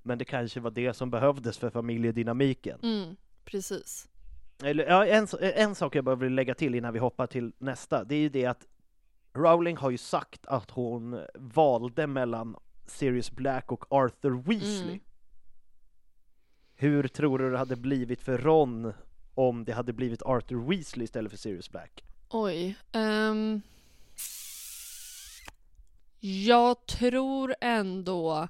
Men 0.03 0.17
det 0.17 0.25
kanske 0.25 0.59
var 0.59 0.71
det 0.71 0.93
som 0.93 1.11
behövdes 1.11 1.57
för 1.57 1.69
familjedynamiken. 1.69 2.79
Mm, 2.83 3.15
precis. 3.45 4.07
Eller, 4.63 4.85
ja, 4.85 5.05
en, 5.05 5.27
en 5.41 5.75
sak 5.75 5.95
jag 5.95 6.03
bara 6.03 6.15
vill 6.15 6.33
lägga 6.33 6.55
till 6.55 6.75
innan 6.75 6.93
vi 6.93 6.99
hoppar 6.99 7.27
till 7.27 7.53
nästa, 7.57 8.03
det 8.03 8.15
är 8.15 8.19
ju 8.19 8.29
det 8.29 8.45
att 8.45 8.67
Rowling 9.37 9.77
har 9.77 9.89
ju 9.89 9.97
sagt 9.97 10.45
att 10.45 10.71
hon 10.71 11.25
valde 11.35 12.07
mellan 12.07 12.55
Sirius 12.85 13.31
Black 13.31 13.71
och 13.71 13.85
Arthur 13.89 14.41
Weasley. 14.43 14.89
Mm. 14.89 14.99
Hur 16.75 17.07
tror 17.07 17.39
du 17.39 17.51
det 17.51 17.57
hade 17.57 17.75
blivit 17.75 18.21
för 18.21 18.37
Ron 18.37 18.93
om 19.33 19.65
det 19.65 19.73
hade 19.73 19.93
blivit 19.93 20.21
Arthur 20.21 20.69
Weasley 20.69 21.03
istället 21.03 21.31
för 21.31 21.37
Sirius 21.37 21.71
Black? 21.71 22.03
Oj. 22.29 22.75
ehm. 22.91 23.61
jag 26.19 26.85
tror 26.85 27.55
ändå... 27.61 28.47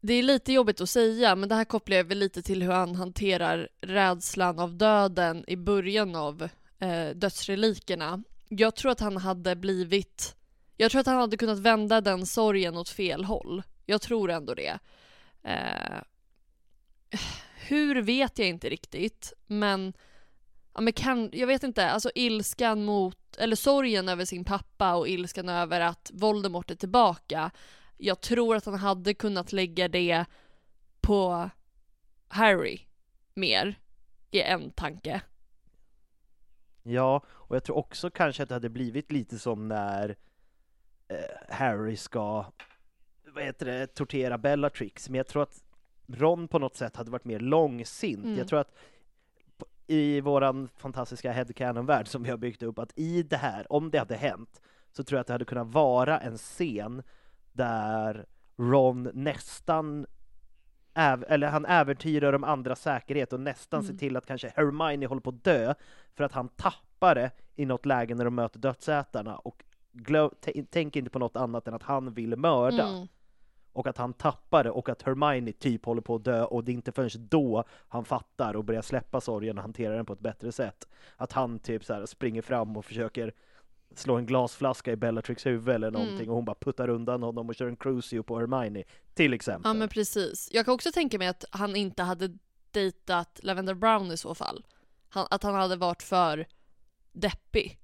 Det 0.00 0.14
är 0.14 0.22
lite 0.22 0.52
jobbigt 0.52 0.80
att 0.80 0.90
säga, 0.90 1.36
men 1.36 1.48
det 1.48 1.54
här 1.54 1.64
kopplar 1.64 1.96
jag 1.96 2.04
väl 2.04 2.18
lite 2.18 2.42
till 2.42 2.62
hur 2.62 2.72
han 2.72 2.94
hanterar 2.94 3.68
rädslan 3.80 4.58
av 4.58 4.74
döden 4.74 5.44
i 5.46 5.56
början 5.56 6.16
av 6.16 6.48
eh, 6.78 7.08
dödsrelikerna. 7.14 8.22
Jag 8.56 8.76
tror 8.76 8.92
att 8.92 9.00
han 9.00 9.16
hade 9.16 9.56
blivit... 9.56 10.36
Jag 10.76 10.90
tror 10.90 11.00
att 11.00 11.06
han 11.06 11.16
hade 11.16 11.36
kunnat 11.36 11.58
vända 11.58 12.00
den 12.00 12.26
sorgen 12.26 12.76
åt 12.76 12.88
fel 12.88 13.24
håll. 13.24 13.62
Jag 13.86 14.02
tror 14.02 14.30
ändå 14.30 14.54
det. 14.54 14.78
Eh, 15.42 16.02
hur 17.54 18.02
vet 18.02 18.38
jag 18.38 18.48
inte 18.48 18.68
riktigt, 18.68 19.32
men 19.46 19.92
ja, 20.74 20.80
men 20.80 20.92
kan, 20.92 21.30
jag 21.32 21.46
vet 21.46 21.62
inte, 21.62 21.90
alltså 21.90 22.10
ilskan 22.14 22.84
mot, 22.84 23.36
eller 23.36 23.56
sorgen 23.56 24.08
över 24.08 24.24
sin 24.24 24.44
pappa 24.44 24.94
och 24.94 25.08
ilskan 25.08 25.48
över 25.48 25.80
att 25.80 26.10
Voldemort 26.14 26.70
är 26.70 26.74
tillbaka. 26.74 27.50
Jag 27.96 28.20
tror 28.20 28.56
att 28.56 28.64
han 28.64 28.74
hade 28.74 29.14
kunnat 29.14 29.52
lägga 29.52 29.88
det 29.88 30.24
på 31.00 31.50
Harry 32.28 32.80
mer 33.34 33.78
i 34.30 34.40
en 34.40 34.70
tanke. 34.70 35.22
Ja, 36.82 37.22
och 37.28 37.56
jag 37.56 37.64
tror 37.64 37.76
också 37.76 38.10
kanske 38.10 38.42
att 38.42 38.48
det 38.48 38.54
hade 38.54 38.68
blivit 38.68 39.12
lite 39.12 39.38
som 39.38 39.68
när 39.68 40.16
eh, 41.08 41.54
Harry 41.54 41.96
ska, 41.96 42.44
vad 43.34 43.44
heter 43.44 43.66
det, 43.66 43.86
tortera 43.86 44.38
Bellatrix, 44.38 45.08
men 45.08 45.16
jag 45.16 45.26
tror 45.26 45.42
att 45.42 45.64
Ron 46.06 46.48
på 46.48 46.58
något 46.58 46.76
sätt 46.76 46.96
hade 46.96 47.10
varit 47.10 47.24
mer 47.24 47.40
långsint. 47.40 48.24
Mm. 48.24 48.38
Jag 48.38 48.48
tror 48.48 48.60
att 48.60 48.74
i 49.86 50.20
våran 50.20 50.68
fantastiska 50.76 51.32
headcanon-värld 51.32 52.08
som 52.08 52.22
vi 52.22 52.30
har 52.30 52.36
byggt 52.36 52.62
upp, 52.62 52.78
att 52.78 52.98
i 52.98 53.22
det 53.22 53.36
här, 53.36 53.72
om 53.72 53.90
det 53.90 53.98
hade 53.98 54.16
hänt, 54.16 54.62
så 54.92 55.04
tror 55.04 55.16
jag 55.16 55.20
att 55.20 55.26
det 55.26 55.32
hade 55.32 55.44
kunnat 55.44 55.66
vara 55.66 56.20
en 56.20 56.38
scen 56.38 57.02
där 57.52 58.26
Ron 58.56 59.10
nästan 59.14 60.06
eller 60.94 61.46
han 61.48 61.64
äventyrar 61.66 62.32
de 62.32 62.44
andra 62.44 62.76
säkerhet 62.76 63.32
och 63.32 63.40
nästan 63.40 63.80
Mm. 63.80 63.92
ser 63.92 63.98
till 63.98 64.16
att 64.16 64.26
kanske 64.26 64.52
Hermione 64.56 65.06
håller 65.06 65.20
på 65.22 65.30
att 65.30 65.44
dö 65.44 65.74
för 66.14 66.24
att 66.24 66.32
han 66.32 66.48
tappar 66.48 67.14
det 67.14 67.30
i 67.56 67.66
något 67.66 67.86
läge 67.86 68.14
när 68.14 68.24
de 68.24 68.34
möter 68.34 68.58
dödsätarna 68.58 69.36
och 69.36 69.64
glö- 69.92 70.34
t- 70.40 70.64
tänk 70.70 70.96
inte 70.96 71.10
på 71.10 71.18
något 71.18 71.36
annat 71.36 71.68
än 71.68 71.74
att 71.74 71.82
han 71.82 72.14
vill 72.14 72.36
mörda 72.36 72.88
Mm. 72.88 73.06
och 73.72 73.86
att 73.86 73.98
han 73.98 74.12
tappar 74.12 74.64
det 74.64 74.70
och 74.70 74.88
att 74.88 75.02
Hermione 75.02 75.52
typ 75.52 75.84
håller 75.86 76.02
på 76.02 76.14
att 76.14 76.24
dö 76.24 76.44
och 76.44 76.64
det 76.64 76.72
är 76.72 76.74
inte 76.74 76.92
förrän 76.92 77.10
då 77.28 77.64
han 77.88 78.04
fattar 78.04 78.56
och 78.56 78.64
börjar 78.64 78.82
släppa 78.82 79.20
sorgen 79.20 79.58
och 79.58 79.62
hantera 79.62 79.96
den 79.96 80.06
på 80.06 80.12
ett 80.12 80.20
bättre 80.20 80.52
sätt. 80.52 80.88
Att 81.16 81.32
han 81.32 81.58
typ 81.58 81.84
så 81.84 82.06
springer 82.06 82.42
fram 82.42 82.76
och 82.76 82.84
försöker 82.84 83.32
slå 83.98 84.16
en 84.16 84.26
glasflaska 84.26 84.92
i 84.92 84.96
Bellatrix 84.96 85.46
huvud 85.46 85.74
eller 85.74 85.90
någonting 85.90 86.16
Mm. 86.16 86.28
och 86.28 86.34
hon 86.36 86.44
bara 86.44 86.56
puttar 86.60 86.88
undan 86.88 87.22
honom 87.22 87.48
och 87.48 87.54
kör 87.54 87.66
en 87.66 87.76
crucio 87.76 88.22
på 88.22 88.38
Hermione, 88.38 88.84
till 89.14 89.32
exempel. 89.34 89.68
Ja 89.68 89.74
men 89.74 89.88
precis. 89.88 90.48
Jag 90.52 90.64
kan 90.64 90.74
också 90.74 90.92
tänka 90.92 91.18
mig 91.18 91.28
att 91.28 91.44
han 91.50 91.76
inte 91.76 92.02
hade 92.02 92.38
dejtat 92.70 93.40
Lavender 93.42 93.74
Brown 93.74 94.12
i 94.12 94.16
så 94.16 94.34
fall. 94.34 94.64
Han, 95.08 95.26
att 95.30 95.42
han 95.42 95.54
hade 95.54 95.76
varit 95.76 96.02
för 96.02 96.46
deppig. 97.12 97.78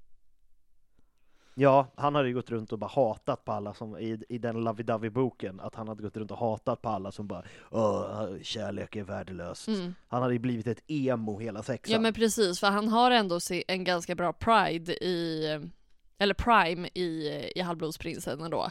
Ja, 1.61 1.86
han 1.96 2.14
hade 2.14 2.28
ju 2.28 2.34
gått 2.34 2.50
runt 2.50 2.72
och 2.72 2.78
bara 2.78 2.90
hatat 2.90 3.44
på 3.44 3.52
alla 3.52 3.74
som 3.74 3.98
i, 3.98 4.22
i 4.28 4.38
den 4.38 4.56
Lovey-Dovey-boken, 4.68 5.61
att 5.61 5.74
han 5.74 5.88
hade 5.88 6.02
gått 6.02 6.16
runt 6.16 6.30
och 6.30 6.38
hatat 6.38 6.82
på 6.82 6.88
alla 6.88 7.12
som 7.12 7.26
bara 7.26 7.42
Åh, 7.70 8.26
kärlek 8.42 8.96
är 8.96 9.02
värdelöst. 9.04 9.68
Mm. 9.68 9.94
Han 10.09 10.22
hade 10.22 10.34
ju 10.34 10.38
blivit 10.38 10.66
ett 10.66 10.82
emo 10.86 11.38
hela 11.38 11.62
sexan. 11.62 11.92
Ja 11.92 12.00
men 12.00 12.14
precis, 12.14 12.61
för 12.61 12.66
han 12.66 12.88
har 12.88 13.11
ändå 13.11 13.38
en 13.68 13.84
ganska 13.84 14.14
bra 14.14 14.32
pride 14.32 15.04
i, 15.04 15.70
eller 16.19 16.35
prime 16.35 16.89
i, 16.95 17.29
i 17.55 17.61
Halvblodsprinsen 17.61 18.41
ändå. 18.41 18.71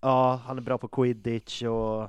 Ja, 0.00 0.40
han 0.46 0.58
är 0.58 0.62
bra 0.62 0.78
på 0.78 0.88
quidditch 0.88 1.62
och 1.62 2.02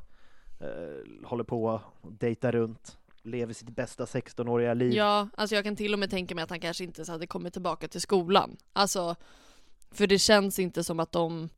eh, 0.60 1.24
håller 1.24 1.44
på 1.44 1.82
och 2.02 2.12
dejtar 2.12 2.52
runt. 2.52 2.98
Lever 3.22 3.54
sitt 3.54 3.70
bästa 3.70 4.06
16-åriga 4.06 4.74
liv. 4.74 4.94
Ja, 4.94 5.28
alltså 5.38 5.56
jag 5.56 5.64
kan 5.64 5.76
till 5.76 5.94
och 5.94 6.00
med 6.00 6.10
tänka 6.10 6.36
mig 6.36 6.44
att 6.44 6.50
han 6.50 6.60
kanske 6.60 6.84
inte 6.84 7.12
hade 7.12 7.28
kommit 7.28 7.54
tillbaka 7.54 7.88
till 7.88 8.02
skolan. 8.02 8.58
Alltså, 8.74 9.16
för 9.92 10.08
det 10.08 10.20
känns 10.20 10.60
inte 10.60 10.84
som 10.84 11.00
att 11.00 11.12
de... 11.12 11.50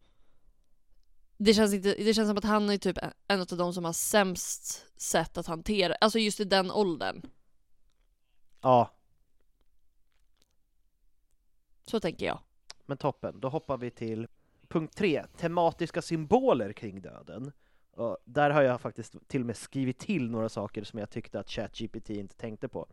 Det 1.38 1.54
känns, 1.54 1.74
inte, 1.74 1.96
det 1.98 2.14
känns 2.14 2.28
som 2.30 2.38
att 2.38 2.44
han 2.44 2.70
är 2.70 2.78
typ 2.78 2.98
en 3.28 3.42
av 3.42 3.48
de 3.48 3.74
som 3.74 3.86
har 3.86 3.94
sämst 3.94 4.86
sätt 4.98 5.38
att 5.38 5.48
hantera, 5.48 5.96
alltså 6.02 6.20
just 6.20 6.40
i 6.40 6.44
den 6.44 6.72
åldern. 6.72 7.22
ja, 8.62 8.92
Så 11.86 12.00
tänker 12.00 12.26
jag. 12.26 12.40
men 12.86 12.98
toppen. 12.98 13.40
Då 13.40 13.50
hoppar 13.50 13.78
vi 13.78 13.92
till 13.92 14.28
punkt 14.68 14.96
tre, 14.98 15.26
tematiska 15.38 16.02
symboler 16.02 16.74
kring 16.74 17.02
döden. 17.02 17.52
Och 17.92 18.18
där 18.26 18.50
har 18.50 18.62
jag 18.62 18.82
faktiskt 18.82 19.16
till 19.28 19.42
och 19.42 19.48
med 19.48 19.58
skrivit 19.58 20.00
till 20.00 20.30
några 20.30 20.50
saker 20.50 20.84
som 20.84 21.00
jag 21.00 21.10
tyckte 21.10 21.40
att 21.40 21.50
ChatGPT 21.50 22.10
inte 22.10 22.36
tänkte 22.36 22.68
på. 22.68 22.88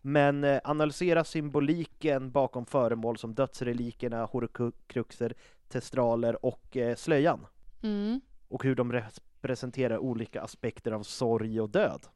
Men 0.00 0.44
eh, 0.44 0.60
analysera 0.64 1.24
symboliken 1.24 2.30
bakom 2.30 2.66
föremål 2.66 3.18
som 3.18 3.34
dödsrelikerna, 3.34 4.24
horcruxer, 4.24 5.34
testraler 5.68 6.44
och 6.44 6.76
eh, 6.76 6.96
slöjan. 6.96 7.46
Mm. 7.82 8.20
Och 8.48 8.64
hur 8.64 8.74
de 8.74 8.92
representerar 8.92 9.98
olika 9.98 10.42
aspekter 10.42 10.92
av 10.92 11.02
sorg 11.02 11.60
och 11.60 11.70
död. 11.70 12.06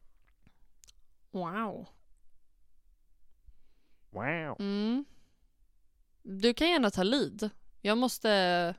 Wow. 1.31 1.89
Wow. 4.11 4.57
Mm. 4.59 5.05
Du 6.23 6.55
kan 6.55 6.69
gärna 6.69 6.91
ta 6.91 7.03
lead. 7.03 7.51
Jag 7.81 7.99
måste... 7.99 8.75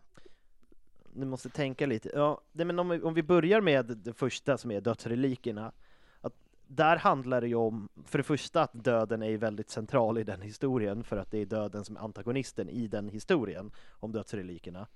Ni 1.13 1.25
måste 1.25 1.49
tänka 1.49 1.85
lite. 1.85 2.11
Ja, 2.13 2.41
nej, 2.51 2.65
men 2.65 2.79
om, 2.79 2.89
vi, 2.89 3.01
om 3.01 3.13
vi 3.13 3.23
börjar 3.23 3.61
med 3.61 3.85
det 3.85 4.13
första 4.13 4.57
som 4.57 4.71
är 4.71 4.81
dödsrelikerna. 4.81 5.71
Att 6.21 6.33
där 6.67 6.97
handlar 6.97 7.41
det 7.41 7.47
ju 7.47 7.55
om, 7.55 7.89
för 8.05 8.17
det 8.17 8.23
första 8.23 8.61
att 8.61 8.73
döden 8.73 9.23
är 9.23 9.37
väldigt 9.37 9.69
central 9.69 10.17
i 10.17 10.23
den 10.23 10.41
historien, 10.41 11.03
för 11.03 11.17
att 11.17 11.31
det 11.31 11.37
är 11.37 11.45
döden 11.45 11.85
som 11.85 11.97
är 11.97 12.01
antagonisten 12.01 12.69
i 12.69 12.87
den 12.87 13.09
historien 13.09 13.71
om 13.89 14.11
dödsrelikerna. 14.11 14.87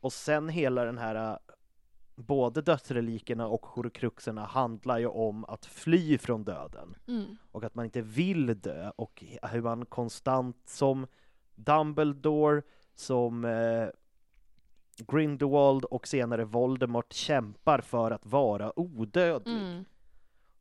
Och 0.00 0.12
sen 0.12 0.48
hela 0.48 0.84
den 0.84 0.98
här, 0.98 1.38
både 2.14 2.62
dödsrelikerna 2.62 3.46
och 3.46 3.66
horcruxerna 3.66 4.44
handlar 4.44 4.98
ju 4.98 5.06
om 5.06 5.44
att 5.44 5.66
fly 5.66 6.18
från 6.18 6.44
döden. 6.44 6.96
Mm. 7.08 7.36
och 7.52 7.64
att 7.64 7.74
man 7.74 7.84
inte 7.84 8.02
vill 8.02 8.60
dö 8.60 8.90
och 8.96 9.24
hur 9.42 9.62
man 9.62 9.86
konstant 9.86 10.56
som 10.64 11.06
Dumbledore, 11.64 12.62
som 12.94 13.44
eh, 13.44 13.88
Grindelwald 14.96 15.84
och 15.84 16.08
senare 16.08 16.44
Voldemort 16.44 17.12
kämpar 17.12 17.80
för 17.80 18.10
att 18.10 18.26
vara 18.26 18.80
odödlig. 18.80 19.56
Mm. 19.56 19.84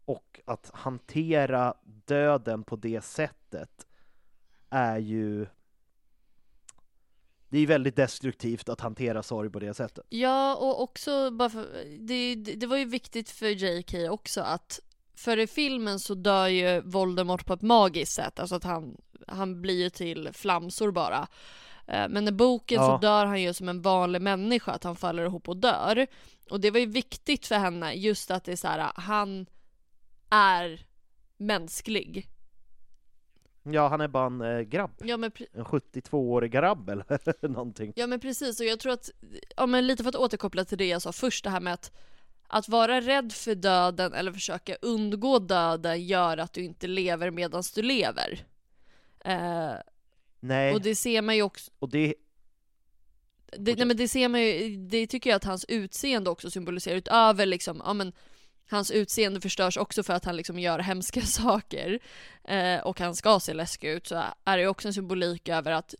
Och 0.05 0.39
att 0.45 0.71
hantera 0.73 1.73
döden 2.05 2.63
på 2.63 2.75
det 2.75 3.01
sättet 3.01 3.87
är 4.69 4.97
ju 4.97 5.47
det 7.49 7.59
är 7.59 7.67
väldigt 7.67 7.95
destruktivt 7.95 8.69
att 8.69 8.81
hantera 8.81 9.23
sorg 9.23 9.49
på 9.49 9.59
det 9.59 9.73
sättet. 9.73 10.05
Ja, 10.09 10.55
och 10.55 10.81
också 10.83 11.31
bara 11.31 11.49
för, 11.49 11.67
det, 11.99 12.35
det 12.35 12.67
var 12.67 12.77
ju 12.77 12.85
viktigt 12.85 13.29
för 13.29 13.47
JK 13.47 14.11
också 14.11 14.41
att 14.41 14.79
för 15.15 15.37
i 15.37 15.47
filmen 15.47 15.99
så 15.99 16.13
dör 16.13 16.47
ju 16.47 16.81
Voldemort 16.81 17.45
på 17.45 17.53
ett 17.53 17.61
magiskt 17.61 18.13
sätt, 18.13 18.39
alltså 18.39 18.55
att 18.55 18.63
han, 18.63 18.97
han 19.31 19.61
blir 19.61 19.83
ju 19.83 19.89
till 19.89 20.29
flamsor 20.33 20.91
bara. 20.91 21.27
Eh, 21.87 22.07
Men 22.09 22.27
i 22.27 22.31
boken 22.31 22.77
så 22.79 22.83
Ja. 22.91 22.99
dör 23.01 23.25
han 23.25 23.41
ju 23.41 23.53
som 23.53 23.69
en 23.69 23.81
vanlig 23.81 24.21
människa, 24.21 24.71
att 24.71 24.83
han 24.83 24.95
faller 24.95 25.25
ihop 25.25 25.49
och 25.49 25.57
dör. 25.57 26.07
Och 26.49 26.59
det 26.61 26.71
var 26.71 26.79
ju 26.79 26.85
viktigt 26.85 27.47
för 27.47 27.55
henne, 27.55 27.93
just 27.93 28.31
att 28.31 28.43
det 28.43 28.51
är 28.51 28.55
så 28.55 28.67
här, 28.67 28.91
han 28.95 29.45
är 30.29 30.85
mänsklig. 31.37 32.27
Ja, 33.63 33.87
han 33.87 34.01
är 34.01 34.07
bara 34.07 34.25
en 34.25 34.41
eh, 34.41 34.59
grabb. 34.61 34.91
Ja 35.03 35.17
men, 35.17 35.31
En 35.53 35.65
72-årig 35.65 36.51
grabb 36.51 36.89
eller 36.89 37.47
någonting. 37.47 37.93
ja 37.95 38.07
men 38.07 38.19
precis, 38.19 38.59
och 38.59 38.65
jag 38.65 38.79
tror 38.79 38.93
att, 38.93 39.09
ja 39.57 39.65
men 39.65 39.87
lite 39.87 40.03
för 40.03 40.09
att 40.09 40.15
återkoppla 40.15 40.65
till 40.65 40.77
det 40.77 40.85
jag 40.87 41.01
sa 41.01 41.11
först, 41.11 41.43
det 41.43 41.49
här 41.49 41.59
med 41.59 41.73
att 41.73 41.91
att 42.51 42.69
vara 42.69 43.01
rädd 43.01 43.31
för 43.33 43.55
döden 43.55 44.13
eller 44.13 44.31
försöka 44.31 44.75
undgå 44.81 45.39
döden 45.39 46.05
gör 46.05 46.37
att 46.37 46.53
du 46.53 46.63
inte 46.63 46.87
lever 46.87 47.31
medan 47.31 47.63
du 47.75 47.81
lever. 47.81 48.39
Eh, 49.25 49.71
Nej, 50.39 50.73
och 50.73 50.81
det 50.81 50.95
ser 50.95 51.21
man 51.21 51.35
ju 51.35 51.41
också, 51.41 51.71
och 51.79 51.89
det 51.89 52.13
det, 53.57 53.75
nej 53.75 53.85
men 53.85 53.97
det 53.97 54.07
ser 54.07 54.29
man 54.29 54.41
ju, 54.41 54.77
det 54.77 55.07
tycker 55.07 55.29
jag 55.29 55.37
att 55.37 55.43
hans 55.43 55.65
utseende 55.67 56.29
också 56.29 56.51
symboliserar 56.51 56.95
utöver 56.95 57.45
liksom, 57.45 57.81
ja 57.85 57.93
men 57.93 58.13
hans 58.69 58.91
utseende 58.91 59.41
förstörs 59.41 59.77
också 59.77 60.03
för 60.03 60.13
att 60.13 60.25
han 60.25 60.35
liksom 60.37 60.59
gör 60.59 60.79
hemska 60.79 61.21
saker 61.25 61.99
eh, 62.43 62.79
och 62.79 62.99
han 62.99 63.15
ska 63.15 63.39
se 63.39 63.53
läskig 63.53 63.89
ut 63.89 64.07
så 64.07 64.23
är 64.45 64.57
det 64.57 64.61
ju 64.63 64.67
också 64.69 64.87
en 64.87 64.93
symbolik 64.93 65.49
över 65.49 65.71
att 65.71 65.95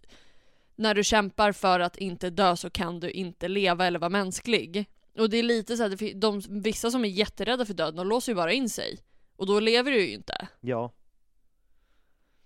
när 0.76 0.95
du 0.95 1.03
kämpar 1.03 1.51
för 1.51 1.80
att 1.80 1.97
inte 1.97 2.30
dö 2.30 2.55
så 2.55 2.70
kan 2.70 2.99
du 2.99 3.11
inte 3.11 3.47
leva 3.47 3.88
eller 3.88 3.99
vara 3.99 4.09
mänsklig. 4.09 4.86
Och 5.17 5.30
det 5.30 5.38
är 5.38 5.43
lite 5.43 5.78
så 5.78 5.97
fin- 5.97 6.20
de, 6.20 6.41
vissa 6.49 6.91
som 6.91 7.05
är 7.05 7.09
jätterädda 7.09 7.65
för 7.65 7.74
döden, 7.74 7.95
de 7.95 8.07
låser 8.07 8.32
ju 8.32 8.36
bara 8.36 8.51
in 8.53 8.70
sig. 8.70 8.99
Och 9.36 9.47
då 9.47 9.59
lever 9.59 9.91
du 9.91 10.01
ju 10.01 10.13
inte. 10.13 10.47
Ja. 10.61 10.91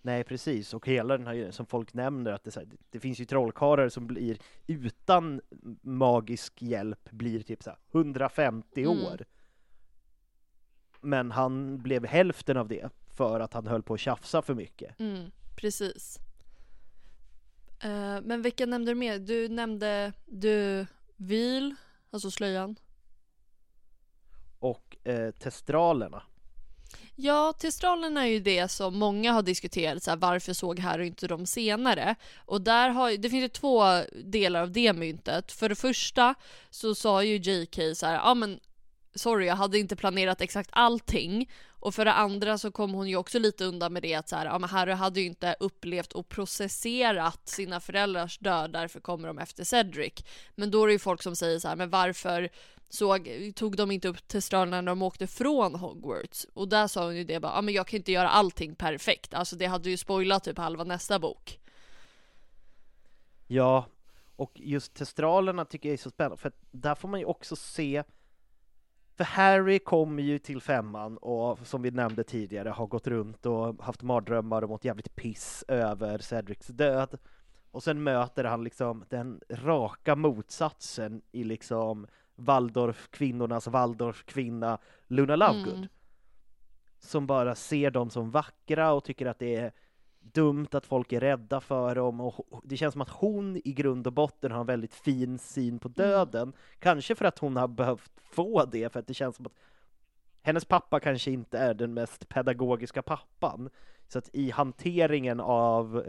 Nej 0.05 0.23
precis, 0.23 0.73
och 0.73 0.87
hela 0.87 1.17
den 1.17 1.27
här 1.27 1.51
som 1.51 1.65
folk 1.65 1.93
nämner 1.93 2.31
att 2.31 2.43
det, 2.43 2.55
här, 2.55 2.67
det, 2.89 2.99
finns 2.99 3.19
ju 3.19 3.25
trollkarlar 3.25 3.89
som 3.89 4.07
blir 4.07 4.37
utan 4.67 5.41
magisk 5.81 6.61
hjälp 6.61 7.09
blir 7.11 7.43
typ 7.43 7.63
så 7.63 7.69
här 7.69 7.79
150 7.91 8.83
Mm. 8.83 9.05
år. 9.05 9.25
Men 11.01 11.31
han 11.31 11.77
blev 11.81 12.05
hälften 12.05 12.57
av 12.57 12.67
det 12.67 12.89
för 13.15 13.39
att 13.39 13.53
han 13.53 13.67
höll 13.67 13.83
på 13.83 13.93
att 13.93 13.99
tjafsa 13.99 14.41
för 14.41 14.53
mycket. 14.53 14.99
Mm, 14.99 15.31
precis. 15.55 16.19
Eh, 17.83 18.21
men 18.21 18.41
vilka 18.41 18.65
nämnde 18.65 18.91
du 18.91 18.95
mer? 18.95 19.19
Du 19.19 19.49
nämnde 19.49 20.13
du 20.25 20.85
vil, 21.15 21.75
alltså 22.09 22.31
slöjan. 22.31 22.75
Och 24.59 24.97
eh, 25.07 25.31
testralerna. 25.31 26.23
Ja, 27.15 27.53
testralerna 27.53 28.23
är 28.23 28.31
ju 28.31 28.39
det 28.39 28.67
som 28.67 28.97
många 28.97 29.31
har 29.31 29.41
diskuterat, 29.41 30.03
så 30.03 30.11
här, 30.11 30.17
varför 30.17 30.53
såg 30.53 30.79
här 30.79 30.99
och 30.99 31.05
inte 31.05 31.27
de 31.27 31.45
senare? 31.45 32.15
Och 32.45 32.61
där 32.61 32.89
har, 32.89 33.11
det 33.17 33.29
finns 33.29 33.43
ju 33.43 33.47
två 33.47 33.83
delar 34.23 34.61
av 34.61 34.71
det 34.71 34.93
myntet. 34.93 35.51
För 35.51 35.69
det 35.69 35.75
första 35.75 36.35
så 36.69 36.95
sa 36.95 37.23
ju 37.23 37.35
JK 37.35 37.79
så 37.95 38.05
här, 38.05 38.13
ja 38.13 38.33
men 38.33 38.59
sorry 39.15 39.45
jag 39.45 39.55
hade 39.55 39.79
inte 39.79 39.95
planerat 39.95 40.41
exakt 40.41 40.69
allting. 40.73 41.49
Och 41.83 41.95
för 41.95 42.05
det 42.05 42.13
andra 42.13 42.57
så 42.57 42.71
kom 42.71 42.93
hon 42.93 43.09
ju 43.09 43.15
också 43.15 43.39
lite 43.39 43.65
undan 43.65 43.93
med 43.93 44.01
det 44.01 44.13
att 44.13 44.29
så 44.29 44.35
här, 44.35 44.45
ja 44.45 44.59
men 44.59 44.69
Harry 44.69 44.91
hade 44.91 45.21
ju 45.21 45.25
inte 45.25 45.55
upplevt 45.59 46.13
och 46.13 46.29
processerat 46.29 47.49
sina 47.49 47.79
föräldrars 47.79 48.37
död, 48.37 48.71
därför 48.71 48.99
kommer 48.99 49.27
de 49.27 49.39
efter 49.39 49.63
Cedric. 49.63 50.13
Men 50.55 50.71
då 50.71 50.83
är 50.83 50.87
det 50.87 50.93
ju 50.93 50.99
folk 50.99 51.21
som 51.21 51.35
säger 51.35 51.59
så 51.59 51.67
här, 51.67 51.75
men 51.75 51.89
varför 51.89 52.49
såg, 52.89 53.29
tog 53.55 53.77
de 53.77 53.91
inte 53.91 54.07
upp 54.07 54.27
testralerna 54.27 54.81
när 54.81 54.91
de 54.91 55.01
åkte 55.01 55.27
från 55.27 55.75
Hogwarts? 55.75 56.47
Och 56.53 56.67
där 56.67 56.87
sa 56.87 57.05
hon 57.05 57.15
ju 57.15 57.23
det 57.23 57.39
bara, 57.39 57.55
ja 57.55 57.61
men 57.61 57.73
jag 57.73 57.87
kan 57.87 57.97
inte 57.97 58.11
göra 58.11 58.29
allting 58.29 58.75
perfekt. 58.75 59.33
Alltså 59.33 59.55
det 59.55 59.65
hade 59.65 59.89
ju 59.89 59.97
spoilat 59.97 60.43
typ 60.43 60.57
halva 60.57 60.83
nästa 60.83 61.19
bok. 61.19 61.59
Ja, 63.47 63.85
och 64.35 64.51
just 64.55 64.93
testralerna 64.93 65.65
tycker 65.65 65.89
jag 65.89 65.93
är 65.93 65.97
så 65.97 66.09
spännande, 66.09 66.37
för 66.37 66.47
att 66.47 66.59
där 66.71 66.95
får 66.95 67.07
man 67.07 67.19
ju 67.19 67.25
också 67.25 67.55
se 67.55 68.03
för 69.15 69.23
Harry 69.23 69.79
kommer 69.79 70.23
ju 70.23 70.39
till 70.39 70.61
femman 70.61 71.17
och 71.17 71.59
som 71.67 71.81
vi 71.81 71.91
nämnde 71.91 72.23
tidigare 72.23 72.69
har 72.69 72.87
gått 72.87 73.07
runt 73.07 73.45
och 73.45 73.83
haft 73.83 74.01
mardrömmar 74.01 74.61
och 74.61 74.69
mått 74.69 74.85
jävligt 74.85 75.15
piss 75.15 75.63
över 75.67 76.17
Cedrics 76.17 76.67
död. 76.67 77.17
Och 77.71 77.83
sen 77.83 78.03
möter 78.03 78.43
han 78.43 78.63
liksom 78.63 79.05
den 79.09 79.41
raka 79.49 80.15
motsatsen 80.15 81.21
i 81.31 81.43
liksom 81.43 82.07
Waldorf, 82.35 83.09
kvinnornas 83.11 83.67
Waldorf-kvinna 83.67 84.77
Luna 85.07 85.35
Lovegood. 85.35 85.77
Mm. 85.77 85.89
Som 86.99 87.27
bara 87.27 87.55
ser 87.55 87.91
dem 87.91 88.09
som 88.09 88.31
vackra 88.31 88.93
och 88.93 89.03
tycker 89.03 89.25
att 89.25 89.39
det 89.39 89.55
är 89.55 89.71
dumt 90.23 90.67
att 90.71 90.85
folk 90.85 91.13
är 91.13 91.19
rädda 91.19 91.61
för 91.61 91.95
dem 91.95 92.21
och 92.21 92.61
det 92.63 92.77
känns 92.77 92.91
som 92.91 93.01
att 93.01 93.09
hon 93.09 93.61
i 93.63 93.73
grund 93.73 94.07
och 94.07 94.13
botten 94.13 94.51
har 94.51 94.59
en 94.59 94.65
väldigt 94.65 94.93
fin 94.93 95.39
syn 95.39 95.79
på 95.79 95.87
döden. 95.87 96.53
Kanske 96.79 97.15
för 97.15 97.25
att 97.25 97.39
hon 97.39 97.55
har 97.55 97.67
behövt 97.67 98.11
få 98.15 98.65
det, 98.65 98.93
för 98.93 98.99
att 98.99 99.07
det 99.07 99.13
känns 99.13 99.35
som 99.35 99.45
att 99.45 99.55
hennes 100.41 100.65
pappa 100.65 100.99
kanske 100.99 101.31
inte 101.31 101.57
är 101.57 101.73
den 101.73 101.93
mest 101.93 102.29
pedagogiska 102.29 103.01
pappan. 103.01 103.69
Så 104.07 104.19
att 104.19 104.29
i 104.33 104.51
hanteringen 104.51 105.39
av 105.39 106.03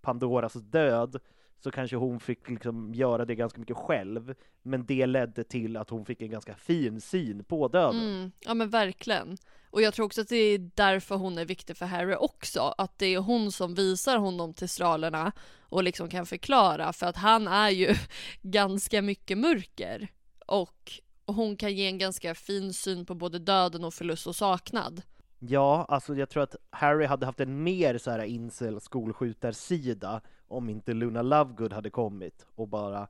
Pandoras 0.00 0.52
död 0.52 1.20
så 1.60 1.70
kanske 1.70 1.96
hon 1.96 2.20
fick 2.20 2.48
liksom 2.48 2.94
göra 2.94 3.24
det 3.24 3.34
ganska 3.34 3.60
mycket 3.60 3.76
själv, 3.76 4.34
men 4.62 4.86
det 4.86 5.06
ledde 5.06 5.44
till 5.44 5.76
att 5.76 5.90
hon 5.90 6.04
fick 6.04 6.22
en 6.22 6.30
ganska 6.30 6.54
fin 6.54 7.00
syn 7.00 7.44
på 7.44 7.68
döden. 7.68 8.00
Mm, 8.00 8.32
ja 8.40 8.54
men 8.54 8.70
verkligen. 8.70 9.36
Och 9.70 9.82
jag 9.82 9.94
tror 9.94 10.06
också 10.06 10.20
att 10.20 10.28
det 10.28 10.36
är 10.36 10.70
därför 10.74 11.16
hon 11.16 11.38
är 11.38 11.44
viktig 11.44 11.76
för 11.76 11.86
Harry 11.86 12.14
också. 12.14 12.74
Att 12.78 12.98
det 12.98 13.06
är 13.06 13.18
hon 13.18 13.52
som 13.52 13.74
visar 13.74 14.18
honom 14.18 14.54
testralerna 14.54 15.32
och 15.60 15.82
liksom 15.82 16.08
kan 16.08 16.26
förklara 16.26 16.92
för 16.92 17.06
att 17.06 17.16
han 17.16 17.48
är 17.48 17.70
ju 17.70 17.94
ganska 18.42 19.02
mycket 19.02 19.38
mörker. 19.38 20.08
Och 20.46 20.92
hon 21.26 21.56
kan 21.56 21.74
ge 21.74 21.86
en 21.86 21.98
ganska 21.98 22.34
fin 22.34 22.72
syn 22.72 23.06
på 23.06 23.14
både 23.14 23.38
döden 23.38 23.84
och 23.84 23.94
förlust 23.94 24.26
och 24.26 24.36
saknad. 24.36 25.02
Ja, 25.38 25.84
alltså 25.88 26.14
jag 26.14 26.28
tror 26.28 26.42
att 26.42 26.56
Harry 26.70 27.06
hade 27.06 27.26
haft 27.26 27.40
en 27.40 27.62
mer 27.62 27.98
så 27.98 28.10
här 28.10 28.24
incel 28.24 28.80
skolskjutarsida 28.80 30.20
om 30.48 30.68
inte 30.68 30.94
Luna 30.94 31.22
Lovegood 31.22 31.72
hade 31.72 31.90
kommit 31.90 32.46
och 32.54 32.68
bara 32.68 33.08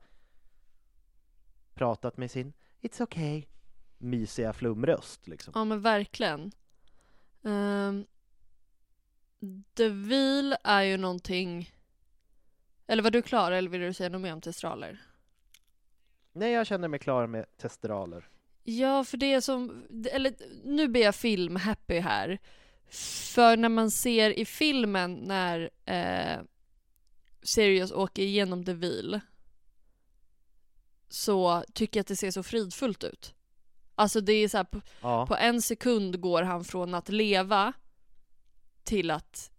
pratat 1.73 2.17
med 2.17 2.31
sin 2.31 2.53
It's 2.81 3.03
okay 3.03 3.45
mysiga 3.99 4.53
flumröst 4.53 5.27
liksom. 5.27 5.53
Ja 5.55 5.65
men 5.65 5.81
verkligen. 5.81 6.51
Um, 7.41 8.05
The 9.73 9.89
Vil 9.89 10.55
är 10.63 10.81
ju 10.81 10.97
någonting... 10.97 11.71
Eller 12.87 13.03
var 13.03 13.11
du 13.11 13.21
klar 13.21 13.51
eller 13.51 13.69
vill 13.69 13.81
du 13.81 13.93
säga 13.93 14.09
något 14.09 14.21
mer 14.21 14.33
om 14.33 14.41
testraler? 14.41 15.01
Nej, 16.31 16.51
jag 16.51 16.67
känner 16.67 16.87
mig 16.87 16.99
klar 16.99 17.27
med 17.27 17.57
testraler. 17.57 18.29
Ja, 18.63 19.03
för 19.03 19.17
det 19.17 19.33
är 19.33 19.41
som, 19.41 19.83
eller 20.11 20.33
nu 20.63 20.87
blir 20.87 21.01
jag 21.01 21.15
film-happy 21.15 21.99
här. 21.99 22.39
För 23.33 23.57
när 23.57 23.69
man 23.69 23.91
ser 23.91 24.39
i 24.39 24.45
filmen 24.45 25.13
när 25.13 25.69
eh, 25.85 26.39
Sirius 27.41 27.91
åker 27.91 28.23
igenom 28.23 28.65
The 28.65 28.73
Vil 28.73 29.19
så 31.09 31.63
tycker 31.73 31.99
jag 31.99 32.01
att 32.01 32.07
det 32.07 32.15
ser 32.15 32.31
så 32.31 32.43
fridfullt 32.43 33.03
ut. 33.03 33.33
Alltså 33.95 34.21
det 34.21 34.33
är 34.33 34.47
så 34.49 34.57
här, 34.57 34.63
på, 34.63 34.81
Ja, 35.01 35.25
på 35.25 35.35
en 35.35 35.61
sekund 35.61 36.21
går 36.21 36.43
han 36.43 36.63
från 36.63 36.93
att 36.93 37.09
leva 37.09 37.73
till 38.83 39.11
att 39.11 39.51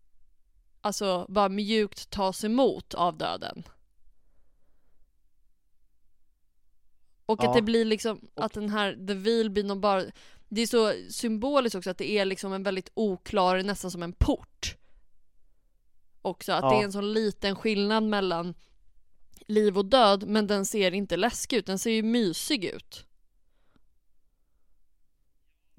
alltså 0.80 1.26
bara 1.28 1.48
mjukt 1.48 2.10
tas 2.10 2.44
emot 2.44 2.94
av 2.94 3.18
döden. 3.18 3.62
Och 7.30 7.38
Ja. 7.42 7.48
att 7.48 7.54
det 7.56 7.62
blir 7.62 7.84
liksom, 7.84 8.20
att 8.34 8.52
den 8.52 8.70
här 8.70 9.06
The 9.06 9.14
Vil 9.14 9.50
blir 9.50 9.64
någon 9.64 9.80
bara, 9.80 10.04
det 10.48 10.60
är 10.60 10.66
så 10.66 10.92
symboliskt 11.12 11.74
också 11.76 11.90
att 11.90 11.98
det 11.98 12.10
är 12.10 12.24
liksom 12.24 12.52
en 12.52 12.62
väldigt 12.62 12.90
oklar, 12.94 13.62
nästan 13.62 13.90
som 13.90 14.02
en 14.02 14.12
port. 14.12 14.76
Också 16.22 16.52
att 16.52 16.62
det 16.62 16.66
Ja. 16.76 16.80
är 16.80 16.84
en 16.84 16.92
sån 16.92 17.12
liten 17.12 17.56
skillnad 17.56 18.02
mellan 18.04 18.54
liv 19.46 19.78
och 19.78 19.84
död, 19.86 20.24
men 20.28 20.46
den 20.46 20.64
ser 20.66 20.94
inte 20.94 21.16
läskig 21.16 21.56
ut, 21.56 21.66
den 21.66 21.78
ser 21.78 21.90
ju 21.90 22.02
mysig 22.02 22.64
ut. 22.64 23.06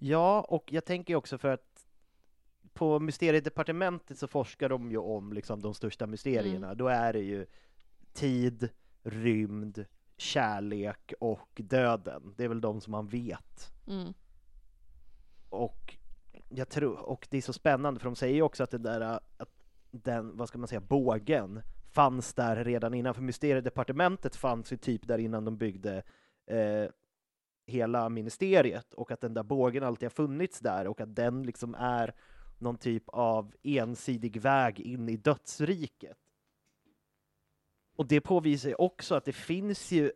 ja, 0.03 0.41
och 0.41 0.63
jag 0.73 0.85
tänker 0.85 1.15
också 1.15 1.37
för 1.37 1.47
att 1.49 1.85
på 2.73 2.99
mysteriedepartementet 2.99 4.17
så 4.19 4.27
forskar 4.27 4.69
de 4.69 4.91
ju 4.91 4.97
om 4.97 5.33
liksom 5.33 5.61
de 5.61 5.73
största 5.73 6.07
mysterierna. 6.07 6.75
Då 6.75 6.87
är 6.87 7.13
det 7.13 7.19
ju 7.19 7.45
tid, 8.13 8.69
rymd, 9.03 9.85
kärlek 10.21 11.13
och 11.19 11.49
döden. 11.55 12.33
Det 12.37 12.43
är 12.43 12.47
väl 12.47 12.61
de 12.61 12.81
som 12.81 12.91
man 12.91 13.07
vet. 13.07 13.73
Mm. 13.87 14.13
Och 15.49 15.97
jag 16.49 16.69
tror, 16.69 16.99
och 16.99 17.27
det 17.29 17.37
är 17.37 17.41
så 17.41 17.53
spännande 17.53 17.99
för 17.99 18.05
de 18.05 18.15
säger 18.15 18.35
ju 18.35 18.41
också 18.41 18.63
att 18.63 18.71
det 18.71 18.77
där, 18.77 19.01
att 19.37 19.49
den, 19.91 20.37
vad 20.37 20.47
ska 20.47 20.57
man 20.57 20.67
säga, 20.67 20.81
bågen 20.81 21.61
fanns 21.91 22.33
där 22.33 22.63
redan 22.63 22.93
innan, 22.93 23.13
för 23.13 23.21
mysteriedepartementet 23.21 24.35
fanns 24.35 24.73
ju 24.73 24.77
typ 24.77 25.07
där 25.07 25.17
innan 25.17 25.45
de 25.45 25.57
byggde 25.57 26.03
eh, 26.47 26.89
hela 27.65 28.09
ministeriet 28.09 28.93
och 28.93 29.11
att 29.11 29.21
den 29.21 29.33
där 29.33 29.43
bågen 29.43 29.83
alltid 29.83 30.05
har 30.05 30.09
funnits 30.09 30.59
där 30.59 30.87
och 30.87 31.01
att 31.01 31.15
den 31.15 31.43
liksom 31.43 31.75
är 31.75 32.15
någon 32.57 32.77
typ 32.77 33.03
av 33.07 33.53
ensidig 33.63 34.41
väg 34.41 34.79
in 34.79 35.09
i 35.09 35.17
dödsriket. 35.17 36.17
Och 38.01 38.07
det 38.07 38.21
påvisar 38.21 38.69
ju 38.69 38.75
också 38.75 39.15
att 39.15 39.25
det 39.25 39.33
finns 39.33 39.91
ju 39.91 40.11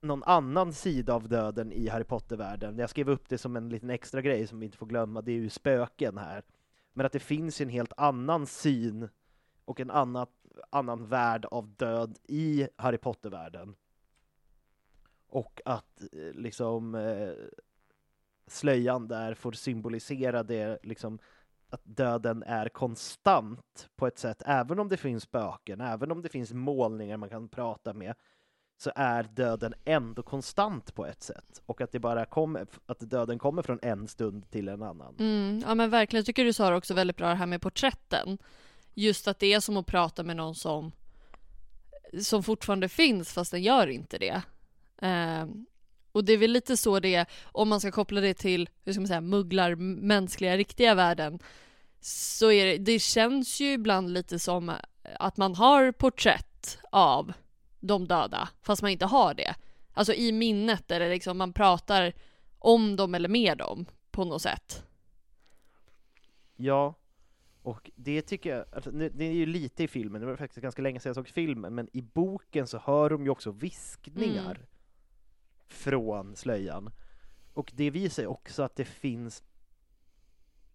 någon 0.00 0.22
annan 0.22 0.72
sida 0.72 1.14
av 1.14 1.28
döden 1.28 1.72
i 1.72 1.88
Harry 1.88 2.04
Potter-världen. 2.04 2.78
Jag 2.78 2.90
skrev 2.90 3.10
upp 3.10 3.28
det 3.28 3.38
som 3.38 3.56
en 3.56 3.68
liten 3.68 3.90
extra 3.90 4.22
grej 4.22 4.46
som 4.46 4.60
vi 4.60 4.66
inte 4.66 4.78
får 4.78 4.86
glömma, 4.86 5.22
det 5.22 5.32
är 5.32 5.36
ju 5.36 5.50
spöken 5.50 6.18
här. 6.18 6.44
Men 6.92 7.06
att 7.06 7.12
det 7.12 7.20
finns 7.20 7.60
en 7.60 7.68
helt 7.68 7.92
annan 7.96 8.46
syn 8.46 9.08
och 9.64 9.80
en 9.80 9.90
annan, 9.90 10.26
annan 10.70 11.06
värld 11.06 11.44
av 11.44 11.68
död 11.76 12.18
i 12.24 12.68
Harry 12.76 12.98
Potter-världen. 12.98 13.74
Och 15.28 15.60
att 15.64 16.02
eh, 16.12 16.32
liksom 16.32 16.94
eh, 16.94 17.32
slöjan 18.46 19.08
där 19.08 19.34
får 19.34 19.52
symbolisera 19.52 20.42
det 20.42 20.78
liksom 20.82 21.18
att 21.76 21.96
döden 21.96 22.42
är 22.42 22.68
konstant 22.68 23.88
på 23.96 24.06
ett 24.06 24.18
sätt, 24.18 24.42
även 24.46 24.78
om 24.78 24.88
det 24.88 24.96
finns 24.96 25.22
spöken, 25.22 25.80
även 25.80 26.10
om 26.10 26.22
det 26.22 26.28
finns 26.28 26.52
målningar 26.52 27.16
man 27.16 27.28
kan 27.28 27.48
prata 27.48 27.92
med, 27.94 28.14
så 28.78 28.90
är 28.96 29.22
döden 29.22 29.74
ändå 29.84 30.22
konstant 30.22 30.94
på 30.94 31.06
ett 31.06 31.22
sätt. 31.22 31.62
Och 31.66 31.80
att 31.80 31.92
det 31.92 31.98
bara 31.98 32.24
kommer, 32.24 32.66
att 32.86 33.00
döden 33.00 33.38
kommer 33.38 33.62
från 33.62 33.78
en 33.82 34.08
stund 34.08 34.50
till 34.50 34.68
en 34.68 34.82
annan. 34.82 35.14
Mm, 35.18 35.62
ja 35.66 35.74
men 35.74 35.90
verkligen, 35.90 36.20
jag 36.20 36.26
tycker 36.26 36.44
du 36.44 36.52
sa 36.52 36.70
det 36.70 36.76
också 36.76 36.94
väldigt 36.94 37.16
bra 37.16 37.28
det 37.28 37.34
här 37.34 37.46
med 37.46 37.62
porträtten. 37.62 38.38
Just 38.94 39.28
att 39.28 39.38
det 39.38 39.52
är 39.52 39.60
som 39.60 39.76
att 39.76 39.86
prata 39.86 40.22
med 40.22 40.36
någon 40.36 40.54
som, 40.54 40.92
som 42.22 42.42
fortfarande 42.42 42.88
finns 42.88 43.32
fast 43.32 43.50
den 43.50 43.62
gör 43.62 43.86
inte 43.86 44.18
det. 44.18 44.42
Ehm, 45.02 45.66
Och 46.12 46.24
det 46.24 46.32
är 46.32 46.38
väl 46.38 46.50
lite 46.52 46.76
så 46.76 47.00
det 47.00 47.14
är, 47.14 47.26
om 47.52 47.68
man 47.68 47.80
ska 47.80 47.90
koppla 47.92 48.20
det 48.20 48.34
till, 48.34 48.68
hur 48.84 48.92
ska 48.92 49.00
man 49.00 49.08
säga, 49.08 49.20
mugglar 49.20 49.74
mänskliga, 49.74 50.56
riktiga 50.56 50.94
världen. 50.94 51.38
Så 52.08 52.50
är 52.50 52.66
det, 52.66 52.78
det 52.78 52.98
känns 52.98 53.60
ju 53.60 53.72
ibland 53.72 54.10
lite 54.10 54.38
som 54.38 54.72
att 55.18 55.36
man 55.36 55.54
har 55.54 55.92
porträtt 55.92 56.78
av 56.92 57.32
de 57.80 58.06
döda, 58.08 58.48
fast 58.62 58.82
man 58.82 58.90
inte 58.90 59.06
har 59.06 59.34
det. 59.34 59.54
Alltså 59.92 60.12
i 60.14 60.32
minnet, 60.32 60.90
eller 60.90 61.10
liksom 61.10 61.38
man 61.38 61.52
pratar 61.52 62.12
om 62.58 62.96
dem 62.96 63.14
eller 63.14 63.28
med 63.28 63.58
dem 63.58 63.86
på 64.10 64.24
något 64.24 64.42
sätt. 64.42 64.84
Ja, 66.56 66.94
och 67.62 67.90
det 67.94 68.22
tycker 68.22 68.56
jag, 68.56 68.64
alltså, 68.72 68.90
det 68.90 69.24
är 69.24 69.32
ju 69.32 69.46
lite 69.46 69.84
i 69.84 69.88
filmen, 69.88 70.20
det 70.20 70.26
var 70.26 70.36
faktiskt 70.36 70.62
ganska 70.62 70.82
länge 70.82 71.00
sedan 71.00 71.08
jag 71.10 71.16
såg 71.16 71.28
filmen, 71.28 71.74
men 71.74 71.88
i 71.92 72.02
boken 72.02 72.66
så 72.66 72.78
hör 72.78 73.10
de 73.10 73.24
ju 73.24 73.30
också 73.30 73.50
viskningar 73.50 74.54
Mm. 74.54 74.66
från 75.68 76.36
slöjan. 76.36 76.90
Och 77.54 77.72
det 77.74 77.90
visar 77.90 78.22
ju 78.22 78.26
också 78.26 78.62
att 78.62 78.76
det 78.76 78.84
finns 78.84 79.42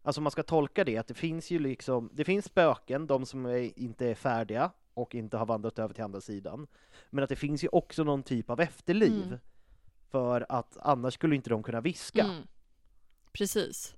Alltså 0.04 0.22
man 0.22 0.32
ska 0.32 0.44
tolka 0.44 0.84
det, 0.84 0.98
att 0.98 1.08
det 1.08 1.14
finns 1.14 1.52
ju 1.52 1.60
liksom, 1.60 2.10
det 2.14 2.24
finns 2.26 2.46
spöken, 2.46 3.08
de 3.08 3.26
som 3.26 3.46
är, 3.46 3.80
inte 3.80 4.08
är 4.08 4.16
färdiga 4.16 4.72
och 4.94 5.16
inte 5.16 5.38
har 5.38 5.46
vandrat 5.46 5.80
över 5.80 5.94
till 5.94 6.04
andra 6.04 6.22
sidan. 6.22 6.68
Men 7.10 7.24
att 7.24 7.30
det 7.30 7.36
finns 7.36 7.64
ju 7.64 7.68
också 7.68 8.04
någon 8.04 8.24
typ 8.24 8.50
av 8.50 8.60
efterliv. 8.60 9.24
Mm. 9.24 9.40
För 10.10 10.46
att 10.50 10.78
annars 10.78 11.14
skulle 11.14 11.36
inte 11.36 11.50
de 11.50 11.64
kunna 11.64 11.82
viska. 11.82 12.24
Mm. 12.24 12.48
Precis. 13.32 13.96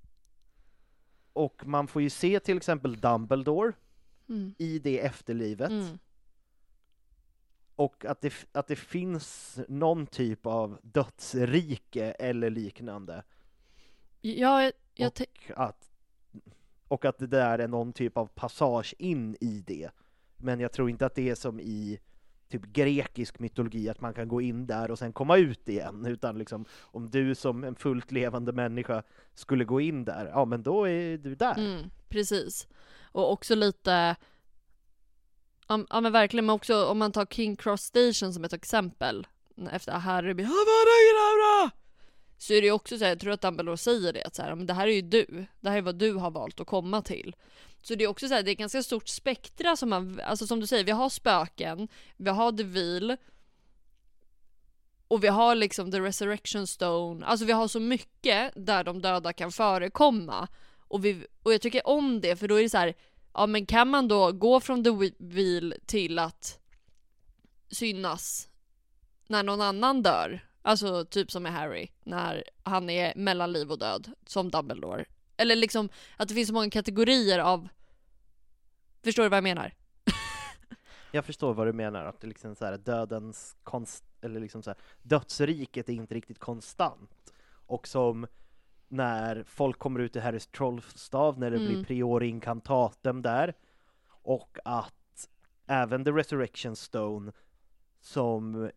Och 1.34 1.68
man 1.68 1.88
får 1.88 2.02
ju 2.02 2.10
se 2.10 2.40
till 2.40 2.58
exempel 2.58 3.00
Dumbledore 3.02 3.74
Mm. 4.30 4.56
i 4.58 4.80
det 4.80 5.00
efterlivet. 5.00 5.72
Mm. 5.72 6.00
Och 7.76 8.06
att 8.06 8.22
det, 8.22 8.34
att 8.52 8.68
det 8.68 8.76
finns 8.76 9.60
någon 9.68 10.08
typ 10.08 10.46
av 10.46 10.80
dödsrike 10.82 12.12
eller 12.12 12.50
liknande. 12.50 13.24
Ja, 14.22 14.64
jag, 14.64 14.74
jag 14.94 15.08
och, 15.08 15.22
att, 15.56 15.92
och 16.94 17.06
att 17.06 17.18
det 17.18 17.28
där 17.28 17.60
är 17.60 17.68
någon 17.68 17.94
typ 17.94 18.18
av 18.18 18.26
passage 18.26 18.94
in 18.98 19.36
i 19.42 19.64
det. 19.68 19.90
Men 20.38 20.60
jag 20.60 20.72
tror 20.72 20.90
inte 20.90 21.06
att 21.06 21.16
det 21.16 21.30
är 21.30 21.36
som 21.36 21.60
i 21.60 22.00
typ 22.50 22.66
grekisk 22.66 23.40
mytologi, 23.40 23.90
att 23.90 24.02
man 24.02 24.14
kan 24.14 24.28
gå 24.28 24.42
in 24.42 24.68
där 24.68 24.92
och 24.92 25.00
sen 25.00 25.14
komma 25.14 25.38
ut 25.38 25.70
igen, 25.70 26.06
utan 26.08 26.38
liksom 26.38 26.66
om 26.82 27.10
du 27.10 27.36
som 27.36 27.64
en 27.64 27.76
fullt 27.76 28.12
levande 28.12 28.52
människa 28.52 29.04
skulle 29.34 29.66
gå 29.66 29.82
in 29.82 30.06
där, 30.06 30.26
ja 30.26 30.46
men 30.46 30.64
då 30.64 30.88
är 30.88 31.18
du 31.18 31.36
där. 31.36 31.58
Mm, 31.58 31.90
precis. 32.10 32.68
Och 33.02 33.32
också 33.32 33.56
lite, 33.56 34.16
ja, 35.68 36.02
men 36.02 36.12
verkligen, 36.12 36.46
men 36.46 36.56
också 36.56 36.86
om 36.86 36.98
man 36.98 37.12
tar 37.12 37.26
King 37.26 37.56
Cross 37.56 37.82
Station 37.82 38.34
som 38.34 38.44
ett 38.44 38.54
exempel, 38.54 39.28
efter 39.72 39.92
Harry 39.92 40.34
blir 40.34 40.46
så 42.38 42.54
är 42.54 42.62
det 42.62 42.68
ju 42.68 42.74
också 42.74 42.98
så 42.98 43.04
här, 43.04 43.12
jag 43.12 43.20
tror 43.20 43.34
att 43.34 43.42
Dumbledore 43.42 43.78
säger 43.78 44.14
det, 44.14 44.24
att 44.24 44.36
så 44.36 44.42
här, 44.42 44.56
men 44.56 44.66
det 44.66 44.74
här 44.74 44.88
är 44.88 44.92
ju 44.92 45.02
du, 45.02 45.46
det 45.60 45.70
här 45.70 45.78
är 45.78 45.82
vad 45.82 45.96
du 45.96 46.14
har 46.14 46.32
valt 46.32 46.60
att 46.60 46.68
komma 46.68 47.02
till. 47.02 47.36
Så 47.82 47.96
det 47.96 48.04
är 48.04 48.08
också 48.08 48.28
så 48.28 48.34
här, 48.34 48.44
det 48.44 48.50
är 48.50 48.54
ett 48.54 48.60
ganska 48.60 48.84
stort 48.84 49.08
spektra 49.08 49.76
som 49.76 49.90
man, 49.90 50.22
alltså 50.26 50.48
som 50.48 50.60
du 50.60 50.68
säger, 50.68 50.84
vi 50.84 50.92
har 50.92 51.10
spöken, 51.10 51.88
vi 52.18 52.30
har 52.30 52.52
The 52.52 52.64
Veil, 52.64 53.18
och 55.08 55.24
vi 55.24 55.28
har 55.28 55.56
liksom 55.56 55.92
The 55.92 56.00
Resurrection 56.00 56.68
Stone, 56.68 57.26
alltså 57.26 57.46
vi 57.46 57.52
har 57.52 57.68
så 57.68 57.80
mycket 57.80 58.54
där 58.56 58.84
de 58.84 59.02
döda 59.02 59.34
kan 59.34 59.52
förekomma. 59.52 60.48
Och, 60.88 61.06
vi, 61.06 61.28
och 61.44 61.54
jag 61.54 61.62
tycker 61.62 61.88
om 61.88 62.22
det, 62.22 62.36
för 62.36 62.48
då 62.48 62.56
är 62.56 62.64
det 62.64 62.70
så 62.70 62.78
här, 62.78 62.94
ja 63.34 63.46
men 63.48 63.66
kan 63.66 63.90
man 63.90 64.08
då 64.08 64.32
gå 64.32 64.60
från 64.60 64.84
The 64.84 65.12
Wheel 65.20 65.76
till 65.86 66.20
att 66.20 66.60
synas 67.72 68.50
när 69.28 69.44
någon 69.44 69.62
annan 69.62 70.04
dör? 70.04 70.53
Alltså 70.66 71.06
typ 71.06 71.32
som 71.32 71.44
med 71.44 71.54
Harry, 71.54 71.88
när 72.04 72.44
han 72.64 72.90
är 72.90 73.14
mellan 73.16 73.52
liv 73.54 73.72
och 73.72 73.80
död, 73.80 74.12
som 74.26 74.50
Dumbledore. 74.50 75.06
Eller 75.38 75.56
liksom 75.56 75.90
att 76.18 76.28
det 76.28 76.34
finns 76.34 76.48
så 76.48 76.54
många 76.54 76.70
kategorier 76.70 77.40
av... 77.40 77.68
Förstår 79.04 79.24
du 79.24 79.30
vad 79.30 79.38
jag 79.38 79.44
menar? 79.44 79.74
Jag 81.12 81.26
förstår 81.26 81.54
vad 81.54 81.68
du 81.68 81.74
menar, 81.74 82.06
att 82.06 82.22
det 82.22 82.28
liksom 82.28 82.56
så 82.56 82.66
här, 82.66 82.78
dödens 82.78 83.56
konst, 83.64 84.04
eller 84.22 84.40
liksom 84.40 84.64
så 84.64 84.70
här, 84.70 84.78
dödsriket 85.02 85.90
är 85.90 85.94
inte 85.94 86.16
riktigt 86.16 86.40
konstant. 86.40 87.34
Och 87.46 87.88
som 87.88 88.28
när 88.88 89.44
folk 89.44 89.80
kommer 89.80 90.00
ut 90.00 90.16
i 90.16 90.20
Harrys 90.20 90.48
trollstav, 90.48 91.40
när 91.40 91.52
det 91.52 91.58
Mm. 91.58 91.68
blir 91.68 91.84
priori 91.84 92.28
incantatem 92.28 93.22
där, 93.22 93.54
och 94.08 94.58
att 94.66 95.30
även 95.68 96.06
the 96.06 96.12
resurrection 96.12 96.76
stone 96.76 97.32
som 98.02 98.72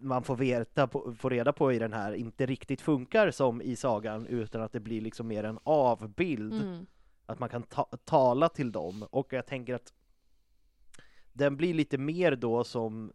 man 0.00 0.22
får, 0.22 0.36
veta 0.36 0.86
på, 0.86 1.14
får 1.14 1.30
reda 1.30 1.52
på 1.52 1.72
i 1.72 1.78
den 1.78 1.92
här 1.92 2.12
inte 2.12 2.46
riktigt 2.46 2.80
funkar 2.80 3.30
som 3.30 3.62
i 3.62 3.76
sagan 3.76 4.26
utan 4.26 4.62
att 4.62 4.72
det 4.72 4.80
blir 4.80 5.00
liksom 5.00 5.28
mer 5.28 5.44
en 5.44 5.58
avbild 5.64 6.52
Mm. 6.52 6.86
att 7.26 7.38
man 7.38 7.48
kan 7.48 7.62
ta 7.62 7.84
tala 8.04 8.48
till 8.48 8.72
dem 8.72 9.02
och 9.10 9.32
jag 9.32 9.46
tänker 9.46 9.74
att 9.74 9.92
den 11.32 11.56
blir 11.56 11.74
lite 11.74 11.98
mer 11.98 12.36
då 12.36 12.64
som 12.64 13.12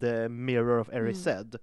The 0.00 0.28
Mirror 0.28 0.78
of 0.80 0.88
Erised. 0.88 1.56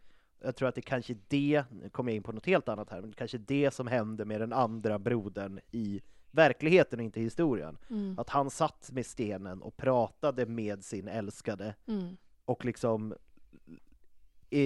Jag 0.43 0.55
tror 0.55 0.69
att 0.69 0.75
det 0.75 0.81
kanske 0.81 1.13
är 1.13 1.17
det, 1.27 1.63
nu 1.71 1.89
kommer 1.89 2.11
jag 2.11 2.15
in 2.15 2.23
på 2.23 2.31
något 2.31 2.45
helt 2.45 2.69
annat 2.69 2.89
här, 2.89 3.01
men 3.01 3.09
det 3.09 3.15
kanske 3.17 3.37
är 3.37 3.43
det 3.47 3.73
som 3.73 3.87
hände 3.87 4.25
med 4.25 4.41
den 4.41 4.53
andra 4.53 4.99
brodern 4.99 5.59
i 5.71 6.01
verkligheten 6.31 6.99
och 6.99 7.05
inte 7.05 7.21
historien. 7.21 7.77
Mm. 7.89 8.19
Att 8.19 8.29
han 8.29 8.49
satt 8.49 8.89
med 8.91 9.05
stenen 9.05 9.61
och 9.61 9.77
pratade 9.77 10.45
med 10.45 10.83
sin 10.83 11.07
älskade 11.07 11.75
Mm. 11.87 12.17
och 12.45 12.65
liksom 12.65 13.13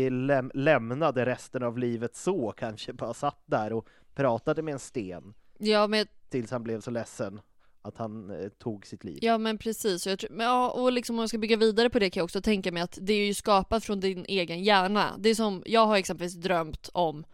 läm 0.09 0.51
lämnade 0.53 1.25
resten 1.25 1.63
av 1.63 1.77
livet 1.77 2.15
så 2.15 2.51
kanske, 2.51 2.93
bara 2.93 3.13
satt 3.13 3.41
där 3.45 3.73
och 3.73 3.87
pratade 4.15 4.61
med 4.61 4.71
en 4.71 4.79
sten 4.79 5.33
Ja 5.57 5.87
men 5.87 6.07
tills 6.29 6.51
han 6.51 6.63
blev 6.63 6.81
så 6.81 6.91
ledsen 6.91 7.41
att 7.81 7.97
han 7.97 8.29
eh, 8.29 8.49
tog 8.49 8.85
sitt 8.85 9.03
liv. 9.03 9.19
Ja 9.21 9.37
men 9.37 9.57
precis, 9.57 10.05
och, 10.05 10.11
jag 10.11 10.19
tror, 10.19 10.29
men, 10.29 10.45
ja, 10.45 10.69
och 10.69 10.91
liksom 10.91 11.15
om 11.15 11.19
jag 11.19 11.29
ska 11.29 11.37
bygga 11.37 11.57
vidare 11.57 11.89
på 11.89 11.99
det 11.99 12.09
kan 12.09 12.19
jag 12.19 12.25
också 12.25 12.41
tänka 12.41 12.71
mig 12.71 12.83
att 12.83 12.97
det 13.01 13.13
är 13.13 13.25
ju 13.25 13.33
skapat 13.33 13.85
från 13.85 13.99
din 13.99 14.25
egen 14.27 14.63
hjärna. 14.63 15.15
Det 15.17 15.29
är 15.29 15.35
som, 15.35 15.63
jag 15.65 15.85
har 15.85 15.97
exempelvis 15.97 16.33
drömt 16.35 16.89
om 16.93 17.25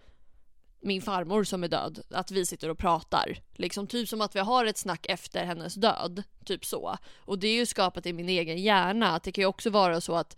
min 0.81 1.01
farmor 1.01 1.43
som 1.43 1.63
är 1.63 1.67
död, 1.67 1.99
att 2.09 2.31
vi 2.31 2.45
sitter 2.45 2.69
och 2.69 2.77
pratar. 2.77 3.37
Liksom 3.53 3.87
typ 3.87 4.09
som 4.09 4.21
att 4.21 4.35
vi 4.35 4.39
har 4.39 4.65
ett 4.65 4.77
snack 4.77 5.05
efter 5.09 5.45
hennes 5.45 5.75
död, 5.75 6.23
typ 6.45 6.65
så. 6.65 6.97
Och 7.17 7.39
det 7.39 7.47
är 7.47 7.55
ju 7.55 7.65
skapat 7.65 8.05
i 8.05 8.13
min 8.13 8.29
egen 8.29 8.57
hjärna, 8.57 9.15
att 9.15 9.23
det 9.23 9.31
kan 9.31 9.41
ju 9.41 9.45
också 9.45 9.69
vara 9.69 10.01
så 10.01 10.15
att 10.15 10.37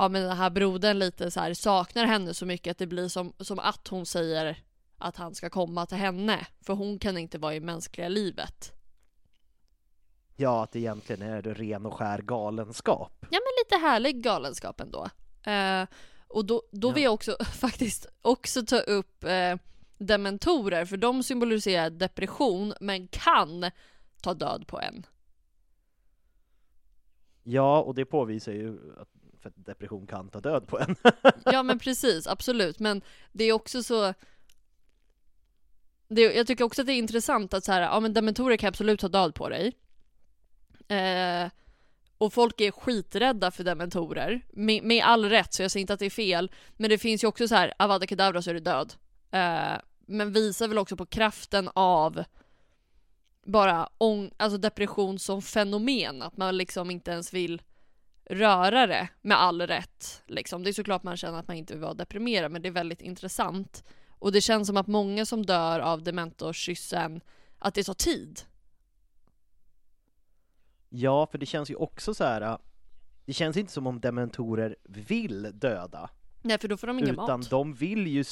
ja 0.00 0.08
men 0.08 0.22
den 0.22 0.36
här 0.36 0.50
brodern 0.50 0.98
lite 0.98 1.30
så 1.30 1.40
här 1.40 1.54
saknar 1.54 2.04
henne 2.04 2.34
så 2.34 2.46
mycket 2.46 2.70
att 2.70 2.78
det 2.78 2.86
blir 2.86 3.08
som, 3.08 3.32
som 3.38 3.58
att 3.58 3.88
hon 3.88 4.06
säger 4.06 4.62
att 4.98 5.16
han 5.16 5.34
ska 5.34 5.50
komma 5.50 5.86
till 5.86 5.96
henne, 5.98 6.46
för 6.60 6.72
hon 6.74 6.98
kan 6.98 7.18
inte 7.18 7.38
vara 7.38 7.54
i 7.54 7.60
mänskliga 7.60 8.08
livet. 8.08 8.72
Ja, 10.36 10.62
att 10.62 10.76
egentligen 10.76 11.22
är 11.22 11.42
det 11.42 11.54
ren 11.54 11.86
och 11.86 11.94
skär 11.94 12.18
galenskap. 12.22 13.12
Ja 13.20 13.38
men 13.40 13.52
lite 13.64 13.86
härlig 13.86 14.22
galenskap 14.22 14.80
ändå. 14.80 15.08
Eh, 15.50 15.86
och 16.28 16.44
då, 16.44 16.62
då 16.72 16.88
Ja. 16.88 16.92
vill 16.92 17.02
jag 17.04 17.14
också 17.14 17.36
faktiskt 17.60 18.06
också 18.22 18.62
ta 18.66 18.78
upp 18.78 19.24
eh, 19.24 19.56
dementorer, 19.98 20.84
för 20.84 20.96
de 20.96 21.22
symboliserar 21.22 21.90
depression 21.90 22.74
men 22.80 23.08
kan 23.08 23.70
ta 24.22 24.34
död 24.34 24.66
på 24.66 24.80
en. 24.80 25.06
Ja, 27.42 27.80
och 27.82 27.94
det 27.94 28.04
påvisar 28.04 28.52
ju 28.52 28.78
att 29.00 29.08
för 29.40 29.48
att 29.48 29.66
depression 29.66 30.06
kan 30.06 30.28
ta 30.28 30.40
död 30.40 30.68
på 30.68 30.78
en. 30.78 30.96
Ja 31.44 31.62
men 31.62 31.78
precis, 31.78 32.26
absolut. 32.26 32.78
Men 32.78 33.02
det 33.32 33.44
är 33.44 33.52
också 33.52 33.82
så... 33.82 34.14
Det, 36.08 36.22
jag 36.22 36.46
tycker 36.46 36.64
också 36.64 36.82
att 36.82 36.86
det 36.86 36.92
är 36.92 36.98
intressant 36.98 37.54
att 37.54 37.64
så 37.64 37.72
här, 37.72 37.82
ja 37.82 38.00
men 38.00 38.14
dementorer 38.14 38.56
kan 38.56 38.68
absolut 38.68 39.00
ta 39.00 39.08
död 39.08 39.34
på 39.34 39.48
dig. 39.48 39.72
Eh, 40.88 41.50
och 42.18 42.32
folk 42.32 42.60
är 42.60 42.70
skiträdda 42.70 43.50
för 43.50 43.64
dementorer. 43.64 44.40
Med, 44.52 44.82
med 44.82 45.04
all 45.04 45.24
rätt, 45.24 45.54
så 45.54 45.62
jag 45.62 45.70
säger 45.70 45.80
inte 45.80 45.92
att 45.92 45.98
det 45.98 46.06
är 46.06 46.10
fel. 46.10 46.50
Men 46.76 46.90
det 46.90 46.98
finns 46.98 47.24
ju 47.24 47.28
också 47.28 47.48
så 47.48 47.54
här, 47.54 47.74
avada 47.78 48.06
kedavra 48.06 48.42
så 48.42 48.50
är 48.50 48.54
du 48.54 48.60
död. 48.60 48.94
Eh, 49.30 49.80
men 50.06 50.32
visar 50.32 50.68
väl 50.68 50.78
också 50.78 50.96
på 50.96 51.06
kraften 51.06 51.70
av 51.74 52.24
bara 53.44 53.88
ång, 53.98 54.30
alltså 54.36 54.58
depression 54.58 55.18
som 55.18 55.42
fenomen. 55.42 56.22
Att 56.22 56.36
man 56.36 56.56
liksom 56.56 56.90
inte 56.90 57.10
ens 57.10 57.34
vill 57.34 57.62
röra 58.30 58.86
det 58.86 59.08
med 59.22 59.40
all 59.40 59.62
rätt. 59.62 60.22
Liksom. 60.26 60.62
Det 60.62 60.70
är 60.70 60.72
såklart 60.72 61.02
man 61.02 61.16
känner 61.16 61.38
att 61.38 61.48
man 61.48 61.56
inte 61.56 61.72
vill 61.74 61.82
vara 61.82 61.94
deprimerad 61.94 62.52
men 62.52 62.62
det 62.62 62.68
är 62.68 62.72
väldigt 62.72 63.02
intressant. 63.02 63.84
Och 64.08 64.32
det 64.32 64.40
känns 64.40 64.66
som 64.66 64.76
att 64.76 64.86
många 64.86 65.26
som 65.26 65.46
dör 65.46 65.80
av 65.80 66.02
dementorskyssen, 66.02 67.20
att 67.58 67.74
det 67.74 67.82
tar 67.84 67.94
tid. 67.94 68.40
Ja, 70.88 71.26
för 71.26 71.38
det 71.38 71.46
känns 71.46 71.70
ju 71.70 71.74
också 71.74 72.14
så 72.14 72.24
här. 72.24 72.40
äh, 72.40 72.56
Det 73.24 73.32
känns 73.32 73.56
inte 73.56 73.72
som 73.72 73.86
om 73.86 74.00
dementorer 74.00 74.76
vill 74.84 75.50
döda, 75.54 76.10
Nej 76.42 76.58
för 76.58 76.68
då 76.68 76.76
får 76.76 76.86
de 76.86 76.98
ingen 76.98 77.10
utan 77.10 77.40
mat. 77.40 77.50
de 77.50 77.74
vill 77.74 78.06
ju, 78.06 78.24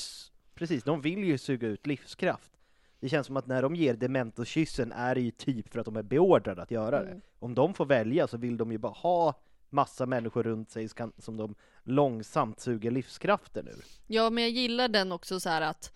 precis, 0.54 0.84
de 0.84 1.00
vill 1.00 1.24
ju 1.24 1.38
suga 1.38 1.68
ut 1.68 1.86
livskraft. 1.86 2.52
Det 3.00 3.08
känns 3.08 3.26
som 3.26 3.36
att 3.36 3.46
när 3.46 3.62
de 3.62 3.76
ger 3.76 3.94
dementorskyssen 3.94 4.92
är 4.92 5.14
det 5.14 5.20
ju 5.20 5.30
typ 5.30 5.72
för 5.72 5.78
att 5.80 5.84
de 5.84 5.96
är 5.96 6.02
beordrade 6.02 6.62
att 6.62 6.70
göra 6.70 7.02
det. 7.02 7.10
Mm. 7.10 7.20
Om 7.38 7.54
de 7.54 7.74
får 7.74 7.86
välja 7.86 8.28
så 8.28 8.36
vill 8.36 8.56
de 8.56 8.72
ju 8.72 8.78
bara 8.78 8.92
ha 8.92 9.34
massa 9.70 10.06
människor 10.06 10.42
runt 10.42 10.70
sig 10.70 10.88
som, 11.18 11.36
de 11.36 11.54
långsamt 11.82 12.60
suger 12.60 12.90
livskraften 12.90 13.68
ur. 13.68 13.84
Ja, 14.06 14.30
men 14.30 14.44
jag 14.44 14.50
gillar 14.50 14.88
den 14.88 15.12
också 15.12 15.40
så 15.40 15.48
här 15.48 15.60
att 15.60 15.92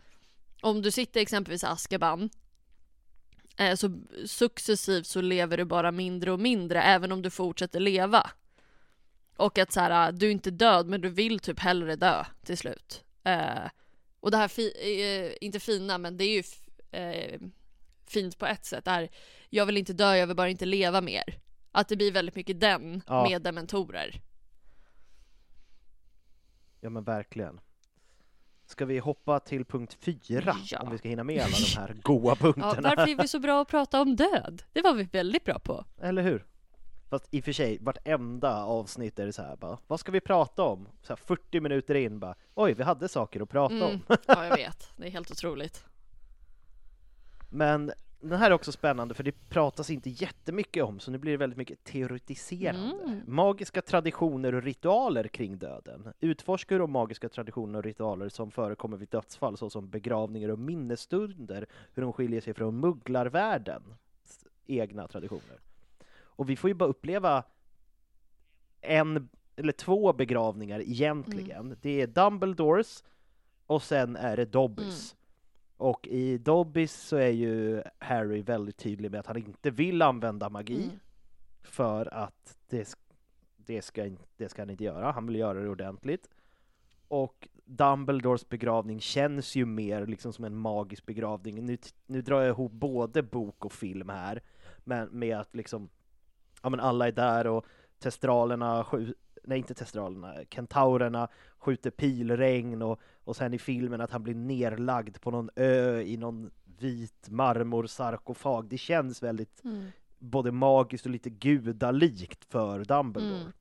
om 0.63 0.83
du 0.83 0.91
sitter 0.91 1.21
exempelvis 1.21 1.63
i 1.63 1.67
Azkaban 1.67 2.31
eh, 3.57 3.75
så 3.75 4.01
successivt 4.27 5.07
så 5.07 5.21
lever 5.21 5.57
du 5.57 5.65
bara 5.65 5.93
mindre 5.93 6.33
och 6.33 6.41
mindre 6.41 6.83
även 6.83 7.13
om 7.13 7.23
du 7.23 7.31
fortsätter 7.31 7.81
leva. 7.81 8.31
Och 9.37 9.59
att 9.59 9.73
så 9.73 9.81
här, 9.81 10.09
eh, 10.09 10.15
du 10.15 10.27
är 10.27 10.31
inte 10.31 10.51
död 10.51 10.87
men 10.89 11.01
du 11.01 11.09
vill 11.09 11.39
typ 11.39 11.59
hellre 11.59 11.97
dö 11.97 12.25
till 12.45 12.59
slut. 12.59 13.05
Eh, 13.25 13.71
och 14.21 14.31
det 14.31 14.37
här, 14.37 14.49
fi 14.49 14.73
eh, 15.01 15.47
inte 15.47 15.61
fina 15.61 15.99
men 15.99 16.17
det 16.17 16.25
är 16.25 16.37
ju 16.37 16.43
eh, 16.91 17.41
fint 18.07 18.39
på 18.39 18.47
ett 18.47 18.65
sätt, 18.65 18.87
är 18.87 19.09
jag 19.51 19.67
vill 19.67 19.77
inte 19.77 19.93
dö, 19.93 20.17
jag 20.17 20.27
vill 20.27 20.37
bara 20.37 20.49
inte 20.49 20.67
leva 20.67 21.01
mer. 21.01 21.39
Att 21.73 21.89
det 21.89 21.97
blir 21.97 22.13
väldigt 22.13 22.35
mycket 22.37 22.61
den 22.61 23.03
Ja. 23.07 23.23
med 23.29 23.43
dementorer. 23.43 24.21
Ja 26.81 26.91
men 26.91 27.05
verkligen. 27.05 27.61
Ska 28.67 28.85
vi 28.85 28.99
hoppa 28.99 29.41
till 29.41 29.65
punkt 29.65 29.97
fyra? 30.01 30.57
Ja. 30.65 30.81
Om 30.81 30.91
vi 30.91 30.99
ska 30.99 31.09
hinna 31.09 31.25
med 31.25 31.43
alla 31.43 31.57
de 31.75 31.81
här 31.81 31.95
goa 32.03 32.31
Ja, 32.31 32.35
punkterna. 32.37 32.89
varför 32.97 33.13
är 33.13 33.23
vi 33.23 33.29
så 33.29 33.39
bra 33.39 33.63
att 33.63 33.69
prata 33.71 34.01
om 34.03 34.17
död? 34.17 34.63
Det 34.73 34.83
var 34.83 34.95
vi 34.95 35.03
väldigt 35.05 35.45
bra 35.45 35.59
på. 35.59 35.85
Eller 36.01 36.23
hur? 36.23 36.47
Fast 37.11 37.29
i 37.35 37.41
och 37.41 37.45
för 37.45 37.53
sig, 37.53 37.79
vartenda 37.81 38.65
avsnitt 38.65 39.19
är 39.19 39.27
det 39.27 39.33
så 39.33 39.43
här 39.43 39.57
bara, 39.57 39.79
vad 39.87 40.01
ska 40.01 40.13
vi 40.13 40.21
prata 40.21 40.63
om? 40.63 40.89
Så 41.03 41.09
här 41.13 41.17
40 41.17 41.61
minuter 41.61 41.95
in 41.95 42.21
bara, 42.21 42.35
oj 42.55 42.75
vi 42.75 42.83
hade 42.83 43.09
saker 43.09 43.41
att 43.41 43.49
prata 43.49 43.75
Mm. 43.75 43.89
om. 43.89 44.01
Ja, 44.27 44.47
jag 44.47 44.57
vet. 44.57 44.91
Det 44.97 45.07
är 45.07 45.11
helt 45.11 45.31
otroligt. 45.31 45.85
Men 47.51 47.93
den 48.23 48.39
här 48.39 48.51
är 48.51 48.55
också 48.55 48.73
spännande 48.73 49.15
för 49.15 49.25
det 49.25 49.49
pratas 49.49 49.91
inte 49.91 50.11
jättemycket 50.11 50.85
om 50.85 51.01
så 51.01 51.11
nu 51.11 51.19
blir 51.19 51.33
det 51.33 51.39
väldigt 51.39 51.57
mycket 51.57 51.85
teoretiserande. 51.85 53.05
Mm. 53.05 53.21
Magiska 53.27 53.83
traditioner 53.83 54.55
och 54.55 54.63
ritualer 54.63 55.29
kring 55.29 55.59
döden. 55.59 56.13
Utforskar 56.21 56.79
de 56.79 56.91
magiska 56.91 57.29
traditioner 57.29 57.79
och 57.79 57.85
ritualer 57.85 58.29
som 58.29 58.51
förekommer 58.51 58.97
vid 58.97 59.09
dödsfall 59.09 59.57
såsom 59.57 59.91
begravningar 59.91 60.49
och 60.49 60.59
minnesstunder, 60.59 61.67
hur 61.95 62.03
de 62.03 62.13
skiljer 62.13 62.41
sig 62.41 62.55
från 62.55 62.81
mugglarvärldens 62.81 64.47
egna 64.67 65.09
traditioner. 65.09 65.61
Och 66.21 66.51
vi 66.51 66.57
får 66.57 66.71
ju 66.71 66.75
bara 66.75 66.89
uppleva 66.89 67.45
en 68.81 69.29
eller 69.57 69.73
två 69.73 70.13
begravningar 70.13 70.81
egentligen. 70.81 71.77
Det 71.83 72.03
är 72.03 72.07
Dumbledores 72.07 73.05
och 73.67 73.83
sen 73.83 74.17
är 74.17 74.37
det 74.37 74.45
Dobbys. 74.45 75.17
Och 75.83 76.09
i 76.09 76.39
Dobbys 76.39 76.93
så 76.93 77.17
är 77.17 77.31
ju 77.31 77.83
Harry 77.99 78.43
väldigt 78.43 78.77
tydlig 78.77 79.11
med 79.11 79.21
att 79.21 79.27
han 79.27 79.37
inte 79.37 79.71
vill 79.71 80.03
använda 80.03 80.51
magi 80.51 80.85
Mm. 80.85 80.99
för 81.63 82.15
att 82.15 82.57
det, 82.69 82.95
det, 83.57 83.83
ska, 83.83 84.11
det 84.37 84.49
ska 84.49 84.63
han 84.63 84.71
inte 84.71 84.85
göra, 84.85 85.13
han 85.13 85.27
vill 85.27 85.37
göra 85.37 85.61
det 85.61 85.69
ordentligt. 85.69 86.29
Och 87.09 87.49
Dumbledores 87.65 88.49
begravning 88.49 89.01
känns 89.01 89.57
ju 89.57 89.67
mer 89.67 90.07
liksom 90.07 90.33
som 90.33 90.45
en 90.45 90.57
magisk 90.57 91.07
begravning. 91.07 91.67
Nu, 91.67 91.79
nu 92.07 92.23
drar 92.23 92.41
jag 92.41 92.49
ihop 92.49 92.73
både 92.73 93.23
bok 93.23 93.65
och 93.65 93.73
film 93.73 94.09
här, 94.09 94.43
men 94.85 95.09
med 95.09 95.39
att 95.39 95.57
liksom, 95.57 95.89
ja 96.63 96.69
men 96.69 96.81
alla 96.81 97.09
är 97.09 97.13
där 97.13 97.47
och 97.47 97.67
testralerna, 97.99 98.87
nej 99.43 99.59
inte 99.59 99.75
testralerna, 99.75 100.35
kentaurerna 100.51 101.29
skjuter 101.59 101.91
pilregn 101.91 102.83
och, 102.83 103.01
och 103.25 103.37
sen 103.37 103.55
i 103.55 103.59
filmen 103.59 104.01
att 104.01 104.11
han 104.11 104.23
blir 104.23 104.35
nerlagd 104.35 105.21
på 105.21 105.31
någon 105.31 105.51
ö 105.57 106.01
i 106.01 106.17
någon 106.17 106.51
vit 106.79 107.29
marmorsarkofag. 107.29 108.69
Det 108.69 108.79
känns 108.79 109.23
väldigt 109.23 109.65
Mm. 109.65 109.87
både 110.19 110.53
magiskt 110.53 111.07
och 111.07 111.13
lite 111.13 111.31
gudalikt 111.31 112.45
för 112.45 112.85
Dumbledore. 112.85 113.41
Mm. 113.41 113.53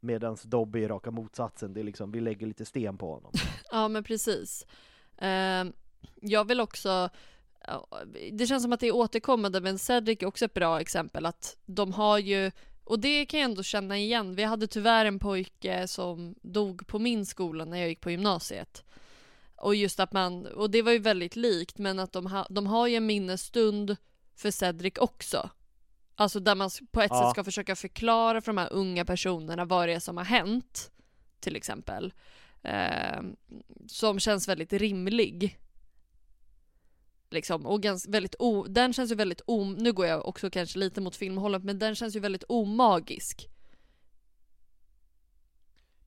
Medan 0.00 0.36
Dobby 0.44 0.84
är 0.84 0.88
raka 0.88 1.10
motsatsen, 1.10 1.74
det 1.74 1.80
är 1.80 1.84
liksom, 1.84 2.12
vi 2.12 2.20
lägger 2.20 2.46
lite 2.46 2.64
sten 2.64 2.98
på 2.98 3.14
honom. 3.14 3.32
Ja, 3.70 3.88
men 3.88 4.04
precis. 4.04 4.66
Ehm, 5.18 5.72
jag 6.20 6.44
vill 6.44 6.60
också... 6.60 7.08
Det 8.32 8.46
känns 8.46 8.62
som 8.62 8.72
att 8.72 8.80
det 8.80 8.86
är 8.88 8.94
återkommande, 8.94 9.60
men 9.60 9.78
Cedric 9.78 10.22
är 10.22 10.26
också 10.26 10.44
ett 10.44 10.54
bra 10.54 10.80
exempel. 10.80 11.26
Att 11.26 11.56
de 11.66 11.92
har 11.92 12.18
ju... 12.18 12.50
Och 12.88 13.00
det 13.00 13.26
kan 13.26 13.40
jag 13.40 13.50
ändå 13.50 13.62
känna 13.62 13.98
igen. 13.98 14.34
Vi 14.34 14.44
hade 14.44 14.66
tyvärr 14.66 15.04
en 15.04 15.18
pojke 15.18 15.88
som 15.88 16.34
dog 16.42 16.86
på 16.86 16.98
min 16.98 17.26
skola 17.26 17.64
när 17.64 17.78
jag 17.78 17.88
gick 17.88 18.00
på 18.00 18.10
gymnasiet. 18.10 18.84
Och 19.56 19.74
just 19.74 20.00
att 20.00 20.12
man... 20.12 20.46
Och 20.46 20.70
det 20.70 20.82
var 20.82 20.92
ju 20.92 20.98
väldigt 20.98 21.36
likt, 21.36 21.78
men 21.78 21.98
att 21.98 22.12
de, 22.12 22.26
ha, 22.26 22.46
de 22.50 22.66
har 22.66 22.86
ju 22.86 22.96
en 22.96 23.06
minnesstund 23.06 23.96
för 24.36 24.50
Cedric 24.50 24.94
också. 24.98 25.50
Alltså 26.14 26.40
där 26.40 26.54
man 26.54 26.70
på 26.90 27.02
ett 27.02 27.10
Ja. 27.10 27.22
sätt 27.22 27.30
ska 27.30 27.44
försöka 27.44 27.76
förklara 27.76 28.40
för 28.40 28.46
de 28.52 28.58
här 28.58 28.72
unga 28.72 29.04
personerna 29.04 29.64
vad 29.64 29.88
det 29.88 29.94
är 29.94 30.00
som 30.00 30.16
har 30.16 30.24
hänt. 30.24 30.90
Till 31.40 31.56
exempel. 31.56 32.12
Eh, 32.62 33.20
som 33.86 34.20
känns 34.20 34.48
väldigt 34.48 34.72
rimlig. 34.72 35.58
Liksom, 37.30 37.66
och 37.66 37.82
gans, 37.82 38.08
väldigt 38.08 38.34
o, 38.38 38.66
den 38.68 38.92
känns 38.92 39.10
ju 39.10 39.14
väldigt 39.14 39.40
om, 39.46 39.72
nu 39.72 39.92
går 39.92 40.06
jag 40.06 40.28
också 40.28 40.50
kanske 40.50 40.78
lite 40.78 41.00
mot 41.00 41.16
filmhållet, 41.16 41.64
men 41.64 41.78
den 41.78 41.94
känns 41.94 42.16
ju 42.16 42.20
väldigt 42.20 42.44
omagisk. 42.48 43.48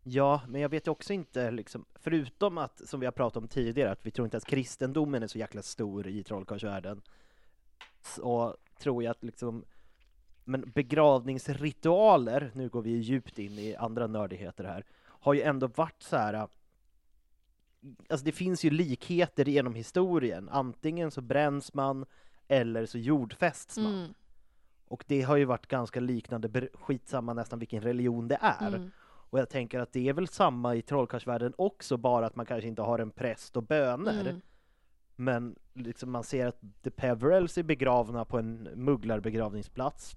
Ja, 0.04 0.42
men 0.48 0.62
jag 0.62 0.70
vet 0.70 0.88
ju 0.88 0.92
också 0.92 1.14
inte, 1.14 1.52
liksom, 1.52 1.86
förutom 1.96 2.58
att, 2.58 2.90
som 2.90 3.00
vi 3.00 3.06
har 3.06 3.12
pratat 3.12 3.44
om 3.44 3.48
tidigare, 3.48 3.92
att 3.92 4.06
vi 4.06 4.12
tror 4.12 4.26
inte 4.26 4.38
att 4.38 4.46
kristendomen 4.46 5.24
är 5.24 5.28
så 5.28 5.38
jäkla 5.38 5.62
stor 5.62 6.08
i 6.08 6.24
trollkarlsvärlden, 6.24 7.02
så 8.02 8.58
tror 8.80 9.04
jag 9.04 9.12
att 9.12 9.24
liksom, 9.24 9.66
men 10.44 10.72
begravningsritualer, 10.72 12.52
nu 12.56 12.70
går 12.70 12.82
vi 12.82 12.92
djupt 12.92 13.40
in 13.40 13.60
i 13.60 13.76
andra 13.76 14.08
nördigheter 14.08 14.64
här, 14.64 14.86
har 15.04 15.34
ju 15.34 15.42
ändå 15.42 15.68
varit 15.68 16.04
så 16.04 16.18
här. 16.18 16.48
Alltså 18.10 18.26
det 18.26 18.32
finns 18.32 18.66
ju 18.66 18.70
likheter 18.70 19.46
genom 19.50 19.76
historien, 19.76 20.50
antingen 20.50 21.12
så 21.12 21.22
bränns 21.22 21.74
man 21.74 22.06
eller 22.48 22.86
så 22.86 22.98
jordfästs 22.98 23.78
man. 23.78 23.94
Mm, 23.96 24.14
Och 24.88 25.04
det 25.08 25.22
har 25.22 25.36
ju 25.38 25.46
varit 25.46 25.68
ganska 25.68 26.00
liknande, 26.00 26.68
skitsamma 26.74 27.34
nästan 27.34 27.60
vilken 27.60 27.82
religion 27.82 28.28
det 28.28 28.38
är. 28.42 28.68
mm, 28.68 28.92
Och 29.04 29.40
jag 29.40 29.50
tänker 29.50 29.80
att 29.80 29.94
det 29.94 30.10
är 30.10 30.14
väl 30.14 30.28
samma 30.28 30.76
i 30.76 30.82
trollkarlsvärlden 30.82 31.54
också, 31.58 31.98
bara 31.98 32.26
att 32.26 32.36
man 32.36 32.46
kanske 32.46 32.68
inte 32.68 32.82
har 32.82 33.00
en 33.00 33.12
präst 33.12 33.58
och 33.58 33.64
böner. 33.64 34.22
mm. 34.22 34.42
Men 35.16 35.56
liksom 35.74 36.12
man 36.12 36.24
ser 36.24 36.48
att 36.48 36.62
The 36.84 36.90
Peverells 36.92 37.58
är 37.58 37.64
begravna 37.64 38.26
på 38.26 38.40
en 38.40 38.70
mugglarbegravningsplats. 38.76 40.16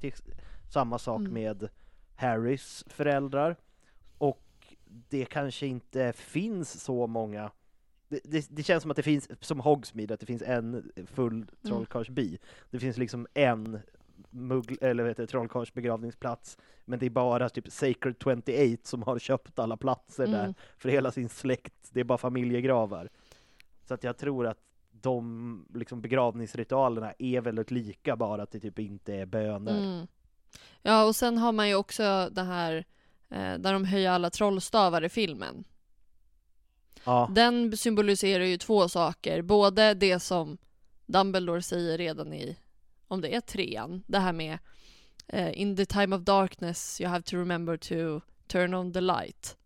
Samma 0.72 0.98
sak 0.98 1.20
Mm. 1.20 1.32
med 1.32 1.68
Harrys 2.16 2.84
föräldrar. 2.86 3.56
Och 4.18 4.43
det 5.08 5.24
kanske 5.24 5.66
inte 5.66 6.12
finns 6.12 6.80
så 6.80 7.06
många 7.06 7.50
det, 8.08 8.20
det, 8.24 8.46
det 8.50 8.62
känns 8.62 8.82
som 8.82 8.90
att 8.90 8.96
det 8.96 9.02
finns, 9.02 9.28
som 9.40 9.60
Hogsmeade, 9.60 10.14
att 10.14 10.20
det 10.20 10.26
finns 10.26 10.42
en 10.42 10.92
full 11.06 11.46
trollkarlsby. 11.66 12.38
Det 12.70 12.78
finns 12.78 12.96
liksom 12.96 13.26
en 13.34 13.80
muggl, 14.30 14.74
eller 14.80 15.06
heter 15.06 15.22
det, 15.22 15.26
trollkarlsbegravningsplats, 15.26 16.58
men 16.84 16.98
det 16.98 17.06
är 17.06 17.10
bara 17.10 17.48
typ 17.48 17.72
Sacred 17.72 18.14
28 18.24 18.82
som 18.82 19.02
har 19.02 19.18
köpt 19.18 19.58
alla 19.58 19.76
platser 19.76 20.26
där 20.26 20.44
Mm. 20.44 20.54
för 20.78 20.88
hela 20.88 21.10
sin 21.10 21.28
släkt. 21.28 21.90
Det 21.90 22.00
är 22.00 22.04
bara 22.04 22.18
familjegravar. 22.18 23.08
Så 23.84 23.94
att 23.94 24.04
jag 24.04 24.16
tror 24.16 24.46
att 24.46 24.58
de 24.90 25.66
liksom 25.74 26.00
begravningsritualerna 26.00 27.12
är 27.18 27.40
väldigt 27.40 27.70
lika, 27.70 28.16
bara 28.16 28.42
att 28.42 28.50
det 28.50 28.60
typ 28.60 28.78
inte 28.78 29.14
är 29.14 29.26
böner. 29.26 29.78
Mm. 29.78 30.06
Ja, 30.82 31.04
och 31.04 31.16
sen 31.16 31.38
har 31.38 31.52
man 31.52 31.68
ju 31.68 31.74
också 31.74 32.28
det 32.32 32.42
här 32.42 32.84
där 33.38 33.72
de 33.72 33.84
höjer 33.84 34.10
alla 34.10 34.30
trollstavar 34.30 35.04
i 35.04 35.08
filmen. 35.08 35.64
Ja, 37.04 37.30
Den 37.34 37.76
symboliserar 37.76 38.44
ju 38.44 38.56
två 38.56 38.88
saker. 38.88 39.42
Både 39.42 39.94
det 39.94 40.20
som 40.20 40.58
Dumbledore 41.06 41.62
säger 41.62 41.98
redan 41.98 42.32
i, 42.32 42.56
om 43.08 43.20
det 43.20 43.34
är 43.34 43.40
trean, 43.40 44.02
det 44.06 44.18
här 44.18 44.32
med 44.32 44.58
eh, 45.28 45.60
In 45.60 45.76
the 45.76 45.86
time 45.86 46.16
of 46.16 46.22
darkness 46.22 47.00
you 47.00 47.10
have 47.10 47.22
to 47.22 47.36
remember 47.36 47.76
to 47.76 48.20
turn 48.46 48.74
on 48.74 48.92
the 48.92 49.00
light. 49.00 49.56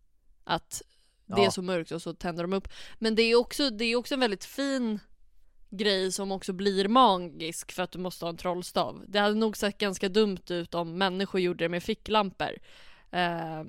Att 0.45 0.83
det 1.27 1.41
är 1.41 1.45
Ja. 1.45 1.51
så 1.51 1.63
mörkt 1.63 1.93
och 1.93 2.03
så 2.03 2.15
tänder 2.15 2.43
de 2.45 2.53
upp. 2.53 2.69
Men 2.99 3.15
det 3.15 3.23
är 3.23 3.35
också, 3.35 3.71
det 3.71 3.85
är 3.85 3.97
också 3.97 4.15
en 4.15 4.21
väldigt 4.21 4.45
fin 4.45 4.99
grej 5.71 6.13
som 6.13 6.33
också 6.33 6.53
blir 6.53 6.89
magisk 6.89 7.73
för 7.73 7.83
att 7.83 7.91
du 7.91 7.99
måste 7.99 8.25
ha 8.25 8.31
en 8.31 8.37
trollstav. 8.37 9.05
Det 9.09 9.19
hade 9.19 9.35
nog 9.35 9.57
sett 9.57 9.79
ganska 9.79 10.09
dumt 10.09 10.43
ut 10.51 10.75
om 10.75 10.99
människor 10.99 11.41
gjorde 11.41 11.65
det 11.65 11.69
med 11.69 11.83
ficklampor. 11.83 12.51
Eh, 13.11 13.65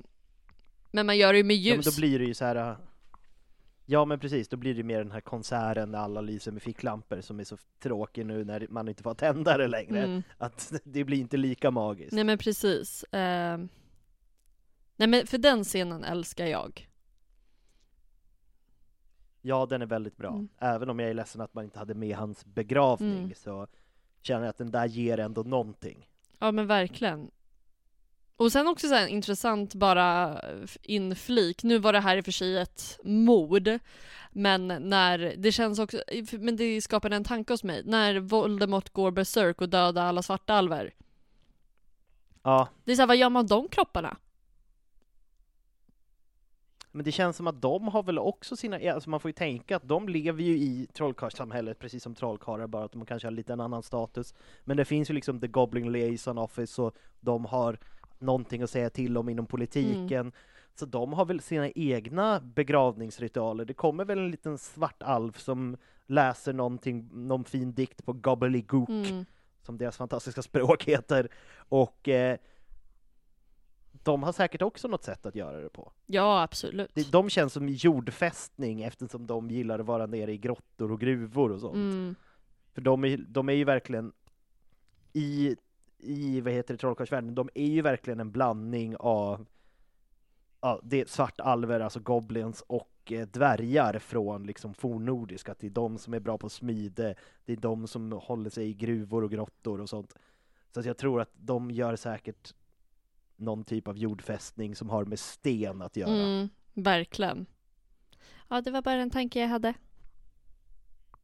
men 0.90 1.06
man 1.06 1.18
gör 1.18 1.32
det 1.32 1.38
ju 1.38 1.44
med 1.44 1.56
ja 1.56 1.70
men 1.74 1.76
ljus. 1.82 1.94
då 1.96 2.00
blir 2.00 2.18
det 2.18 2.24
ju 2.24 2.34
så 2.34 2.44
här. 2.44 2.56
äh, 2.56 2.76
Ja 3.86 4.04
men 4.04 4.18
precis, 4.18 4.48
då 4.48 4.56
blir 4.56 4.74
det 4.74 4.82
mer 4.82 4.98
den 4.98 5.10
här 5.10 5.20
konserten 5.20 5.90
när 5.90 5.98
alla 5.98 6.20
lyser 6.20 6.52
med 6.52 6.62
ficklampor 6.62 7.20
som 7.20 7.40
är 7.40 7.44
så 7.44 7.56
tråkig 7.82 8.26
nu 8.26 8.44
när 8.44 8.66
man 8.70 8.88
inte 8.88 9.02
får 9.02 9.14
tända 9.14 9.56
det 9.58 9.66
längre. 9.68 10.02
Mm. 10.04 10.22
Att 10.38 10.72
det 10.84 11.04
blir 11.04 11.18
inte 11.20 11.36
lika 11.36 11.70
magiskt. 11.70 12.12
Nej 12.12 12.24
men 12.24 12.38
precis. 12.38 13.04
Eh, 13.04 13.58
nej 14.96 15.08
men 15.08 15.26
för 15.26 15.38
den 15.38 15.64
scenen 15.64 16.04
älskar 16.04 16.46
jag. 16.46 16.88
Ja, 19.42 19.66
den 19.66 19.82
är 19.82 19.86
väldigt 19.86 20.16
bra. 20.16 20.30
Mm. 20.30 20.48
Även 20.58 20.90
om 20.90 20.98
jag 20.98 21.10
är 21.10 21.14
ledsen 21.14 21.40
att 21.40 21.54
man 21.54 21.64
inte 21.64 21.78
hade 21.78 21.94
med 21.94 22.16
hans 22.16 22.44
begravning 22.44 23.18
Mm. 23.18 23.34
så 23.34 23.66
känner 24.22 24.40
jag 24.44 24.50
att 24.50 24.58
den 24.58 24.70
där 24.70 24.86
ger 24.86 25.18
ändå 25.18 25.42
någonting. 25.42 26.08
Ja 26.38 26.52
men 26.52 26.66
verkligen. 26.66 27.30
Och 28.40 28.52
sen 28.52 28.68
också 28.68 28.88
så 28.88 28.94
här, 28.94 29.06
intressant 29.06 29.74
bara 29.74 30.40
inflik, 30.82 31.62
nu 31.62 31.78
var 31.78 31.92
det 31.92 32.00
här 32.00 32.16
i 32.16 32.20
och 32.20 32.24
för 32.24 32.32
sig 32.32 32.58
ett 32.58 32.98
mord, 33.04 33.78
men 34.32 34.68
när 34.68 35.34
det 35.36 35.52
känns 35.52 35.78
också, 35.78 36.02
men 36.32 36.56
det 36.56 36.80
skapade 36.80 37.16
en 37.16 37.24
tanke 37.24 37.52
hos 37.52 37.64
mig, 37.64 37.82
när 37.84 38.20
Voldemort 38.20 38.92
går 38.92 39.10
berserk 39.10 39.60
och 39.60 39.68
dödar 39.68 40.06
alla 40.06 40.22
svartalver. 40.22 40.94
Ja, 42.42 42.68
Det 42.84 42.92
är 42.92 42.96
såhär, 42.96 43.06
vad 43.06 43.16
gör 43.16 43.30
man 43.30 43.46
de 43.46 43.68
kropparna? 43.68 44.16
men 46.92 47.04
det 47.04 47.12
känns 47.12 47.36
som 47.36 47.46
att 47.46 47.62
de 47.62 47.88
har 47.88 48.02
väl 48.02 48.18
också 48.18 48.56
sina, 48.56 48.92
alltså 48.92 49.10
man 49.10 49.20
får 49.20 49.28
ju 49.28 49.32
tänka 49.32 49.76
att 49.76 49.88
de 49.88 50.08
lever 50.08 50.42
ju 50.42 50.58
i 50.58 50.86
trollkarlssamhället 50.92 51.78
precis 51.78 52.02
som 52.02 52.14
trollkarlar, 52.14 52.66
bara 52.66 52.84
att 52.84 52.92
de 52.92 53.06
kanske 53.06 53.26
har 53.28 53.32
lite 53.32 53.52
en 53.52 53.60
annan 53.60 53.82
status. 53.82 54.34
Men 54.64 54.76
det 54.76 54.84
finns 54.84 55.10
ju 55.10 55.14
liksom 55.14 55.40
The 55.40 55.46
Goblin 55.46 55.92
Liaison 55.92 56.38
Office 56.38 56.82
och 56.82 56.94
de 57.20 57.44
har 57.44 57.78
någonting 58.20 58.62
att 58.62 58.70
säga 58.70 58.90
till 58.90 59.16
om 59.18 59.28
inom 59.28 59.46
politiken. 59.46 60.32
Så 60.74 60.86
de 60.86 61.12
har 61.12 61.24
väl 61.24 61.40
sina 61.40 61.70
egna 61.70 62.40
begravningsritualer. 62.40 63.64
Det 63.64 63.74
kommer 63.74 64.04
väl 64.04 64.18
en 64.18 64.30
liten 64.30 64.58
svart 64.58 65.02
alv 65.02 65.32
som 65.32 65.76
läser 66.06 66.52
någonting, 66.52 67.08
någon 67.12 67.44
fin 67.44 67.72
dikt 67.74 68.04
på 68.04 68.12
gobbledygook, 68.12 68.88
Mm. 68.88 69.24
som 69.62 69.78
deras 69.78 69.96
fantastiska 69.96 70.42
språk 70.42 70.84
heter. 70.84 71.28
Och 71.56 72.08
eh, 72.08 72.36
de 74.02 74.22
har 74.22 74.32
säkert 74.32 74.62
också 74.62 74.88
något 74.88 75.04
sätt 75.04 75.26
att 75.26 75.34
göra 75.34 75.60
det 75.60 75.68
på. 75.68 75.92
Ja, 76.06 76.42
absolut. 76.42 76.94
De 77.12 77.30
känns 77.30 77.52
som 77.52 77.68
jordfästning 77.68 78.82
eftersom 78.82 79.26
de 79.26 79.50
gillar 79.50 79.78
att 79.78 79.86
vara 79.86 80.06
nere 80.06 80.32
i 80.32 80.38
grottor 80.38 80.92
och 80.92 81.00
gruvor 81.00 81.52
och 81.52 81.60
sånt. 81.60 81.74
Mm. 81.74 82.14
För 82.72 82.80
de 82.80 83.04
är, 83.04 83.16
de 83.28 83.48
är 83.48 83.52
ju 83.52 83.64
verkligen 83.64 84.12
i, 85.12 85.56
i 86.02 86.40
vad 86.40 86.52
heter 86.52 86.74
det, 86.74 86.78
trollkarlsvärlden, 86.78 87.34
de 87.34 87.48
är 87.54 87.66
ju 87.66 87.82
verkligen 87.82 88.20
en 88.20 88.30
blandning 88.30 88.96
av 88.96 89.46
ja, 90.60 90.80
det 90.82 91.00
är 91.00 91.04
svartalver, 91.04 91.80
alltså 91.80 92.00
goblins 92.00 92.64
och 92.66 93.12
eh, 93.12 93.26
dvärgar 93.26 93.98
från 93.98 94.46
liksom 94.46 94.74
fornnordisk, 94.74 95.48
att 95.48 95.58
det 95.58 95.66
är 95.66 95.70
de 95.70 95.98
som 95.98 96.14
är 96.14 96.20
bra 96.20 96.38
på 96.38 96.48
smide, 96.48 97.14
det 97.44 97.52
är 97.52 97.56
de 97.56 97.86
som 97.86 98.12
håller 98.12 98.50
sig 98.50 98.68
i 98.68 98.74
gruvor 98.74 99.24
och 99.24 99.30
grottor 99.30 99.80
och 99.80 99.88
sånt. 99.88 100.14
Så 100.74 100.80
jag 100.80 100.98
tror 100.98 101.20
att 101.20 101.30
de 101.34 101.70
gör 101.70 101.96
säkert 101.96 102.54
någon 103.36 103.64
typ 103.64 103.88
av 103.88 103.98
jordfästning 103.98 104.76
som 104.76 104.90
har 104.90 105.04
med 105.04 105.18
sten 105.18 105.82
att 105.82 105.96
göra. 105.96 106.10
Mm, 106.10 106.48
verkligen. 106.74 107.46
Ja, 108.48 108.60
det 108.60 108.70
var 108.70 108.82
bara 108.82 108.94
en 109.02 109.10
tanke 109.10 109.40
jag 109.40 109.48
hade. 109.48 109.74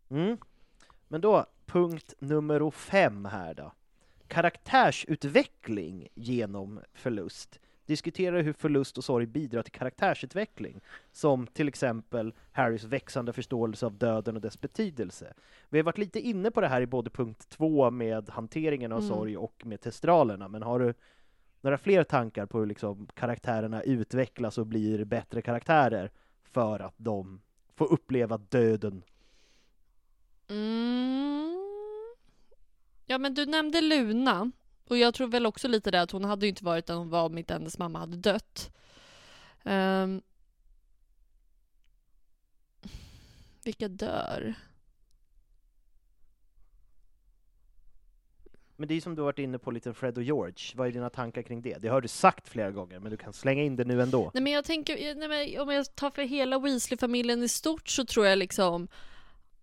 Mm. 0.08 0.38
Men 1.08 1.20
då, 1.20 1.46
punkt 1.66 2.14
nummer 2.18 2.70
fem 2.70 3.24
här 3.24 3.54
då. 3.54 3.72
Karaktärsutveckling 4.28 6.08
genom 6.14 6.80
förlust. 6.94 7.60
Diskutera 7.86 8.42
hur 8.42 8.52
förlust 8.52 8.98
och 8.98 9.04
sorg 9.04 9.26
bidrar 9.26 9.62
till 9.62 9.72
karaktärsutveckling, 9.72 10.80
som 11.12 11.46
till 11.46 11.68
exempel 11.68 12.34
Harrys 12.52 12.84
växande 12.84 13.32
förståelse 13.32 13.86
av 13.86 13.94
döden 13.94 14.36
och 14.36 14.42
dess 14.42 14.60
betydelse. 14.60 15.34
Vi 15.68 15.78
har 15.78 15.84
varit 15.84 15.98
lite 15.98 16.20
inne 16.20 16.50
på 16.50 16.60
det 16.60 16.68
här 16.68 16.80
i 16.80 16.86
både 16.86 17.10
punkt 17.10 17.48
två 17.48 17.90
med 17.90 18.28
hanteringen 18.28 18.92
av 18.92 18.98
Mm. 18.98 19.08
sorg 19.08 19.36
och 19.36 19.66
med 19.66 19.80
testralerna, 19.80 20.48
men 20.48 20.62
har 20.62 20.78
du 20.78 20.94
några 21.60 21.78
fler 21.78 22.04
tankar 22.04 22.46
på 22.46 22.58
hur 22.58 22.66
liksom 22.66 23.08
karaktärerna 23.14 23.82
utvecklas 23.82 24.58
och 24.58 24.66
blir 24.66 25.04
bättre 25.04 25.42
karaktärer 25.42 26.10
för 26.42 26.80
att 26.80 26.94
de 26.96 27.40
får 27.74 27.92
uppleva 27.92 28.38
döden 28.38 29.02
Mm. 30.48 31.65
Ja, 33.07 33.18
men 33.18 33.34
du 33.34 33.46
nämnde 33.46 33.80
Luna. 33.80 34.50
Och 34.88 34.96
jag 34.98 35.14
tror 35.14 35.28
väl 35.28 35.46
också 35.46 35.68
lite 35.68 35.90
det 35.90 36.00
att 36.00 36.11
hon 36.11 36.24
hade 36.24 36.46
ju 36.46 36.50
inte 36.50 36.64
varit 36.64 36.86
den 36.86 36.98
hon 36.98 37.11
var 37.11 37.24
om 37.24 37.38
inte 37.38 37.52
hennes 37.52 37.78
mamma 37.78 37.98
hade 37.98 38.16
dött. 38.16 38.70
Ehm. 39.64 40.22
vilka 43.64 43.88
dör? 43.88 44.54
Men 48.76 48.88
det 48.88 48.94
är 48.94 49.00
som 49.00 49.14
du 49.14 49.22
varit 49.22 49.38
inne 49.38 49.59
på 49.59 49.70
lite 49.70 49.94
Fred 49.94 50.16
och 50.16 50.22
George, 50.22 50.72
vad 50.74 50.88
är 50.88 50.92
dina 50.92 51.11
tankar 51.11 51.42
kring 51.42 51.62
det? 51.62 51.78
Det 51.78 51.88
har 51.88 52.00
du 52.00 52.09
sagt 52.09 52.48
flera 52.48 52.70
gånger, 52.70 53.00
men 53.00 53.11
du 53.11 53.16
kan 53.16 53.32
slänga 53.32 53.62
in 53.62 53.76
det 53.76 53.84
nu 53.84 54.02
ändå. 54.02 54.30
Nej 54.34 54.42
men 54.42 54.52
jag 54.52 54.64
tänker, 54.64 55.14
nej, 55.14 55.28
men 55.28 55.61
om 55.61 55.70
jag 55.74 55.94
tar 55.94 56.11
för 56.11 56.22
hela 56.22 56.59
Weasley-familjen 56.59 57.42
i 57.42 57.48
stort 57.48 57.88
så 57.88 58.04
tror 58.04 58.26
jag 58.26 58.38
liksom 58.38 58.88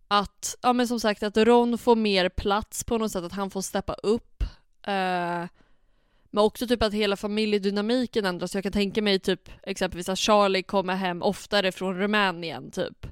att, 0.08 0.56
ja 0.62 0.74
men 0.74 0.88
som 0.88 1.00
sagt 1.00 1.24
att 1.24 1.38
Ron 1.38 1.78
får 1.78 1.96
mer 1.96 2.30
plats 2.30 2.84
på 2.84 2.98
något 2.98 3.12
sätt, 3.12 3.24
att 3.24 3.32
han 3.32 3.50
får 3.50 3.62
steppa 3.62 3.94
upp. 3.94 4.44
Eh, 4.84 5.48
men 6.36 6.44
också 6.44 6.68
typ 6.68 6.84
att 6.84 6.94
hela 6.94 7.16
familjedynamiken 7.16 8.26
ändras. 8.26 8.56
Jag 8.56 8.64
kan 8.64 8.72
tänka 8.72 9.02
mig 9.02 9.20
typ 9.20 9.50
exempelvis 9.64 10.10
att 10.10 10.20
Charlie 10.20 10.64
kommer 10.64 10.96
hem 10.96 11.22
oftare 11.22 11.72
från 11.72 11.98
Rumänien 11.98 12.72
typ. 12.72 13.08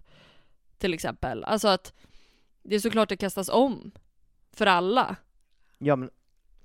Till 0.78 0.94
exempel. 0.94 1.44
Alltså 1.44 1.68
att 1.68 1.94
det 2.64 2.76
är 2.76 2.80
såklart 2.80 3.10
det 3.10 3.18
kastas 3.18 3.50
om. 3.50 3.92
För 4.54 4.66
alla. 4.66 5.16
Ja, 5.78 5.96
men, 5.96 6.10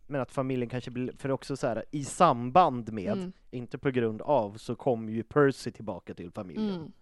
men 0.07 0.20
att 0.20 0.33
familjen 0.33 0.68
kanske 0.68 0.91
blir, 0.91 1.12
för 1.18 1.31
också 1.31 1.57
så 1.57 1.66
här, 1.66 1.85
i 1.91 2.05
samband 2.05 2.93
med, 2.93 3.12
Mm. 3.12 3.33
inte 3.51 3.79
på 3.79 3.91
grund 3.91 4.22
av, 4.22 4.57
så 4.57 4.74
kommer 4.74 5.12
ju 5.12 5.22
Percy 5.22 5.70
tillbaka 5.70 6.14
till 6.14 6.31
familjen. 6.31 6.74
Mm. 6.74 6.93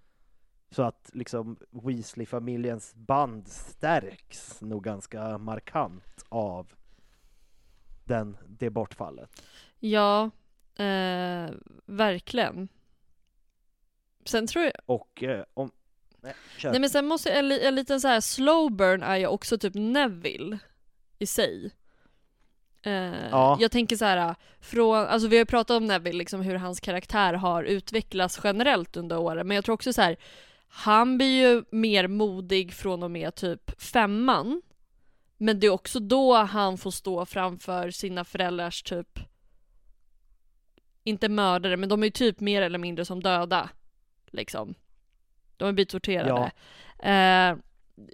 Så 0.74 0.82
att 0.82 1.10
liksom 1.12 1.56
Weasley-familjens 1.70 2.94
band 2.94 3.48
stärks 3.48 4.60
nog 4.60 4.84
ganska 4.84 5.38
markant 5.38 6.24
av 6.28 6.72
den, 8.04 8.36
det 8.46 8.70
bortfallet. 8.70 9.42
Ja, 9.78 10.24
eh, 10.76 11.50
verkligen. 11.86 12.68
Sen 14.24 14.46
tror 14.46 14.64
jag, 14.64 14.72
Och 14.86 15.22
eh, 15.22 15.44
om... 15.54 15.70
Nej, 16.20 16.34
kör. 16.58 16.70
nej 16.70 16.80
men 16.80 16.90
sen 16.90 17.06
måste 17.06 17.30
en, 17.32 17.48
li- 17.48 17.66
en 17.66 17.74
liten 17.74 18.00
så 18.00 18.08
här 18.08 18.20
slow 18.20 18.72
burn 18.72 19.02
är 19.02 19.16
ju 19.16 19.26
också 19.26 19.58
typ 19.58 19.74
Neville 19.74 20.58
i 21.18 21.26
sig. 21.26 21.70
Eh, 22.82 23.28
Ja. 23.30 23.56
Jag 23.60 23.70
tänker 23.70 23.96
så 23.96 24.04
här, 24.04 24.34
från, 24.60 24.96
alltså 24.96 25.28
vi 25.28 25.36
har 25.36 25.40
ju 25.40 25.46
pratat 25.46 25.76
om 25.76 25.86
Neville, 25.86 26.18
liksom 26.18 26.40
hur 26.40 26.54
hans 26.54 26.80
karaktär 26.80 27.34
har 27.34 27.64
utvecklats 27.64 28.40
generellt 28.44 28.96
under 28.96 29.18
åren, 29.18 29.46
men 29.48 29.54
jag 29.54 29.64
tror 29.64 29.74
också 29.74 29.92
så 29.92 30.02
här, 30.02 30.16
han 30.76 31.16
blir 31.16 31.50
ju 31.50 31.64
mer 31.70 32.08
modig 32.08 32.72
från 32.72 33.02
och 33.02 33.10
med 33.10 33.34
typ 33.34 33.82
femman. 33.82 34.62
Men 35.36 35.60
det 35.60 35.66
är 35.66 35.70
också 35.70 36.00
då 36.00 36.34
han 36.34 36.78
får 36.78 36.90
stå 36.90 37.26
framför 37.26 37.90
sina 37.90 38.24
föräldrars 38.24 38.82
typ 38.82 39.18
inte 41.02 41.28
mördare, 41.28 41.76
men 41.76 41.88
de 41.88 42.02
är 42.02 42.06
ju 42.06 42.10
typ 42.10 42.40
mer 42.40 42.62
eller 42.62 42.78
mindre 42.78 43.04
som 43.04 43.22
döda. 43.22 43.70
Liksom. 44.26 44.74
De 45.56 45.64
har 45.64 45.72
blivit 45.72 45.88
torterade. 45.88 46.50
Eh, 46.98 47.56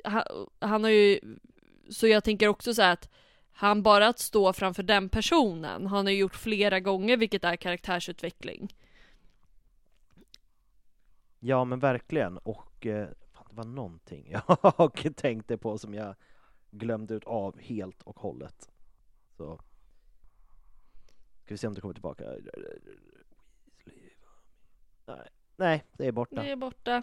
han, 0.04 0.22
han 0.58 0.84
har 0.84 0.90
ju, 0.90 1.20
så 1.90 2.06
jag 2.06 2.24
tänker 2.24 2.48
också 2.48 2.74
så 2.74 2.82
att 2.82 3.10
han 3.52 3.82
bara 3.82 4.08
att 4.08 4.18
stå 4.18 4.52
framför 4.52 4.82
den 4.82 5.08
personen, 5.08 5.86
han 5.86 6.06
har 6.06 6.12
ju 6.12 6.18
gjort 6.18 6.36
flera 6.36 6.80
gånger 6.80 7.16
vilket 7.16 7.44
är 7.44 7.56
karaktärsutveckling. 7.56 8.74
Ja 11.42 11.64
men 11.64 11.78
verkligen, 11.78 12.38
och 12.38 12.86
eh, 12.86 13.08
fan, 13.32 13.46
det 13.50 13.56
var 13.56 13.64
någonting 13.64 14.30
jag 15.04 15.16
tänkte 15.16 15.56
på 15.58 15.78
som 15.78 15.94
jag 15.94 16.14
glömde 16.70 17.14
ut 17.14 17.24
av 17.24 17.58
helt 17.58 18.02
och 18.02 18.20
hållet. 18.20 18.70
Så 19.36 19.60
ska 21.44 21.54
vi 21.54 21.58
se 21.58 21.66
om 21.66 21.74
det 21.74 21.80
kommer 21.80 21.94
tillbaka. 21.94 22.24
Nej, 25.06 25.28
nej 25.56 25.84
det 25.92 26.06
är 26.06 26.12
borta. 26.12 26.42
Det 26.42 26.50
är 26.50 26.56
borta. 26.56 27.02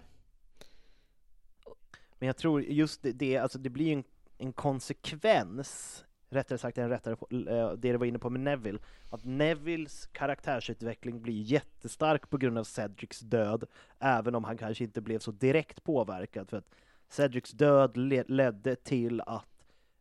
Men 2.20 2.28
jag 2.28 2.38
tror 2.38 2.62
just 2.62 3.02
det, 3.02 3.12
det, 3.12 3.38
alltså 3.38 3.60
det 3.60 3.70
blir 3.70 3.94
en, 3.94 4.04
en 4.38 4.54
konsekvens, 4.54 6.06
rättare 6.30 6.58
sagt 6.58 6.78
en 6.78 6.90
rättare, 6.90 7.16
på- 7.16 7.28
eh, 7.32 7.72
det 7.72 7.92
du 7.92 7.98
var 7.98 8.06
inne 8.06 8.20
på 8.20 8.30
med 8.30 8.42
Neville, 8.42 8.80
att 9.10 9.26
Nevilles 9.26 10.08
karaktärsutveckling 10.08 11.22
blir 11.22 11.42
jättestark 11.42 12.30
på 12.30 12.38
grund 12.38 12.58
av 12.58 12.64
Cedrics 12.64 13.20
död, 13.20 13.64
även 14.00 14.36
om 14.36 14.44
han 14.44 14.58
kanske 14.58 14.84
inte 14.84 15.02
blev 15.02 15.20
så 15.20 15.32
direkt 15.32 15.84
påverkad, 15.84 16.50
för 16.50 16.58
att 16.58 16.70
Cedrics 17.10 17.52
död 17.52 17.98
ledde 18.28 18.76
till 18.76 19.22
att 19.22 19.48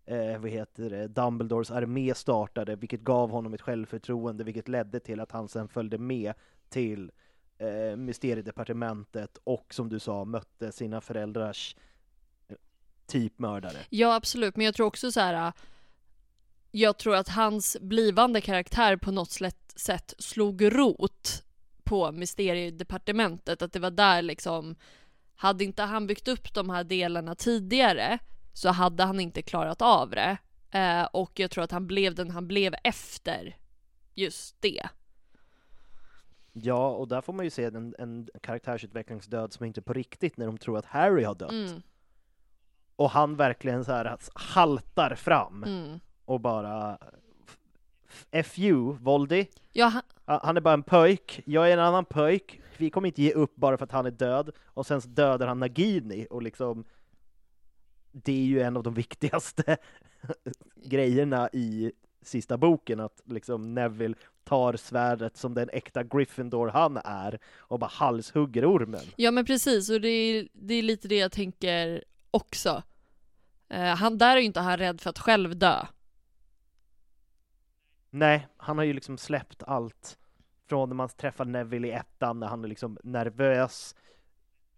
eh, 0.06 0.38
vad 0.38 0.50
heter 0.50 0.90
det, 0.90 1.08
Dumbledores 1.08 1.70
armé 1.70 2.14
startade, 2.14 2.76
vilket 2.76 3.00
gav 3.00 3.30
honom 3.30 3.54
ett 3.54 3.62
självförtroende, 3.62 4.44
vilket 4.44 4.68
ledde 4.68 5.00
till 5.00 5.20
att 5.20 5.32
han 5.32 5.48
sen 5.48 5.68
följde 5.68 5.98
med 5.98 6.34
till 6.68 7.12
eh, 7.58 7.96
mysteriedepartementet 7.96 9.38
och 9.44 9.74
som 9.74 9.88
du 9.88 9.98
sa 9.98 10.24
mötte 10.24 10.72
sina 10.72 11.00
föräldrars 11.00 11.76
eh, 12.48 12.56
typ 13.06 13.38
mördare. 13.38 13.78
Ja 13.90 14.14
absolut, 14.14 14.56
men 14.56 14.66
jag 14.66 14.74
tror 14.74 14.86
också 14.86 15.12
så 15.12 15.20
här. 15.20 15.52
Jag 16.78 16.98
tror 16.98 17.16
att 17.16 17.28
hans 17.28 17.76
blivande 17.80 18.40
karaktär 18.40 18.96
på 18.96 19.10
något 19.10 19.38
sätt 19.76 20.14
slog 20.18 20.74
rot 20.78 21.44
på 21.84 22.12
mysteriedepartementet, 22.12 23.62
att 23.62 23.72
det 23.72 23.78
var 23.78 23.90
där 23.90 24.22
liksom 24.22 24.76
hade 25.34 25.64
inte 25.64 25.82
han 25.82 26.06
byggt 26.06 26.28
upp 26.28 26.54
de 26.54 26.70
här 26.70 26.84
delarna 26.84 27.34
tidigare 27.34 28.18
så 28.52 28.68
hade 28.68 29.04
han 29.04 29.20
inte 29.20 29.42
klarat 29.42 29.82
av 29.82 30.10
det. 30.10 30.36
Eh, 30.70 31.04
och 31.04 31.38
jag 31.38 31.50
tror 31.50 31.64
att 31.64 31.70
han 31.70 31.86
blev 31.86 32.14
den 32.14 32.30
han 32.30 32.48
blev 32.48 32.74
efter 32.84 33.56
just 34.14 34.62
det. 34.62 34.88
Ja, 36.52 36.88
och 36.88 37.08
där 37.08 37.20
får 37.20 37.32
man 37.32 37.44
ju 37.44 37.50
se 37.50 37.64
en, 37.64 37.94
en 37.98 38.28
karaktärsutvecklingsdöd 38.42 39.52
som 39.52 39.66
inte 39.66 39.80
är 39.80 39.82
på 39.82 39.92
riktigt 39.92 40.36
när 40.36 40.46
de 40.46 40.58
tror 40.58 40.78
att 40.78 40.86
Harry 40.86 41.24
har 41.24 41.34
dött. 41.34 41.50
Mm, 41.50 41.82
Och 42.96 43.10
han 43.10 43.36
verkligen 43.36 43.84
så 43.84 43.92
här 43.92 44.18
haltar 44.34 45.14
fram 45.14 45.64
mm. 45.64 46.00
Och 46.26 46.40
bara 46.40 46.98
F 48.30 48.58
you, 48.58 48.96
Voldy. 49.00 49.46
Ja, 49.72 49.86
han, 49.86 50.02
Han 50.42 50.56
är 50.56 50.60
bara 50.60 50.74
en 50.74 50.82
pöjk, 50.82 51.42
jag 51.44 51.68
är 51.68 51.72
en 51.72 51.78
annan 51.84 52.04
pöjk, 52.04 52.60
vi 52.76 52.90
kommer 52.90 53.08
inte 53.08 53.22
ge 53.22 53.32
upp 53.32 53.56
bara 53.56 53.76
för 53.78 53.84
att 53.84 53.92
han 53.92 54.06
är 54.06 54.10
död, 54.10 54.50
och 54.66 54.86
sen 54.86 55.00
dödar 55.04 55.46
han 55.46 55.60
Nagini, 55.60 56.26
och 56.30 56.42
liksom 56.42 56.84
Det 58.12 58.32
är 58.32 58.44
ju 58.46 58.60
en 58.60 58.76
av 58.76 58.82
de 58.82 58.94
viktigaste 58.94 59.76
grejerna 60.84 61.48
i 61.52 61.92
sista 62.22 62.56
boken, 62.56 63.00
att 63.00 63.20
liksom 63.24 63.74
Neville 63.74 64.14
tar 64.44 64.76
svärdet 64.76 65.36
som 65.36 65.54
den 65.54 65.68
äkta 65.72 66.02
Gryffindor 66.02 66.68
han 66.68 66.96
är, 67.04 67.38
och 67.58 67.78
bara 67.78 67.90
halshugger 67.90 68.72
ormen. 68.76 69.04
ja 69.16 69.30
men 69.30 69.44
precis, 69.44 69.90
och 69.90 70.00
det 70.00 70.08
är, 70.08 70.48
det 70.52 70.74
är 70.74 70.82
lite 70.82 71.08
det 71.08 71.16
jag 71.18 71.32
tänker 71.32 72.04
också. 72.30 72.82
Eh, 73.68 73.94
han, 73.96 74.18
där 74.18 74.36
är 74.36 74.40
ju 74.40 74.46
inte 74.46 74.60
han 74.60 74.78
rädd 74.78 75.00
för 75.00 75.10
att 75.10 75.18
själv 75.18 75.56
dö. 75.58 75.86
Nej, 78.10 78.46
han 78.56 78.78
har 78.78 78.84
ju 78.84 78.92
liksom 78.92 79.18
släppt 79.18 79.62
allt 79.62 80.18
från 80.68 80.88
när 80.88 80.96
man 80.96 81.08
träffar 81.08 81.44
Neville 81.44 81.88
i 81.88 81.92
ettan, 81.92 82.40
när 82.40 82.46
han 82.46 82.64
är 82.64 82.68
liksom 82.68 82.98
nervös, 83.02 83.94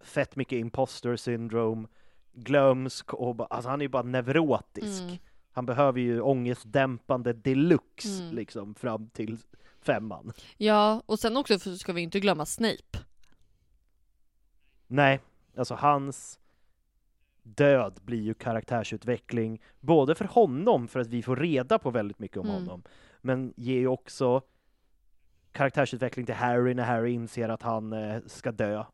fett 0.00 0.36
mycket 0.36 0.56
imposter 0.58 1.16
syndrome, 1.16 1.88
glömsk 2.32 3.14
och 3.14 3.34
bara, 3.34 3.48
alltså 3.48 3.70
han 3.70 3.80
är 3.80 3.84
ju 3.84 3.88
bara 3.88 4.02
neurotisk. 4.02 5.02
Mm. 5.02 5.16
Han 5.52 5.66
behöver 5.66 6.00
ju 6.00 6.20
ångestdämpande 6.20 7.32
deluxe 7.32 8.22
Mm. 8.22 8.34
liksom 8.34 8.74
fram 8.74 9.08
till 9.10 9.38
femman. 9.80 10.32
Ja, 10.56 11.02
och 11.06 11.18
sen 11.18 11.36
också 11.36 11.58
ska 11.58 11.92
vi 11.92 12.00
inte 12.00 12.20
glömma 12.20 12.46
Snape. 12.46 12.98
Nej, 14.86 15.20
alltså 15.56 15.74
hans 15.74 16.38
död 17.42 18.00
blir 18.02 18.20
ju 18.22 18.34
karaktärsutveckling, 18.34 19.60
både 19.80 20.14
för 20.14 20.24
honom, 20.24 20.88
för 20.88 21.00
att 21.00 21.06
vi 21.06 21.22
får 21.22 21.36
reda 21.36 21.78
på 21.78 21.90
väldigt 21.90 22.18
mycket 22.18 22.36
om 22.36 22.46
Mm. 22.46 22.56
honom, 22.60 22.82
men 23.20 23.54
ger 23.56 23.78
ju 23.78 23.86
också 23.86 24.42
karaktärsutveckling 25.52 26.26
till 26.26 26.34
Harry 26.34 26.74
när 26.74 26.84
Harry 26.84 27.10
inser 27.10 27.48
att 27.48 27.62
han 27.62 27.92
eh, 27.92 28.20
ska 28.26 28.52
dö, 28.52 28.84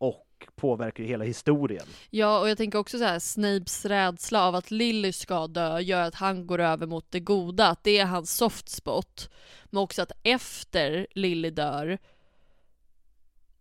och 0.00 0.48
påverkar 0.56 1.04
ju 1.04 1.08
hela 1.08 1.24
historien. 1.24 1.86
Ja, 2.10 2.40
och 2.40 2.48
jag 2.48 2.56
tänker 2.56 2.78
också 2.78 2.98
så 2.98 3.04
här, 3.04 3.18
Snapes 3.18 3.84
rädsla 3.84 4.46
av 4.46 4.54
att 4.54 4.70
Lily 4.70 5.12
ska 5.12 5.46
dö 5.46 5.80
gör 5.80 6.02
att 6.02 6.14
han 6.14 6.46
går 6.46 6.58
över 6.58 6.86
mot 6.86 7.10
det 7.10 7.20
goda, 7.20 7.66
att 7.66 7.84
det 7.84 7.98
är 7.98 8.04
hans 8.04 8.36
soft 8.36 8.68
spot. 8.68 9.30
Men 9.64 9.82
också 9.82 10.02
att 10.02 10.12
efter 10.22 11.06
Lily 11.10 11.50
dör 11.50 11.98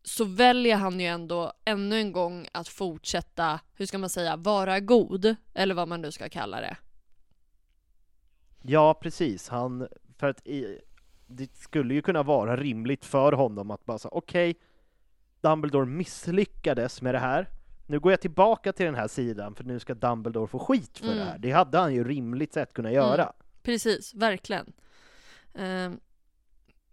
så 0.04 0.26
väljer 0.26 0.76
han 0.76 1.00
ju 1.00 1.06
ändå 1.06 1.54
ännu 1.66 2.00
en 2.00 2.12
gång 2.12 2.48
att 2.52 2.68
fortsätta, 2.68 3.60
hur 3.74 3.86
ska 3.86 3.98
man 3.98 4.10
säga, 4.10 4.36
vara 4.36 4.80
god, 4.80 5.36
eller 5.54 5.76
vad 5.76 5.88
man 5.88 6.02
nu 6.02 6.12
ska 6.12 6.30
kalla 6.30 6.62
det. 6.62 6.78
Ja, 8.62 8.94
precis. 8.94 9.50
Han, 9.50 9.88
för 10.18 10.28
att 10.28 10.48
i, 10.48 10.80
det 11.28 11.56
skulle 11.58 11.94
ju 11.94 12.02
kunna 12.02 12.24
vara 12.24 12.58
rimligt 12.58 13.06
för 13.06 13.32
honom 13.32 13.72
att 13.72 13.86
bara 13.86 14.00
säga 14.00 14.12
okej, 14.14 14.56
Dumbledore 15.42 15.86
misslyckades 15.86 17.02
med 17.02 17.16
det 17.16 17.20
här. 17.20 17.50
Nu 17.88 18.00
går 18.00 18.12
jag 18.12 18.22
tillbaka 18.22 18.74
till 18.74 18.86
den 18.86 18.96
här 18.96 19.08
sidan 19.08 19.56
för 19.56 19.64
nu 19.64 19.80
ska 19.80 19.94
Dumbledore 19.94 20.48
få 20.48 20.60
skit 20.60 20.98
för 20.98 21.06
Mm. 21.06 21.18
det 21.18 21.24
här. 21.24 21.38
Det 21.38 21.52
hade 21.52 21.78
han 21.78 21.94
ju 21.94 22.04
rimligt 22.04 22.54
sett 22.54 22.74
kunna 22.74 22.92
göra. 22.92 23.34
Precis, 23.64 24.14
verkligen. 24.14 24.74
Ehm, 25.56 26.00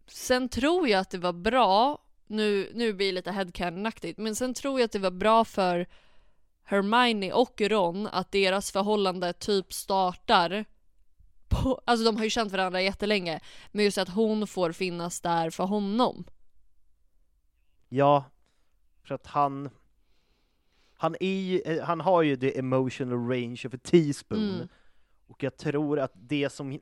sen 0.07 0.49
tror 0.49 0.89
jag 0.89 1.01
att 1.01 1.11
det 1.11 1.19
var 1.19 1.33
bra, 1.33 2.03
nu, 2.27 2.71
nu 2.75 2.93
blir 2.93 3.07
det 3.07 3.13
lite 3.13 3.31
headcanon-aktigt, 3.31 4.19
men 4.19 4.37
sen 4.37 4.55
tror 4.55 4.81
jag 4.81 4.85
att 4.85 4.93
det 4.93 4.99
var 4.99 5.11
bra 5.11 5.45
för 5.45 5.87
Hermione 6.65 7.33
och 7.33 7.61
Ron 7.61 8.07
att 8.07 8.33
deras 8.33 8.73
förhållande 8.73 9.33
typ 9.33 9.73
startar 9.73 10.65
på, 11.63 11.81
alltså 11.85 12.05
de 12.05 12.17
har 12.17 12.25
ju 12.25 12.31
känt 12.31 12.53
varandra 12.53 12.83
jättelänge, 12.83 13.41
men 13.73 13.85
just 13.85 13.99
att 13.99 14.09
hon 14.09 14.47
får 14.47 14.73
finnas 14.73 15.21
där 15.21 15.51
för 15.51 15.65
honom. 15.65 16.25
Ja, 17.89 18.25
för 19.05 19.15
att 19.15 19.27
han 19.27 19.71
han, 20.99 21.17
är, 21.21 21.41
ju- 21.41 21.61
eh, 21.61 21.85
han 21.85 22.01
har 22.01 22.23
ju 22.23 22.37
the 22.37 22.59
emotional 22.59 23.29
range 23.29 23.63
of 23.67 23.75
a 23.75 23.79
teaspoon 23.83 24.55
Mm. 24.55 24.69
och 25.27 25.43
jag 25.43 25.57
tror 25.57 25.99
att 26.01 26.13
det 26.15 26.51
som 26.53 26.81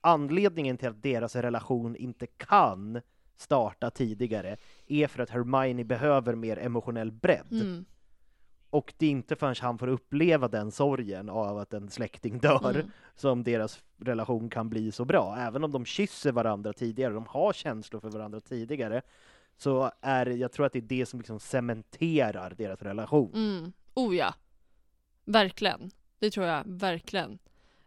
anledningen 0.00 0.78
till 0.78 0.88
att 0.88 1.02
deras 1.02 1.36
relation 1.36 1.96
inte 1.96 2.26
kan 2.26 3.00
starta 3.36 3.90
tidigare 3.90 4.56
är 4.86 5.06
för 5.06 5.22
att 5.22 5.30
Hermione 5.30 5.84
behöver 5.84 6.34
mer 6.34 6.56
emotionell 6.58 7.12
bredd. 7.12 7.46
Mm. 7.52 7.84
Och 8.70 8.94
det 8.98 9.06
är 9.06 9.10
inte 9.10 9.36
förrän 9.36 9.54
han 9.60 9.78
får 9.78 9.88
uppleva 9.88 10.48
den 10.48 10.70
sorgen 10.70 11.28
av 11.28 11.58
att 11.58 11.72
en 11.74 11.90
släkting 11.90 12.38
dör 12.38 12.70
Mm. 12.74 12.90
som 13.14 13.42
deras 13.44 13.82
relation 13.98 14.50
kan 14.50 14.68
bli 14.68 14.92
så 14.92 15.04
bra. 15.04 15.36
Även 15.38 15.64
om 15.64 15.72
de 15.72 15.84
kysser 15.84 16.32
varandra 16.32 16.72
tidigare, 16.72 17.14
de 17.14 17.26
har 17.28 17.52
känslor 17.52 18.00
för 18.00 18.10
varandra 18.10 18.40
tidigare, 18.40 19.02
så 19.56 19.90
är 20.00 20.26
jag 20.26 20.52
tror 20.52 20.66
att 20.66 20.72
det 20.72 20.78
är 20.78 20.82
det 20.82 21.06
som 21.06 21.18
liksom 21.20 21.40
cementerar 21.40 22.54
deras 22.58 22.82
relation. 22.82 23.30
Mm. 23.34 23.72
Oh 23.94 24.16
ja. 24.16 24.34
Verkligen. 25.24 25.90
Det 26.18 26.30
tror 26.30 26.46
jag 26.46 26.62
verkligen. 26.66 27.38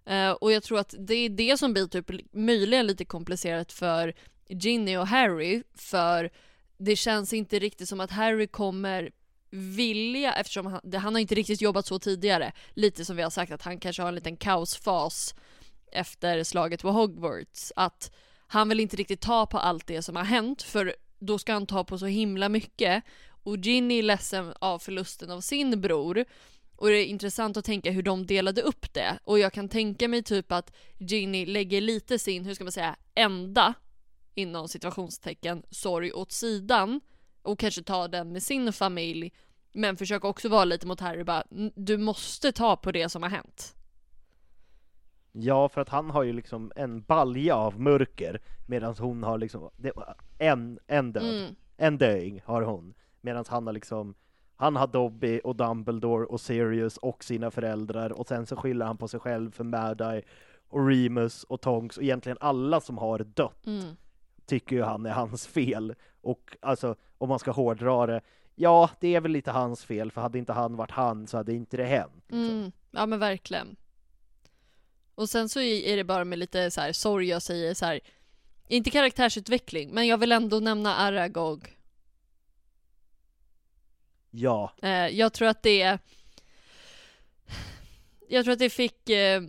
Eh, 0.06 0.32
och 0.32 0.52
jag 0.52 0.64
tror 0.64 0.80
att 0.80 0.96
det 1.00 1.14
är 1.16 1.30
det 1.30 1.58
som 1.60 1.74
blir 1.74 1.88
typ 1.88 2.10
li- 2.10 2.28
möjligen 2.32 2.88
lite 2.88 3.06
komplicerat 3.06 3.72
för 3.72 4.14
Ginny 4.48 4.98
och 4.98 5.08
Harry, 5.08 5.64
för 5.76 6.30
det 6.78 6.96
känns 6.96 7.34
inte 7.34 7.60
riktigt 7.60 7.90
som 7.90 8.00
att 8.00 8.12
Harry 8.12 8.48
kommer 8.48 9.12
vilja, 9.52 10.34
eftersom 10.34 10.66
han, 10.66 10.94
han 10.94 11.14
har 11.16 11.20
inte 11.22 11.36
riktigt 11.36 11.62
jobbat 11.62 11.86
så 11.86 12.00
tidigare, 12.00 12.52
lite 12.74 13.06
som 13.06 13.16
vi 13.16 13.24
har 13.24 13.30
sagt 13.30 13.52
att 13.52 13.62
han 13.62 13.80
kanske 13.80 14.02
har 14.02 14.10
en 14.10 14.16
liten 14.16 14.38
kaosfas 14.38 15.36
efter 15.92 16.44
slaget 16.44 16.82
på 16.82 16.92
Hogwarts, 16.92 17.72
att 17.76 18.12
han 18.48 18.70
vill 18.70 18.80
inte 18.80 18.96
riktigt 18.96 19.22
ta 19.22 19.46
på 19.46 19.58
allt 19.58 19.88
det 19.88 20.02
som 20.02 20.16
har 20.16 20.24
hänt, 20.24 20.62
för 20.62 20.96
då 21.20 21.38
ska 21.38 21.54
han 21.54 21.66
ta 21.66 21.84
på 21.84 21.98
så 21.98 22.06
himla 22.06 22.50
mycket 22.50 23.04
och 23.44 23.58
Ginny 23.58 24.00
är 24.00 24.04
ledsen 24.04 24.54
av 24.60 24.80
förlusten 24.80 25.32
av 25.32 25.42
sin 25.42 25.82
bror. 25.82 26.26
Och 26.76 26.88
det 26.88 26.98
är 26.98 27.06
intressant 27.06 27.58
att 27.58 27.66
tänka 27.66 27.92
hur 27.92 28.04
de 28.04 28.26
delade 28.26 28.62
upp 28.62 28.94
det. 28.94 29.20
Och 29.24 29.40
jag 29.40 29.54
kan 29.54 29.70
tänka 29.70 30.08
mig 30.08 30.24
typ 30.24 30.52
att 30.52 30.76
Ginny 30.98 31.46
lägger 31.46 31.82
lite 31.82 32.20
sin, 32.20 32.46
hur 32.46 32.54
ska 32.54 32.64
man 32.64 32.72
säga, 32.72 32.96
enda 33.16 33.74
inom 34.36 34.68
situationstecken 34.68 35.64
sorg 35.70 36.14
åt 36.14 36.32
sidan 36.32 37.02
och 37.42 37.60
kanske 37.60 37.84
tar 37.84 38.08
den 38.08 38.32
med 38.32 38.44
sin 38.44 38.74
familj 38.74 39.32
men 39.74 39.98
försöker 39.98 40.28
också 40.28 40.50
vara 40.50 40.66
lite 40.66 40.88
mot 40.88 41.00
Harry 41.00 41.24
bara 41.24 41.44
"N- 41.52 41.72
du 41.76 41.98
måste 41.98 42.52
ta 42.52 42.76
på 42.76 42.92
det 42.92 43.10
som 43.10 43.24
har 43.24 43.30
hänt. 43.30 43.76
Ja, 45.32 45.70
för 45.70 45.82
att 45.82 45.90
han 45.90 46.10
har 46.10 46.24
ju 46.24 46.34
liksom 46.34 46.72
en 46.76 47.02
balja 47.02 47.56
av 47.56 47.80
mörker 47.80 48.42
medan 48.68 48.96
hon 49.00 49.24
har 49.24 49.38
liksom 49.38 49.70
en, 50.38 50.80
en 50.88 51.12
död, 51.14 51.24
Mm. 51.24 51.56
en 51.78 51.98
döing 51.98 52.42
har 52.46 52.62
hon. 52.62 52.94
Medan 53.22 53.46
han 53.48 53.68
har 53.68 53.74
liksom 53.74 54.16
han 54.56 54.76
har 54.76 54.88
Dobby 54.88 55.42
och 55.44 55.56
Dumbledore 55.56 56.26
och 56.26 56.42
Sirius 56.42 56.98
och 56.98 57.24
sina 57.24 57.52
föräldrar 57.52 58.10
och 58.12 58.28
sen 58.28 58.46
så 58.46 58.56
skyller 58.56 58.86
han 58.86 58.98
på 58.98 59.08
sig 59.08 59.20
själv 59.20 59.52
för 59.52 59.64
Mad-Eye 59.64 60.22
och 60.70 60.88
Remus 60.88 61.44
och 61.44 61.62
Tonks 61.62 61.98
och 61.98 62.04
egentligen 62.04 62.38
alla 62.42 62.82
som 62.82 62.98
har 62.98 63.20
dött 63.20 63.66
Mm. 63.66 63.96
tycker 64.46 64.76
ju 64.76 64.82
han 64.84 65.06
är 65.06 65.12
hans 65.12 65.48
fel. 65.48 65.96
Och 66.22 66.58
alltså, 66.62 66.96
om 67.20 67.30
man 67.30 67.40
ska 67.40 67.52
hårdra 67.52 68.06
det, 68.06 68.22
ja, 68.56 68.90
det 69.00 69.16
är 69.16 69.22
väl 69.22 69.32
lite 69.32 69.52
hans 69.52 69.86
fel, 69.86 70.12
för 70.12 70.22
hade 70.22 70.38
inte 70.38 70.54
han 70.54 70.76
varit 70.76 70.92
han 70.92 71.28
så 71.28 71.38
hade 71.38 71.54
inte 71.54 71.78
det 71.78 71.86
hänt. 71.86 72.24
Liksom. 72.28 72.50
Mm. 72.50 72.72
Ja 72.92 73.06
men 73.06 73.20
verkligen. 73.20 73.76
Och 75.16 75.30
sen 75.30 75.50
så 75.50 75.62
är 75.62 75.98
det 75.98 76.04
bara 76.04 76.26
med 76.26 76.40
lite 76.40 76.72
så 76.72 76.82
här 76.82 76.94
sorg 76.94 77.28
jag 77.28 77.42
säger 77.42 77.74
så 77.74 77.86
här. 77.86 78.00
Inte 78.68 78.90
karaktärsutveckling, 78.90 79.90
men 79.90 80.08
jag 80.08 80.18
vill 80.18 80.32
ändå 80.32 80.60
nämna 80.60 80.96
Aragog. 80.96 81.76
Ja, 84.32 84.74
Eh, 84.82 85.08
jag 85.08 85.34
tror 85.34 85.48
att 85.48 85.64
det 85.64 85.98
Jag 88.30 88.44
tror 88.46 88.54
att 88.54 88.60
det 88.60 88.70
fick 88.70 89.10
eh, 89.10 89.42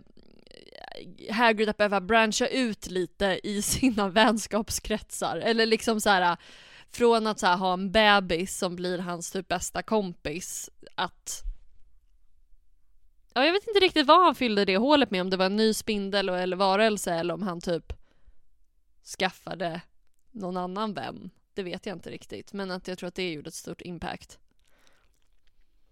Hagrid 1.31 1.69
att 1.69 1.77
behöva 1.77 2.01
branscha 2.01 2.47
ut 2.47 2.87
lite 2.87 3.39
i 3.43 3.61
sina 3.61 4.09
vänskapskretsar. 4.09 5.37
Eller 5.37 5.65
liksom 5.65 6.01
så 6.01 6.09
här 6.09 6.37
från 6.91 7.27
att 7.27 7.39
så 7.39 7.45
här, 7.47 7.57
ha 7.57 7.73
en 7.73 7.91
bebis 7.91 8.57
som 8.57 8.75
blir 8.75 8.97
hans 8.97 9.31
typ 9.31 9.47
bästa 9.47 9.83
kompis 9.83 10.69
att 10.95 11.43
Ja, 13.33 13.45
jag 13.45 13.53
vet 13.53 13.67
inte 13.67 13.79
riktigt 13.79 14.07
vad 14.07 14.25
han 14.25 14.35
fyllde 14.35 14.65
det 14.65 14.77
hålet 14.77 15.11
med, 15.11 15.21
om 15.21 15.29
det 15.29 15.37
var 15.37 15.45
en 15.45 15.55
ny 15.55 15.73
spindel 15.73 16.29
eller 16.29 16.57
varelse 16.57 17.13
eller 17.13 17.33
om 17.33 17.41
han 17.41 17.61
typ 17.61 17.93
skaffade 19.19 19.81
någon 20.31 20.57
annan 20.57 20.93
vän. 20.93 21.29
Det 21.53 21.63
vet 21.63 21.85
jag 21.85 21.95
inte 21.95 22.09
riktigt, 22.09 22.53
men 22.53 22.71
att 22.71 22.87
jag 22.87 22.97
tror 22.97 23.07
att 23.07 23.15
det 23.15 23.31
gjorde 23.31 23.47
ett 23.47 23.53
stort 23.53 23.81
impact. 23.81 24.39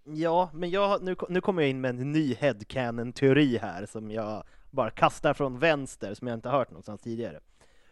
ja, 0.03 0.49
men 0.53 0.69
jag, 0.69 1.03
nu, 1.03 1.15
nu 1.29 1.41
kommer 1.41 1.61
jag 1.61 1.69
in 1.69 1.81
med 1.81 1.89
en 1.89 2.11
ny 2.11 2.35
headcanon-teori 2.35 3.57
här 3.57 3.85
som 3.85 4.11
jag 4.11 4.43
bara 4.71 4.91
kastar 4.91 5.33
från 5.33 5.59
vänster, 5.59 6.13
som 6.13 6.27
jag 6.27 6.37
inte 6.37 6.49
hört 6.49 6.71
någonstans 6.71 7.01
tidigare. 7.01 7.39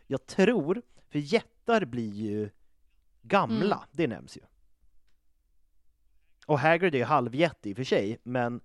Jag 0.08 0.26
tror, 0.26 0.82
för 1.10 1.20
jättar 1.20 1.86
blir 1.86 2.14
ju 2.14 2.50
gamla, 3.28 3.76
Mm. 3.76 3.88
det 3.92 4.08
nämns 4.08 4.38
ju. 4.38 4.42
Och 6.46 6.60
Hagrid 6.60 6.96
är 6.96 7.00
ju 7.00 7.06
halvjätte 7.06 7.70
i 7.70 7.74
och 7.74 7.78
för 7.78 7.84
sig, 7.84 8.18
men 8.24 8.62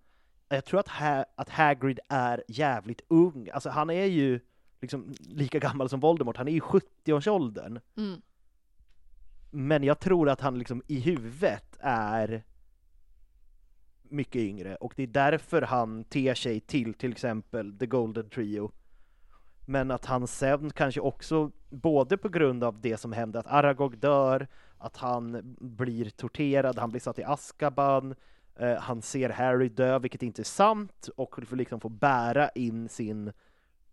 jag 0.48 0.64
tror 0.64 0.80
att, 0.80 0.88
ha 0.88 1.24
att 1.34 1.48
Hagrid 1.48 2.00
är 2.08 2.44
jävligt 2.48 3.00
ung. 3.08 3.48
Alltså 3.52 3.70
han 3.70 3.90
är 3.90 4.04
ju 4.04 4.40
liksom 4.80 5.14
lika 5.20 5.58
gammal 5.58 5.88
som 5.88 6.00
Voldemort, 6.00 6.36
han 6.36 6.48
är 6.48 6.52
i 6.52 6.60
70-årsåldern. 6.60 7.80
Mm. 7.96 8.22
Men 9.50 9.84
jag 9.84 10.00
tror 10.00 10.28
att 10.28 10.40
han 10.40 10.58
liksom 10.58 10.82
i 10.86 11.00
huvudet 11.00 11.76
är 11.80 12.44
mycket 14.02 14.42
yngre 14.42 14.76
och 14.76 14.92
det 14.96 15.02
är 15.02 15.06
därför 15.06 15.62
han 15.62 16.04
ter 16.04 16.34
sig 16.34 16.60
till 16.60 16.94
till 16.94 17.12
exempel 17.12 17.78
The 17.78 17.86
Golden 17.86 18.30
Trio. 18.30 18.72
Men 19.72 19.90
att 19.90 20.04
han 20.04 20.26
sen 20.26 20.70
kanske 20.70 21.00
också, 21.00 21.50
både 21.70 22.16
på 22.16 22.28
grund 22.28 22.64
av 22.64 22.80
det 22.80 22.96
som 22.96 23.12
hände, 23.12 23.38
att 23.38 23.46
Aragog 23.46 23.98
dör, 23.98 24.48
att 24.78 24.96
han 24.96 25.56
blir 25.60 26.10
torterad, 26.10 26.78
han 26.78 26.90
blir 26.90 27.00
satt 27.00 27.18
i 27.18 27.24
Azkaban, 27.24 28.14
eh, 28.56 28.74
han 28.74 29.02
ser 29.02 29.30
Harry 29.30 29.68
dö, 29.68 29.98
vilket 29.98 30.22
inte 30.22 30.42
är 30.42 30.44
sant, 30.44 31.08
och 31.16 31.46
får 31.46 31.56
liksom 31.56 31.80
få 31.80 31.88
bära 31.88 32.48
in 32.48 32.88
sin 32.88 33.32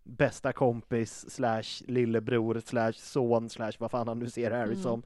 bästa 0.02 0.52
kompis 0.52 1.30
slash 1.30 1.84
lillebror 1.86 2.60
slash 2.64 2.92
son 2.92 3.48
slash 3.48 3.72
vad 3.78 3.90
fan 3.90 4.08
han 4.08 4.18
nu 4.18 4.30
ser 4.30 4.50
Harry 4.50 4.72
Mm. 4.72 4.82
som. 4.82 5.02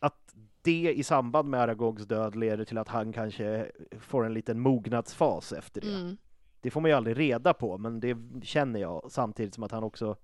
Att 0.00 0.34
det 0.62 0.94
i 0.94 1.02
samband 1.02 1.48
med 1.48 1.60
Aragogs 1.60 2.06
död 2.06 2.36
leder 2.36 2.64
till 2.64 2.78
att 2.78 2.88
han 2.88 3.12
kanske 3.12 3.70
får 4.00 4.24
en 4.26 4.34
liten 4.34 4.60
mognadsfas 4.60 5.52
efter 5.52 5.80
det. 5.80 5.94
Mm. 5.94 6.16
Det 6.60 6.70
får 6.70 6.80
man 6.80 6.90
ju 6.90 6.96
aldrig 6.96 7.18
reda 7.18 7.54
på, 7.54 7.78
men 7.78 8.00
det 8.00 8.16
känner 8.42 8.80
jag 8.80 9.08
samtidigt 9.10 9.54
som 9.54 9.64
att 9.64 9.72
han 9.72 9.84
också 9.84 10.16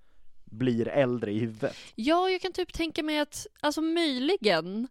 blir 0.45 0.89
äldre 0.89 1.33
i 1.33 1.39
huvudet. 1.39 1.77
Ja, 1.95 2.31
jag 2.31 2.41
kan 2.41 2.53
typ 2.53 2.73
tänka 2.73 3.03
mig 3.03 3.19
att, 3.19 3.47
alltså 3.61 3.81
möjligen 3.81 4.89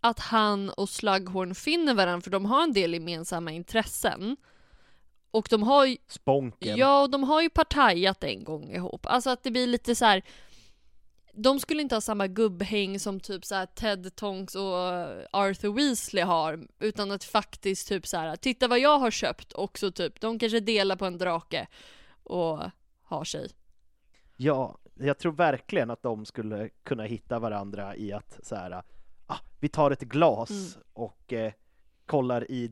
att 0.00 0.18
han 0.18 0.70
och 0.70 0.88
Slughorn 0.88 1.54
finner 1.54 1.94
varandra 1.94 2.20
för 2.20 2.30
de 2.30 2.44
har 2.44 2.62
en 2.62 2.72
del 2.72 2.94
gemensamma 2.94 3.52
intressen. 3.52 4.36
Och 5.30 5.46
de 5.50 5.62
har 5.62 5.84
ju, 5.84 5.96
Sponken. 6.06 6.76
ja, 6.76 7.02
och 7.02 7.10
de 7.10 7.22
har 7.22 7.42
ju 7.42 7.50
partajat 7.50 8.24
en 8.24 8.44
gång 8.44 8.70
ihop. 8.70 9.06
Alltså 9.06 9.30
att 9.30 9.42
det 9.42 9.50
blir 9.50 9.66
lite 9.66 9.94
så 9.94 10.04
här. 10.04 10.22
De 11.32 11.60
skulle 11.60 11.82
inte 11.82 11.94
ha 11.94 12.00
samma 12.00 12.26
gubbhäng 12.26 13.00
som 13.00 13.20
typ 13.20 13.44
så 13.44 13.54
här 13.54 13.66
Ted 13.66 14.16
Tonks 14.16 14.54
och 14.54 14.78
Arthur 15.32 15.72
Weasley 15.72 16.24
har, 16.24 16.66
utan 16.78 17.10
att 17.10 17.24
faktiskt 17.24 17.88
typ 17.88 18.06
så 18.06 18.16
här, 18.16 18.36
titta 18.36 18.68
vad 18.68 18.78
jag 18.78 18.98
har 18.98 19.10
köpt 19.10 19.52
också 19.52 19.92
typ. 19.92 20.20
De 20.20 20.38
kanske 20.38 20.60
delar 20.60 20.96
på 20.96 21.04
en 21.04 21.18
drake 21.18 21.66
och 22.22 22.60
har 23.02 23.24
sig. 23.24 23.50
Ja, 24.36 24.78
jag 24.94 25.18
tror 25.18 25.32
verkligen 25.32 25.90
att 25.90 26.02
de 26.02 26.26
skulle 26.26 26.68
kunna 26.82 27.02
hitta 27.02 27.38
varandra 27.38 27.96
i 27.96 28.12
att 28.12 28.40
så 28.42 28.54
här, 28.54 28.82
ah, 29.26 29.38
vi 29.60 29.68
tar 29.68 29.90
ett 29.90 30.00
glas 30.00 30.50
Mm. 30.50 30.86
och 30.92 31.32
eh, 31.32 31.52
kollar 32.06 32.50
i 32.50 32.68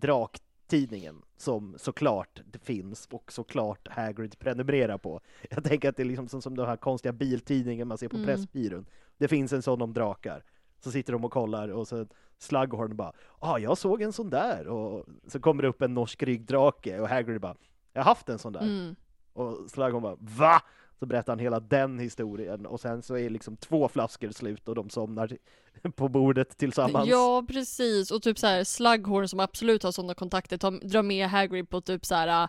draktidningen 0.69 1.23
som 1.37 1.75
såklart 1.79 2.43
det 2.53 2.59
finns 2.59 3.07
och 3.11 3.33
såklart 3.33 3.89
Hagrid 3.89 4.39
prenumererar 4.39 4.99
på. 4.99 5.21
Jag 5.51 5.65
tänker 5.65 5.89
att 5.89 5.97
det 5.97 6.03
är 6.03 6.05
liksom 6.05 6.29
som, 6.29 6.43
som 6.43 6.57
den 6.57 6.67
här 6.67 6.77
konstiga 6.77 7.13
biltidningen 7.13 7.89
man 7.89 7.99
ser 7.99 8.09
på 8.09 8.17
Mm. 8.17 8.27
Pressbyrån. 8.27 8.87
Det 9.19 9.29
finns 9.29 9.53
en 9.53 9.63
sån 9.63 9.83
om 9.83 9.93
drakar. 9.93 10.45
Så 10.81 10.91
sitter 10.91 11.13
de 11.13 11.25
och 11.25 11.33
kollar 11.33 11.69
och 11.69 11.89
så 11.89 12.07
Slughorn 12.39 12.97
bara 12.97 13.13
ah, 13.39 13.59
jag 13.59 13.79
såg 13.79 14.03
en 14.03 14.13
sån 14.13 14.31
där 14.31 14.67
och 14.69 15.07
så 15.27 15.41
kommer 15.41 15.63
det 15.63 15.69
upp 15.69 15.83
en 15.83 15.95
norsk 15.95 16.23
ryggdrake 16.23 17.01
och 17.01 17.09
Hagrid 17.09 17.41
bara 17.41 17.57
jag 17.93 18.01
har 18.01 18.11
haft 18.11 18.29
en 18.29 18.39
sån 18.39 18.53
där. 18.53 18.63
Mm. 18.63 18.97
Och 19.33 19.71
Slughorn 19.71 20.03
bara 20.03 20.17
VA? 20.21 20.63
Så 20.99 21.07
berättar 21.07 21.33
han 21.33 21.39
hela 21.39 21.61
den 21.61 21.99
historien 21.99 22.67
och 22.67 22.81
sen 22.81 23.03
så 23.03 23.17
är 23.17 23.31
liksom 23.31 23.57
två 23.57 23.89
flaskor 23.89 24.31
slut 24.31 24.69
och 24.69 24.75
de 24.75 24.91
somnar 24.91 25.37
på 25.97 26.09
bordet 26.09 26.59
tillsammans. 26.59 27.09
Ja, 27.09 27.45
precis. 27.49 28.11
Och 28.11 28.23
typ 28.23 28.39
så 28.39 28.47
här 28.47 28.65
Slughorn 28.65 29.29
som 29.29 29.41
absolut 29.41 29.83
har 29.83 29.93
sådana 29.93 30.15
kontakter 30.15 30.59
tar, 30.59 30.71
drar 30.71 31.03
med 31.03 31.29
Hagrid 31.29 31.69
på 31.69 31.81
typ 31.81 32.07
så 32.07 32.15
här 32.15 32.49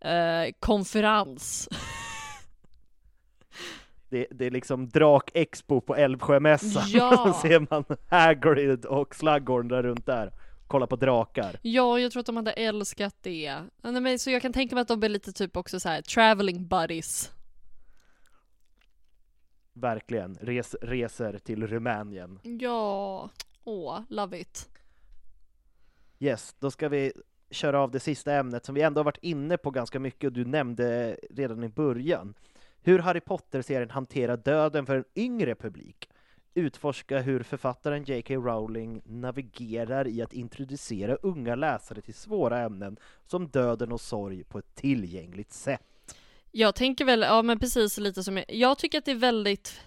eh, 0.00 0.52
konferens. 0.60 1.68
Det, 4.10 4.26
det 4.30 4.46
är 4.46 4.50
liksom 4.50 4.88
drak-expo 4.88 5.80
på 5.80 5.96
Älvsjömässan. 5.96 6.82
Ja. 6.86 7.24
Då 7.26 7.32
ser 7.32 7.66
man 7.70 7.84
Hagrid 8.10 8.84
och 8.84 9.14
Slughorn 9.14 9.68
där 9.68 9.82
runt 9.82 10.06
där. 10.06 10.32
Kolla 10.66 10.86
på 10.86 10.96
drakar. 10.96 11.58
Ja, 11.62 11.98
jag 11.98 12.12
tror 12.12 12.20
att 12.20 12.26
de 12.26 12.36
hade 12.36 12.52
älskat 12.52 13.14
det. 13.22 13.42
Ja, 13.42 13.90
nej, 13.90 14.02
men 14.02 14.18
Så 14.18 14.30
jag 14.30 14.42
kan 14.42 14.52
tänka 14.52 14.74
mig 14.74 14.82
att 14.82 14.88
de 14.88 15.02
är 15.02 15.08
lite 15.08 15.32
typ 15.32 15.56
också 15.56 15.80
så 15.80 15.88
här 15.88 16.02
traveling 16.02 16.66
buddies. 16.68 17.32
Verkligen. 19.80 20.38
Res, 20.40 20.76
reser 20.82 21.38
till 21.38 21.66
Rumänien. 21.66 22.38
Ja, 22.42 23.30
åh, 23.64 24.00
love 24.08 24.40
it. 24.40 24.68
Yes, 26.18 26.56
då 26.58 26.70
ska 26.70 26.88
vi 26.88 27.12
köra 27.50 27.80
av 27.80 27.90
det 27.90 28.00
sista 28.00 28.32
ämnet 28.32 28.64
som 28.64 28.74
vi 28.74 28.82
ändå 28.82 28.98
har 28.98 29.04
varit 29.04 29.22
inne 29.22 29.56
på 29.56 29.70
ganska 29.70 30.00
mycket 30.00 30.26
och 30.28 30.32
du 30.32 30.44
nämnde 30.44 31.18
redan 31.30 31.64
i 31.64 31.68
början. 31.68 32.34
Hur 32.82 32.98
Harry 32.98 33.20
Potter-serien 33.20 33.90
hanterar 33.90 34.36
döden 34.36 34.86
för 34.86 34.96
en 34.96 35.04
yngre 35.14 35.54
publik. 35.54 36.08
Utforska 36.54 37.20
hur 37.20 37.42
författaren 37.42 38.04
J.K. 38.04 38.34
Rowling 38.34 39.02
navigerar 39.04 40.08
i 40.08 40.22
att 40.22 40.32
introducera 40.32 41.14
unga 41.14 41.54
läsare 41.54 42.00
till 42.00 42.14
svåra 42.14 42.58
ämnen 42.58 42.96
som 43.26 43.48
döden 43.48 43.92
och 43.92 44.00
sorg 44.00 44.44
på 44.44 44.58
ett 44.58 44.74
tillgängligt 44.74 45.52
sätt. 45.52 45.87
Jag 46.52 46.74
tänker 46.74 47.04
väl, 47.04 47.20
ja 47.20 47.42
men 47.42 47.58
precis 47.58 47.98
lite 47.98 48.22
som 48.24 48.36
jag, 48.36 48.46
jag 48.48 48.78
tycker 48.78 48.98
att 48.98 49.04
det 49.04 49.10
är 49.10 49.14
väldigt 49.14 49.80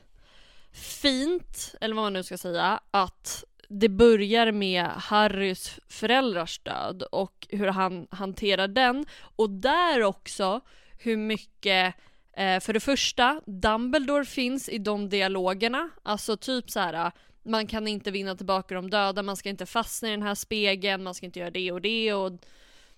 fint, 0.73 1.75
eller 1.81 1.95
vad 1.95 2.03
man 2.03 2.13
nu 2.13 2.23
ska 2.23 2.37
säga, 2.37 2.79
att 2.91 3.43
det 3.69 3.89
börjar 3.89 4.51
med 4.51 4.85
Harrys 4.85 5.79
föräldrars 5.87 6.59
död 6.59 7.03
och 7.11 7.47
hur 7.49 7.67
han 7.67 8.07
hanterar 8.11 8.67
den 8.67 9.05
och 9.35 9.49
där 9.49 10.03
också 10.03 10.61
hur 10.97 11.17
mycket 11.17 11.95
eh, 12.37 12.59
för 12.59 12.73
det 12.73 12.79
första, 12.79 13.41
Dumbledore 13.45 14.25
finns 14.25 14.69
i 14.69 14.77
de 14.77 15.09
dialogerna, 15.09 15.89
alltså 16.03 16.37
typ 16.37 16.71
så 16.71 16.79
här. 16.79 17.11
Man 17.43 17.67
kan 17.67 17.87
inte 17.87 18.11
vinna 18.11 18.35
tillbaka 18.35 18.75
de 18.75 18.89
döda, 18.89 19.23
man 19.23 19.37
ska 19.37 19.49
inte 19.49 19.65
fastna 19.65 20.07
i 20.07 20.11
den 20.11 20.23
här 20.23 20.35
spegeln, 20.35 21.03
man 21.03 21.13
ska 21.13 21.25
inte 21.25 21.39
göra 21.39 21.51
det 21.51 21.71
och 21.71 21.81
det 21.81 22.13
och 22.13 22.31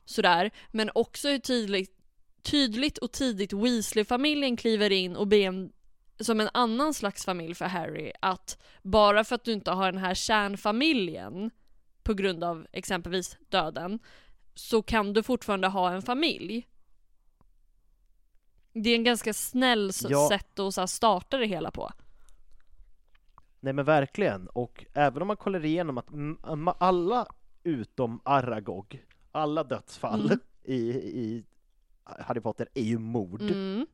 sådär. 0.05 0.51
Men 0.71 0.89
också 0.95 1.29
hur 1.29 1.39
tydligt 1.39 2.02
tydligt 2.43 2.97
och 2.97 3.11
tidigt 3.11 3.53
Weasley-familjen 3.53 4.57
kliver 4.57 4.89
in 4.91 5.15
och 5.15 5.27
blir 5.27 5.47
en, 5.47 5.71
som 6.19 6.39
en 6.39 6.49
annan 6.53 6.93
slags 6.93 7.25
familj 7.25 7.55
för 7.55 7.65
Harry. 7.65 8.11
Att 8.19 8.57
bara 8.81 9.23
för 9.23 9.35
att 9.35 9.43
du 9.45 9.53
inte 9.53 9.71
har 9.71 9.91
den 9.91 10.01
här 10.01 10.13
kärnfamiljen 10.13 11.51
på 12.03 12.13
grund 12.13 12.43
av 12.43 12.67
exempelvis 12.71 13.37
döden 13.49 13.99
så 14.55 14.81
kan 14.81 15.13
du 15.13 15.23
fortfarande 15.23 15.67
ha 15.67 15.91
en 15.91 16.01
familj. 16.01 16.67
Det 18.73 18.89
är 18.89 18.95
en 18.95 19.03
ganska 19.03 19.33
snäll 19.33 19.91
Ja. 20.09 20.29
sätt 20.29 20.59
att 20.59 20.73
så 20.73 20.87
starta 20.87 21.37
det 21.37 21.45
hela 21.45 21.71
på. 21.71 21.91
Nej 23.59 23.73
men 23.73 23.85
verkligen, 23.85 24.47
och 24.47 24.85
även 24.93 25.21
om 25.21 25.27
man 25.27 25.37
kollar 25.37 25.65
igenom 25.65 25.97
att 25.97 26.81
alla 26.81 27.27
utom 27.63 28.21
Aragog, 28.25 29.03
alla 29.31 29.63
dödsfall 29.63 30.25
Mm. 30.25 30.39
i, 30.63 30.75
i 30.95 31.45
Harry 32.03 32.41
Potter 32.41 32.67
är 32.73 32.83
ju 32.83 32.97
mord. 32.97 33.41
Mm. 33.41 33.87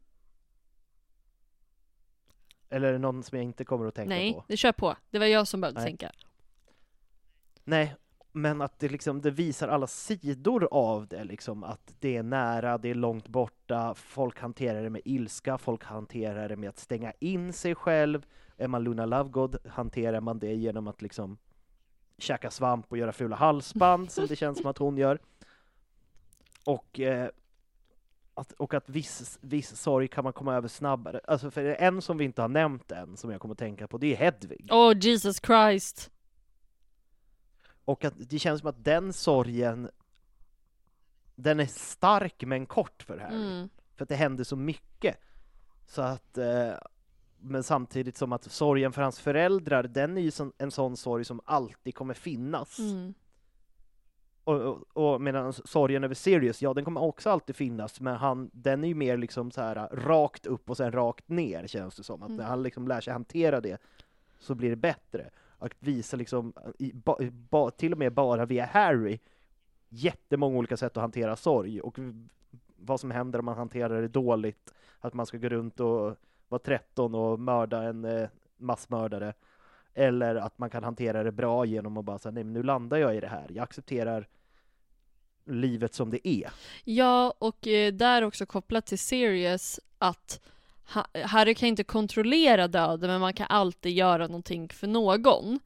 Eller 2.69 2.88
är 2.88 2.94
det 2.94 2.99
någon 2.99 3.23
som 3.23 3.38
jag 3.38 3.45
inte 3.45 3.65
kommer 3.65 3.86
att 3.86 3.95
tänka 3.95 4.10
Nej, 4.10 4.34
på? 4.34 4.45
det 4.48 4.57
kör 4.57 4.72
på. 4.72 4.95
Det 5.10 5.19
var 5.19 5.26
jag 5.26 5.48
som 5.48 5.61
behövde 5.61 5.80
Nej. 5.80 5.90
tänka. 5.90 6.11
Nej, 7.64 7.95
men 8.31 8.61
att 8.61 8.80
det 8.80 8.90
liksom, 8.90 9.22
det 9.22 9.31
visar 9.31 9.68
alla 9.68 9.88
sidor 9.88 10.68
av 10.72 11.07
det 11.07 11.23
liksom, 11.23 11.64
att 11.64 11.94
det 11.99 12.18
är 12.18 12.23
nära, 12.23 12.77
det 12.77 12.90
är 12.90 12.95
långt 12.95 13.27
borta, 13.27 13.95
folk 13.95 14.40
hanterar 14.40 14.84
det 14.84 14.90
med 14.90 15.02
ilska, 15.06 15.57
folk 15.57 15.84
hanterar 15.84 16.49
det 16.49 16.56
med 16.56 16.69
att 16.69 16.80
stänga 16.80 17.14
in 17.19 17.53
sig 17.53 17.76
själv. 17.76 18.26
Är 18.57 18.68
man 18.68 18.84
Luna 18.84 19.06
Lovegood 19.06 19.57
hanterar 19.68 20.22
man 20.22 20.40
det 20.40 20.53
genom 20.53 20.88
att 20.88 21.02
liksom 21.02 21.38
käka 22.18 22.52
svamp 22.52 22.91
och 22.91 22.98
göra 22.98 23.11
fula 23.11 23.36
halsband, 23.36 24.11
som 24.11 24.27
det 24.27 24.36
känns 24.36 24.57
som 24.57 24.69
att 24.69 24.77
hon 24.77 24.98
gör. 24.98 25.19
Och, 26.65 26.99
eh, 26.99 27.30
att, 28.34 28.51
och 28.51 28.73
att 28.73 28.89
viss, 28.89 29.39
viss 29.41 29.76
sorg 29.81 30.07
kan 30.07 30.23
man 30.23 30.34
komma 30.34 30.56
över 30.56 30.68
snabbare. 30.68 31.22
Alltså 31.23 31.51
för 31.51 31.64
det 31.64 31.76
är 31.76 31.88
en 31.88 32.01
som 32.01 32.18
vi 32.18 32.26
inte 32.26 32.41
har 32.41 32.49
nämnt 32.49 32.91
än, 32.91 33.18
som 33.18 33.31
jag 33.31 33.41
kommer 33.41 33.53
att 33.53 33.60
tänka 33.60 33.88
på, 33.88 33.97
det 33.97 34.14
är 34.14 34.15
Hedvig. 34.15 34.68
Åh 34.72 34.93
Jesus 34.97 35.41
Christ. 35.41 36.11
Och 37.85 38.06
att 38.06 38.14
det 38.18 38.39
känns 38.39 38.60
som 38.60 38.69
att 38.69 38.84
den 38.84 39.14
sorgen, 39.14 39.89
den 41.35 41.60
är 41.60 41.65
stark 41.65 42.43
men 42.43 42.65
kort 42.65 43.03
för 43.03 43.18
Harry. 43.18 43.35
Mm. 43.35 43.69
För 43.95 44.03
att 44.03 44.10
det 44.10 44.15
händer 44.15 44.43
så 44.43 44.56
mycket. 44.56 45.18
Så 45.88 46.01
att, 46.01 46.38
eh, 46.38 46.73
men 47.39 47.64
samtidigt 47.64 48.18
som 48.18 48.34
att 48.34 48.51
sorgen 48.51 48.93
för 48.93 49.01
hans 49.01 49.19
föräldrar, 49.19 49.84
den 49.84 50.18
är 50.18 50.22
ju 50.22 50.31
en 50.57 50.72
sån 50.72 50.97
sorg 50.97 51.26
som 51.26 51.41
alltid 51.45 51.95
kommer 51.95 52.14
finnas. 52.14 52.80
Mm. 52.80 53.14
Och, 54.50 54.62
och, 54.94 55.14
och 55.14 55.22
medan 55.22 55.54
sorgen 55.54 56.04
över 56.04 56.16
Sirius, 56.16 56.62
ja 56.62 56.74
den 56.74 56.86
kommer 56.86 57.02
också 57.04 57.30
alltid 57.30 57.56
finnas, 57.56 58.02
men 58.02 58.16
han, 58.16 58.50
den 58.54 58.84
är 58.84 58.88
ju 58.88 58.96
mer 58.96 59.18
liksom 59.18 59.52
så 59.52 59.62
här 59.62 59.90
rakt 59.92 60.46
upp 60.46 60.70
och 60.70 60.78
sen 60.78 60.92
rakt 60.92 61.30
ner 61.30 61.68
känns 61.68 61.96
det 61.96 62.04
som. 62.04 62.22
Att 62.24 62.30
Mm. 62.30 62.38
när 62.38 62.46
han 62.46 62.64
liksom 62.64 62.88
lär 62.88 63.02
sig 63.02 63.14
hantera 63.14 63.62
det 63.62 63.82
så 64.40 64.56
blir 64.56 64.70
det 64.70 64.76
bättre. 64.76 65.30
Att 65.58 65.72
visa 65.80 66.18
liksom, 66.18 66.54
i, 66.80 66.94
ba, 66.94 67.16
ba, 67.32 67.72
till 67.72 67.92
och 67.92 67.98
med 68.00 68.14
bara 68.14 68.46
via 68.46 68.66
Harry, 68.66 69.20
jättemånga 69.90 70.58
olika 70.58 70.78
sätt 70.78 70.98
att 70.98 71.02
hantera 71.02 71.36
sorg 71.36 71.82
och 71.82 72.00
vad 72.76 73.00
som 73.00 73.12
händer 73.12 73.40
om 73.40 73.46
man 73.46 73.58
hanterar 73.58 74.02
det 74.02 74.08
dåligt. 74.08 74.74
Att 75.00 75.14
man 75.14 75.26
ska 75.26 75.38
gå 75.38 75.50
runt 75.50 75.80
och 75.80 76.16
vara 76.48 76.60
13 76.60 77.16
och 77.16 77.40
mörda 77.40 77.84
en 77.84 78.06
eh, 78.06 78.30
massmördare. 78.58 79.34
Eller 79.94 80.36
att 80.36 80.58
man 80.58 80.70
kan 80.70 80.84
hantera 80.84 81.24
det 81.24 81.32
bra 81.32 81.66
genom 81.66 81.98
att 81.98 82.06
bara 82.06 82.20
säga 82.20 82.32
nej 82.32 82.44
men 82.44 82.54
nu 82.54 82.64
landar 82.64 82.98
jag 82.98 83.16
i 83.16 83.20
det 83.20 83.28
här, 83.28 83.46
jag 83.50 83.64
accepterar 83.64 84.28
livet 85.50 85.94
som 85.94 86.10
det 86.10 86.28
är. 86.28 86.52
Ja, 86.84 87.34
och 87.40 87.68
eh, 87.68 87.94
där 87.94 88.22
också 88.22 88.46
kopplat 88.46 88.86
till 88.86 89.00
Sirius 89.00 89.80
att 89.98 90.42
ha, 90.94 91.08
Harry 91.26 91.56
kan 91.56 91.70
inte 91.70 91.84
kontrollera 91.84 92.68
döden 92.68 93.10
men 93.10 93.22
man 93.22 93.34
kan 93.34 93.48
alltid 93.50 93.94
göra 93.94 94.28
någonting 94.28 94.70
för 94.70 94.88
någon. 94.88 95.60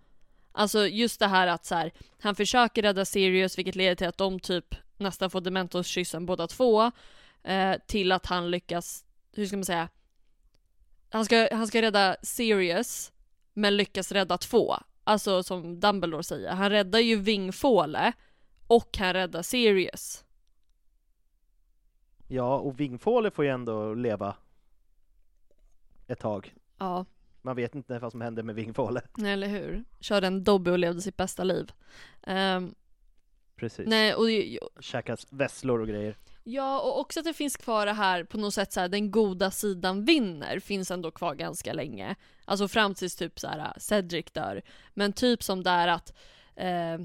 Alltså 0.52 0.88
just 0.88 1.20
det 1.20 1.28
här 1.28 1.48
att 1.48 1.66
så 1.66 1.76
här, 1.76 1.92
han 2.20 2.36
försöker 2.36 2.82
rädda 2.82 3.06
Sirius 3.06 3.58
vilket 3.58 3.76
leder 3.76 3.96
till 3.96 4.08
att 4.08 4.18
de 4.18 4.40
typ 4.40 4.76
nästan 4.98 5.30
får 5.30 5.42
dementorskyssen 5.42 6.26
båda 6.26 6.48
två. 6.48 6.92
Eh, 7.44 7.76
till 7.88 8.12
att 8.12 8.26
han 8.26 8.52
lyckas, 8.52 9.06
hur 9.32 9.46
ska 9.46 9.58
man 9.58 9.66
säga? 9.66 9.90
Han 11.10 11.26
ska, 11.26 11.50
han 11.52 11.68
ska 11.68 11.82
rädda 11.82 12.16
Sirius 12.24 13.12
men 13.54 13.78
lyckas 13.78 14.12
rädda 14.12 14.38
två. 14.38 14.76
Alltså 15.04 15.44
som 15.44 15.80
Dumbledore 15.80 16.24
säger, 16.24 16.52
han 16.52 16.70
räddar 16.70 17.00
ju 17.00 17.16
Vingfåle 17.16 18.14
och 18.76 18.98
han 18.98 19.14
räddar 19.14 19.42
Sirius. 19.42 20.26
Ja, 22.28 22.58
och 22.60 22.80
Vingfåle 22.80 23.32
får 23.32 23.46
ju 23.46 23.52
ändå 23.52 23.94
leva 23.94 24.36
ett 26.08 26.20
tag. 26.20 26.54
Ja, 26.78 27.06
Man 27.42 27.56
vet 27.56 27.76
inte 27.76 28.00
vad 28.00 28.12
som 28.12 28.22
händer 28.22 28.44
med 28.44 28.56
Vingfåle. 28.56 29.02
eller 29.26 29.48
hur? 29.48 29.84
Körde 30.00 30.28
en 30.28 30.44
Dobby 30.44 30.72
och 30.72 30.80
levde 30.80 31.02
sitt 31.02 31.18
bästa 31.18 31.44
liv. 31.44 31.72
Ehm, 32.24 32.76
Precis. 33.56 33.88
nej, 33.88 34.14
och 34.16 34.26
det- 34.28 34.60
Käkas 34.80 35.28
vesslor 35.30 35.80
och 35.82 35.88
grejer. 35.88 36.18
ja, 36.44 36.80
och 36.82 37.00
också 37.00 37.20
att 37.20 37.26
det 37.26 37.34
finns 37.34 37.58
kvar 37.58 37.86
det 37.86 37.94
här 37.94 38.24
på 38.24 38.38
något 38.38 38.54
sätt 38.54 38.74
så 38.74 38.80
här, 38.80 38.88
den 38.90 39.12
goda 39.12 39.52
sidan 39.52 40.06
vinner 40.06 40.60
finns 40.60 40.92
ändå 40.92 41.12
kvar 41.12 41.36
ganska 41.36 41.74
länge. 41.74 42.16
Alltså 42.46 42.68
fram 42.68 42.94
tills 42.94 43.16
typ 43.16 43.40
så 43.40 43.48
här 43.48 43.74
Cedric 43.78 44.26
dör. 44.32 44.62
Men 44.94 45.14
typ 45.14 45.44
som 45.44 45.64
där 45.64 45.88
att 45.88 46.14
eh, 46.56 46.98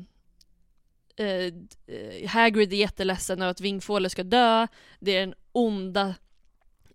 Eh, 1.19 1.53
eh, 1.86 2.28
Hagrid 2.28 2.73
är 2.73 2.77
jätteledsen 2.77 3.43
över 3.43 3.51
att 3.51 3.61
Vingfåle 3.61 4.11
ska 4.11 4.23
dö. 4.23 4.66
Det 5.01 5.16
är 5.16 5.20
den 5.20 5.35
onda 5.53 6.15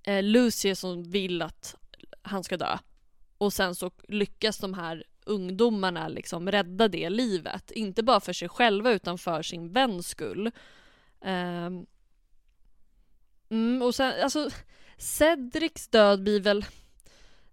eh, 0.04 0.24
Lucy 0.24 0.76
som 0.76 1.04
vill 1.04 1.42
att 1.42 1.76
han 2.22 2.44
ska 2.44 2.58
dö. 2.58 2.78
Och 3.38 3.54
sen 3.54 3.76
så 3.76 3.92
lyckas 4.08 4.58
de 4.58 4.74
här 4.74 5.04
ungdomarna 5.26 6.08
liksom 6.08 6.52
rädda 6.52 6.88
det 6.88 7.10
livet. 7.10 7.72
Inte 7.72 8.04
bara 8.04 8.20
för 8.20 8.34
sig 8.34 8.50
själva 8.50 8.92
utan 8.92 9.18
för 9.18 9.42
sin 9.42 9.72
väns 9.72 10.08
skull. 10.08 10.48
Eh, 11.22 11.70
mm, 13.50 13.82
och 13.82 13.96
sen, 13.96 14.14
alltså 14.24 14.50
Cedrics 14.98 15.88
död 15.88 16.24
blir 16.24 16.40
väl 16.40 16.66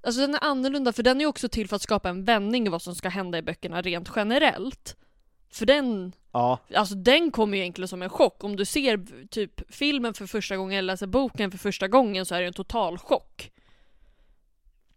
Alltså 0.03 0.21
den 0.21 0.35
är 0.35 0.45
annorlunda 0.45 0.93
för 0.93 1.03
den 1.03 1.21
är 1.21 1.27
också 1.27 1.49
till 1.49 1.69
för 1.69 1.77
att 1.77 1.83
skapa 1.83 2.09
en 2.09 2.25
vändning 2.25 2.67
i 2.67 2.69
vad 2.69 2.83
som 2.83 2.95
ska 2.95 3.09
hända 3.09 3.39
i 3.39 3.43
böckerna 3.43 3.83
rent 3.83 4.11
generellt. 4.17 4.97
För 5.51 5.67
den, 5.67 6.13
Ja, 6.33 6.59
alltså 6.75 6.95
den 6.95 7.31
kommer 7.31 7.57
ju 7.57 7.63
egentligen 7.63 7.89
som 7.89 8.03
en 8.03 8.09
chock. 8.09 8.45
Om 8.45 8.57
du 8.57 8.65
ser 8.65 9.27
typ 9.27 9.73
filmen 9.73 10.15
för 10.15 10.27
första 10.27 10.57
gången 10.57 10.79
eller 10.79 10.87
läser 10.93 11.07
boken 11.07 11.51
för 11.51 11.59
första 11.59 11.89
gången 11.89 12.27
så 12.27 12.35
är 12.35 12.41
det 12.41 12.47
en 12.47 12.53
total 12.53 12.99
chock. 12.99 13.53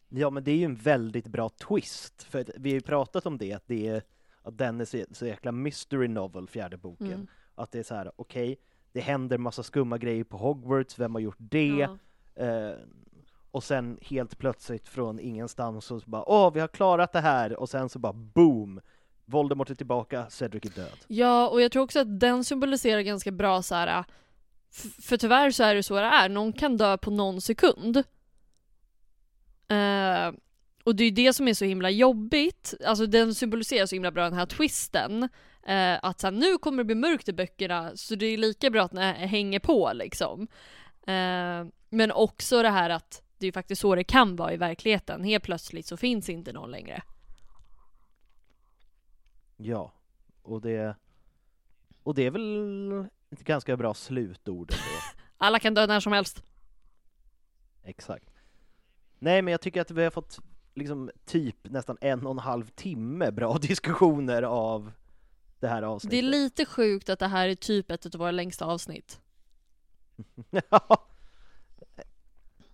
ja 0.10 0.30
men 0.30 0.44
det 0.44 0.52
är 0.52 0.56
ju 0.56 0.66
en 0.66 0.76
väldigt 0.76 1.28
bra 1.28 1.50
twist. 1.50 2.24
För 2.24 2.46
vi 2.58 2.70
har 2.70 2.76
ju 2.76 2.82
pratat 2.82 3.26
om 3.26 3.38
det, 3.38 3.54
att, 3.54 3.68
det 3.68 3.88
är, 3.88 4.04
att 4.42 4.58
den 4.58 4.82
är 4.82 4.86
så, 4.86 5.04
så 5.12 5.26
jäkla 5.26 5.52
mystery 5.52 6.08
novel, 6.08 6.48
fjärde 6.48 6.78
boken. 6.78 7.08
Mm. 7.08 7.28
Att 7.56 7.72
det 7.72 7.80
är 7.80 7.84
så 7.84 7.96
här, 7.96 8.12
okej, 8.16 8.58
det 8.92 9.00
händer 9.02 9.38
massa 9.38 9.64
skumma 9.64 9.98
grejer 9.98 10.24
på 10.24 10.38
Hogwarts, 10.38 11.00
vem 11.00 11.16
har 11.16 11.22
gjort 11.22 11.38
det? 11.40 11.68
Ja. 11.68 11.98
Eh, 12.44 12.76
och 13.52 13.64
sen 13.64 14.00
helt 14.02 14.38
plötsligt 14.38 14.90
från 14.90 15.20
ingenstans 15.20 15.86
så 15.86 16.00
bara 16.06 16.30
åh, 16.30 16.54
vi 16.54 16.60
har 16.60 16.68
klarat 16.68 17.12
det 17.12 17.20
här! 17.20 17.60
Och 17.60 17.70
sen 17.70 17.90
så 17.90 18.00
bara 18.00 18.14
boom! 18.14 18.82
Voldemort 19.26 19.70
är 19.70 19.76
tillbaka, 19.76 20.30
Cedric 20.30 20.66
är 20.66 20.70
död. 20.70 20.98
Ja, 21.08 21.48
och 21.48 21.62
jag 21.62 21.72
tror 21.72 21.84
också 21.84 22.00
att 22.00 22.20
den 22.20 22.44
symboliserar 22.44 23.02
ganska 23.02 23.32
bra 23.32 23.62
så 23.62 23.76
här. 23.76 23.88
Äh, 23.88 24.06
för 25.02 25.18
tyvärr 25.18 25.52
så 25.52 25.64
är 25.64 25.76
det 25.76 25.84
så 25.84 25.96
det 25.96 26.02
är, 26.02 26.30
någon 26.30 26.54
kan 26.54 26.78
dö 26.78 26.98
på 26.98 27.12
någon 27.12 27.42
sekund. 27.42 27.98
Eh, 29.68 30.32
och 30.84 30.96
det 30.96 31.04
är 31.04 31.06
ju 31.06 31.12
det 31.12 31.34
som 31.34 31.48
är 31.48 31.54
så 31.54 31.66
himla 31.66 31.90
jobbigt, 31.90 32.74
alltså 32.86 33.06
den 33.06 33.36
symboliserar 33.36 33.86
så 33.86 33.96
himla 33.96 34.12
bra 34.12 34.24
den 34.24 34.34
här 34.34 34.46
twisten. 34.46 35.30
Eh, 35.68 36.00
att 36.02 36.20
så 36.20 36.28
här, 36.28 36.32
nu 36.32 36.58
kommer 36.58 36.78
det 36.78 36.84
bli 36.84 36.96
mörkt 36.96 37.30
i 37.30 37.34
böckerna, 37.34 37.92
så 37.96 38.16
det 38.16 38.26
är 38.26 38.38
lika 38.38 38.70
bra 38.70 38.84
att 38.84 38.92
den 38.92 39.16
hänger 39.16 39.60
på 39.60 39.92
liksom. 39.94 40.48
Eh, 41.08 41.66
men 41.90 42.12
också 42.12 42.62
det 42.62 42.70
här 42.70 42.90
att 42.90 43.22
det 43.38 43.46
är 43.46 43.48
ju 43.48 43.52
faktiskt 43.52 43.82
så 43.82 43.96
det 43.96 44.04
kan 44.04 44.36
vara 44.36 44.54
i 44.54 44.58
verkligheten, 44.58 45.24
helt 45.24 45.44
plötsligt 45.44 45.86
så 45.86 45.98
finns 45.98 46.30
inte 46.30 46.54
någon 46.54 46.72
längre. 46.72 47.04
Ja, 49.58 49.92
och 50.42 50.62
det... 50.62 50.96
Och 52.04 52.16
det 52.16 52.26
är 52.26 52.32
väl 52.32 53.08
ett 53.30 53.44
ganska 53.44 53.78
bra 53.78 53.94
slutord 53.94 54.72
ändå. 54.72 55.00
Alla 55.38 55.60
kan 55.60 55.74
dö 55.74 55.88
när 55.88 56.00
som 56.00 56.14
helst. 56.14 56.44
Exakt. 57.84 58.30
Nej, 59.20 59.42
men 59.42 59.52
jag 59.52 59.62
tycker 59.62 59.82
att 59.82 59.92
vi 59.92 60.04
har 60.04 60.12
fått 60.12 60.40
liksom 60.76 61.12
typ 61.26 61.58
nästan 61.64 61.98
en 62.02 62.26
och 62.26 62.32
en 62.32 62.40
halv 62.40 62.68
timme 62.68 63.32
bra 63.32 63.58
diskussioner 63.62 64.44
av 64.44 64.92
det 65.60 65.68
här 65.68 65.82
avsnittet. 65.84 66.12
Det 66.12 66.18
är 66.28 66.32
lite 66.32 66.66
sjukt 66.66 67.10
att 67.10 67.20
det 67.20 67.28
här 67.28 67.48
är 67.48 67.56
typ 67.56 67.92
ett 67.92 68.06
av 68.06 68.20
våra 68.20 68.32
längsta 68.32 68.66
avsnitt. 68.66 69.22
Ja. 70.70 71.08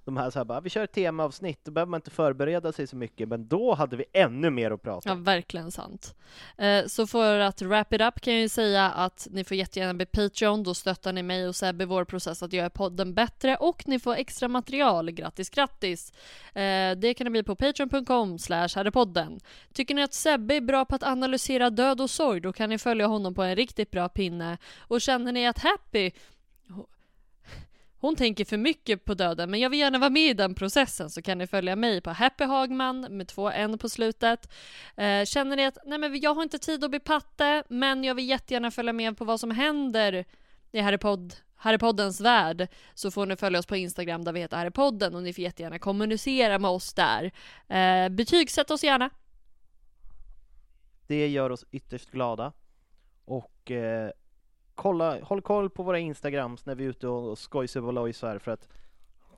De 0.09 0.17
här 0.17 0.29
så 0.29 0.39
här 0.39 0.45
bara, 0.45 0.61
vi 0.61 0.69
kör 0.69 0.83
ett 0.83 0.91
temaavsnitt, 0.91 1.59
då 1.65 1.71
behöver 1.71 1.89
man 1.89 1.97
inte 1.97 2.11
förbereda 2.11 2.71
sig 2.71 2.87
så 2.87 2.95
mycket, 2.95 3.27
men 3.29 3.47
då 3.47 3.73
hade 3.73 3.95
vi 3.97 4.05
ännu 4.13 4.49
mer 4.49 4.71
att 4.71 4.81
prata 4.81 5.09
Ja, 5.09 5.13
om. 5.13 5.23
verkligen 5.23 5.71
sant. 5.71 6.15
Eh, 6.57 6.85
så 6.85 7.07
för 7.07 7.39
att 7.39 7.61
wrap 7.61 7.93
it 7.93 8.01
up 8.01 8.21
kan 8.21 8.33
jag 8.33 8.41
ju 8.41 8.49
säga 8.49 8.91
att 8.91 9.27
ni 9.31 9.43
får 9.43 9.57
jättegärna 9.57 9.93
bli 9.93 10.05
Patreon, 10.05 10.63
då 10.63 10.73
stöttar 10.73 11.13
ni 11.13 11.23
mig 11.23 11.47
och 11.47 11.55
Sebbe 11.55 11.83
i 11.83 11.87
vår 11.87 12.05
process 12.05 12.43
att 12.43 12.53
göra 12.53 12.69
podden 12.69 13.13
bättre 13.13 13.55
och 13.55 13.87
ni 13.87 13.99
får 13.99 14.15
extra 14.15 14.47
material. 14.47 15.11
Grattis, 15.11 15.49
grattis! 15.49 16.13
Eh, 16.53 16.95
det 16.97 17.13
kan 17.13 17.25
ni 17.25 17.31
bli 17.31 17.43
på 17.43 17.55
patreon.com 17.55 18.39
slash 18.39 18.69
herrepodden. 18.75 19.39
Tycker 19.73 19.95
ni 19.95 20.03
att 20.03 20.13
Sebbe 20.13 20.55
är 20.55 20.61
bra 20.61 20.85
på 20.85 20.95
att 20.95 21.03
analysera 21.03 21.69
död 21.69 22.01
och 22.01 22.09
sorg, 22.09 22.39
då 22.41 22.53
kan 22.53 22.69
ni 22.69 22.77
följa 22.77 23.07
honom 23.07 23.33
på 23.35 23.43
en 23.43 23.55
riktigt 23.55 23.91
bra 23.91 24.09
pinne. 24.09 24.57
Och 24.79 25.01
känner 25.01 25.31
ni 25.31 25.47
att 25.47 25.59
Happy 25.59 26.11
hon 28.01 28.15
tänker 28.15 28.45
för 28.45 28.57
mycket 28.57 29.05
på 29.05 29.13
döden, 29.13 29.51
men 29.51 29.59
jag 29.59 29.69
vill 29.69 29.79
gärna 29.79 29.99
vara 29.99 30.09
med 30.09 30.29
i 30.29 30.33
den 30.33 30.55
processen 30.55 31.09
så 31.09 31.21
kan 31.21 31.37
ni 31.37 31.47
följa 31.47 31.75
mig 31.75 32.01
på 32.01 32.09
Happy 32.09 32.43
Hagman 32.43 33.01
med 33.01 33.27
två 33.27 33.49
N 33.49 33.77
på 33.77 33.89
slutet. 33.89 34.51
Eh, 34.97 35.25
känner 35.25 35.55
ni 35.55 35.65
att 35.65 35.77
nej 35.85 35.99
men 35.99 36.19
jag 36.19 36.33
har 36.33 36.43
inte 36.43 36.59
tid 36.59 36.83
att 36.83 36.89
bli 36.89 36.99
patte, 36.99 37.63
men 37.69 38.03
jag 38.03 38.15
vill 38.15 38.29
jättegärna 38.29 38.71
följa 38.71 38.93
med 38.93 39.17
på 39.17 39.25
vad 39.25 39.39
som 39.39 39.51
händer 39.51 40.25
i 40.71 40.79
Harrypod, 40.79 41.33
Harrypoddens 41.55 42.21
värld 42.21 42.67
så 42.93 43.11
får 43.11 43.25
ni 43.25 43.35
följa 43.35 43.59
oss 43.59 43.65
på 43.65 43.75
Instagram 43.75 44.23
där 44.23 44.33
vi 44.33 44.39
heter 44.39 44.57
Harrypodden 44.57 45.15
och 45.15 45.23
ni 45.23 45.33
får 45.33 45.43
jättegärna 45.43 45.79
kommunicera 45.79 46.59
med 46.59 46.71
oss 46.71 46.93
där. 46.93 47.31
Eh, 47.67 48.09
betygsätt 48.09 48.71
oss 48.71 48.83
gärna. 48.83 49.09
Det 51.07 51.27
gör 51.27 51.49
oss 51.49 51.65
ytterst 51.71 52.11
glada. 52.11 52.53
Och 53.25 53.71
eh, 53.71 54.11
kolla, 54.79 55.19
håll 55.21 55.41
koll 55.41 55.69
på 55.69 55.83
våra 55.83 55.99
Instagrams 55.99 56.65
när 56.65 56.75
vi 56.75 56.85
är 56.85 56.89
ute 56.89 57.07
och 57.07 57.37
skojsar 57.37 57.81
och 57.81 57.93
lojsar 57.93 58.39
för 58.39 58.51
att 58.51 58.69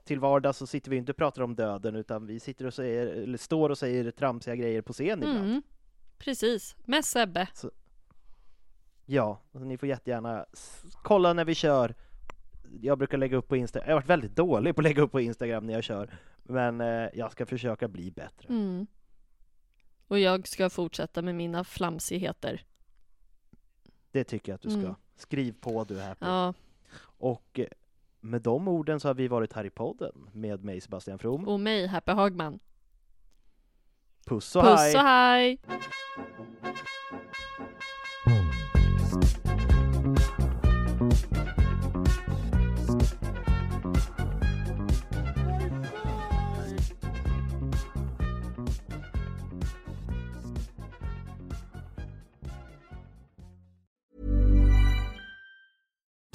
till 0.04 0.20
vardags 0.20 0.58
så 0.58 0.66
sitter 0.66 0.90
vi 0.90 0.96
inte 0.96 1.12
och 1.12 1.16
pratar 1.16 1.42
om 1.42 1.54
döden 1.54 1.96
utan 1.96 2.26
vi 2.26 2.40
sitter 2.40 2.66
och 2.66 2.74
säger, 2.74 3.06
eller 3.06 3.38
står 3.38 3.70
och 3.70 3.78
säger 3.78 4.10
tramsiga 4.10 4.56
grejer 4.56 4.82
på 4.82 4.92
scen 4.92 5.22
ibland. 5.22 5.38
Mm. 5.38 5.62
Precis, 6.18 6.76
med 6.84 7.04
Sebbe. 7.04 7.48
Ja, 9.06 9.40
och 9.52 9.60
ni 9.60 9.78
får 9.78 9.88
jättegärna 9.88 10.46
kolla 11.02 11.32
när 11.32 11.44
vi 11.44 11.54
kör. 11.54 11.94
Jag 12.80 12.98
brukar 12.98 13.18
lägga 13.18 13.36
upp 13.36 13.48
på 13.48 13.56
Instagram, 13.56 13.88
jag 13.88 13.94
har 13.94 14.00
varit 14.00 14.10
väldigt 14.10 14.36
dålig 14.36 14.74
på 14.74 14.80
att 14.80 14.84
lägga 14.84 15.02
upp 15.02 15.12
på 15.12 15.20
Instagram 15.20 15.66
när 15.66 15.74
jag 15.74 15.84
kör, 15.84 16.10
men 16.42 16.80
eh, 16.80 17.08
jag 17.14 17.32
ska 17.32 17.46
försöka 17.46 17.88
bli 17.88 18.10
bättre. 18.10 18.48
Mm. 18.48 18.86
Och 20.08 20.18
jag 20.18 20.48
ska 20.48 20.70
fortsätta 20.70 21.22
med 21.22 21.34
mina 21.34 21.64
flamsigheter. 21.64 22.64
Det 24.10 24.24
tycker 24.24 24.52
jag 24.52 24.54
att 24.56 24.62
du 24.62 24.70
ska. 24.70 24.80
Mm. 24.80 24.94
Skriv 25.22 25.54
på 25.60 25.84
du 25.84 26.00
här. 26.00 26.16
Ja, 26.18 26.54
Och 27.18 27.58
eh, 27.58 27.66
med 28.20 28.42
de 28.42 28.68
orden 28.68 29.00
så 29.00 29.08
har 29.08 29.14
vi 29.14 29.28
varit 29.28 29.52
här 29.52 29.64
i 29.64 29.70
podden 29.70 30.12
med 30.32 30.64
mig 30.64 30.80
Sebastian 30.80 31.18
From. 31.18 31.48
och 31.48 31.60
mig, 31.60 31.86
Happy 31.86 32.12
Hagman. 32.12 32.58
Puss 34.26 34.56
och 34.56 34.62
Puss 34.62 34.80
hej! 34.80 34.94
och 34.96 35.02
hej! 35.02 35.58